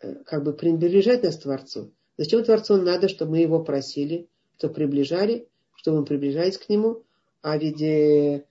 Э, 0.00 0.14
как 0.24 0.44
бы 0.44 0.52
приближать 0.52 1.22
нас 1.22 1.36
к 1.36 1.42
Творцу. 1.42 1.92
Зачем 2.18 2.42
Творцу 2.44 2.76
надо, 2.76 3.08
чтобы 3.08 3.32
мы 3.32 3.38
его 3.38 3.62
просили, 3.62 4.28
чтобы 4.58 4.74
приближали, 4.74 5.48
чтобы 5.76 6.00
мы 6.00 6.04
приближались 6.04 6.58
к 6.58 6.68
нему? 6.68 7.04
А 7.42 7.56
ведь 7.56 7.80
э, 7.80 8.44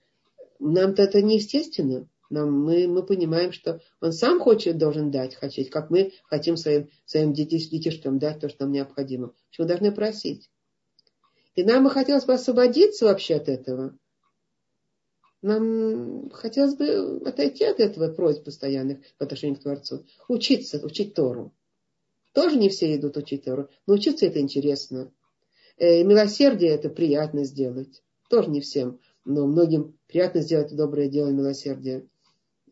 нам-то 0.58 1.02
это 1.02 1.20
неестественно. 1.20 2.08
Нам, 2.30 2.50
мы, 2.50 2.88
мы 2.88 3.02
понимаем, 3.04 3.52
что 3.52 3.80
он 4.00 4.12
сам 4.12 4.40
хочет, 4.40 4.78
должен 4.78 5.10
дать, 5.10 5.34
хотеть, 5.34 5.70
как 5.70 5.90
мы 5.90 6.12
хотим 6.24 6.56
своим, 6.56 6.88
своим 7.04 7.32
детишкам 7.34 8.18
дать 8.18 8.40
то, 8.40 8.48
что 8.48 8.64
нам 8.64 8.72
необходимо. 8.72 9.34
Чего 9.50 9.66
должны 9.66 9.92
просить? 9.92 10.50
И 11.54 11.62
нам 11.62 11.84
бы 11.84 11.90
хотелось 11.90 12.24
бы 12.24 12.34
освободиться 12.34 13.04
вообще 13.04 13.36
от 13.36 13.48
этого. 13.48 13.98
Нам 15.42 16.30
хотелось 16.30 16.74
бы 16.74 17.22
отойти 17.26 17.64
от 17.64 17.80
этого 17.80 18.12
просьб 18.12 18.44
постоянных 18.44 18.98
в 19.18 19.22
отношении 19.22 19.54
к 19.54 19.62
Творцу. 19.62 20.06
Учиться, 20.26 20.84
учить 20.84 21.14
Тору. 21.14 21.52
Тоже 22.32 22.56
не 22.56 22.68
все 22.68 22.94
идут 22.94 23.16
учить 23.16 23.44
Тору, 23.44 23.68
но 23.86 23.94
учиться 23.94 24.26
это 24.26 24.40
интересно. 24.40 25.12
Э, 25.76 26.02
милосердие 26.04 26.70
это 26.70 26.90
приятно 26.90 27.44
сделать. 27.44 28.02
Тоже 28.28 28.50
не 28.50 28.60
всем, 28.60 29.00
но 29.24 29.46
многим 29.46 29.98
приятно 30.06 30.40
сделать 30.42 30.74
доброе 30.74 31.08
дело 31.08 31.28
милосердие. 31.28 32.06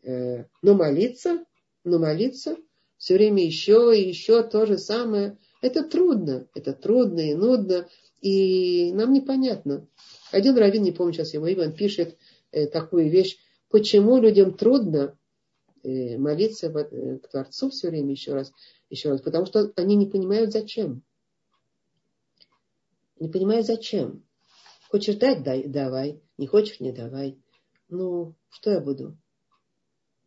Э, 0.03 0.45
но 0.61 0.73
молиться, 0.73 1.43
но 1.83 1.99
молиться 1.99 2.57
все 2.97 3.15
время 3.15 3.45
еще 3.45 3.93
и 3.95 4.07
еще 4.07 4.43
то 4.43 4.65
же 4.65 4.77
самое. 4.77 5.37
Это 5.61 5.83
трудно, 5.83 6.47
это 6.53 6.73
трудно 6.73 7.19
и 7.19 7.33
нудно, 7.33 7.87
и 8.21 8.91
нам 8.93 9.13
непонятно. 9.13 9.87
Один 10.31 10.57
раввин, 10.57 10.83
не 10.83 10.91
помню 10.91 11.13
сейчас 11.13 11.33
его 11.33 11.47
имя, 11.47 11.67
он 11.67 11.73
пишет, 11.73 12.17
Э, 12.51 12.65
такую 12.67 13.09
вещь, 13.09 13.37
почему 13.69 14.17
людям 14.17 14.53
трудно 14.53 15.17
молиться 15.83 16.69
к 16.69 17.27
Творцу 17.29 17.69
все 17.69 17.89
время 17.89 18.11
еще 18.11 18.33
раз, 18.33 18.51
еще 18.89 19.09
раз, 19.09 19.21
потому 19.21 19.45
что 19.45 19.71
они 19.75 19.95
не 19.95 20.05
понимают 20.05 20.51
зачем. 20.51 21.03
Не 23.19 23.29
понимают 23.29 23.65
зачем. 23.65 24.23
Хочешь 24.89 25.15
дать, 25.15 25.43
дай, 25.43 25.67
давай. 25.67 26.21
Не 26.37 26.47
хочешь, 26.47 26.79
не 26.79 26.91
давай. 26.91 27.37
Ну, 27.89 28.35
что 28.49 28.71
я 28.71 28.79
буду 28.79 29.17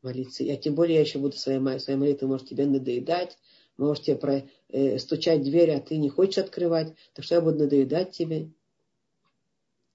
молиться? 0.02 0.44
Я 0.44 0.56
тем 0.56 0.74
более 0.74 0.96
я 0.96 1.00
еще 1.02 1.18
буду 1.18 1.36
своей, 1.36 1.60
своей 1.78 1.98
молитвой, 1.98 2.28
может, 2.28 2.48
тебе 2.48 2.66
надоедать, 2.66 3.38
может, 3.76 4.04
тебе 4.04 4.16
про, 4.16 4.48
э, 4.68 4.98
стучать 4.98 5.40
в 5.40 5.44
дверь, 5.44 5.70
а 5.72 5.80
ты 5.80 5.96
не 5.96 6.08
хочешь 6.08 6.38
открывать, 6.38 6.94
так 7.14 7.24
что 7.24 7.36
я 7.36 7.40
буду 7.40 7.58
надоедать 7.60 8.12
тебе. 8.12 8.50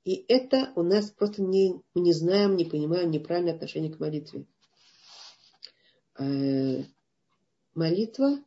И 0.04 0.24
это 0.28 0.72
у 0.76 0.84
нас 0.84 1.10
просто 1.10 1.42
не, 1.42 1.82
мы 1.94 2.02
не 2.02 2.14
знаем, 2.14 2.56
не 2.56 2.66
понимаем 2.66 3.10
неправильное 3.12 3.56
отношение 3.56 3.92
к 3.92 4.00
молитве. 4.00 4.46
Э, 6.20 6.84
молитва, 7.74 8.40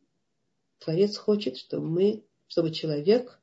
Творец 0.79 1.17
хочет, 1.17 1.57
чтобы 1.57 1.87
мы, 1.87 2.23
чтобы 2.47 2.71
человек, 2.71 3.39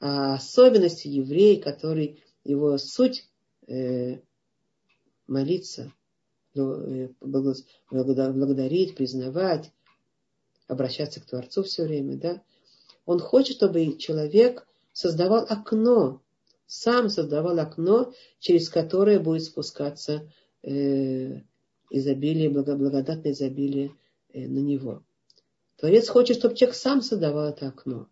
а 0.00 0.34
особенности 0.34 1.08
еврей, 1.08 1.60
который 1.60 2.22
его 2.44 2.76
суть 2.78 3.28
э, 3.68 4.18
молиться, 5.26 5.92
э, 6.54 7.08
благодарить, 7.20 8.96
признавать, 8.96 9.70
обращаться 10.66 11.20
к 11.20 11.26
Творцу 11.26 11.62
все 11.62 11.84
время, 11.84 12.16
да, 12.16 12.42
он 13.06 13.20
хочет, 13.20 13.56
чтобы 13.56 13.96
человек 13.98 14.66
создавал 14.92 15.46
окно 15.48 16.22
сам 16.72 17.10
создавал 17.10 17.58
окно, 17.58 18.14
через 18.38 18.70
которое 18.70 19.20
будет 19.20 19.44
спускаться 19.44 20.26
э, 20.62 21.42
изобилие, 21.90 22.48
благодатное 22.48 23.32
изобилие 23.32 23.94
э, 24.32 24.48
на 24.48 24.58
него. 24.58 25.02
Творец 25.82 26.08
хочет, 26.08 26.36
чтобы 26.36 26.54
человек 26.54 26.76
сам 26.76 27.02
создавал 27.02 27.48
это 27.48 27.66
окно. 27.66 28.06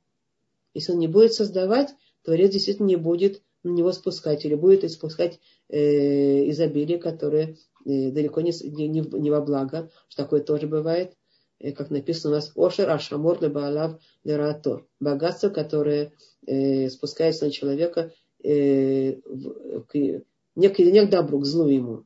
Если 0.74 0.90
он 0.90 0.98
не 0.98 1.06
будет 1.06 1.34
создавать, 1.34 1.94
Творец 2.24 2.50
действительно 2.50 2.88
не 2.88 2.96
будет 2.96 3.42
на 3.62 3.70
него 3.70 3.92
спускать 3.92 4.44
или 4.44 4.56
будет 4.56 4.82
испускать 4.82 5.38
э, 5.68 6.50
изобилие, 6.50 6.98
которое 6.98 7.56
э, 7.86 8.10
далеко 8.10 8.40
не, 8.40 8.50
не, 8.88 9.00
не 9.00 9.30
во 9.30 9.40
благо, 9.40 9.88
что 10.08 10.24
такое 10.24 10.40
тоже 10.40 10.66
бывает, 10.66 11.16
э, 11.60 11.70
как 11.70 11.90
написано 11.90 12.32
у 12.32 12.36
нас, 12.38 12.50
Ошер 12.56 12.90
Ашамор 12.90 13.40
Лебаалав 13.40 14.00
Лерато, 14.24 14.84
богатство, 14.98 15.48
которое 15.48 16.12
э, 16.48 16.88
спускается 16.88 17.44
на 17.44 17.52
человека 17.52 18.12
э, 18.42 19.12
к, 19.12 19.94
не, 19.94 20.68
к, 20.70 20.78
не 20.80 21.06
к 21.06 21.08
добру, 21.08 21.38
к 21.38 21.46
злу 21.46 21.68
ему. 21.68 22.04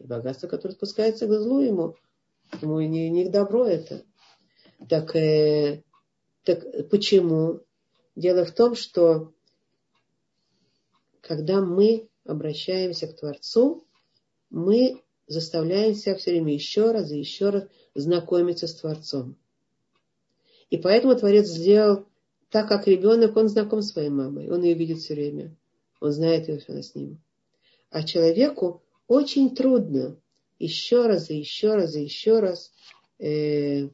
Богатство, 0.00 0.48
которое 0.48 0.72
спускается 0.72 1.26
к 1.26 1.38
злу 1.38 1.60
ему, 1.60 1.94
ему 2.62 2.80
не, 2.80 3.10
не 3.10 3.26
к 3.26 3.30
добру 3.30 3.64
это. 3.64 4.06
Так, 4.86 5.16
э, 5.16 5.82
так 6.44 6.88
почему? 6.90 7.60
Дело 8.14 8.44
в 8.44 8.52
том, 8.52 8.74
что 8.74 9.32
когда 11.20 11.60
мы 11.60 12.08
обращаемся 12.24 13.06
к 13.06 13.16
Творцу, 13.16 13.84
мы 14.50 15.02
заставляем 15.26 15.94
себя 15.94 16.16
все 16.16 16.30
время 16.32 16.54
еще 16.54 16.90
раз 16.90 17.10
и 17.10 17.18
еще 17.18 17.50
раз 17.50 17.64
знакомиться 17.94 18.66
с 18.66 18.74
Творцом. 18.74 19.36
И 20.70 20.78
поэтому 20.78 21.16
Творец 21.16 21.46
сделал 21.48 22.06
так 22.50 22.68
как 22.68 22.86
ребенок, 22.86 23.36
он 23.36 23.48
знаком 23.48 23.82
с 23.82 23.92
своей 23.92 24.08
мамой, 24.08 24.50
он 24.50 24.62
ее 24.62 24.74
видит 24.74 24.98
все 24.98 25.14
время, 25.14 25.54
он 26.00 26.12
знает 26.12 26.48
ее, 26.48 26.60
что 26.60 26.72
она 26.72 26.82
с 26.82 26.94
ним. 26.94 27.20
А 27.90 28.02
человеку 28.02 28.82
очень 29.06 29.54
трудно 29.54 30.16
еще 30.58 31.06
раз 31.06 31.30
и 31.30 31.36
еще 31.36 31.74
раз 31.74 31.94
и 31.94 32.02
еще 32.02 32.40
раз 32.40 32.72
э, 33.18 33.88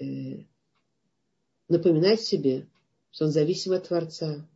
э, 0.00 0.44
напоминать 1.68 2.20
себе, 2.20 2.66
что 3.10 3.26
он 3.26 3.30
зависим 3.30 3.72
от 3.72 3.88
Творца. 3.88 4.46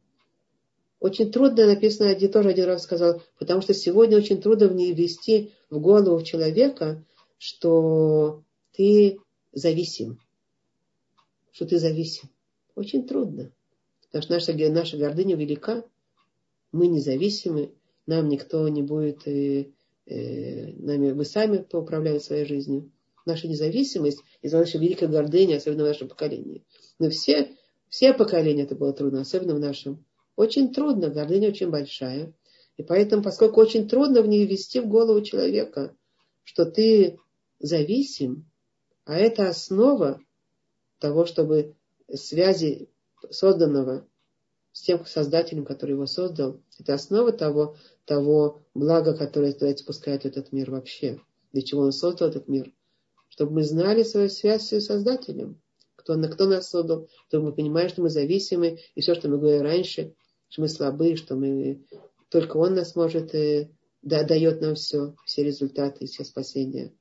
Очень 1.00 1.32
трудно 1.32 1.66
написано, 1.66 2.10
один 2.10 2.30
тоже 2.30 2.50
один 2.50 2.66
раз 2.66 2.84
сказал, 2.84 3.22
потому 3.38 3.60
что 3.60 3.74
сегодня 3.74 4.16
очень 4.16 4.40
трудно 4.40 4.66
ввести 4.66 5.52
в 5.68 5.80
голову 5.80 6.22
человека, 6.22 7.04
что 7.38 8.44
ты 8.72 9.18
зависим. 9.52 10.20
Что 11.50 11.66
ты 11.66 11.78
зависим. 11.78 12.28
Очень 12.76 13.06
трудно. 13.06 13.50
Потому 14.12 14.22
что 14.22 14.34
наша, 14.34 14.70
наша 14.70 14.96
гордыня 14.96 15.36
велика. 15.36 15.84
Мы 16.70 16.86
независимы. 16.86 17.72
Нам 18.06 18.28
никто 18.28 18.66
не 18.68 18.82
будет, 18.82 19.26
э, 19.26 19.70
э, 20.06 20.72
нами, 20.74 21.12
мы 21.12 21.24
сами 21.24 21.64
управляем 21.72 22.20
своей 22.20 22.44
жизнью. 22.44 22.90
Наша 23.24 23.48
независимость 23.48 24.20
из-за 24.40 24.58
нашей 24.58 24.80
великой 24.80 25.08
гордыни, 25.08 25.54
особенно 25.54 25.84
в 25.84 25.88
нашем 25.88 26.08
поколении. 26.08 26.64
Но 26.98 27.10
все, 27.10 27.56
все 27.88 28.12
поколения 28.12 28.62
это 28.62 28.74
было 28.74 28.92
трудно, 28.92 29.20
особенно 29.20 29.54
в 29.54 29.60
нашем. 29.60 30.04
Очень 30.36 30.72
трудно, 30.72 31.08
гордыня 31.08 31.48
очень 31.48 31.70
большая. 31.70 32.32
И 32.76 32.82
поэтому, 32.82 33.22
поскольку 33.22 33.60
очень 33.60 33.88
трудно 33.88 34.22
в 34.22 34.28
нее 34.28 34.46
ввести 34.46 34.80
в 34.80 34.88
голову 34.88 35.20
человека, 35.22 35.94
что 36.42 36.64
ты 36.64 37.18
зависим, 37.60 38.50
а 39.04 39.16
это 39.16 39.48
основа 39.48 40.20
того, 40.98 41.26
чтобы 41.26 41.74
связи 42.12 42.88
созданного 43.30 44.06
с 44.72 44.82
тем 44.82 45.04
создателем, 45.04 45.64
который 45.64 45.92
его 45.92 46.06
создал, 46.06 46.60
это 46.78 46.94
основа 46.94 47.32
того, 47.32 47.76
того 48.04 48.62
блага, 48.74 49.16
которое 49.16 49.52
Творец 49.52 49.80
спускает 49.80 50.22
в 50.22 50.26
этот 50.26 50.52
мир 50.52 50.70
вообще. 50.70 51.20
Для 51.52 51.62
чего 51.62 51.82
он 51.82 51.92
создал 51.92 52.28
этот 52.30 52.48
мир? 52.48 52.72
Чтобы 53.32 53.52
мы 53.52 53.64
знали 53.64 54.02
свою 54.02 54.28
связь 54.28 54.68
с 54.68 54.80
создателем. 54.82 55.58
Кто, 55.96 56.20
кто 56.28 56.46
нас 56.46 56.68
создал, 56.68 57.08
чтобы 57.28 57.46
мы 57.46 57.52
понимали, 57.54 57.88
что 57.88 58.02
мы 58.02 58.10
зависимы, 58.10 58.78
и 58.94 59.00
все, 59.00 59.14
что 59.14 59.30
мы 59.30 59.38
говорили 59.38 59.62
раньше, 59.62 60.14
что 60.50 60.60
мы 60.60 60.68
слабы, 60.68 61.16
что 61.16 61.34
мы 61.34 61.82
только 62.28 62.58
Он 62.58 62.74
нас 62.74 62.94
может, 62.94 63.34
э, 63.34 63.70
да, 64.02 64.22
дает 64.22 64.60
нам 64.60 64.74
все, 64.74 65.14
все 65.24 65.44
результаты, 65.44 66.04
все 66.04 66.24
спасения. 66.24 66.92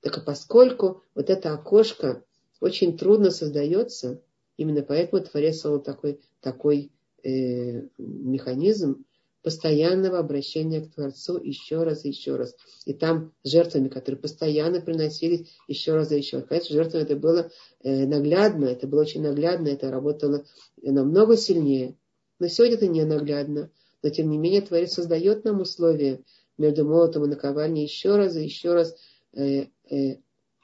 Так 0.00 0.16
а 0.18 0.20
поскольку 0.20 1.02
вот 1.16 1.28
это 1.28 1.52
окошко 1.52 2.22
очень 2.60 2.96
трудно 2.96 3.32
создается, 3.32 4.22
именно 4.56 4.82
поэтому 4.82 5.24
Творец 5.24 5.56
создал 5.56 5.82
такой, 5.82 6.20
такой 6.40 6.92
э, 7.24 7.88
механизм 7.98 9.04
постоянного 9.44 10.18
обращения 10.18 10.80
к 10.80 10.94
Творцу 10.94 11.38
еще 11.38 11.82
раз 11.82 12.04
и 12.04 12.08
еще 12.08 12.34
раз. 12.34 12.56
И 12.86 12.94
там 12.94 13.32
жертвами, 13.44 13.88
которые 13.88 14.18
постоянно 14.18 14.80
приносились 14.80 15.46
еще 15.68 15.94
раз 15.94 16.10
и 16.10 16.16
еще 16.16 16.38
раз. 16.38 16.46
Конечно, 16.48 16.74
жертвами 16.74 17.02
это 17.02 17.14
было 17.14 17.50
э, 17.82 18.06
наглядно, 18.06 18.64
это 18.64 18.86
было 18.86 19.02
очень 19.02 19.22
наглядно, 19.22 19.68
это 19.68 19.90
работало 19.90 20.46
намного 20.82 21.36
сильнее. 21.36 21.94
Но 22.40 22.48
сегодня 22.48 22.76
это 22.76 22.88
не 22.88 23.04
наглядно. 23.04 23.70
Но 24.02 24.08
тем 24.08 24.30
не 24.30 24.38
менее 24.38 24.62
Творец 24.62 24.94
создает 24.94 25.44
нам 25.44 25.60
условия 25.60 26.22
между 26.56 26.86
молотом 26.86 27.24
и 27.24 27.28
наковальней 27.28 27.82
еще 27.82 28.16
раз 28.16 28.36
и 28.36 28.44
еще 28.44 28.72
раз 28.72 28.96
э, 29.34 29.66
э, 29.90 30.16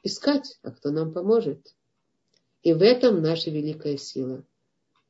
искать, 0.02 0.58
а 0.62 0.70
кто 0.70 0.90
нам 0.90 1.12
поможет. 1.12 1.74
И 2.62 2.72
в 2.72 2.80
этом 2.80 3.20
наша 3.20 3.50
великая 3.50 3.98
сила. 3.98 4.42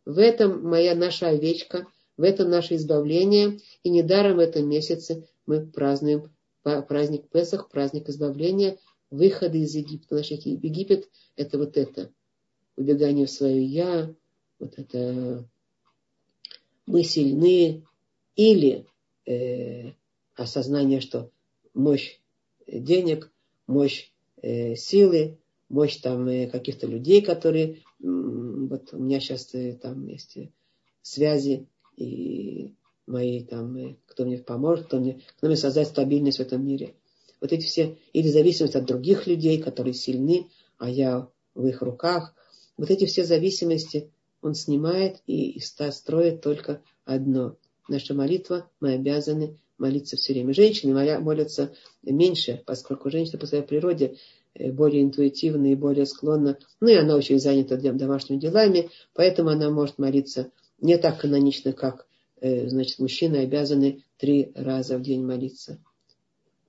В 0.05 0.19
этом 0.19 0.65
моя 0.65 0.97
наша 0.97 1.29
овечка, 1.29 1.87
в 2.21 2.23
этом 2.23 2.51
наше 2.51 2.77
избавление. 2.77 3.61
И 3.83 3.89
недаром 3.89 4.37
в 4.37 4.41
этом 4.41 4.69
месяце 4.69 5.27
мы 5.47 5.67
празднуем 5.67 6.31
праздник 6.63 7.31
Песах, 7.31 7.71
праздник 7.71 8.11
избавления, 8.11 8.77
выхода 9.11 9.57
из 9.57 9.75
Египта. 9.75 10.17
Наш 10.17 10.31
Египет– 10.31 11.09
это 11.37 11.57
вот 11.57 11.79
это. 11.79 12.13
Убегание 12.77 13.25
в 13.25 13.31
свое 13.31 13.65
«я», 13.65 14.15
вот 14.59 14.79
это 14.79 15.49
мы 16.85 17.05
сильны, 17.05 17.87
или 18.37 18.87
э, 19.25 19.93
осознание, 20.35 21.01
что 21.01 21.31
мощь 21.73 22.19
денег, 22.67 23.33
мощь 23.67 24.11
э, 24.43 24.75
силы, 24.77 25.39
мощь 25.71 25.97
там 25.97 26.29
э, 26.29 26.49
каких-то 26.49 26.87
людей, 26.87 27.23
которые, 27.23 27.79
вот 27.99 28.93
у 28.93 28.99
меня 28.99 29.21
сейчас 29.21 29.55
э, 29.55 29.79
там 29.81 30.07
есть 30.07 30.37
э, 30.37 30.51
связи 31.01 31.67
и 32.01 32.75
мои 33.07 33.45
там, 33.45 33.77
э, 33.77 33.97
кто 34.07 34.25
мне 34.25 34.39
поможет, 34.39 34.87
кто 34.87 34.99
мне, 34.99 35.21
кто 35.37 35.47
мне 35.47 35.57
создать 35.57 35.89
стабильность 35.89 36.39
в 36.39 36.43
этом 36.43 36.67
мире. 36.67 36.95
Вот 37.41 37.53
эти 37.53 37.65
все, 37.65 37.97
или 38.13 38.29
зависимость 38.29 38.77
от 38.77 38.85
других 38.85 39.27
людей, 39.27 39.61
которые 39.61 39.95
сильны, 39.95 40.49
а 40.79 40.91
я 40.91 41.29
в 41.55 41.67
их 41.67 41.83
руках. 41.83 42.35
Вот 42.77 42.91
эти 42.91 43.07
все 43.07 43.25
зависимости 43.25 44.11
он 44.43 44.55
снимает 44.55 45.23
и, 45.27 45.51
и 45.51 45.61
строит 45.61 46.41
только 46.41 46.83
одно. 47.05 47.57
Наша 47.89 48.15
молитва, 48.15 48.71
мы 48.81 48.93
обязаны 48.93 49.59
молиться 49.79 50.17
все 50.17 50.33
время. 50.33 50.55
Женщины 50.55 50.95
молятся 51.21 51.75
меньше, 52.03 52.63
поскольку 52.67 53.11
женщина 53.11 53.39
по 53.39 53.47
своей 53.47 53.65
природе 53.65 54.17
э, 54.55 54.71
более 54.71 55.03
интуитивна 55.03 55.73
и 55.73 55.75
более 55.75 56.07
склонна. 56.07 56.59
Ну 56.81 56.89
и 56.89 56.95
она 56.95 57.17
очень 57.17 57.41
занята 57.41 57.77
домашними 57.77 58.39
делами, 58.39 58.91
поэтому 59.15 59.51
она 59.51 59.71
может 59.71 59.99
молиться 59.99 60.51
не 60.81 60.99
так 60.99 61.21
канонично, 61.21 61.73
как 61.73 62.07
э, 62.41 62.69
значит, 62.69 62.99
мужчины 62.99 63.39
обязаны 63.39 64.05
три 64.19 64.53
раза 64.55 64.99
в 64.99 65.03
день 65.03 65.25
молиться. 65.25 65.83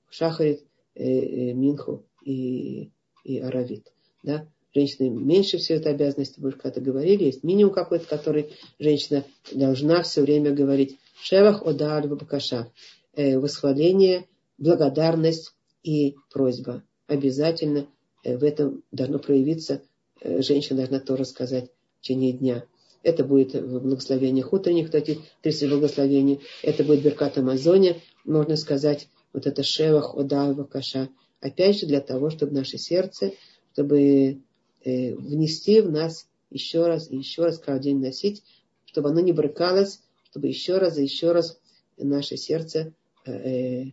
Шахарит, 0.09 0.63
э, 0.95 1.53
Минху 1.53 2.05
и, 2.23 2.91
и 3.23 3.39
Аравит. 3.39 3.91
Да? 4.23 4.47
женщины 4.73 5.09
меньше 5.09 5.57
всего 5.57 5.79
это 5.79 5.89
обязанности, 5.89 6.39
мы 6.39 6.49
уже 6.49 6.57
когда-то 6.57 6.81
говорили, 6.81 7.25
есть 7.25 7.43
минимум 7.43 7.73
какой-то, 7.73 8.05
который 8.05 8.51
женщина 8.79 9.23
должна 9.51 10.01
все 10.03 10.21
время 10.21 10.51
говорить. 10.51 10.97
Шевах 11.21 11.65
Одар 11.65 12.07
Бакаша. 12.07 12.71
Э, 13.13 13.37
восхваление, 13.37 14.25
благодарность 14.57 15.53
и 15.83 16.15
просьба. 16.31 16.83
Обязательно 17.07 17.87
э, 18.23 18.37
в 18.37 18.43
этом 18.43 18.83
должно 18.91 19.19
проявиться, 19.19 19.81
э, 20.21 20.41
женщина 20.41 20.77
должна 20.77 20.99
то 20.99 21.17
рассказать 21.17 21.71
в 21.99 22.01
течение 22.01 22.31
дня. 22.31 22.63
Это 23.03 23.23
будет 23.23 23.53
в 23.53 23.79
благословениях 23.79 24.53
утренних, 24.53 24.85
кстати, 24.85 25.19
30 25.41 25.69
благословений. 25.69 26.41
Это 26.61 26.83
будет 26.83 27.01
Беркат 27.01 27.37
Амазоне, 27.37 28.01
можно 28.25 28.55
сказать, 28.55 29.07
вот 29.33 29.47
это 29.47 29.63
Шевах, 29.63 30.15
Ода, 30.15 30.53
Вакаша. 30.53 31.09
Опять 31.39 31.79
же, 31.79 31.87
для 31.87 32.01
того, 32.01 32.29
чтобы 32.29 32.53
наше 32.53 32.77
сердце, 32.77 33.33
чтобы 33.73 34.41
э, 34.83 35.15
внести 35.15 35.81
в 35.81 35.91
нас 35.91 36.27
еще 36.51 36.85
раз 36.85 37.09
и 37.09 37.17
еще 37.17 37.43
раз 37.43 37.57
каждый 37.57 37.85
день 37.85 38.01
носить, 38.01 38.43
чтобы 38.85 39.09
оно 39.09 39.21
не 39.21 39.31
брыкалось, 39.31 40.01
чтобы 40.29 40.47
еще 40.47 40.77
раз 40.77 40.97
и 40.97 41.03
еще 41.03 41.31
раз 41.31 41.59
наше 41.97 42.37
сердце 42.37 42.93
э, 43.25 43.85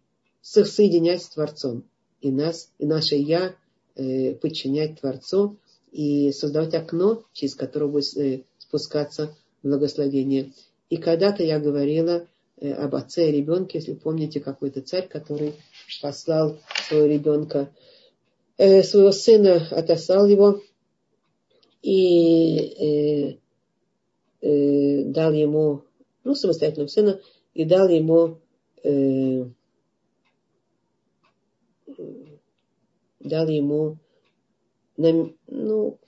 соединять 0.42 1.22
с 1.22 1.28
Творцом. 1.28 1.84
И 2.20 2.30
нас, 2.30 2.72
и 2.78 2.86
наше 2.86 3.14
Я 3.14 3.54
э, 3.94 4.34
подчинять 4.34 5.00
Творцу 5.00 5.58
и 5.92 6.32
создавать 6.32 6.74
окно, 6.74 7.24
через 7.32 7.54
которое 7.54 7.86
будет 7.86 8.16
э, 8.16 8.42
спускаться 8.68 9.34
благословение. 9.62 10.52
И 10.90 10.98
когда-то 10.98 11.42
я 11.42 11.58
говорила 11.58 12.26
э, 12.56 12.72
об 12.72 12.94
отце 12.94 13.28
и 13.28 13.32
ребенке, 13.32 13.78
если 13.78 13.94
помните, 13.94 14.40
какой-то 14.40 14.82
царь, 14.82 15.08
который 15.08 15.54
послал 16.02 16.58
своего 16.86 17.06
ребенка, 17.06 17.72
э, 18.56 18.82
своего 18.82 19.12
сына, 19.12 19.66
отослал 19.70 20.26
его 20.26 20.60
и 21.82 23.30
э, 23.30 23.38
дал 24.40 25.32
ему, 25.32 25.82
ну, 26.24 26.34
самостоятельного 26.34 26.88
сына, 26.88 27.20
и 27.54 27.64
дал 27.64 27.88
ему, 27.88 28.38
дал 33.20 33.48
ему, 33.48 33.98
ну, 34.96 35.98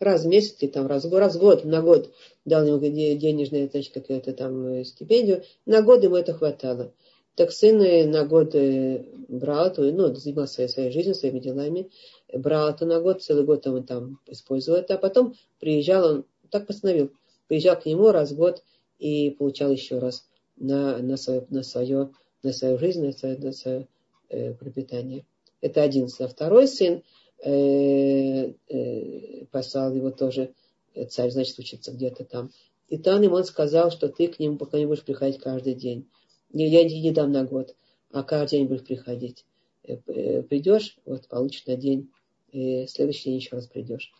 раз 0.00 0.24
в 0.24 0.28
месяц 0.28 0.56
или 0.60 0.70
там 0.70 0.86
раз, 0.86 1.04
раз 1.04 1.36
в 1.36 1.38
год, 1.38 1.64
на 1.64 1.82
год 1.82 2.12
дал 2.44 2.66
ему 2.66 2.78
денежную, 2.78 3.68
значит, 3.70 3.92
какую-то 3.92 4.32
там 4.32 4.66
э, 4.66 4.84
стипендию, 4.84 5.42
на 5.66 5.82
год 5.82 6.02
ему 6.02 6.16
это 6.16 6.34
хватало. 6.34 6.92
Так 7.34 7.52
сын 7.52 7.78
на 8.10 8.24
год 8.24 8.54
э, 8.54 9.04
брал, 9.28 9.72
ну, 9.76 10.14
занимался 10.14 10.54
своей, 10.54 10.68
своей 10.68 10.90
жизнью, 10.90 11.14
своими 11.14 11.38
делами, 11.38 11.90
брал 12.32 12.70
это 12.70 12.86
на 12.86 13.00
год, 13.00 13.22
целый 13.22 13.44
год 13.44 13.66
он 13.66 13.84
там 13.84 14.20
использовал 14.26 14.78
это, 14.78 14.94
а 14.94 14.98
потом 14.98 15.34
приезжал, 15.60 16.04
он 16.04 16.24
так 16.50 16.66
постановил, 16.66 17.12
приезжал 17.46 17.78
к 17.78 17.86
нему 17.86 18.10
раз 18.10 18.32
в 18.32 18.36
год 18.36 18.62
и 18.98 19.30
получал 19.30 19.70
еще 19.70 19.98
раз 19.98 20.26
на, 20.56 20.98
на, 20.98 21.16
свое, 21.16 21.46
на, 21.50 21.62
свое, 21.62 22.10
на 22.42 22.52
свою 22.52 22.78
жизнь, 22.78 23.04
на 23.04 23.12
свое, 23.12 23.36
на 23.38 23.52
свое 23.52 23.88
э, 24.28 24.54
пропитание. 24.54 25.24
Это 25.60 25.82
один 25.82 26.08
сын. 26.08 26.26
А 26.26 26.28
второй 26.28 26.68
сын 26.68 27.02
э, 27.44 28.52
э, 28.68 29.44
послал 29.50 29.94
его 29.94 30.10
тоже, 30.10 30.54
э, 30.94 31.06
царь, 31.06 31.30
значит, 31.30 31.58
учиться 31.58 31.92
где-то 31.92 32.24
там. 32.24 32.50
И 32.88 32.98
там 32.98 33.22
ему 33.22 33.36
он 33.36 33.44
сказал, 33.44 33.90
что 33.90 34.08
ты 34.08 34.28
к 34.28 34.38
нему 34.38 34.56
пока 34.56 34.78
не 34.78 34.86
будешь 34.86 35.04
приходить 35.04 35.40
каждый 35.40 35.74
день 35.74 36.08
я 36.50 36.82
не 36.84 37.10
дам 37.10 37.30
на 37.30 37.44
год, 37.44 37.74
а 38.10 38.22
каждый 38.22 38.58
день 38.58 38.68
будешь 38.68 38.84
приходить. 38.84 39.44
Э, 39.84 40.42
придешь, 40.42 40.96
вот 41.04 41.28
получишь 41.28 41.66
на 41.66 41.76
день, 41.76 42.10
следующий 42.50 43.24
день 43.24 43.36
еще 43.36 43.56
раз 43.56 43.66
придешь. 43.66 44.10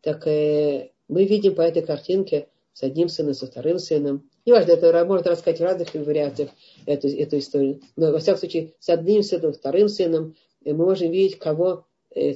Так 0.00 0.26
мы 0.26 1.24
видим 1.24 1.56
по 1.56 1.62
этой 1.62 1.82
картинке, 1.82 2.46
с 2.72 2.82
одним 2.82 3.08
сыном, 3.08 3.34
со 3.34 3.46
вторым 3.46 3.78
сыном. 3.78 4.28
Неважно, 4.44 4.72
это 4.72 5.04
можно 5.04 5.30
рассказать 5.30 5.60
в 5.60 5.62
разных 5.62 5.94
вариациях 5.94 6.50
эту, 6.86 7.08
эту 7.08 7.38
историю. 7.38 7.80
Но, 7.96 8.12
во 8.12 8.18
всяком 8.18 8.40
случае, 8.40 8.74
с 8.78 8.88
одним 8.90 9.22
сыном, 9.22 9.52
вторым 9.52 9.88
сыном 9.88 10.36
мы 10.64 10.74
можем 10.74 11.10
видеть, 11.10 11.38
кого 11.38 11.86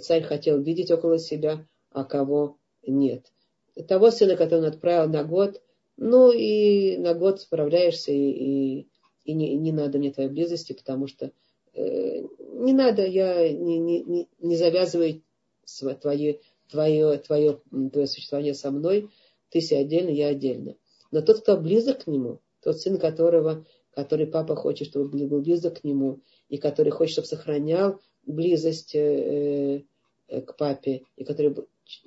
царь 0.03 0.23
хотел 0.23 0.61
видеть 0.61 0.91
около 0.91 1.19
себя, 1.19 1.67
а 1.91 2.05
кого 2.05 2.59
нет. 2.87 3.33
Того 3.87 4.11
сына, 4.11 4.37
которого 4.37 4.67
он 4.67 4.73
отправил 4.73 5.11
на 5.11 5.25
год, 5.25 5.63
ну 5.97 6.33
и 6.33 6.97
на 6.97 7.15
год 7.15 7.41
справляешься, 7.41 8.13
и, 8.13 8.17
и, 8.17 8.89
и 9.25 9.35
не, 9.35 9.55
не 9.57 9.73
надо 9.73 9.99
мне 9.99 10.13
твоей 10.13 10.31
близости, 10.31 10.73
потому 10.73 11.07
что 11.07 11.33
э, 11.75 12.23
не 12.55 12.73
надо, 12.73 13.05
я 13.07 13.53
не, 13.53 13.79
не, 13.79 14.29
не 14.41 14.57
завязываю 14.57 15.23
твое, 16.01 16.41
твое, 16.69 17.19
твое, 17.19 17.61
твое 17.93 18.07
существование 18.07 18.55
со 18.55 18.71
мной, 18.71 19.11
ты 19.51 19.61
себе 19.61 19.81
отдельно, 19.81 20.11
я 20.11 20.29
отдельно. 20.29 20.77
Но 21.11 21.23
тот, 21.23 21.41
кто 21.41 21.57
близок 21.57 22.05
к 22.05 22.07
нему, 22.07 22.41
тот 22.63 22.79
сын, 22.79 22.99
которого, 22.99 23.65
который 23.93 24.27
папа 24.27 24.57
хочет, 24.57 24.89
чтобы 24.89 25.27
был 25.27 25.41
близок 25.41 25.81
к 25.81 25.85
нему, 25.85 26.21
и 26.49 26.59
который 26.59 26.91
хочет, 26.91 27.13
чтобы 27.13 27.29
сохранял 27.29 28.01
близость 28.29 28.95
э, 28.95 29.83
э, 30.29 30.41
к 30.43 30.57
папе, 30.57 31.03
и 31.17 31.25
который 31.25 31.55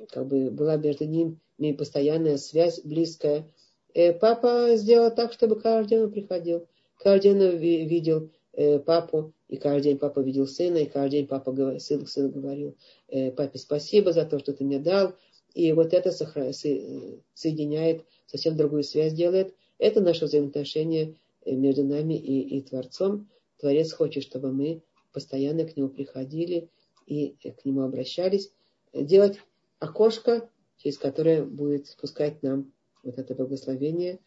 как 0.10 0.28
бы 0.28 0.52
была 0.52 0.78
между 0.78 1.06
ним 1.06 1.40
постоянная 1.78 2.38
связь 2.38 2.82
близкая, 2.84 3.48
э, 3.94 4.14
папа 4.14 4.76
сделал 4.76 5.14
так, 5.14 5.34
чтобы 5.34 5.60
каждый 5.60 5.90
день 5.90 6.00
он 6.04 6.12
приходил. 6.12 6.68
Каждый 6.98 7.34
день 7.34 7.44
он 7.44 7.58
видел 7.58 8.30
папу, 8.86 9.34
и 9.48 9.58
каждый 9.58 9.84
день 9.84 9.98
папа 9.98 10.20
видел 10.20 10.46
сына, 10.46 10.78
и 10.78 10.86
каждый 10.86 11.20
день 11.20 11.28
папа 11.28 11.80
сын, 11.80 12.06
сын 12.06 12.30
говорил, 12.30 12.76
папе 13.36 13.58
спасибо 13.58 14.12
за 14.12 14.26
то, 14.26 14.38
что 14.40 14.54
ты 14.54 14.64
мне 14.64 14.78
дал, 14.78 15.16
и 15.56 15.72
вот 15.72 15.94
это 15.94 16.12
соединяет, 16.12 18.06
совсем 18.28 18.56
другую 18.56 18.84
связь 18.84 19.14
делает. 19.14 19.56
Это 19.80 20.00
наше 20.00 20.26
взаимоотношение 20.26 21.16
между 21.46 21.84
нами 21.84 22.14
и, 22.14 22.58
и 22.58 22.62
Творцом. 22.62 23.30
Творец 23.58 23.94
хочет, 23.94 24.24
чтобы 24.24 24.52
мы 24.52 24.84
постоянно 25.12 25.66
к 25.66 25.76
нему 25.76 25.90
приходили 25.90 26.70
и 27.06 27.36
э, 27.44 27.52
к 27.52 27.66
нему 27.66 27.82
обращались. 27.82 28.52
Делать 28.94 29.40
окошко, 29.80 30.50
через 30.78 30.98
которое 30.98 31.44
будет 31.44 31.88
спускать 31.88 32.44
нам 32.44 32.72
вот 33.04 33.18
это 33.18 33.36
благословение, 33.36 34.20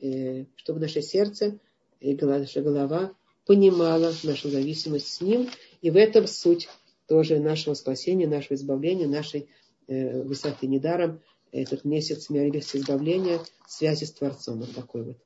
э, 0.00 0.46
чтобы 0.56 0.80
наше 0.80 1.02
сердце 1.02 1.58
и 2.00 2.14
наша 2.14 2.62
голова 2.62 3.14
понимала 3.46 4.12
нашу 4.22 4.48
зависимость 4.48 5.08
с 5.08 5.20
Ним. 5.20 5.48
И 5.80 5.90
в 5.90 5.96
этом 5.96 6.26
суть 6.26 6.68
тоже 7.06 7.38
нашего 7.40 7.74
спасения, 7.74 8.26
нашего 8.26 8.54
избавления, 8.54 9.08
нашей 9.08 9.48
Э, 9.88 10.22
высоты 10.22 10.68
недаром 10.68 11.20
этот 11.50 11.84
месяц 11.84 12.30
милости 12.30 12.76
избавления, 12.76 13.40
связи 13.66 14.04
с 14.04 14.12
Творцом. 14.12 14.60
Вот 14.60 14.74
такой 14.74 15.02
вот. 15.02 15.16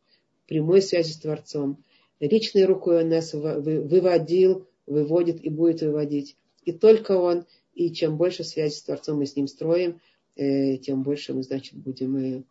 Прямой 0.48 0.80
связи 0.80 1.12
с 1.12 1.18
Творцом. 1.18 1.84
Личной 2.20 2.64
рукой 2.64 3.02
он 3.02 3.10
нас 3.10 3.34
выводил, 3.34 4.66
выводит 4.86 5.42
и 5.42 5.48
будет 5.48 5.82
выводить. 5.82 6.36
И 6.64 6.72
только 6.72 7.12
он. 7.12 7.46
И 7.74 7.92
чем 7.92 8.16
больше 8.16 8.42
связи 8.42 8.74
с 8.74 8.82
Творцом 8.82 9.18
мы 9.18 9.26
с 9.26 9.36
ним 9.36 9.46
строим, 9.46 10.00
э, 10.34 10.78
тем 10.78 11.02
больше 11.02 11.34
мы, 11.34 11.42
значит, 11.42 11.74
будем 11.74 12.16
э, 12.16 12.42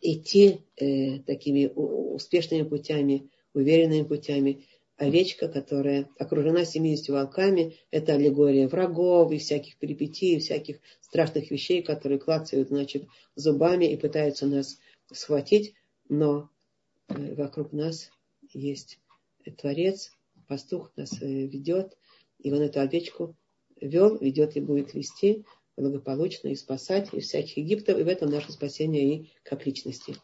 идти 0.00 0.60
такими 0.76 1.72
успешными 1.74 2.62
путями, 2.62 3.30
уверенными 3.54 4.02
путями 4.02 4.66
овечка, 4.96 5.48
которая 5.48 6.08
окружена 6.18 6.64
70 6.64 7.08
волками, 7.08 7.76
это 7.90 8.14
аллегория 8.14 8.68
врагов 8.68 9.32
и 9.32 9.38
всяких 9.38 9.76
перипетий, 9.76 10.36
и 10.36 10.38
всяких 10.38 10.78
страшных 11.00 11.50
вещей, 11.50 11.82
которые 11.82 12.18
клацают, 12.18 12.68
значит, 12.68 13.06
зубами 13.34 13.86
и 13.86 13.96
пытаются 13.96 14.46
нас 14.46 14.78
схватить, 15.12 15.74
но 16.08 16.50
э, 17.08 17.34
вокруг 17.34 17.72
нас 17.72 18.10
есть 18.52 19.00
Творец, 19.58 20.12
пастух 20.46 20.92
нас 20.96 21.20
э, 21.20 21.26
ведет, 21.26 21.96
и 22.38 22.52
он 22.52 22.60
эту 22.60 22.80
овечку 22.80 23.36
вел, 23.80 24.16
ведет 24.18 24.56
и 24.56 24.60
будет 24.60 24.94
вести 24.94 25.44
благополучно 25.76 26.48
и 26.48 26.54
спасать 26.54 27.12
из 27.12 27.24
всяких 27.24 27.56
Египтов, 27.56 27.98
и 27.98 28.02
в 28.02 28.08
этом 28.08 28.30
наше 28.30 28.52
спасение 28.52 29.14
и 29.14 29.32
как 29.42 29.66
личности. 29.66 30.16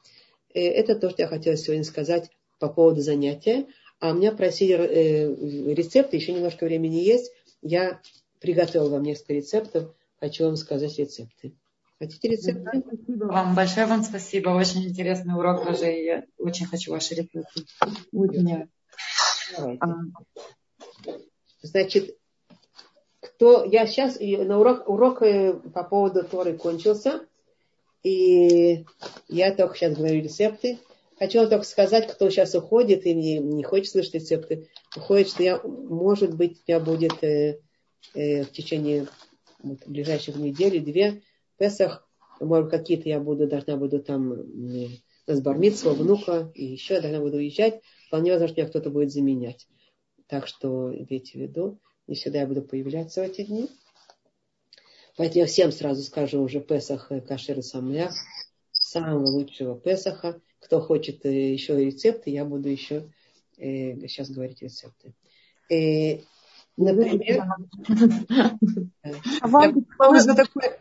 Э, 0.54 0.60
это 0.60 0.94
то, 0.94 1.10
что 1.10 1.22
я 1.22 1.28
хотела 1.28 1.56
сегодня 1.56 1.84
сказать 1.84 2.30
по 2.58 2.68
поводу 2.68 3.00
занятия. 3.00 3.66
А 3.98 4.12
меня 4.12 4.32
просили 4.32 4.74
э, 4.74 5.74
рецепты, 5.74 6.16
еще 6.16 6.32
немножко 6.32 6.64
времени 6.64 6.96
есть. 6.96 7.32
Я 7.62 8.00
приготовила 8.40 8.88
вам 8.88 9.02
несколько 9.02 9.34
рецептов. 9.34 9.94
Хочу 10.18 10.44
вам 10.44 10.56
сказать 10.56 10.98
рецепты. 10.98 11.54
Хотите 11.98 12.28
рецепты? 12.28 12.82
Спасибо 12.86 13.24
вам. 13.26 13.54
Большое 13.54 13.86
вам 13.86 14.02
спасибо. 14.02 14.50
Очень 14.50 14.86
интересный 14.86 15.34
урок 15.34 15.66
тоже. 15.66 15.86
Я 15.86 16.24
очень 16.38 16.66
хочу 16.66 16.92
ваши 16.92 17.14
рецепты. 17.14 17.64
Очень. 18.12 18.68
А. 19.58 19.94
Значит, 21.62 22.16
кто 23.20 23.64
я 23.64 23.86
сейчас 23.86 24.18
на 24.20 24.58
урок, 24.58 24.88
урок 24.88 25.22
э, 25.22 25.54
по 25.54 25.84
поводу 25.84 26.24
Торы 26.24 26.56
кончился. 26.56 27.26
И 28.02 28.84
я 29.28 29.54
только 29.54 29.76
сейчас 29.76 29.96
говорю 29.96 30.22
рецепты. 30.22 30.78
Хочу 31.18 31.46
только 31.46 31.64
сказать, 31.64 32.06
кто 32.06 32.30
сейчас 32.30 32.54
уходит 32.54 33.04
и 33.04 33.12
не, 33.12 33.38
не 33.38 33.62
хочет 33.62 33.92
слышать 33.92 34.14
рецепты, 34.14 34.68
уходит, 34.96 35.28
что 35.28 35.42
я, 35.42 35.60
может 35.62 36.34
быть, 36.34 36.62
у 36.66 36.70
меня 36.70 36.80
будет 36.80 37.22
э, 37.22 37.60
э, 38.14 38.44
в 38.44 38.52
течение 38.52 39.06
вот, 39.62 39.80
ближайших 39.86 40.36
недели, 40.36 40.78
две, 40.78 41.22
Песах, 41.58 42.08
может, 42.40 42.70
какие-то 42.70 43.06
я 43.10 43.20
буду, 43.20 43.46
должна 43.46 43.76
буду 43.76 44.00
там 44.00 44.32
э, 44.32 44.88
на 45.30 45.36
сборницу, 45.36 45.94
внука, 45.94 46.50
и 46.54 46.64
еще 46.64 46.94
я 46.94 47.00
должна 47.00 47.20
буду 47.20 47.36
уезжать. 47.36 47.80
Вполне 48.08 48.32
возможно, 48.32 48.54
меня 48.56 48.68
кто-то 48.68 48.90
будет 48.90 49.12
заменять. 49.12 49.68
Так 50.26 50.46
что 50.46 50.92
имейте 50.92 51.38
в 51.38 51.42
виду, 51.42 51.80
не 52.06 52.16
всегда 52.16 52.40
я 52.40 52.46
буду 52.46 52.62
появляться 52.62 53.22
в 53.22 53.24
эти 53.24 53.42
дни. 53.42 53.68
Поэтому 55.16 55.40
я 55.40 55.46
всем 55.46 55.72
сразу 55.72 56.02
скажу 56.02 56.40
уже 56.42 56.60
Песах 56.60 57.12
э, 57.12 57.20
Кашер 57.20 57.58
и 57.58 57.62
Самлях, 57.62 58.14
самого 58.72 59.26
лучшего 59.26 59.78
Песаха. 59.78 60.40
Кто 60.60 60.80
хочет 60.80 61.24
э, 61.24 61.52
еще 61.52 61.84
рецепты, 61.84 62.30
я 62.30 62.44
буду 62.44 62.68
еще 62.68 63.10
э, 63.56 63.98
сейчас 64.08 64.30
говорить 64.30 64.62
рецепты. 64.62 65.14
Э, 65.70 66.20
например, 66.76 67.44
а 69.40 69.48
вам 69.48 69.86
нужно 69.98 70.34
такое, 70.34 70.80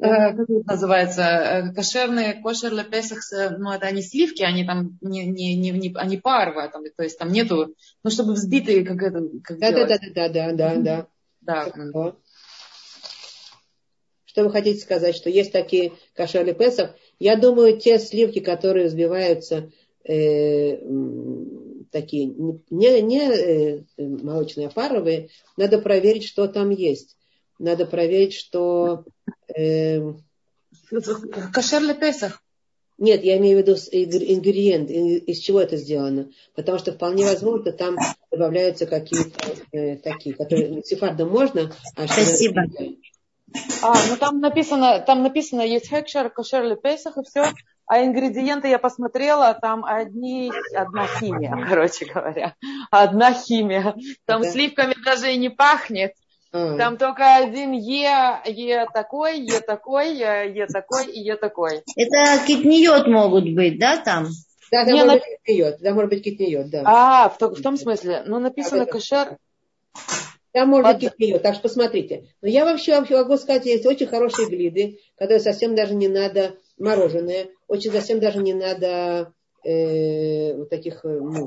как 0.00 0.40
это 0.40 0.62
называется, 0.64 1.72
кошерные, 1.74 2.34
кошер 2.34 2.72
песах, 2.84 3.20
ну 3.58 3.70
это 3.70 3.86
они 3.86 4.02
сливки, 4.02 4.42
они 4.42 4.64
там 4.64 4.98
не, 5.00 5.26
не, 5.26 5.54
не, 5.54 5.70
не 5.70 5.92
они 5.94 6.16
парва, 6.16 6.68
там, 6.68 6.84
то 6.96 7.02
есть 7.02 7.18
там 7.18 7.30
нету, 7.30 7.74
ну 8.02 8.10
чтобы 8.10 8.32
взбитые, 8.32 8.84
как 8.84 9.02
это, 9.02 9.22
как 9.44 9.58
да, 9.58 9.72
да, 9.72 9.86
да, 9.86 9.98
да, 10.14 10.28
да, 10.28 10.52
да, 10.52 11.06
да, 11.40 11.72
да. 11.74 12.16
Что 14.24 14.44
вы 14.44 14.50
хотите 14.50 14.80
сказать, 14.80 15.16
что 15.16 15.28
есть 15.28 15.52
такие 15.52 15.92
кошерные 16.14 16.54
песах, 16.54 16.94
я 17.18 17.36
думаю, 17.36 17.78
те 17.78 17.98
сливки, 17.98 18.38
которые 18.38 18.86
взбиваются 18.86 19.70
э, 20.04 20.76
такие 21.90 22.26
не, 22.70 23.02
не 23.02 23.20
э, 23.20 23.82
молочные, 23.98 24.68
а 24.68 24.70
паровые, 24.70 25.28
надо 25.56 25.78
проверить, 25.80 26.24
что 26.24 26.46
там 26.48 26.70
есть. 26.70 27.16
Надо 27.60 27.84
проверить, 27.84 28.32
что... 28.32 29.04
Э, 29.54 30.00
Кошер 31.52 31.82
ли 31.82 31.94
Песах? 31.94 32.42
Нет, 32.96 33.22
я 33.22 33.36
имею 33.36 33.58
в 33.58 33.60
виду 33.60 33.72
ингредиент, 33.72 34.90
из 34.90 35.38
чего 35.38 35.60
это 35.60 35.76
сделано. 35.76 36.30
Потому 36.54 36.78
что 36.78 36.92
вполне 36.92 37.24
возможно, 37.24 37.70
там 37.72 37.96
добавляются 38.30 38.86
какие-то 38.86 39.30
э, 39.72 39.96
такие, 39.96 40.34
которые 40.34 40.82
сефардом 40.84 41.30
можно. 41.30 41.72
А 41.96 42.08
Спасибо. 42.08 42.62
А, 43.82 43.94
ну 44.08 44.16
там 44.16 44.40
написано, 44.40 45.00
там 45.00 45.22
написано, 45.22 45.60
есть 45.60 45.88
хекшер, 45.88 46.30
кошер 46.30 46.64
или 46.64 46.76
песах 46.76 47.18
и 47.18 47.22
все. 47.24 47.46
А 47.86 48.04
ингредиенты 48.04 48.68
я 48.68 48.78
посмотрела, 48.78 49.52
там 49.52 49.84
одни, 49.84 50.50
одна 50.74 51.06
химия, 51.06 51.66
короче 51.68 52.06
говоря. 52.06 52.54
Одна 52.90 53.34
химия. 53.34 53.96
Там 54.24 54.42
да. 54.42 54.50
сливками 54.50 54.94
даже 55.04 55.32
и 55.32 55.36
не 55.36 55.50
пахнет. 55.50 56.12
Mm. 56.52 56.78
Там 56.78 56.96
только 56.96 57.36
один 57.36 57.72
Е, 57.72 58.42
Е 58.46 58.86
такой, 58.92 59.38
Е 59.38 59.60
такой, 59.60 60.16
Е 60.16 60.66
такой 60.66 61.06
и 61.06 61.20
Е 61.20 61.36
такой. 61.36 61.82
Это 61.96 62.44
китниот 62.46 63.06
могут 63.06 63.44
быть, 63.54 63.78
да, 63.78 63.98
там? 63.98 64.26
Да, 64.72 64.84
да, 64.84 64.90
может 64.90 65.06
на... 65.06 65.12
быть 65.14 65.22
китниот, 65.44 65.80
да, 65.80 65.94
может 65.94 66.10
быть 66.10 66.24
китниот, 66.24 66.70
да. 66.70 66.82
А, 66.84 67.28
в, 67.28 67.40
в 67.40 67.62
том 67.62 67.76
смысле, 67.76 68.24
ну 68.26 68.40
написано 68.40 68.86
кошер, 68.86 69.38
там 70.52 70.68
можно 70.68 70.92
Под... 70.92 71.00
кипьет, 71.00 71.42
так 71.42 71.54
что 71.54 71.62
посмотрите. 71.62 72.24
Но 72.42 72.48
я 72.48 72.64
вообще, 72.64 72.98
вообще 72.98 73.16
могу 73.16 73.36
сказать, 73.36 73.66
есть 73.66 73.86
очень 73.86 74.08
хорошие 74.08 74.48
глиды, 74.48 74.98
которые 75.16 75.40
совсем 75.40 75.76
даже 75.76 75.94
не 75.94 76.08
надо 76.08 76.56
мороженое, 76.78 77.48
очень 77.68 77.92
совсем 77.92 78.18
даже 78.18 78.38
не 78.38 78.54
надо 78.54 79.32
э, 79.64 80.56
вот 80.56 80.68
таких, 80.68 81.04
э, 81.04 81.08
ну, 81.08 81.46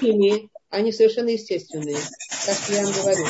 химии. 0.00 0.48
Они 0.70 0.92
совершенно 0.92 1.28
естественные. 1.28 1.96
Что 1.96 2.72
я 2.72 2.84
вам 2.84 2.92
говорю. 2.92 3.24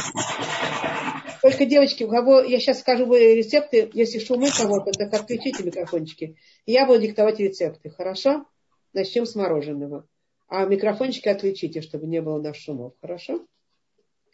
Только, 1.42 1.66
девочки, 1.66 2.04
у 2.04 2.08
кого, 2.08 2.40
я 2.40 2.58
сейчас 2.58 2.80
скажу 2.80 3.12
рецепты, 3.14 3.90
если 3.92 4.18
шумы 4.18 4.50
кого-то, 4.50 4.90
так 4.92 5.12
отключите 5.14 5.62
микрофончики. 5.62 6.36
Я 6.64 6.86
буду 6.86 7.02
диктовать 7.02 7.38
рецепты, 7.38 7.90
хорошо? 7.90 8.46
Начнем 8.92 9.26
с 9.26 9.34
мороженого. 9.34 10.08
А 10.48 10.64
микрофончики 10.64 11.28
отключите, 11.28 11.82
чтобы 11.82 12.06
не 12.06 12.20
было 12.22 12.40
наших 12.40 12.62
шумов, 12.62 12.94
хорошо? 13.00 13.46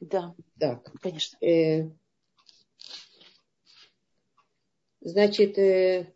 Да. 0.01 0.35
Так. 0.59 0.91
Конечно. 1.01 1.39
Э, 1.45 1.91
значит, 5.01 5.59
э, 5.59 6.13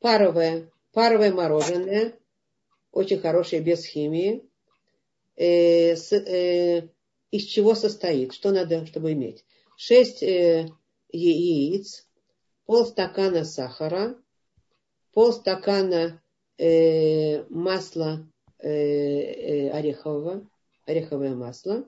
паровое, 0.00 0.70
паровое 0.92 1.32
мороженое, 1.32 2.18
очень 2.92 3.18
хорошее, 3.18 3.62
без 3.62 3.84
химии. 3.84 4.48
Э, 5.36 5.96
с, 5.96 6.12
э, 6.12 6.88
из 7.30 7.44
чего 7.44 7.74
состоит, 7.74 8.32
что 8.32 8.50
надо, 8.50 8.86
чтобы 8.86 9.12
иметь. 9.12 9.44
6 9.76 10.22
э, 10.22 10.68
яиц, 11.12 12.08
полстакана 12.64 13.44
сахара, 13.44 14.16
полстакана 15.12 16.22
э, 16.58 17.44
масла 17.50 18.26
э, 18.58 18.68
э, 18.70 19.70
орехового, 19.70 20.48
ореховое 20.86 21.34
масло 21.34 21.86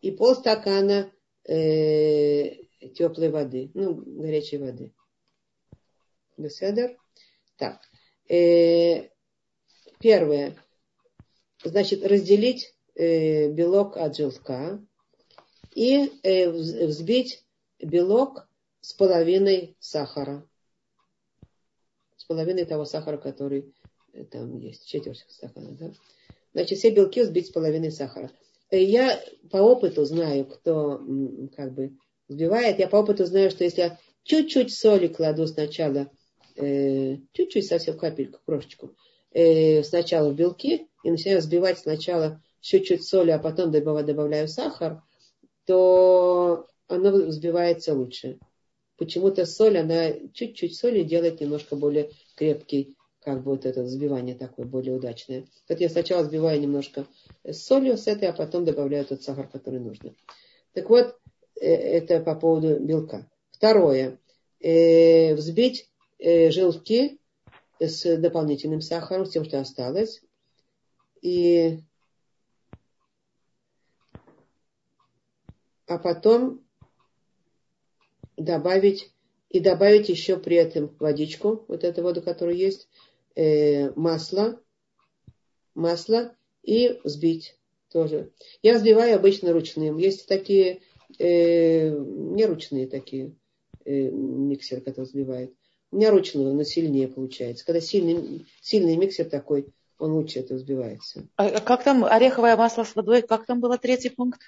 и 0.00 0.10
полстакана 0.10 1.12
э, 1.44 2.64
теплой 2.94 3.30
воды, 3.30 3.70
ну, 3.74 3.94
горячей 3.94 4.58
воды. 4.58 4.92
Беседер. 6.36 6.96
Так. 7.56 7.80
Э, 8.28 9.08
первое. 10.00 10.56
Значит, 11.64 12.04
разделить 12.04 12.74
э, 12.94 13.48
белок 13.48 13.96
от 13.96 14.16
желтка 14.16 14.84
и 15.74 16.12
э, 16.22 16.50
взбить 16.50 17.42
белок 17.80 18.46
с 18.80 18.92
половиной 18.92 19.76
сахара. 19.80 20.46
С 22.16 22.24
половиной 22.24 22.66
того 22.66 22.84
сахара, 22.84 23.16
который 23.16 23.74
э, 24.12 24.24
там 24.24 24.58
есть, 24.58 24.86
четверть 24.86 25.24
стакана. 25.28 25.72
Да? 25.72 25.92
Значит, 26.52 26.78
все 26.78 26.90
белки 26.90 27.22
взбить 27.22 27.46
с 27.46 27.50
половиной 27.50 27.90
сахара. 27.90 28.30
Э, 28.70 28.82
я 28.82 29.18
по 29.50 29.56
опыту 29.56 30.04
знаю, 30.04 30.44
кто 30.44 31.02
как 31.56 31.72
бы 31.72 31.96
взбивает, 32.28 32.78
я 32.78 32.88
по 32.88 32.96
опыту 32.96 33.24
знаю, 33.24 33.50
что 33.50 33.64
если 33.64 33.80
я 33.80 33.98
чуть-чуть 34.22 34.72
соли 34.72 35.08
кладу 35.08 35.46
сначала, 35.46 36.10
э, 36.56 37.16
чуть-чуть 37.32 37.66
совсем 37.66 37.98
капельку, 37.98 38.40
крошечку, 38.44 38.94
э, 39.34 39.82
сначала 39.82 40.32
белки 40.32 40.88
и 41.02 41.10
начинаю 41.10 41.40
взбивать 41.40 41.78
сначала 41.78 42.40
чуть-чуть 42.60 43.04
соли, 43.04 43.30
а 43.30 43.38
потом 43.38 43.70
добавляю 43.70 44.48
сахар, 44.48 45.02
то 45.66 46.66
оно 46.88 47.10
взбивается 47.10 47.94
лучше. 47.94 48.38
Почему-то 48.96 49.44
соль, 49.44 49.78
она 49.78 50.12
чуть-чуть 50.32 50.76
соли 50.76 51.02
делает 51.02 51.40
немножко 51.40 51.76
более 51.76 52.10
крепкий, 52.36 52.96
как 53.20 53.42
бы 53.42 53.52
вот 53.52 53.66
это 53.66 53.82
взбивание 53.82 54.34
такое 54.34 54.66
более 54.66 54.94
удачное. 54.94 55.46
Вот 55.68 55.80
я 55.80 55.88
сначала 55.88 56.22
взбиваю 56.22 56.60
немножко 56.60 57.06
с 57.42 57.64
солью 57.64 57.98
с 57.98 58.06
этой, 58.06 58.28
а 58.28 58.32
потом 58.32 58.64
добавляю 58.64 59.04
тот 59.04 59.22
сахар, 59.22 59.48
который 59.48 59.80
нужно. 59.80 60.14
Так 60.72 60.88
вот, 60.88 61.16
э, 61.60 61.66
это 61.66 62.20
по 62.20 62.34
поводу 62.34 62.78
белка. 62.78 63.28
Второе. 63.50 64.18
Э, 64.60 65.34
взбить 65.34 65.90
э, 66.18 66.50
желтки 66.50 67.18
с 67.80 68.16
дополнительным 68.16 68.80
сахаром, 68.80 69.26
с 69.26 69.30
тем, 69.30 69.44
что 69.44 69.60
осталось. 69.60 70.22
И 71.22 71.80
а 75.86 75.98
потом 75.98 76.64
добавить 78.36 79.10
и 79.50 79.60
добавить 79.60 80.08
еще 80.08 80.36
при 80.36 80.56
этом 80.56 80.96
водичку, 80.98 81.64
вот 81.68 81.84
эту 81.84 82.02
воду, 82.02 82.22
которая 82.22 82.56
есть, 82.56 82.88
э, 83.36 83.92
масло, 83.92 84.60
масло 85.74 86.34
и 86.64 86.98
взбить 87.04 87.56
тоже. 87.92 88.32
Я 88.62 88.74
взбиваю 88.74 89.14
обычно 89.14 89.52
ручным. 89.52 89.98
Есть 89.98 90.26
такие 90.26 90.80
э, 91.20 91.88
неручные 91.90 92.88
такие 92.88 93.36
э, 93.84 94.10
миксеры, 94.10 94.80
которые 94.80 95.06
взбивают. 95.06 95.54
У 95.94 95.96
меня 95.96 96.10
ручной, 96.10 96.52
но 96.52 96.64
сильнее 96.64 97.06
получается. 97.06 97.64
Когда 97.64 97.80
сильный, 97.80 98.48
сильный 98.60 98.96
миксер 98.96 99.26
такой, 99.26 99.68
он 99.96 100.14
лучше 100.14 100.40
это 100.40 100.56
взбивается. 100.56 101.28
А 101.36 101.60
как 101.60 101.84
там 101.84 102.04
ореховое 102.04 102.56
масло 102.56 102.82
с 102.82 102.96
водой? 102.96 103.22
Как 103.22 103.46
там 103.46 103.60
было 103.60 103.78
третий 103.78 104.08
пункт? 104.08 104.40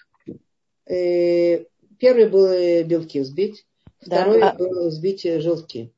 Э, 0.86 1.64
первый 2.00 2.28
был 2.28 2.46
э, 2.46 2.82
белки 2.82 3.20
взбить, 3.20 3.64
второй 4.00 4.40
да, 4.40 4.50
а... 4.50 4.54
был 4.56 4.88
взбить 4.88 5.24
э, 5.24 5.38
желтки. 5.38 5.94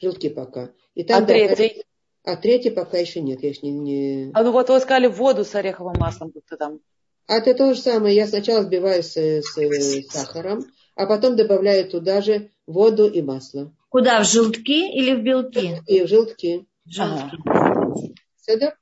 Желтки 0.00 0.28
пока. 0.28 0.72
И 0.96 1.04
там 1.04 1.22
а 1.22 1.26
третий? 1.26 1.84
А 2.24 2.34
третий 2.34 2.70
пока 2.70 2.98
еще 2.98 3.20
нет. 3.20 3.44
Я 3.44 3.50
еще 3.50 3.60
не, 3.62 3.70
не... 3.70 4.30
А 4.34 4.42
ну 4.42 4.50
вот 4.50 4.70
вы 4.70 4.80
сказали 4.80 5.06
воду 5.06 5.44
с 5.44 5.54
ореховым 5.54 5.94
маслом. 6.00 6.30
Будто 6.30 6.56
там. 6.56 6.80
А 7.28 7.36
это 7.36 7.54
то 7.54 7.74
же 7.74 7.80
самое. 7.80 8.16
Я 8.16 8.26
сначала 8.26 8.62
взбиваю 8.62 9.04
с, 9.04 9.16
с 9.16 10.10
сахаром, 10.10 10.64
а 10.96 11.06
потом 11.06 11.36
добавляю 11.36 11.88
туда 11.88 12.22
же 12.22 12.50
воду 12.66 13.06
и 13.06 13.22
масло. 13.22 13.72
Куда? 13.94 14.24
В 14.24 14.26
желтки 14.26 14.92
или 14.92 15.14
в 15.14 15.22
белки? 15.22 15.80
И 15.86 16.02
в 16.02 16.08
желтки. 16.08 16.66
Желтки. 16.84 17.36
Ага. 17.46 17.94
Седер? 18.40 18.76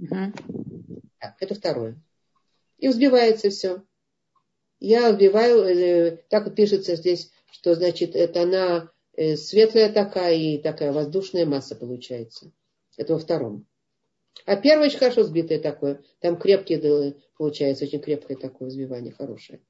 Угу. 0.00 0.32
Так, 1.20 1.36
это 1.38 1.54
второе. 1.54 2.02
И 2.78 2.88
взбивается 2.88 3.50
все 3.50 3.84
я 4.80 5.12
вбиваю, 5.12 5.62
э, 5.62 6.16
так 6.28 6.46
вот 6.46 6.56
пишется 6.56 6.96
здесь, 6.96 7.30
что 7.52 7.74
значит 7.74 8.16
это 8.16 8.42
она 8.42 8.90
э, 9.14 9.36
светлая 9.36 9.92
такая 9.92 10.34
и 10.34 10.58
такая 10.58 10.92
воздушная 10.92 11.46
масса 11.46 11.76
получается. 11.76 12.50
Это 12.96 13.12
во 13.12 13.20
втором. 13.20 13.66
А 14.46 14.56
первое 14.56 14.86
очень 14.86 14.98
хорошо 14.98 15.22
сбитое 15.22 15.60
такое. 15.60 16.02
Там 16.20 16.38
крепкие 16.38 17.14
получается, 17.36 17.84
очень 17.84 18.00
крепкое 18.00 18.36
такое 18.36 18.68
взбивание, 18.68 19.12
хорошее. 19.12 19.60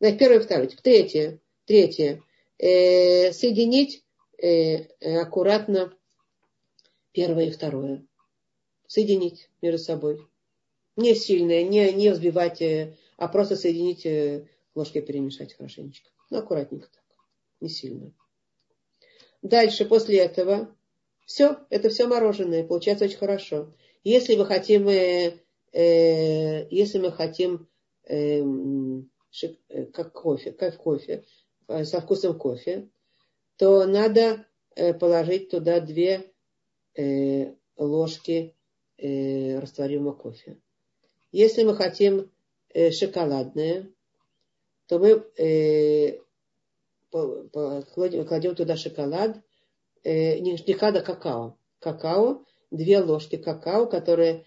Значит, 0.00 0.18
первое 0.18 0.40
второе. 0.40 0.68
Третье. 0.82 1.40
Третье. 1.66 2.22
Э, 2.58 3.32
соединить 3.32 4.03
аккуратно 5.00 5.92
первое 7.12 7.46
и 7.46 7.50
второе. 7.50 8.04
Соединить 8.86 9.48
между 9.62 9.78
собой. 9.78 10.26
Не 10.96 11.14
сильное, 11.14 11.64
не, 11.64 11.92
не 11.92 12.10
взбивать, 12.10 12.62
э, 12.62 12.96
а 13.16 13.28
просто 13.28 13.56
соединить 13.56 14.06
ложкой 14.74 15.02
перемешать 15.02 15.54
хорошенечко. 15.54 16.10
Ну, 16.30 16.38
аккуратненько 16.38 16.88
так, 16.92 17.04
не 17.60 17.68
сильно. 17.68 18.12
Дальше, 19.42 19.84
после 19.84 20.18
этого, 20.18 20.74
все, 21.26 21.58
это 21.70 21.88
все 21.88 22.06
мороженое, 22.06 22.64
получается 22.64 23.06
очень 23.06 23.18
хорошо. 23.18 23.72
Если 24.04 24.36
мы 24.36 24.46
хотим, 24.46 24.88
э, 24.88 25.38
э, 25.72 26.68
если 26.70 26.98
мы 26.98 27.10
хотим 27.10 27.68
э, 28.04 28.42
шик, 29.30 29.58
э, 29.68 29.86
как 29.86 30.12
кофе, 30.12 30.52
как 30.52 30.76
кофе, 30.76 31.24
э, 31.68 31.84
со 31.84 32.00
вкусом 32.00 32.38
кофе, 32.38 32.88
то 33.56 33.86
надо 33.86 34.46
э, 34.74 34.94
положить 34.94 35.50
туда 35.50 35.80
две 35.80 36.32
э, 36.94 37.54
ложки 37.76 38.54
э, 38.96 39.58
растворимого 39.58 40.12
кофе. 40.12 40.58
Если 41.32 41.64
мы 41.64 41.74
хотим 41.74 42.30
шоколадное, 42.72 43.90
то 44.86 44.98
мы 44.98 45.20
кладем, 47.10 48.54
туда 48.54 48.76
шоколад, 48.76 49.40
не 50.04 50.56
шоколад, 50.56 50.96
а 50.96 51.00
какао. 51.02 51.58
Какао, 51.80 52.44
две 52.70 53.00
ложки 53.00 53.36
какао, 53.36 53.86
которые 53.86 54.46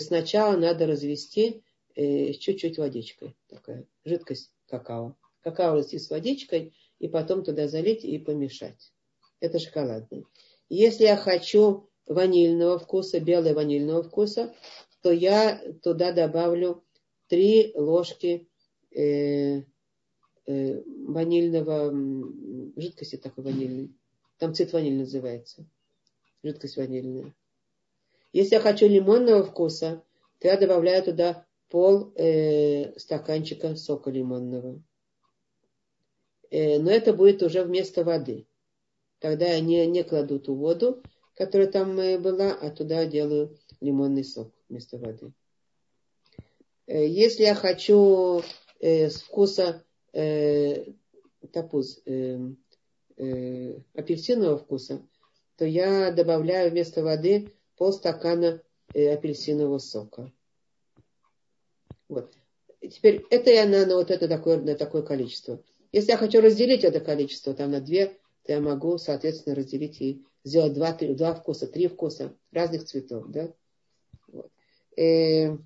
сначала 0.00 0.56
надо 0.56 0.86
развести 0.86 1.62
чуть-чуть 1.94 2.78
водичкой. 2.78 3.36
Такая 3.48 3.86
жидкость 4.04 4.52
какао. 4.66 5.16
Какао 5.42 5.74
развести 5.74 5.98
с 5.98 6.10
водичкой 6.10 6.72
и 6.98 7.08
потом 7.08 7.44
туда 7.44 7.68
залить 7.68 8.04
и 8.04 8.18
помешать. 8.18 8.92
Это 9.40 9.58
шоколадный. 9.58 10.26
Если 10.68 11.04
я 11.04 11.16
хочу 11.16 11.88
ванильного 12.06 12.78
вкуса, 12.78 13.20
белого 13.20 13.54
ванильного 13.54 14.02
вкуса, 14.02 14.54
то 15.02 15.12
я 15.12 15.60
туда 15.82 16.12
добавлю 16.12 16.84
три 17.28 17.72
ложки 17.74 18.48
э, 18.94 19.62
Э, 20.48 20.82
ванильного, 21.06 21.92
жидкости 22.74 23.16
такой 23.16 23.44
ванильной. 23.44 23.92
Там 24.38 24.54
цвет 24.54 24.72
ваниль 24.72 24.96
называется. 24.96 25.66
Жидкость 26.42 26.78
ванильная. 26.78 27.34
Если 28.32 28.54
я 28.54 28.60
хочу 28.62 28.88
лимонного 28.88 29.44
вкуса, 29.44 30.02
то 30.38 30.48
я 30.48 30.56
добавляю 30.56 31.04
туда 31.04 31.44
пол 31.68 32.14
э, 32.16 32.98
стаканчика 32.98 33.76
сока 33.76 34.10
лимонного. 34.10 34.82
Э, 36.50 36.78
но 36.78 36.90
это 36.90 37.12
будет 37.12 37.42
уже 37.42 37.62
вместо 37.62 38.04
воды. 38.04 38.46
Тогда 39.18 39.46
я 39.46 39.60
не, 39.60 39.86
не 39.86 40.04
кладу 40.04 40.38
ту 40.38 40.54
воду, 40.54 41.02
которая 41.34 41.68
там 41.68 41.98
э, 41.98 42.18
была, 42.18 42.52
а 42.52 42.70
туда 42.70 43.04
делаю 43.06 43.58
лимонный 43.80 44.24
сок 44.24 44.52
вместо 44.68 44.98
воды. 44.98 45.32
Э, 46.86 47.06
если 47.06 47.42
я 47.42 47.54
хочу 47.54 48.42
э, 48.80 49.10
с 49.10 49.22
вкуса 49.22 49.84
э, 50.12 50.92
тапуз 51.52 52.00
э, 52.06 52.38
э, 53.16 53.78
апельсинового 53.94 54.58
вкуса, 54.58 55.06
то 55.56 55.64
я 55.64 56.12
добавляю 56.12 56.70
вместо 56.70 57.02
воды 57.02 57.52
полстакана 57.76 58.62
э, 58.94 59.12
апельсинового 59.12 59.78
сока. 59.78 60.32
Вот. 62.08 62.32
Теперь 62.80 63.24
это 63.30 63.50
я 63.50 63.66
на, 63.66 63.84
на 63.84 63.96
вот 63.96 64.10
это 64.10 64.28
такое, 64.28 64.58
на 64.58 64.74
такое 64.76 65.02
количество. 65.02 65.62
Если 65.92 66.10
я 66.10 66.16
хочу 66.18 66.40
разделить 66.40 66.84
это 66.84 67.00
количество 67.00 67.54
там 67.54 67.70
на 67.70 67.80
две, 67.80 68.06
то 68.44 68.52
я 68.52 68.60
могу, 68.60 68.98
соответственно, 68.98 69.56
разделить 69.56 70.00
и 70.00 70.22
сделать 70.44 70.74
два, 70.74 70.92
три, 70.92 71.14
два 71.14 71.34
вкуса, 71.34 71.66
три 71.66 71.88
вкуса 71.88 72.34
разных 72.52 72.84
цветов. 72.84 73.26
Да? 73.28 73.52
Вот. 74.28 74.50
Э, 74.96 75.56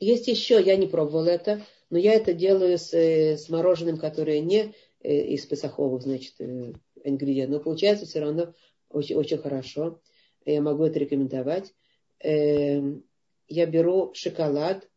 есть 0.00 0.28
еще, 0.28 0.60
я 0.62 0.76
не 0.76 0.86
пробовала 0.86 1.28
это, 1.28 1.64
но 1.90 1.98
я 1.98 2.14
это 2.14 2.32
делаю 2.32 2.78
с, 2.78 2.92
э, 2.94 3.36
с 3.36 3.48
мороженым, 3.48 3.98
которое 3.98 4.40
не 4.40 4.74
э, 5.00 5.14
из 5.26 5.46
песаховых, 5.46 6.02
значит, 6.02 6.34
ингредиентов. 6.40 7.58
Но 7.58 7.64
получается 7.64 8.06
все 8.06 8.20
равно 8.20 8.54
очень, 8.88 9.16
очень 9.16 9.38
хорошо. 9.38 10.00
Я 10.44 10.60
могу 10.62 10.84
это 10.84 10.98
рекомендовать. 10.98 11.74
Я 12.22 13.66
беру 13.66 14.12
шоколад, 14.14 14.88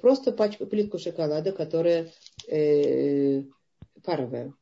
просто 0.00 0.32
пачку, 0.32 0.66
плитку 0.66 0.98
шоколада, 0.98 1.52
которая 1.52 2.10
паровая. 4.02 4.54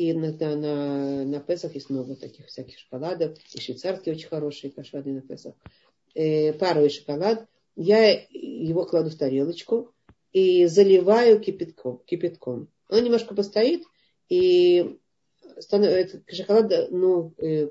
И 0.00 0.14
на, 0.14 0.32
на, 0.32 0.56
на, 0.56 1.24
на 1.26 1.40
Песах 1.40 1.74
есть 1.74 1.90
много 1.90 2.16
таких 2.16 2.46
всяких 2.46 2.78
шоколадов. 2.78 3.36
И 3.52 3.60
швейцарские 3.60 4.14
очень 4.14 4.28
хорошие 4.28 4.70
кошвады 4.70 5.10
на 5.12 5.20
Песах. 5.20 5.54
Э, 6.14 6.54
паровый 6.54 6.88
шоколад. 6.88 7.46
Я 7.76 8.10
его 8.30 8.86
кладу 8.86 9.10
в 9.10 9.14
тарелочку 9.16 9.92
и 10.32 10.64
заливаю 10.66 11.38
кипятком. 11.38 11.98
кипятком. 12.06 12.68
Он 12.88 13.04
немножко 13.04 13.34
постоит, 13.34 13.84
и 14.30 14.98
становится, 15.58 16.22
шоколад 16.32 16.72
ну, 16.90 17.34
э, 17.36 17.68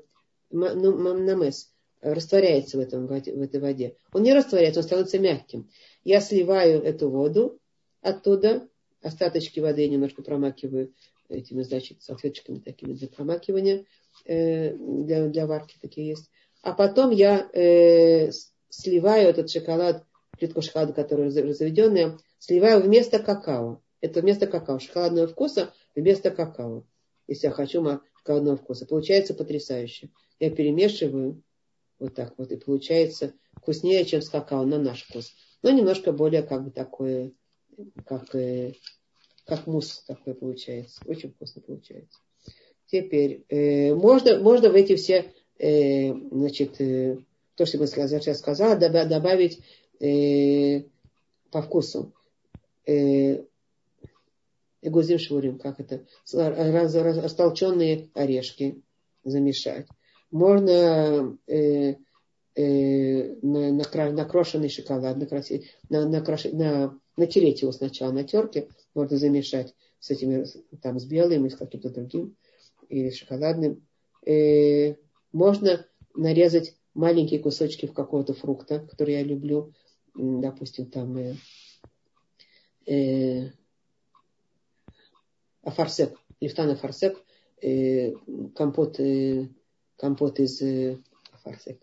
ну, 0.50 1.14
намес 1.18 1.72
растворяется 2.00 2.78
в, 2.78 2.80
этом, 2.80 3.06
в 3.06 3.12
этой 3.12 3.60
воде. 3.60 3.96
Он 4.12 4.22
не 4.22 4.32
растворяется, 4.32 4.80
он 4.80 4.84
становится 4.84 5.18
мягким. 5.18 5.68
Я 6.04 6.20
сливаю 6.20 6.82
эту 6.82 7.10
воду 7.10 7.60
оттуда, 8.00 8.68
остаточки 9.02 9.60
воды 9.60 9.82
я 9.82 9.88
немножко 9.88 10.22
промакиваю 10.22 10.94
этими, 11.28 11.62
значит, 11.62 12.02
салфеточками 12.02 12.58
такими 12.58 12.92
для 12.92 13.08
промакивания, 13.08 13.84
э, 14.24 14.74
для, 14.74 15.28
для 15.28 15.46
варки 15.46 15.76
такие 15.80 16.08
есть. 16.08 16.30
А 16.62 16.72
потом 16.72 17.10
я 17.10 17.48
э, 17.52 18.30
сливаю 18.68 19.28
этот 19.28 19.50
шоколад, 19.50 20.04
плитку 20.38 20.62
шоколада, 20.62 20.92
которая 20.92 21.30
заведенная, 21.30 22.18
сливаю 22.38 22.82
вместо 22.82 23.18
какао. 23.18 23.82
Это 24.00 24.20
вместо 24.20 24.46
какао, 24.46 24.78
шоколадного 24.78 25.28
вкуса 25.28 25.72
вместо 25.94 26.30
какао. 26.30 26.84
Если 27.28 27.46
я 27.46 27.52
хочу 27.52 27.82
шоколадного 28.18 28.56
вкуса. 28.56 28.86
Получается 28.86 29.34
потрясающе. 29.34 30.10
Я 30.38 30.50
перемешиваю 30.50 31.42
вот 31.98 32.14
так 32.14 32.34
вот, 32.38 32.50
и 32.50 32.56
получается 32.56 33.34
вкуснее, 33.56 34.04
чем 34.04 34.22
с 34.22 34.28
какао 34.28 34.64
на 34.64 34.78
наш 34.78 35.04
вкус. 35.04 35.32
Но 35.62 35.70
немножко 35.70 36.12
более 36.12 36.42
как 36.42 36.64
бы 36.64 36.70
такое, 36.70 37.32
как 38.06 38.34
э, 38.34 38.72
как 39.44 39.66
мусс 39.66 40.04
такой 40.06 40.34
получается. 40.34 41.00
Очень 41.06 41.32
вкусно 41.32 41.60
получается. 41.60 42.18
Теперь, 42.86 43.44
э, 43.48 43.94
можно, 43.94 44.38
можно 44.40 44.70
в 44.70 44.74
эти 44.74 44.96
все, 44.96 45.32
э, 45.58 46.12
значит, 46.12 46.80
э, 46.80 47.18
то, 47.56 47.66
что 47.66 47.78
мы 47.78 47.86
сейчас 47.86 48.38
сказала, 48.38 48.76
добавить 48.76 49.60
э, 50.00 50.84
по 51.50 51.62
вкусу. 51.62 52.12
Э, 52.86 53.44
Эгузим 54.82 55.18
швурим, 55.18 55.58
как 55.58 55.78
это, 55.78 56.06
раз, 56.32 56.94
раз, 56.94 57.18
растолченные 57.18 58.08
орешки 58.14 58.82
замешать. 59.24 59.86
Можно 60.30 61.36
э, 61.46 61.96
э, 62.54 63.34
на, 63.42 63.72
на, 63.72 64.12
накрошенный 64.12 64.68
шоколад, 64.68 65.16
накрасить, 65.16 65.66
на, 65.88 66.08
на, 66.08 66.24
на, 66.52 67.00
натереть 67.16 67.62
его 67.62 67.72
сначала 67.72 68.12
на 68.12 68.24
терке, 68.24 68.68
можно 68.94 69.16
замешать 69.16 69.74
с 69.98 70.10
этими, 70.10 70.44
там, 70.82 70.98
с 70.98 71.04
белым 71.04 71.44
или 71.44 71.52
с 71.52 71.56
каким-то 71.56 71.90
другим, 71.90 72.36
или 72.88 73.10
шоколадным. 73.10 73.86
Э, 74.26 74.94
можно 75.32 75.86
нарезать 76.14 76.76
маленькие 76.94 77.40
кусочки 77.40 77.86
в 77.86 77.92
какого-то 77.92 78.34
фрукта, 78.34 78.80
который 78.80 79.14
я 79.14 79.22
люблю, 79.22 79.72
допустим, 80.14 80.90
там 80.90 81.16
э, 81.16 81.34
э, 82.86 83.50
афарсек, 85.62 86.18
лифтан 86.40 86.70
афарсек, 86.70 87.22
э, 87.62 88.12
компот, 88.54 88.98
э, 88.98 89.48
компот 89.96 90.40
из 90.40 90.60
э, 90.62 90.98
афарсек, 91.32 91.80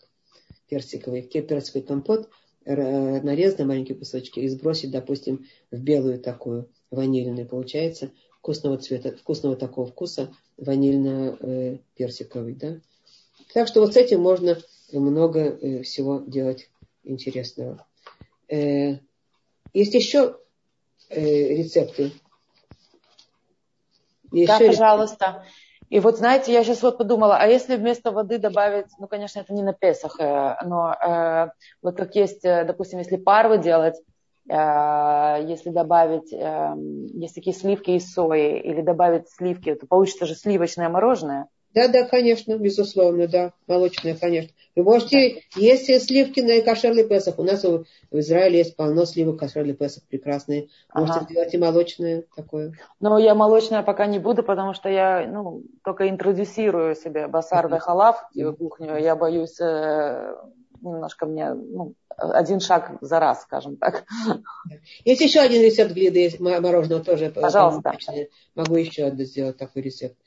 персиковый, 0.70 1.22
персиковый 1.24 1.88
компот, 1.88 2.30
нарезать 2.66 3.60
на 3.60 3.66
маленькие 3.66 3.98
кусочки 3.98 4.40
и 4.40 4.48
сбросить, 4.50 4.92
допустим, 4.92 5.46
в 5.72 5.80
белую 5.80 6.20
такую 6.20 6.70
ванильную. 6.92 7.48
Получается 7.48 8.12
вкусного 8.40 8.78
цвета, 8.78 9.16
вкусного 9.16 9.56
такого 9.56 9.88
вкуса 9.88 10.34
ванильно-персиковый. 10.58 12.56
Да? 12.56 12.80
Так 13.54 13.68
что 13.68 13.82
вот 13.82 13.94
с 13.94 13.98
этим 13.98 14.22
можно 14.22 14.58
много 14.92 15.40
э, 15.40 15.82
всего 15.84 16.20
делать 16.26 16.70
интересного. 17.04 17.86
Э, 18.48 18.98
есть 19.74 19.94
еще 19.94 20.38
э, 21.10 21.56
рецепты. 21.56 22.12
Еще 24.32 24.48
да, 24.48 24.60
пожалуйста. 24.60 25.46
И 25.90 26.00
вот, 26.00 26.18
знаете, 26.18 26.52
я 26.52 26.64
сейчас 26.64 26.84
вот 26.84 26.98
подумала, 26.98 27.38
а 27.38 27.48
если 27.48 27.78
вместо 27.78 28.12
воды 28.12 28.40
добавить, 28.40 28.88
ну, 29.00 29.08
конечно, 29.08 29.40
это 29.40 29.54
не 29.54 29.64
на 29.64 29.74
Песах, 29.74 30.20
э, 30.20 30.58
но 30.66 30.94
э, 30.94 31.50
вот 31.82 31.96
как 31.96 32.14
есть, 32.16 32.44
э, 32.44 32.66
допустим, 32.66 33.00
если 33.00 33.16
парвы 33.16 33.58
делать, 33.58 33.96
э, 34.50 35.46
если 35.48 35.70
добавить, 35.70 36.34
э, 36.34 36.74
есть 37.14 37.36
такие 37.36 37.56
сливки 37.56 37.92
из 37.92 38.12
сои, 38.12 38.60
или 38.60 38.82
добавить 38.82 39.30
сливки, 39.30 39.76
то 39.76 39.88
получится 39.88 40.26
же 40.26 40.36
сливочное 40.36 40.90
мороженое. 40.90 41.48
Да, 41.78 41.88
да, 41.90 42.06
конечно, 42.06 42.58
безусловно, 42.58 43.28
да, 43.28 43.52
молочное, 43.68 44.16
конечно. 44.16 44.50
Вы 44.76 44.82
можете, 44.82 45.44
есть 45.56 45.86
сливки 46.08 46.40
на 46.40 46.60
кошерный 46.64 47.08
Песах. 47.08 47.38
У 47.38 47.44
нас 47.44 47.64
в 47.64 47.86
Израиле 48.14 48.58
есть 48.58 48.76
полно 48.76 49.06
сливок 49.06 49.40
кошерный 49.40 49.76
Песах 49.76 50.04
прекрасные. 50.10 50.70
Можете 50.92 51.20
ага. 51.20 51.26
сделать 51.26 51.54
и 51.54 51.58
молочное 51.60 52.24
такое. 52.36 52.74
Но 53.00 53.20
я 53.20 53.36
молочное 53.36 53.84
пока 53.84 54.08
не 54.08 54.18
буду, 54.18 54.42
потому 54.42 54.74
что 54.74 54.90
я 54.90 55.28
ну, 55.28 55.62
только 55.84 56.10
интродюсирую 56.10 56.96
себе 56.96 57.28
басар 57.28 57.70
халав 57.78 58.28
в 58.34 58.54
кухню. 58.54 58.98
Я 58.98 59.16
боюсь 59.16 59.60
э, 59.62 60.36
немножко 60.82 61.28
мне 61.28 61.54
ну, 61.54 61.94
один 62.18 62.60
шаг 62.60 62.98
за 63.02 63.20
раз, 63.20 63.44
скажем 63.44 63.78
так. 63.78 64.06
Есть 65.06 65.22
еще 65.22 65.42
один 65.42 65.62
рецепт 65.62 65.92
глиды 65.92 66.32
мороженого 66.40 67.04
тоже. 67.04 67.30
Пожалуйста. 67.30 67.96
Могу 68.56 68.76
еще 68.76 69.12
сделать 69.12 69.58
такой 69.58 69.84
рецепт. 69.84 70.18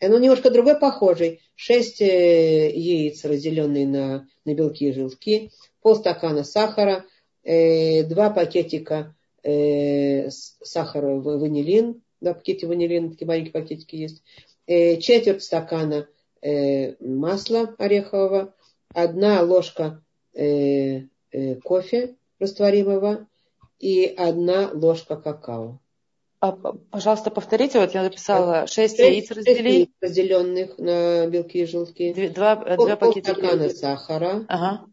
Он 0.00 0.20
немножко 0.20 0.50
другой, 0.50 0.78
похожий. 0.78 1.40
Шесть 1.54 2.02
э, 2.02 2.70
яиц, 2.70 3.24
разделенные 3.24 3.86
на, 3.86 4.28
на 4.44 4.54
белки 4.54 4.88
и 4.88 4.92
желтки, 4.92 5.50
полстакана 5.80 6.44
сахара, 6.44 7.06
э, 7.42 8.04
два 8.04 8.30
пакетика 8.30 9.14
э, 9.42 10.28
сахара 10.30 11.14
ванилин, 11.16 12.02
два 12.20 12.34
пакетика 12.34 12.68
ванилина, 12.68 13.10
такие 13.10 13.26
маленькие 13.26 13.52
пакетики 13.52 13.96
есть, 13.96 14.22
э, 14.66 14.98
четверть 14.98 15.42
стакана 15.42 16.08
э, 16.42 16.96
масла 17.02 17.74
орехового, 17.78 18.54
одна 18.92 19.40
ложка 19.42 20.02
э, 20.34 21.04
э, 21.30 21.54
кофе 21.64 22.16
растворимого 22.38 23.26
и 23.78 24.04
одна 24.04 24.70
ложка 24.72 25.16
какао. 25.16 25.80
А, 26.38 26.52
пожалуйста, 26.52 27.30
повторите, 27.30 27.80
вот 27.80 27.94
я 27.94 28.02
написала 28.02 28.66
6 28.66 28.98
яиц 28.98 29.30
разделить. 29.30 29.90
разделенных 30.00 30.76
на 30.78 31.26
белки 31.28 31.62
и 31.62 31.66
желтки. 31.66 32.28
Два, 32.28 32.56
Пол, 32.56 32.86
два 32.86 32.96
пакетика. 32.96 33.34
стакана 33.34 33.70
сахара. 33.70 34.44
Ага. 34.48 34.86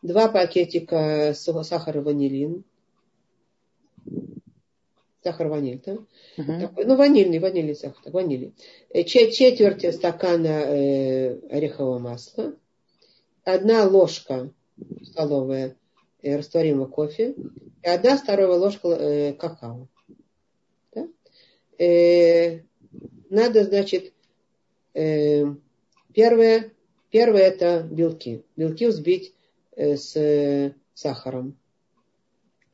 Два 0.00 0.28
пакетика 0.28 1.34
сахара 1.34 2.00
ванилин. 2.00 2.64
Сахар 5.22 5.46
ваниль, 5.46 5.80
да? 5.84 5.92
Угу. 6.38 6.60
Такой, 6.60 6.84
ну, 6.84 6.96
ванильный, 6.96 7.38
ванильный 7.38 7.76
сахар, 7.76 8.02
так, 8.02 8.12
ванильный. 8.12 8.54
Э, 8.90 9.04
четверть 9.04 9.94
стакана 9.94 10.48
э, 10.48 11.38
орехового 11.48 11.98
масла. 12.00 12.54
Одна 13.44 13.84
ложка 13.84 14.50
столовая 15.02 15.76
э, 16.22 16.36
растворимого 16.36 16.86
кофе. 16.86 17.36
И 17.82 17.88
одна 17.88 18.16
вторая 18.16 18.48
ложка 18.48 18.88
э, 18.88 19.32
какао 19.34 19.86
э, 21.82 22.60
надо, 23.30 23.64
значит, 23.64 24.12
э, 24.94 25.44
первое, 26.12 26.72
первое 27.10 27.42
это 27.42 27.82
белки. 27.90 28.42
Белки 28.56 28.86
взбить 28.86 29.34
э, 29.74 29.96
с 29.96 30.74
сахаром. 30.94 31.56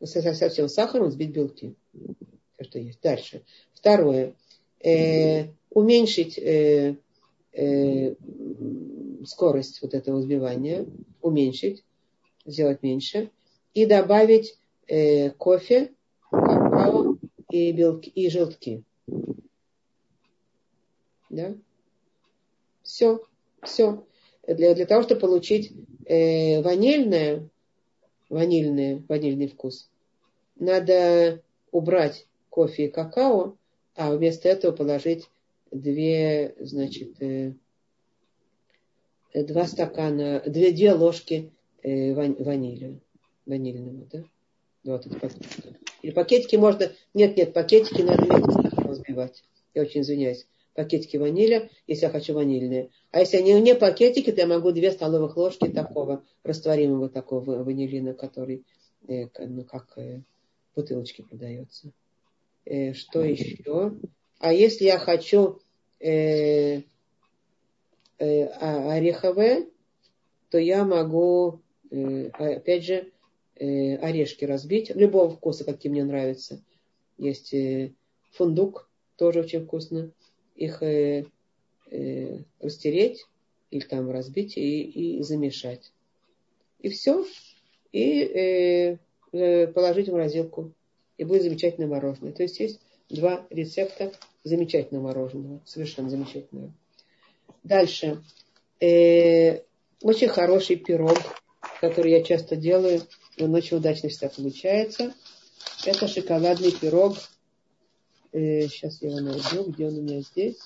Со, 0.02 0.20
со 0.34 0.48
всем 0.48 0.68
сахаром 0.68 1.08
взбить 1.08 1.30
белки. 1.30 1.74
Все, 2.54 2.64
что 2.64 2.78
есть. 2.78 3.00
Дальше. 3.02 3.42
Второе. 3.72 4.34
Э, 4.80 5.46
уменьшить 5.70 6.38
э, 6.38 6.96
э, 7.52 8.14
скорость 9.24 9.82
вот 9.82 9.94
этого 9.94 10.18
взбивания. 10.18 10.86
Уменьшить. 11.22 11.84
Сделать 12.44 12.82
меньше. 12.82 13.30
И 13.74 13.86
добавить 13.86 14.58
э, 14.86 15.30
кофе, 15.30 15.92
какао 16.30 17.18
и, 17.50 17.72
белки, 17.72 18.10
и 18.10 18.28
желтки. 18.30 18.84
Да? 21.30 21.54
Все. 22.82 23.20
Все. 23.62 24.04
Для, 24.46 24.74
для 24.74 24.86
того, 24.86 25.02
чтобы 25.02 25.20
получить 25.20 25.72
э, 26.06 26.62
ванильное, 26.62 27.48
ванильное, 28.28 29.02
ванильный 29.08 29.48
вкус, 29.48 29.90
надо 30.56 31.42
убрать 31.70 32.26
кофе 32.48 32.86
и 32.86 32.90
какао, 32.90 33.56
а 33.94 34.14
вместо 34.14 34.48
этого 34.48 34.72
положить 34.72 35.28
две, 35.70 36.54
значит, 36.60 37.20
э, 37.20 37.52
два 39.34 39.66
стакана, 39.66 40.42
две, 40.46 40.72
две 40.72 40.92
ложки 40.92 41.50
э, 41.82 42.14
ванили, 42.14 43.00
ванильного, 43.44 44.06
да? 44.10 44.24
Вот 44.84 45.06
эти 45.06 45.18
пакетики. 45.18 45.76
Или 46.02 46.12
пакетики 46.12 46.56
можно, 46.56 46.90
нет, 47.12 47.36
нет, 47.36 47.52
пакетики 47.52 48.00
надо 48.00 48.22
вместе 48.22 48.76
разбивать. 48.76 49.44
Я 49.74 49.82
очень 49.82 50.00
извиняюсь 50.00 50.46
пакетики 50.78 51.16
ванили, 51.16 51.70
если 51.88 52.04
я 52.04 52.10
хочу 52.12 52.34
ванильные. 52.34 52.90
А 53.10 53.18
если 53.18 53.38
они 53.38 53.60
не 53.60 53.74
пакетики, 53.74 54.30
то 54.30 54.42
я 54.42 54.46
могу 54.46 54.70
две 54.70 54.92
столовых 54.92 55.36
ложки 55.36 55.68
такого 55.68 56.22
растворимого 56.44 57.08
такого 57.08 57.64
ванилина, 57.64 58.14
который 58.14 58.64
э, 59.08 59.26
ну, 59.40 59.64
как 59.64 59.98
э, 59.98 60.20
бутылочки 60.76 61.22
продается. 61.22 61.90
Э, 62.64 62.92
что 62.92 63.24
еще? 63.24 63.98
А 64.38 64.52
если 64.52 64.84
я 64.84 65.00
хочу 65.00 65.58
э, 65.98 66.82
э, 68.20 68.44
ореховое, 68.44 69.66
то 70.50 70.58
я 70.58 70.84
могу, 70.84 71.60
э, 71.90 72.28
опять 72.28 72.84
же, 72.84 73.10
э, 73.56 73.96
орешки 73.96 74.44
разбить, 74.44 74.94
любого 74.94 75.28
вкуса, 75.28 75.64
какие 75.64 75.90
мне 75.90 76.04
нравятся. 76.04 76.62
Есть 77.16 77.52
э, 77.52 77.94
фундук, 78.30 78.88
тоже 79.16 79.40
очень 79.40 79.64
вкусно 79.64 80.12
их 80.58 80.82
э, 80.82 81.24
э, 81.90 82.38
растереть 82.60 83.24
или 83.70 83.80
там 83.80 84.10
разбить 84.10 84.56
и, 84.56 84.82
и 85.18 85.22
замешать. 85.22 85.92
И 86.80 86.88
все. 86.88 87.24
И 87.92 88.22
э, 88.22 88.98
э, 89.32 89.66
положить 89.68 90.08
в 90.08 90.12
морозилку. 90.12 90.72
И 91.16 91.24
будет 91.24 91.42
замечательное 91.42 91.88
мороженое. 91.88 92.32
То 92.32 92.42
есть 92.42 92.60
есть 92.60 92.80
два 93.08 93.46
рецепта 93.50 94.12
замечательного 94.44 95.04
мороженого. 95.04 95.60
Совершенно 95.64 96.10
замечательного. 96.10 96.72
Дальше. 97.62 98.22
Э, 98.80 99.60
очень 100.02 100.28
хороший 100.28 100.76
пирог, 100.76 101.18
который 101.80 102.12
я 102.12 102.22
часто 102.22 102.56
делаю. 102.56 103.02
Он 103.40 103.54
очень 103.54 103.76
удачно 103.76 104.08
всегда 104.08 104.28
получается. 104.28 105.14
Это 105.84 106.08
шоколадный 106.08 106.72
пирог 106.72 107.16
Э, 108.32 108.68
сейчас 108.68 109.00
я 109.00 109.08
его 109.08 109.20
найду, 109.20 109.70
где 109.70 109.86
он 109.86 109.98
у 109.98 110.02
меня 110.02 110.20
здесь. 110.20 110.58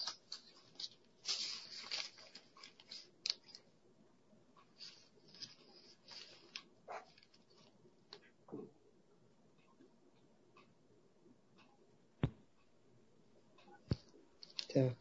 Так. 14.72 14.94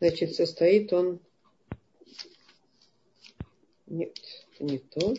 Значит, 0.00 0.34
состоит 0.34 0.92
он... 0.92 1.20
Нет, 3.86 4.16
не 4.58 4.78
то. 4.78 5.14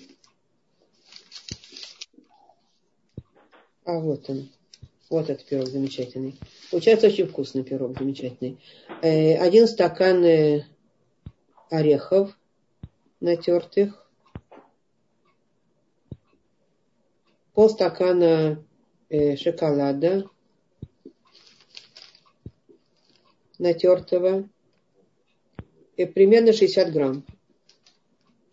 А 3.86 4.00
вот 4.00 4.30
он. 4.30 4.50
Вот 5.12 5.30
этот 5.30 5.46
пирог 5.46 5.68
замечательный. 5.68 6.40
Получается 6.72 7.08
очень 7.08 7.28
вкусный 7.28 7.66
пирог, 7.66 8.00
замечательный. 8.00 8.58
Э, 9.02 9.36
один 9.40 9.68
стакан 9.68 10.24
э, 10.24 10.64
орехов 11.70 12.40
натертых. 13.20 14.08
Полстакана 17.54 18.64
э, 19.10 19.36
шоколада 19.36 20.30
натертого. 23.60 24.48
И 25.98 26.06
примерно 26.06 26.54
60 26.54 26.90
грамм 26.90 27.26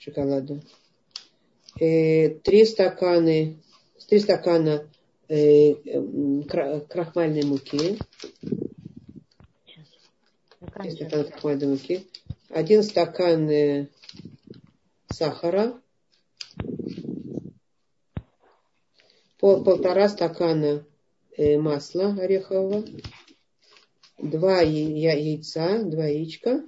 шоколада. 0.00 0.60
Три 1.76 2.64
стаканы, 2.64 3.62
три 4.08 4.18
стакана 4.18 4.90
крахмальной 5.28 7.44
муки. 7.44 7.98
Стакан 10.56 11.24
крахмальной 11.24 11.68
муки. 11.68 12.06
Один 12.48 12.82
стакан 12.82 13.50
э, 13.50 13.88
сахара. 15.12 15.78
Пол, 19.38 19.62
полтора 19.62 20.08
стакана 20.08 20.86
э, 21.36 21.58
масла 21.58 22.14
орехового. 22.14 22.86
Два 24.16 24.62
яйца, 24.62 25.84
два 25.84 26.06
яичка. 26.06 26.64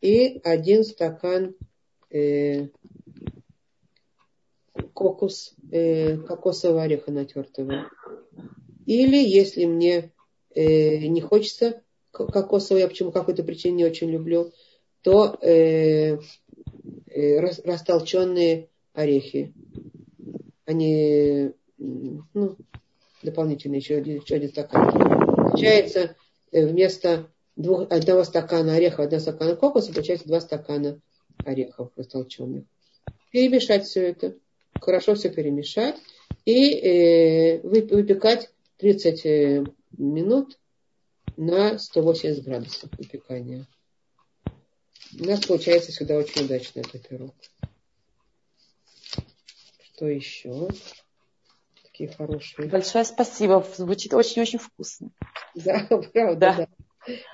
И 0.00 0.40
один 0.44 0.84
стакан 0.84 1.56
кокос, 4.94 5.54
э, 5.70 6.16
кокосового 6.18 6.82
ореха 6.82 7.10
натертого. 7.10 7.90
Или 8.86 9.16
если 9.16 9.66
мне 9.66 10.12
э, 10.54 11.06
не 11.06 11.20
хочется 11.20 11.82
кокосового, 12.10 12.80
я 12.80 12.88
почему 12.88 13.12
какой-то 13.12 13.42
причине 13.42 13.76
не 13.76 13.84
очень 13.84 14.10
люблю, 14.10 14.52
то 15.02 15.36
э, 15.42 16.18
э, 17.08 17.40
растолченные 17.40 18.68
орехи. 18.94 19.52
Они 20.64 21.52
ну, 21.78 22.56
дополнительно 23.22 23.74
еще 23.74 23.96
один, 23.96 24.20
еще 24.20 24.36
один 24.36 24.48
стакан. 24.50 24.90
Получается, 25.36 26.16
э, 26.52 26.66
вместо 26.66 27.28
двух, 27.56 27.90
одного 27.90 28.24
стакана 28.24 28.74
орехов, 28.74 29.00
одного 29.00 29.20
стакана 29.20 29.56
кокоса, 29.56 29.92
получается 29.92 30.26
два 30.26 30.40
стакана 30.40 31.00
орехов 31.44 31.90
растолченных. 31.96 32.64
Перемешать 33.30 33.84
все 33.84 34.10
это 34.10 34.36
хорошо 34.80 35.14
все 35.14 35.30
перемешать 35.30 35.96
и 36.44 36.74
э, 36.74 37.60
выпекать 37.62 38.50
30 38.78 39.26
э, 39.26 39.64
минут 39.96 40.58
на 41.36 41.78
180 41.78 42.44
градусов 42.44 42.90
выпекания. 42.98 43.66
У 45.18 45.24
нас 45.24 45.44
получается 45.46 45.92
всегда 45.92 46.16
очень 46.16 46.44
удачно 46.44 46.80
этот 46.80 47.06
пирог. 47.08 47.34
Что 49.82 50.08
еще? 50.08 50.68
Такие 51.84 52.10
хорошие. 52.10 52.68
Большое 52.68 53.04
спасибо. 53.04 53.64
Звучит 53.76 54.12
очень-очень 54.12 54.58
вкусно. 54.58 55.10
Да, 55.54 55.86
правда, 56.12 56.36
да. 56.36 56.56
да. 56.56 56.68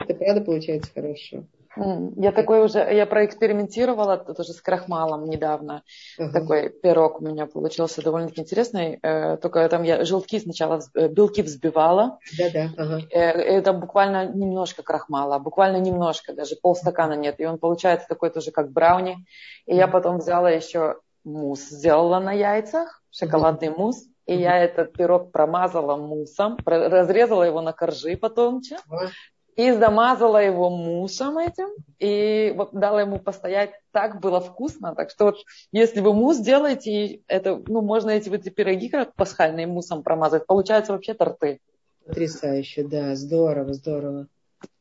Это 0.01 0.15
правда 0.15 0.41
получается 0.43 0.91
хорошо. 0.93 1.47
Я 1.77 2.33
такой 2.33 2.65
уже, 2.65 2.81
я 2.81 3.07
проэкспериментировала 3.07 4.17
тоже 4.17 4.53
с 4.53 4.61
крахмалом 4.61 5.27
недавно. 5.27 5.85
Uh-huh. 6.19 6.33
Такой 6.33 6.69
пирог 6.69 7.21
у 7.21 7.25
меня 7.25 7.47
получился 7.47 8.03
довольно-таки 8.03 8.41
интересный. 8.41 8.99
Э, 9.03 9.37
только 9.37 9.69
там 9.69 9.85
я 9.85 10.05
желтки 10.05 10.41
сначала, 10.41 10.81
э, 10.95 11.09
белки 11.09 11.43
взбивала. 11.43 12.19
Да-да. 12.37 12.71
Uh-huh. 12.77 13.09
Это 13.11 13.73
буквально 13.73 14.27
немножко 14.27 14.83
крахмала, 14.83 15.39
буквально 15.39 15.77
немножко, 15.77 16.33
даже 16.33 16.57
полстакана 16.57 17.15
нет. 17.15 17.39
И 17.39 17.47
он 17.47 17.59
получается 17.59 18.09
такой 18.09 18.31
тоже 18.31 18.51
как 18.51 18.73
брауни. 18.73 19.25
И 19.67 19.77
я 19.77 19.87
потом 19.87 20.19
взяла 20.19 20.51
еще 20.51 20.97
мусс, 21.23 21.69
сделала 21.69 22.19
на 22.19 22.33
яйцах, 22.33 23.03
шоколадный 23.13 23.69
uh-huh. 23.69 23.79
мусс. 23.79 24.05
И 24.27 24.37
я 24.37 24.59
этот 24.59 24.93
пирог 24.93 25.33
промазала 25.33 25.97
муссом, 25.97 26.57
разрезала 26.65 27.43
его 27.43 27.61
на 27.63 27.73
коржи 27.73 28.17
потомче, 28.17 28.77
и 29.61 29.73
замазала 29.73 30.39
его 30.39 30.71
муссом 30.71 31.37
этим, 31.37 31.69
и 31.99 32.51
вот 32.57 32.73
дала 32.73 33.03
ему 33.03 33.19
постоять. 33.19 33.73
Так 33.93 34.19
было 34.19 34.41
вкусно. 34.41 34.95
Так 34.95 35.11
что 35.11 35.27
вот, 35.27 35.37
если 35.71 36.01
вы 36.01 36.15
мусс 36.15 36.39
делаете, 36.39 37.21
это, 37.27 37.63
ну, 37.67 37.83
можно 37.83 38.09
эти 38.09 38.31
вот 38.31 38.41
эти 38.41 38.49
пироги 38.49 38.89
как 38.89 39.15
пасхальные 39.15 39.67
муссом 39.67 40.03
промазать. 40.03 40.47
Получается 40.47 40.93
вообще 40.93 41.13
торты. 41.13 41.61
Потрясающе, 42.07 42.85
да, 42.85 43.15
здорово, 43.15 43.75
здорово. 43.75 44.29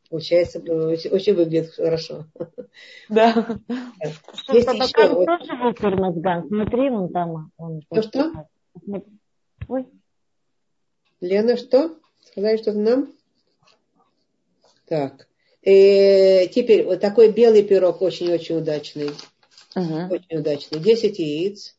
Получается, 0.09 0.59
очень, 0.59 1.11
очень 1.11 1.33
выглядит 1.33 1.73
хорошо. 1.73 2.25
Да. 3.09 3.59
Есть 4.53 4.67
еще... 4.67 5.13
Вот... 5.13 5.25
тоже 5.25 5.43
Смотри, 6.47 6.89
вон 6.89 7.09
там. 7.09 7.51
Он 7.57 7.81
что, 7.81 8.01
что? 8.01 8.31
Ой. 9.67 9.87
Лена, 11.19 11.57
что? 11.57 11.97
Сказали 12.23 12.55
что-то 12.55 12.79
нам? 12.79 13.09
Так. 14.89 15.27
Э, 15.61 16.47
теперь 16.47 16.83
вот 16.83 16.99
такой 16.99 17.31
белый 17.31 17.63
пирог 17.63 18.01
очень-очень 18.01 18.57
удачный. 18.57 19.11
Угу. 19.75 20.13
Очень 20.15 20.37
удачный. 20.39 20.79
10 20.79 21.19
яиц. 21.19 21.75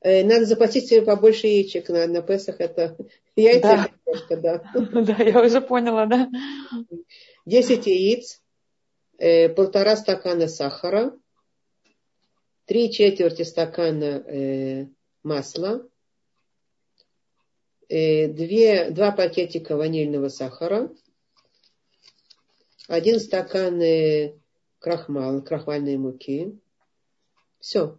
Э, 0.00 0.24
надо 0.24 0.44
заплатить 0.44 0.88
себе 0.88 1.02
побольше 1.02 1.48
яичек 1.48 1.88
на, 1.88 2.06
на 2.06 2.22
Песах. 2.22 2.60
Это 2.60 2.96
яйца 3.36 3.60
да. 3.60 3.88
немножко, 4.06 4.36
да. 4.36 4.62
Да, 5.16 5.22
я 5.24 5.42
уже 5.42 5.60
поняла, 5.60 6.06
да. 6.06 6.30
10 7.44 7.86
яиц, 7.86 8.40
э, 9.18 9.48
полтора 9.48 9.96
стакана 9.96 10.46
сахара, 10.46 11.18
три 12.66 12.92
четверти 12.92 13.42
стакана 13.42 14.88
масла, 15.24 15.84
две, 17.88 18.90
два 18.90 19.10
пакетика 19.10 19.76
ванильного 19.76 20.28
сахара, 20.28 20.88
один 22.88 23.20
стакан 23.20 23.80
э, 23.80 24.34
крахмала, 24.78 25.40
крахмальной 25.40 25.96
муки. 25.96 26.58
Все. 27.60 27.98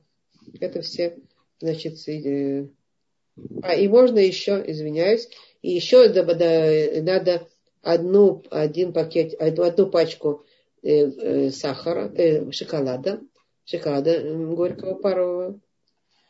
Это 0.59 0.81
все, 0.81 1.17
значит, 1.59 2.07
э, 2.07 2.67
а, 3.61 3.73
и 3.73 3.87
можно 3.87 4.19
еще, 4.19 4.63
извиняюсь, 4.65 5.29
и 5.61 5.71
еще 5.71 6.07
надо 6.09 7.47
одну, 7.81 8.43
один 8.51 8.93
пакет, 8.93 9.33
одну 9.39 9.87
пачку 9.87 10.43
э, 10.81 10.89
э, 10.89 11.49
сахара, 11.51 12.11
э, 12.15 12.51
шоколада, 12.51 13.21
шоколада 13.65 14.21
горького 14.53 14.95
парового, 14.95 15.59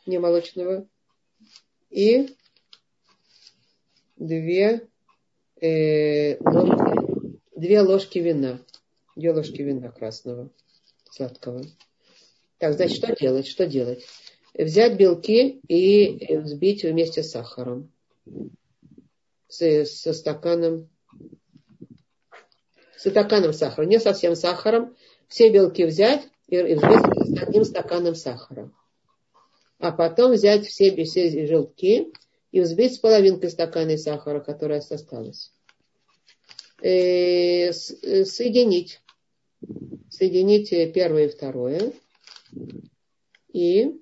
не 0.06 0.18
молочного, 0.18 0.86
и 1.90 2.34
две, 4.16 4.88
э, 5.60 6.36
ложки, 6.40 7.03
две 7.64 7.80
ложки 7.80 8.18
вина, 8.18 8.60
две 9.16 9.32
ложки 9.32 9.62
вина 9.62 9.90
красного, 9.90 10.50
сладкого. 11.10 11.64
Так, 12.58 12.74
значит, 12.74 12.98
что 12.98 13.16
делать? 13.16 13.46
Что 13.46 13.66
делать? 13.66 14.04
Взять 14.52 14.98
белки 14.98 15.60
и 15.66 16.36
взбить 16.36 16.84
вместе 16.84 17.22
с 17.22 17.30
сахаром. 17.30 17.90
С, 19.48 19.86
со 19.86 20.12
стаканом 20.12 20.90
с 22.98 23.08
стаканом 23.08 23.54
сахара, 23.54 23.86
не 23.86 23.98
совсем 23.98 24.36
сахаром, 24.36 24.94
все 25.28 25.50
белки 25.50 25.84
взять 25.84 26.22
и 26.48 26.60
взбить 26.60 27.38
с 27.38 27.42
одним 27.42 27.64
стаканом 27.64 28.14
сахара. 28.14 28.70
А 29.78 29.90
потом 29.90 30.32
взять 30.32 30.66
все, 30.66 30.94
все 31.04 31.46
желтки 31.46 32.12
и 32.52 32.60
взбить 32.60 32.94
с 32.94 32.98
половинкой 32.98 33.50
стакана 33.50 33.96
сахара, 33.96 34.40
которая 34.40 34.80
осталась. 34.80 35.54
Э, 36.82 37.70
э, 37.70 37.70
соединить. 37.70 39.00
Соединить 40.10 40.70
первое 40.92 41.26
и 41.26 41.28
второе. 41.28 41.92
И 43.52 43.94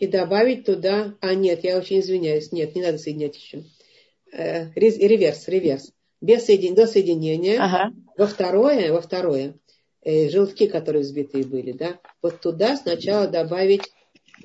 и 0.00 0.06
добавить 0.06 0.64
туда, 0.64 1.14
а 1.20 1.34
нет, 1.34 1.62
я 1.62 1.78
очень 1.78 2.00
извиняюсь, 2.00 2.52
нет, 2.52 2.74
не 2.74 2.82
надо 2.82 2.98
соединять 2.98 3.36
еще. 3.36 3.64
Э, 4.32 4.72
реверс, 4.74 5.46
реверс. 5.46 5.92
Без 6.20 6.44
соединения, 6.44 6.76
до 6.76 6.86
соединения. 6.86 7.62
Ага. 7.62 7.92
Во 8.16 8.26
второе, 8.26 8.92
во 8.92 9.00
второе, 9.00 9.54
э, 10.02 10.28
желтки, 10.28 10.66
которые 10.66 11.02
взбитые 11.02 11.44
были, 11.44 11.72
да, 11.72 12.00
вот 12.22 12.40
туда 12.40 12.76
сначала 12.76 13.26
добавить 13.26 13.90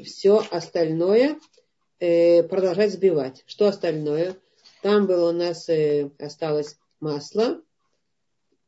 все 0.04 0.44
остальное, 0.52 1.38
э, 2.00 2.44
продолжать 2.44 2.92
взбивать. 2.92 3.44
Что 3.46 3.68
остальное? 3.68 4.36
Там 4.82 5.08
было 5.08 5.30
у 5.30 5.34
нас, 5.34 5.70
э, 5.70 6.12
осталось 6.20 6.78
масло, 7.00 7.62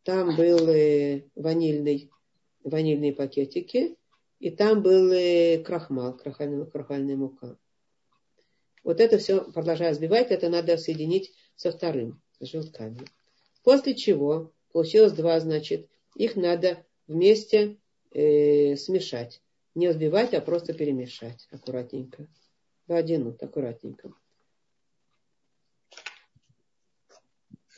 там 0.03 0.35
был 0.35 0.69
э, 0.69 1.23
ванильный, 1.35 2.09
ванильные 2.63 3.13
пакетики, 3.13 3.97
и 4.39 4.51
там 4.51 4.81
был 4.81 5.11
э, 5.11 5.59
крахмал, 5.59 6.15
крахмальная, 6.15 6.65
крахмальная 6.65 7.15
мука. 7.15 7.57
Вот 8.83 9.01
это 9.01 9.17
все, 9.17 9.41
продолжая 9.51 9.91
взбивать, 9.91 10.31
это 10.31 10.49
надо 10.49 10.77
соединить 10.77 11.33
со 11.55 11.71
вторым, 11.71 12.21
с 12.39 12.47
желтками. 12.47 13.01
После 13.63 13.95
чего 13.95 14.53
получилось 14.71 15.11
два, 15.11 15.39
значит, 15.39 15.89
их 16.15 16.35
надо 16.35 16.85
вместе 17.07 17.77
э, 18.11 18.75
смешать. 18.77 19.41
Не 19.75 19.89
взбивать, 19.89 20.33
а 20.33 20.41
просто 20.41 20.73
перемешать 20.73 21.47
аккуратненько. 21.51 22.27
В 22.87 22.93
один 22.93 23.35
аккуратненько. 23.39 24.13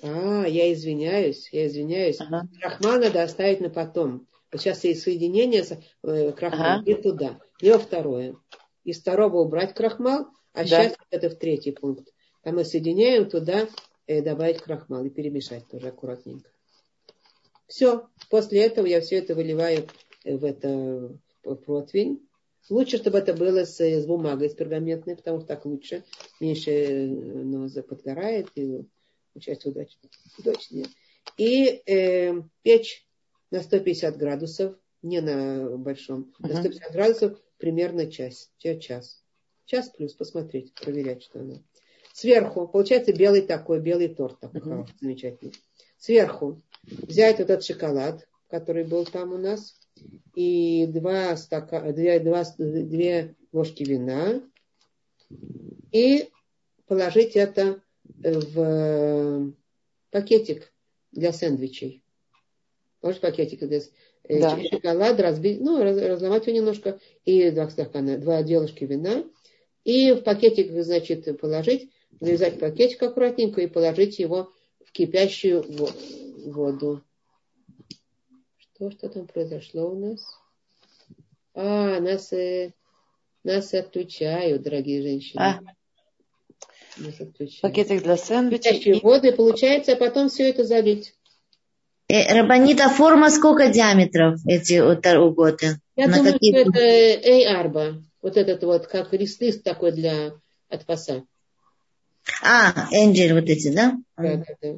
А, 0.01 0.45
я 0.47 0.71
извиняюсь, 0.71 1.49
я 1.51 1.67
извиняюсь. 1.67 2.21
Ага. 2.21 2.47
Крахмал 2.61 2.99
надо 2.99 3.23
оставить 3.23 3.59
на 3.59 3.69
потом. 3.69 4.27
Вот 4.51 4.61
сейчас 4.61 4.83
есть 4.83 5.01
соединение 5.01 5.63
э, 6.03 6.31
крахмал 6.31 6.79
ага. 6.79 6.83
и 6.85 6.93
туда. 6.95 7.39
И 7.59 7.69
во 7.71 7.79
второе. 7.79 8.35
Из 8.83 8.99
второго 9.01 9.37
убрать 9.37 9.73
крахмал, 9.73 10.27
а 10.53 10.59
да. 10.59 10.65
сейчас 10.65 10.95
это 11.09 11.29
в 11.29 11.35
третий 11.35 11.71
пункт. 11.71 12.07
Там 12.43 12.55
мы 12.55 12.63
соединяем 12.63 13.29
туда, 13.29 13.67
э, 14.07 14.21
добавить 14.21 14.61
крахмал 14.61 15.03
и 15.05 15.09
перемешать 15.09 15.67
тоже 15.67 15.89
аккуратненько. 15.89 16.49
Все. 17.67 18.07
После 18.29 18.61
этого 18.63 18.85
я 18.85 19.01
все 19.01 19.17
это 19.17 19.35
выливаю 19.35 19.87
в 20.23 20.43
это 20.45 21.17
в 21.43 21.55
противень. 21.55 22.27
Лучше, 22.69 22.97
чтобы 22.97 23.17
это 23.17 23.33
было 23.33 23.65
с, 23.65 23.79
с 23.79 24.05
бумагой, 24.05 24.49
с 24.49 24.53
пергаментной, 24.53 25.15
потому 25.15 25.39
что 25.39 25.47
так 25.47 25.65
лучше. 25.65 26.03
Меньше 26.39 27.07
ну, 27.07 27.67
подгорает 27.83 28.49
и 28.55 28.85
часть 29.39 29.65
удачнее. 29.65 30.11
удачнее. 30.37 30.85
И 31.37 31.81
э, 31.85 32.33
печь 32.61 33.07
на 33.51 33.61
150 33.61 34.17
градусов, 34.17 34.75
не 35.01 35.21
на 35.21 35.77
большом, 35.77 36.33
uh-huh. 36.39 36.47
на 36.47 36.59
150 36.59 36.91
градусов 36.91 37.39
примерно 37.57 38.11
час, 38.11 38.51
час. 38.57 39.23
Час 39.65 39.89
плюс, 39.89 40.13
посмотреть, 40.13 40.73
проверять, 40.73 41.23
что 41.23 41.39
она. 41.39 41.61
Сверху, 42.13 42.67
получается 42.67 43.13
белый 43.13 43.41
такой, 43.41 43.79
белый 43.79 44.09
торт 44.09 44.39
такой 44.39 44.61
uh-huh. 44.61 44.87
замечательный. 44.99 45.53
Сверху 45.97 46.61
взять 46.83 47.39
этот 47.39 47.63
шоколад, 47.63 48.27
который 48.49 48.83
был 48.83 49.05
там 49.05 49.33
у 49.33 49.37
нас, 49.37 49.78
и 50.35 50.87
два, 50.87 51.35
стака, 51.37 51.91
две, 51.91 52.19
два, 52.19 52.43
две 52.57 53.35
ложки 53.51 53.83
вина, 53.83 54.41
и 55.91 56.29
положить 56.87 57.35
это 57.35 57.81
в 58.23 59.53
пакетик 60.11 60.71
для 61.11 61.31
сэндвичей. 61.33 62.03
Может, 63.01 63.21
пакетик 63.21 63.63
здесь. 63.63 63.91
Э, 64.23 64.39
да. 64.39 64.59
Шоколад 64.69 65.19
разбить, 65.19 65.61
ну, 65.61 65.81
раз, 65.81 65.97
разломать 65.97 66.45
его 66.45 66.57
немножко, 66.57 66.99
и 67.25 67.49
два 67.51 67.69
стакана, 67.69 68.17
два 68.17 68.43
делышки 68.43 68.83
вина. 68.83 69.23
И 69.85 70.11
в 70.11 70.21
пакетик, 70.21 70.71
значит, 70.83 71.39
положить, 71.39 71.89
завязать 72.19 72.59
пакетик 72.59 73.01
аккуратненько 73.01 73.61
и 73.61 73.67
положить 73.67 74.19
его 74.19 74.51
в 74.85 74.91
кипящую 74.91 75.63
воду. 76.45 77.01
Что, 78.79 78.91
что 78.91 79.09
там 79.09 79.27
произошло 79.27 79.89
у 79.91 79.99
нас? 79.99 80.21
А, 81.53 81.99
нас, 81.99 82.31
э, 82.31 82.71
нас 83.43 83.73
отключают, 83.73 84.61
дорогие 84.61 85.01
женщины. 85.01 85.41
А. 85.41 85.59
Нас 86.95 87.19
отключают. 87.19 87.61
Пакетик 87.61 88.03
для 88.03 88.15
сэндвича. 88.15 88.69
И 88.69 89.35
получается, 89.35 89.91
а 89.91 89.95
потом 89.97 90.29
все 90.29 90.49
это 90.49 90.63
залить. 90.63 91.13
Э, 92.07 92.33
Рабанита, 92.33 92.87
форма 92.87 93.29
сколько 93.31 93.67
диаметров 93.67 94.39
эти 94.47 94.79
вот 94.79 95.05
уготы? 95.05 95.81
Я 95.97 96.07
На 96.07 96.15
думаю, 96.15 96.33
какие... 96.33 96.51
что 96.51 96.71
это 96.71 97.51
A-арба. 97.51 98.01
Вот 98.21 98.37
этот 98.37 98.63
вот, 98.63 98.87
как 98.87 99.11
лист-лист 99.11 99.61
такой 99.61 99.91
для 99.91 100.31
от 100.69 100.85
паса. 100.85 101.25
А, 102.41 102.87
энджель 102.93 103.33
вот 103.33 103.49
эти, 103.49 103.75
да? 103.75 103.97
Да, 104.15 104.37
да, 104.37 104.45
да. 104.61 104.75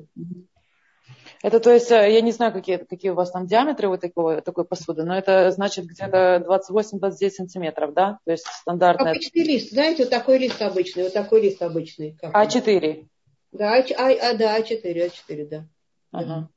Это, 1.44 1.60
то 1.60 1.72
есть, 1.72 1.92
э, 1.92 2.14
я 2.14 2.22
не 2.22 2.32
знаю, 2.32 2.54
какие, 2.54 2.78
какие 2.78 3.12
у 3.12 3.16
вас 3.16 3.32
там 3.32 3.48
диаметры 3.48 3.88
вот 3.88 4.02
такого, 4.02 4.42
такой 4.42 4.64
посуды, 4.64 5.04
но 5.04 5.18
это 5.18 5.50
значит 5.52 5.86
где-то 5.86 6.44
28-29 6.48 7.30
сантиметров, 7.32 7.94
да? 7.94 8.20
То 8.26 8.32
есть 8.32 8.46
стандартный. 8.46 9.12
Обычный 9.12 9.44
лист, 9.44 9.72
знаете, 9.72 10.04
вот 10.04 10.12
такой 10.12 10.38
лист 10.38 10.62
обычный, 10.62 11.04
вот 11.04 11.14
такой 11.14 11.42
лист 11.42 11.62
обычный. 11.62 12.16
Как 12.22 12.36
А4? 12.36 13.08
Да, 13.52 13.74
а, 13.76 13.80
а, 13.80 14.34
да, 14.36 14.60
А4, 14.60 14.84
А4, 14.84 15.48
да. 15.48 15.68
Ага. 16.12 16.50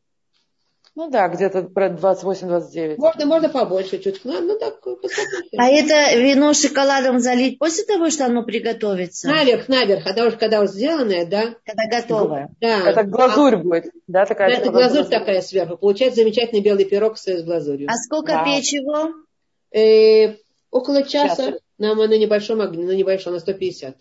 Ну 0.96 1.10
да, 1.10 1.26
где-то 1.26 1.64
про 1.64 1.88
28-29. 1.88 2.96
Можно, 2.98 3.26
можно 3.26 3.48
побольше 3.48 3.98
чуть. 3.98 4.20
Ну, 4.24 4.40
ну 4.40 4.56
так, 4.58 4.80
посмотрите. 4.80 5.56
А 5.58 5.66
это 5.68 6.16
вино 6.16 6.54
шоколадом 6.54 7.18
залить 7.18 7.58
после 7.58 7.84
того, 7.84 8.10
что 8.10 8.26
оно 8.26 8.44
приготовится? 8.44 9.28
Наверх, 9.28 9.68
наверх. 9.68 10.06
А 10.06 10.26
уж 10.26 10.34
когда 10.34 10.60
уже 10.60 10.72
сделанное, 10.72 11.26
да? 11.26 11.56
Когда 11.64 12.00
готовое. 12.00 12.54
Да. 12.60 12.90
Это 12.90 13.02
глазурь 13.02 13.56
а, 13.56 13.58
будет, 13.58 13.92
да, 14.06 14.24
такая? 14.24 14.50
Да, 14.50 14.56
это 14.56 14.70
глазурь, 14.70 15.02
глазурь 15.02 15.10
такая 15.10 15.40
сверху. 15.40 15.76
Получается 15.78 16.22
замечательный 16.22 16.60
белый 16.60 16.84
пирог 16.84 17.18
с 17.18 17.42
глазурью. 17.42 17.88
А 17.90 17.96
сколько 17.96 18.32
да. 18.32 18.44
печь 18.44 18.72
его? 18.72 19.14
Э, 19.72 20.36
около 20.70 21.02
часа. 21.02 21.52
Час. 21.52 21.60
Нам 21.76 21.98
на 21.98 22.16
небольшом 22.16 22.60
огне, 22.60 22.84
на 22.84 22.92
небольшом, 22.92 23.32
на 23.32 23.40
150. 23.40 23.96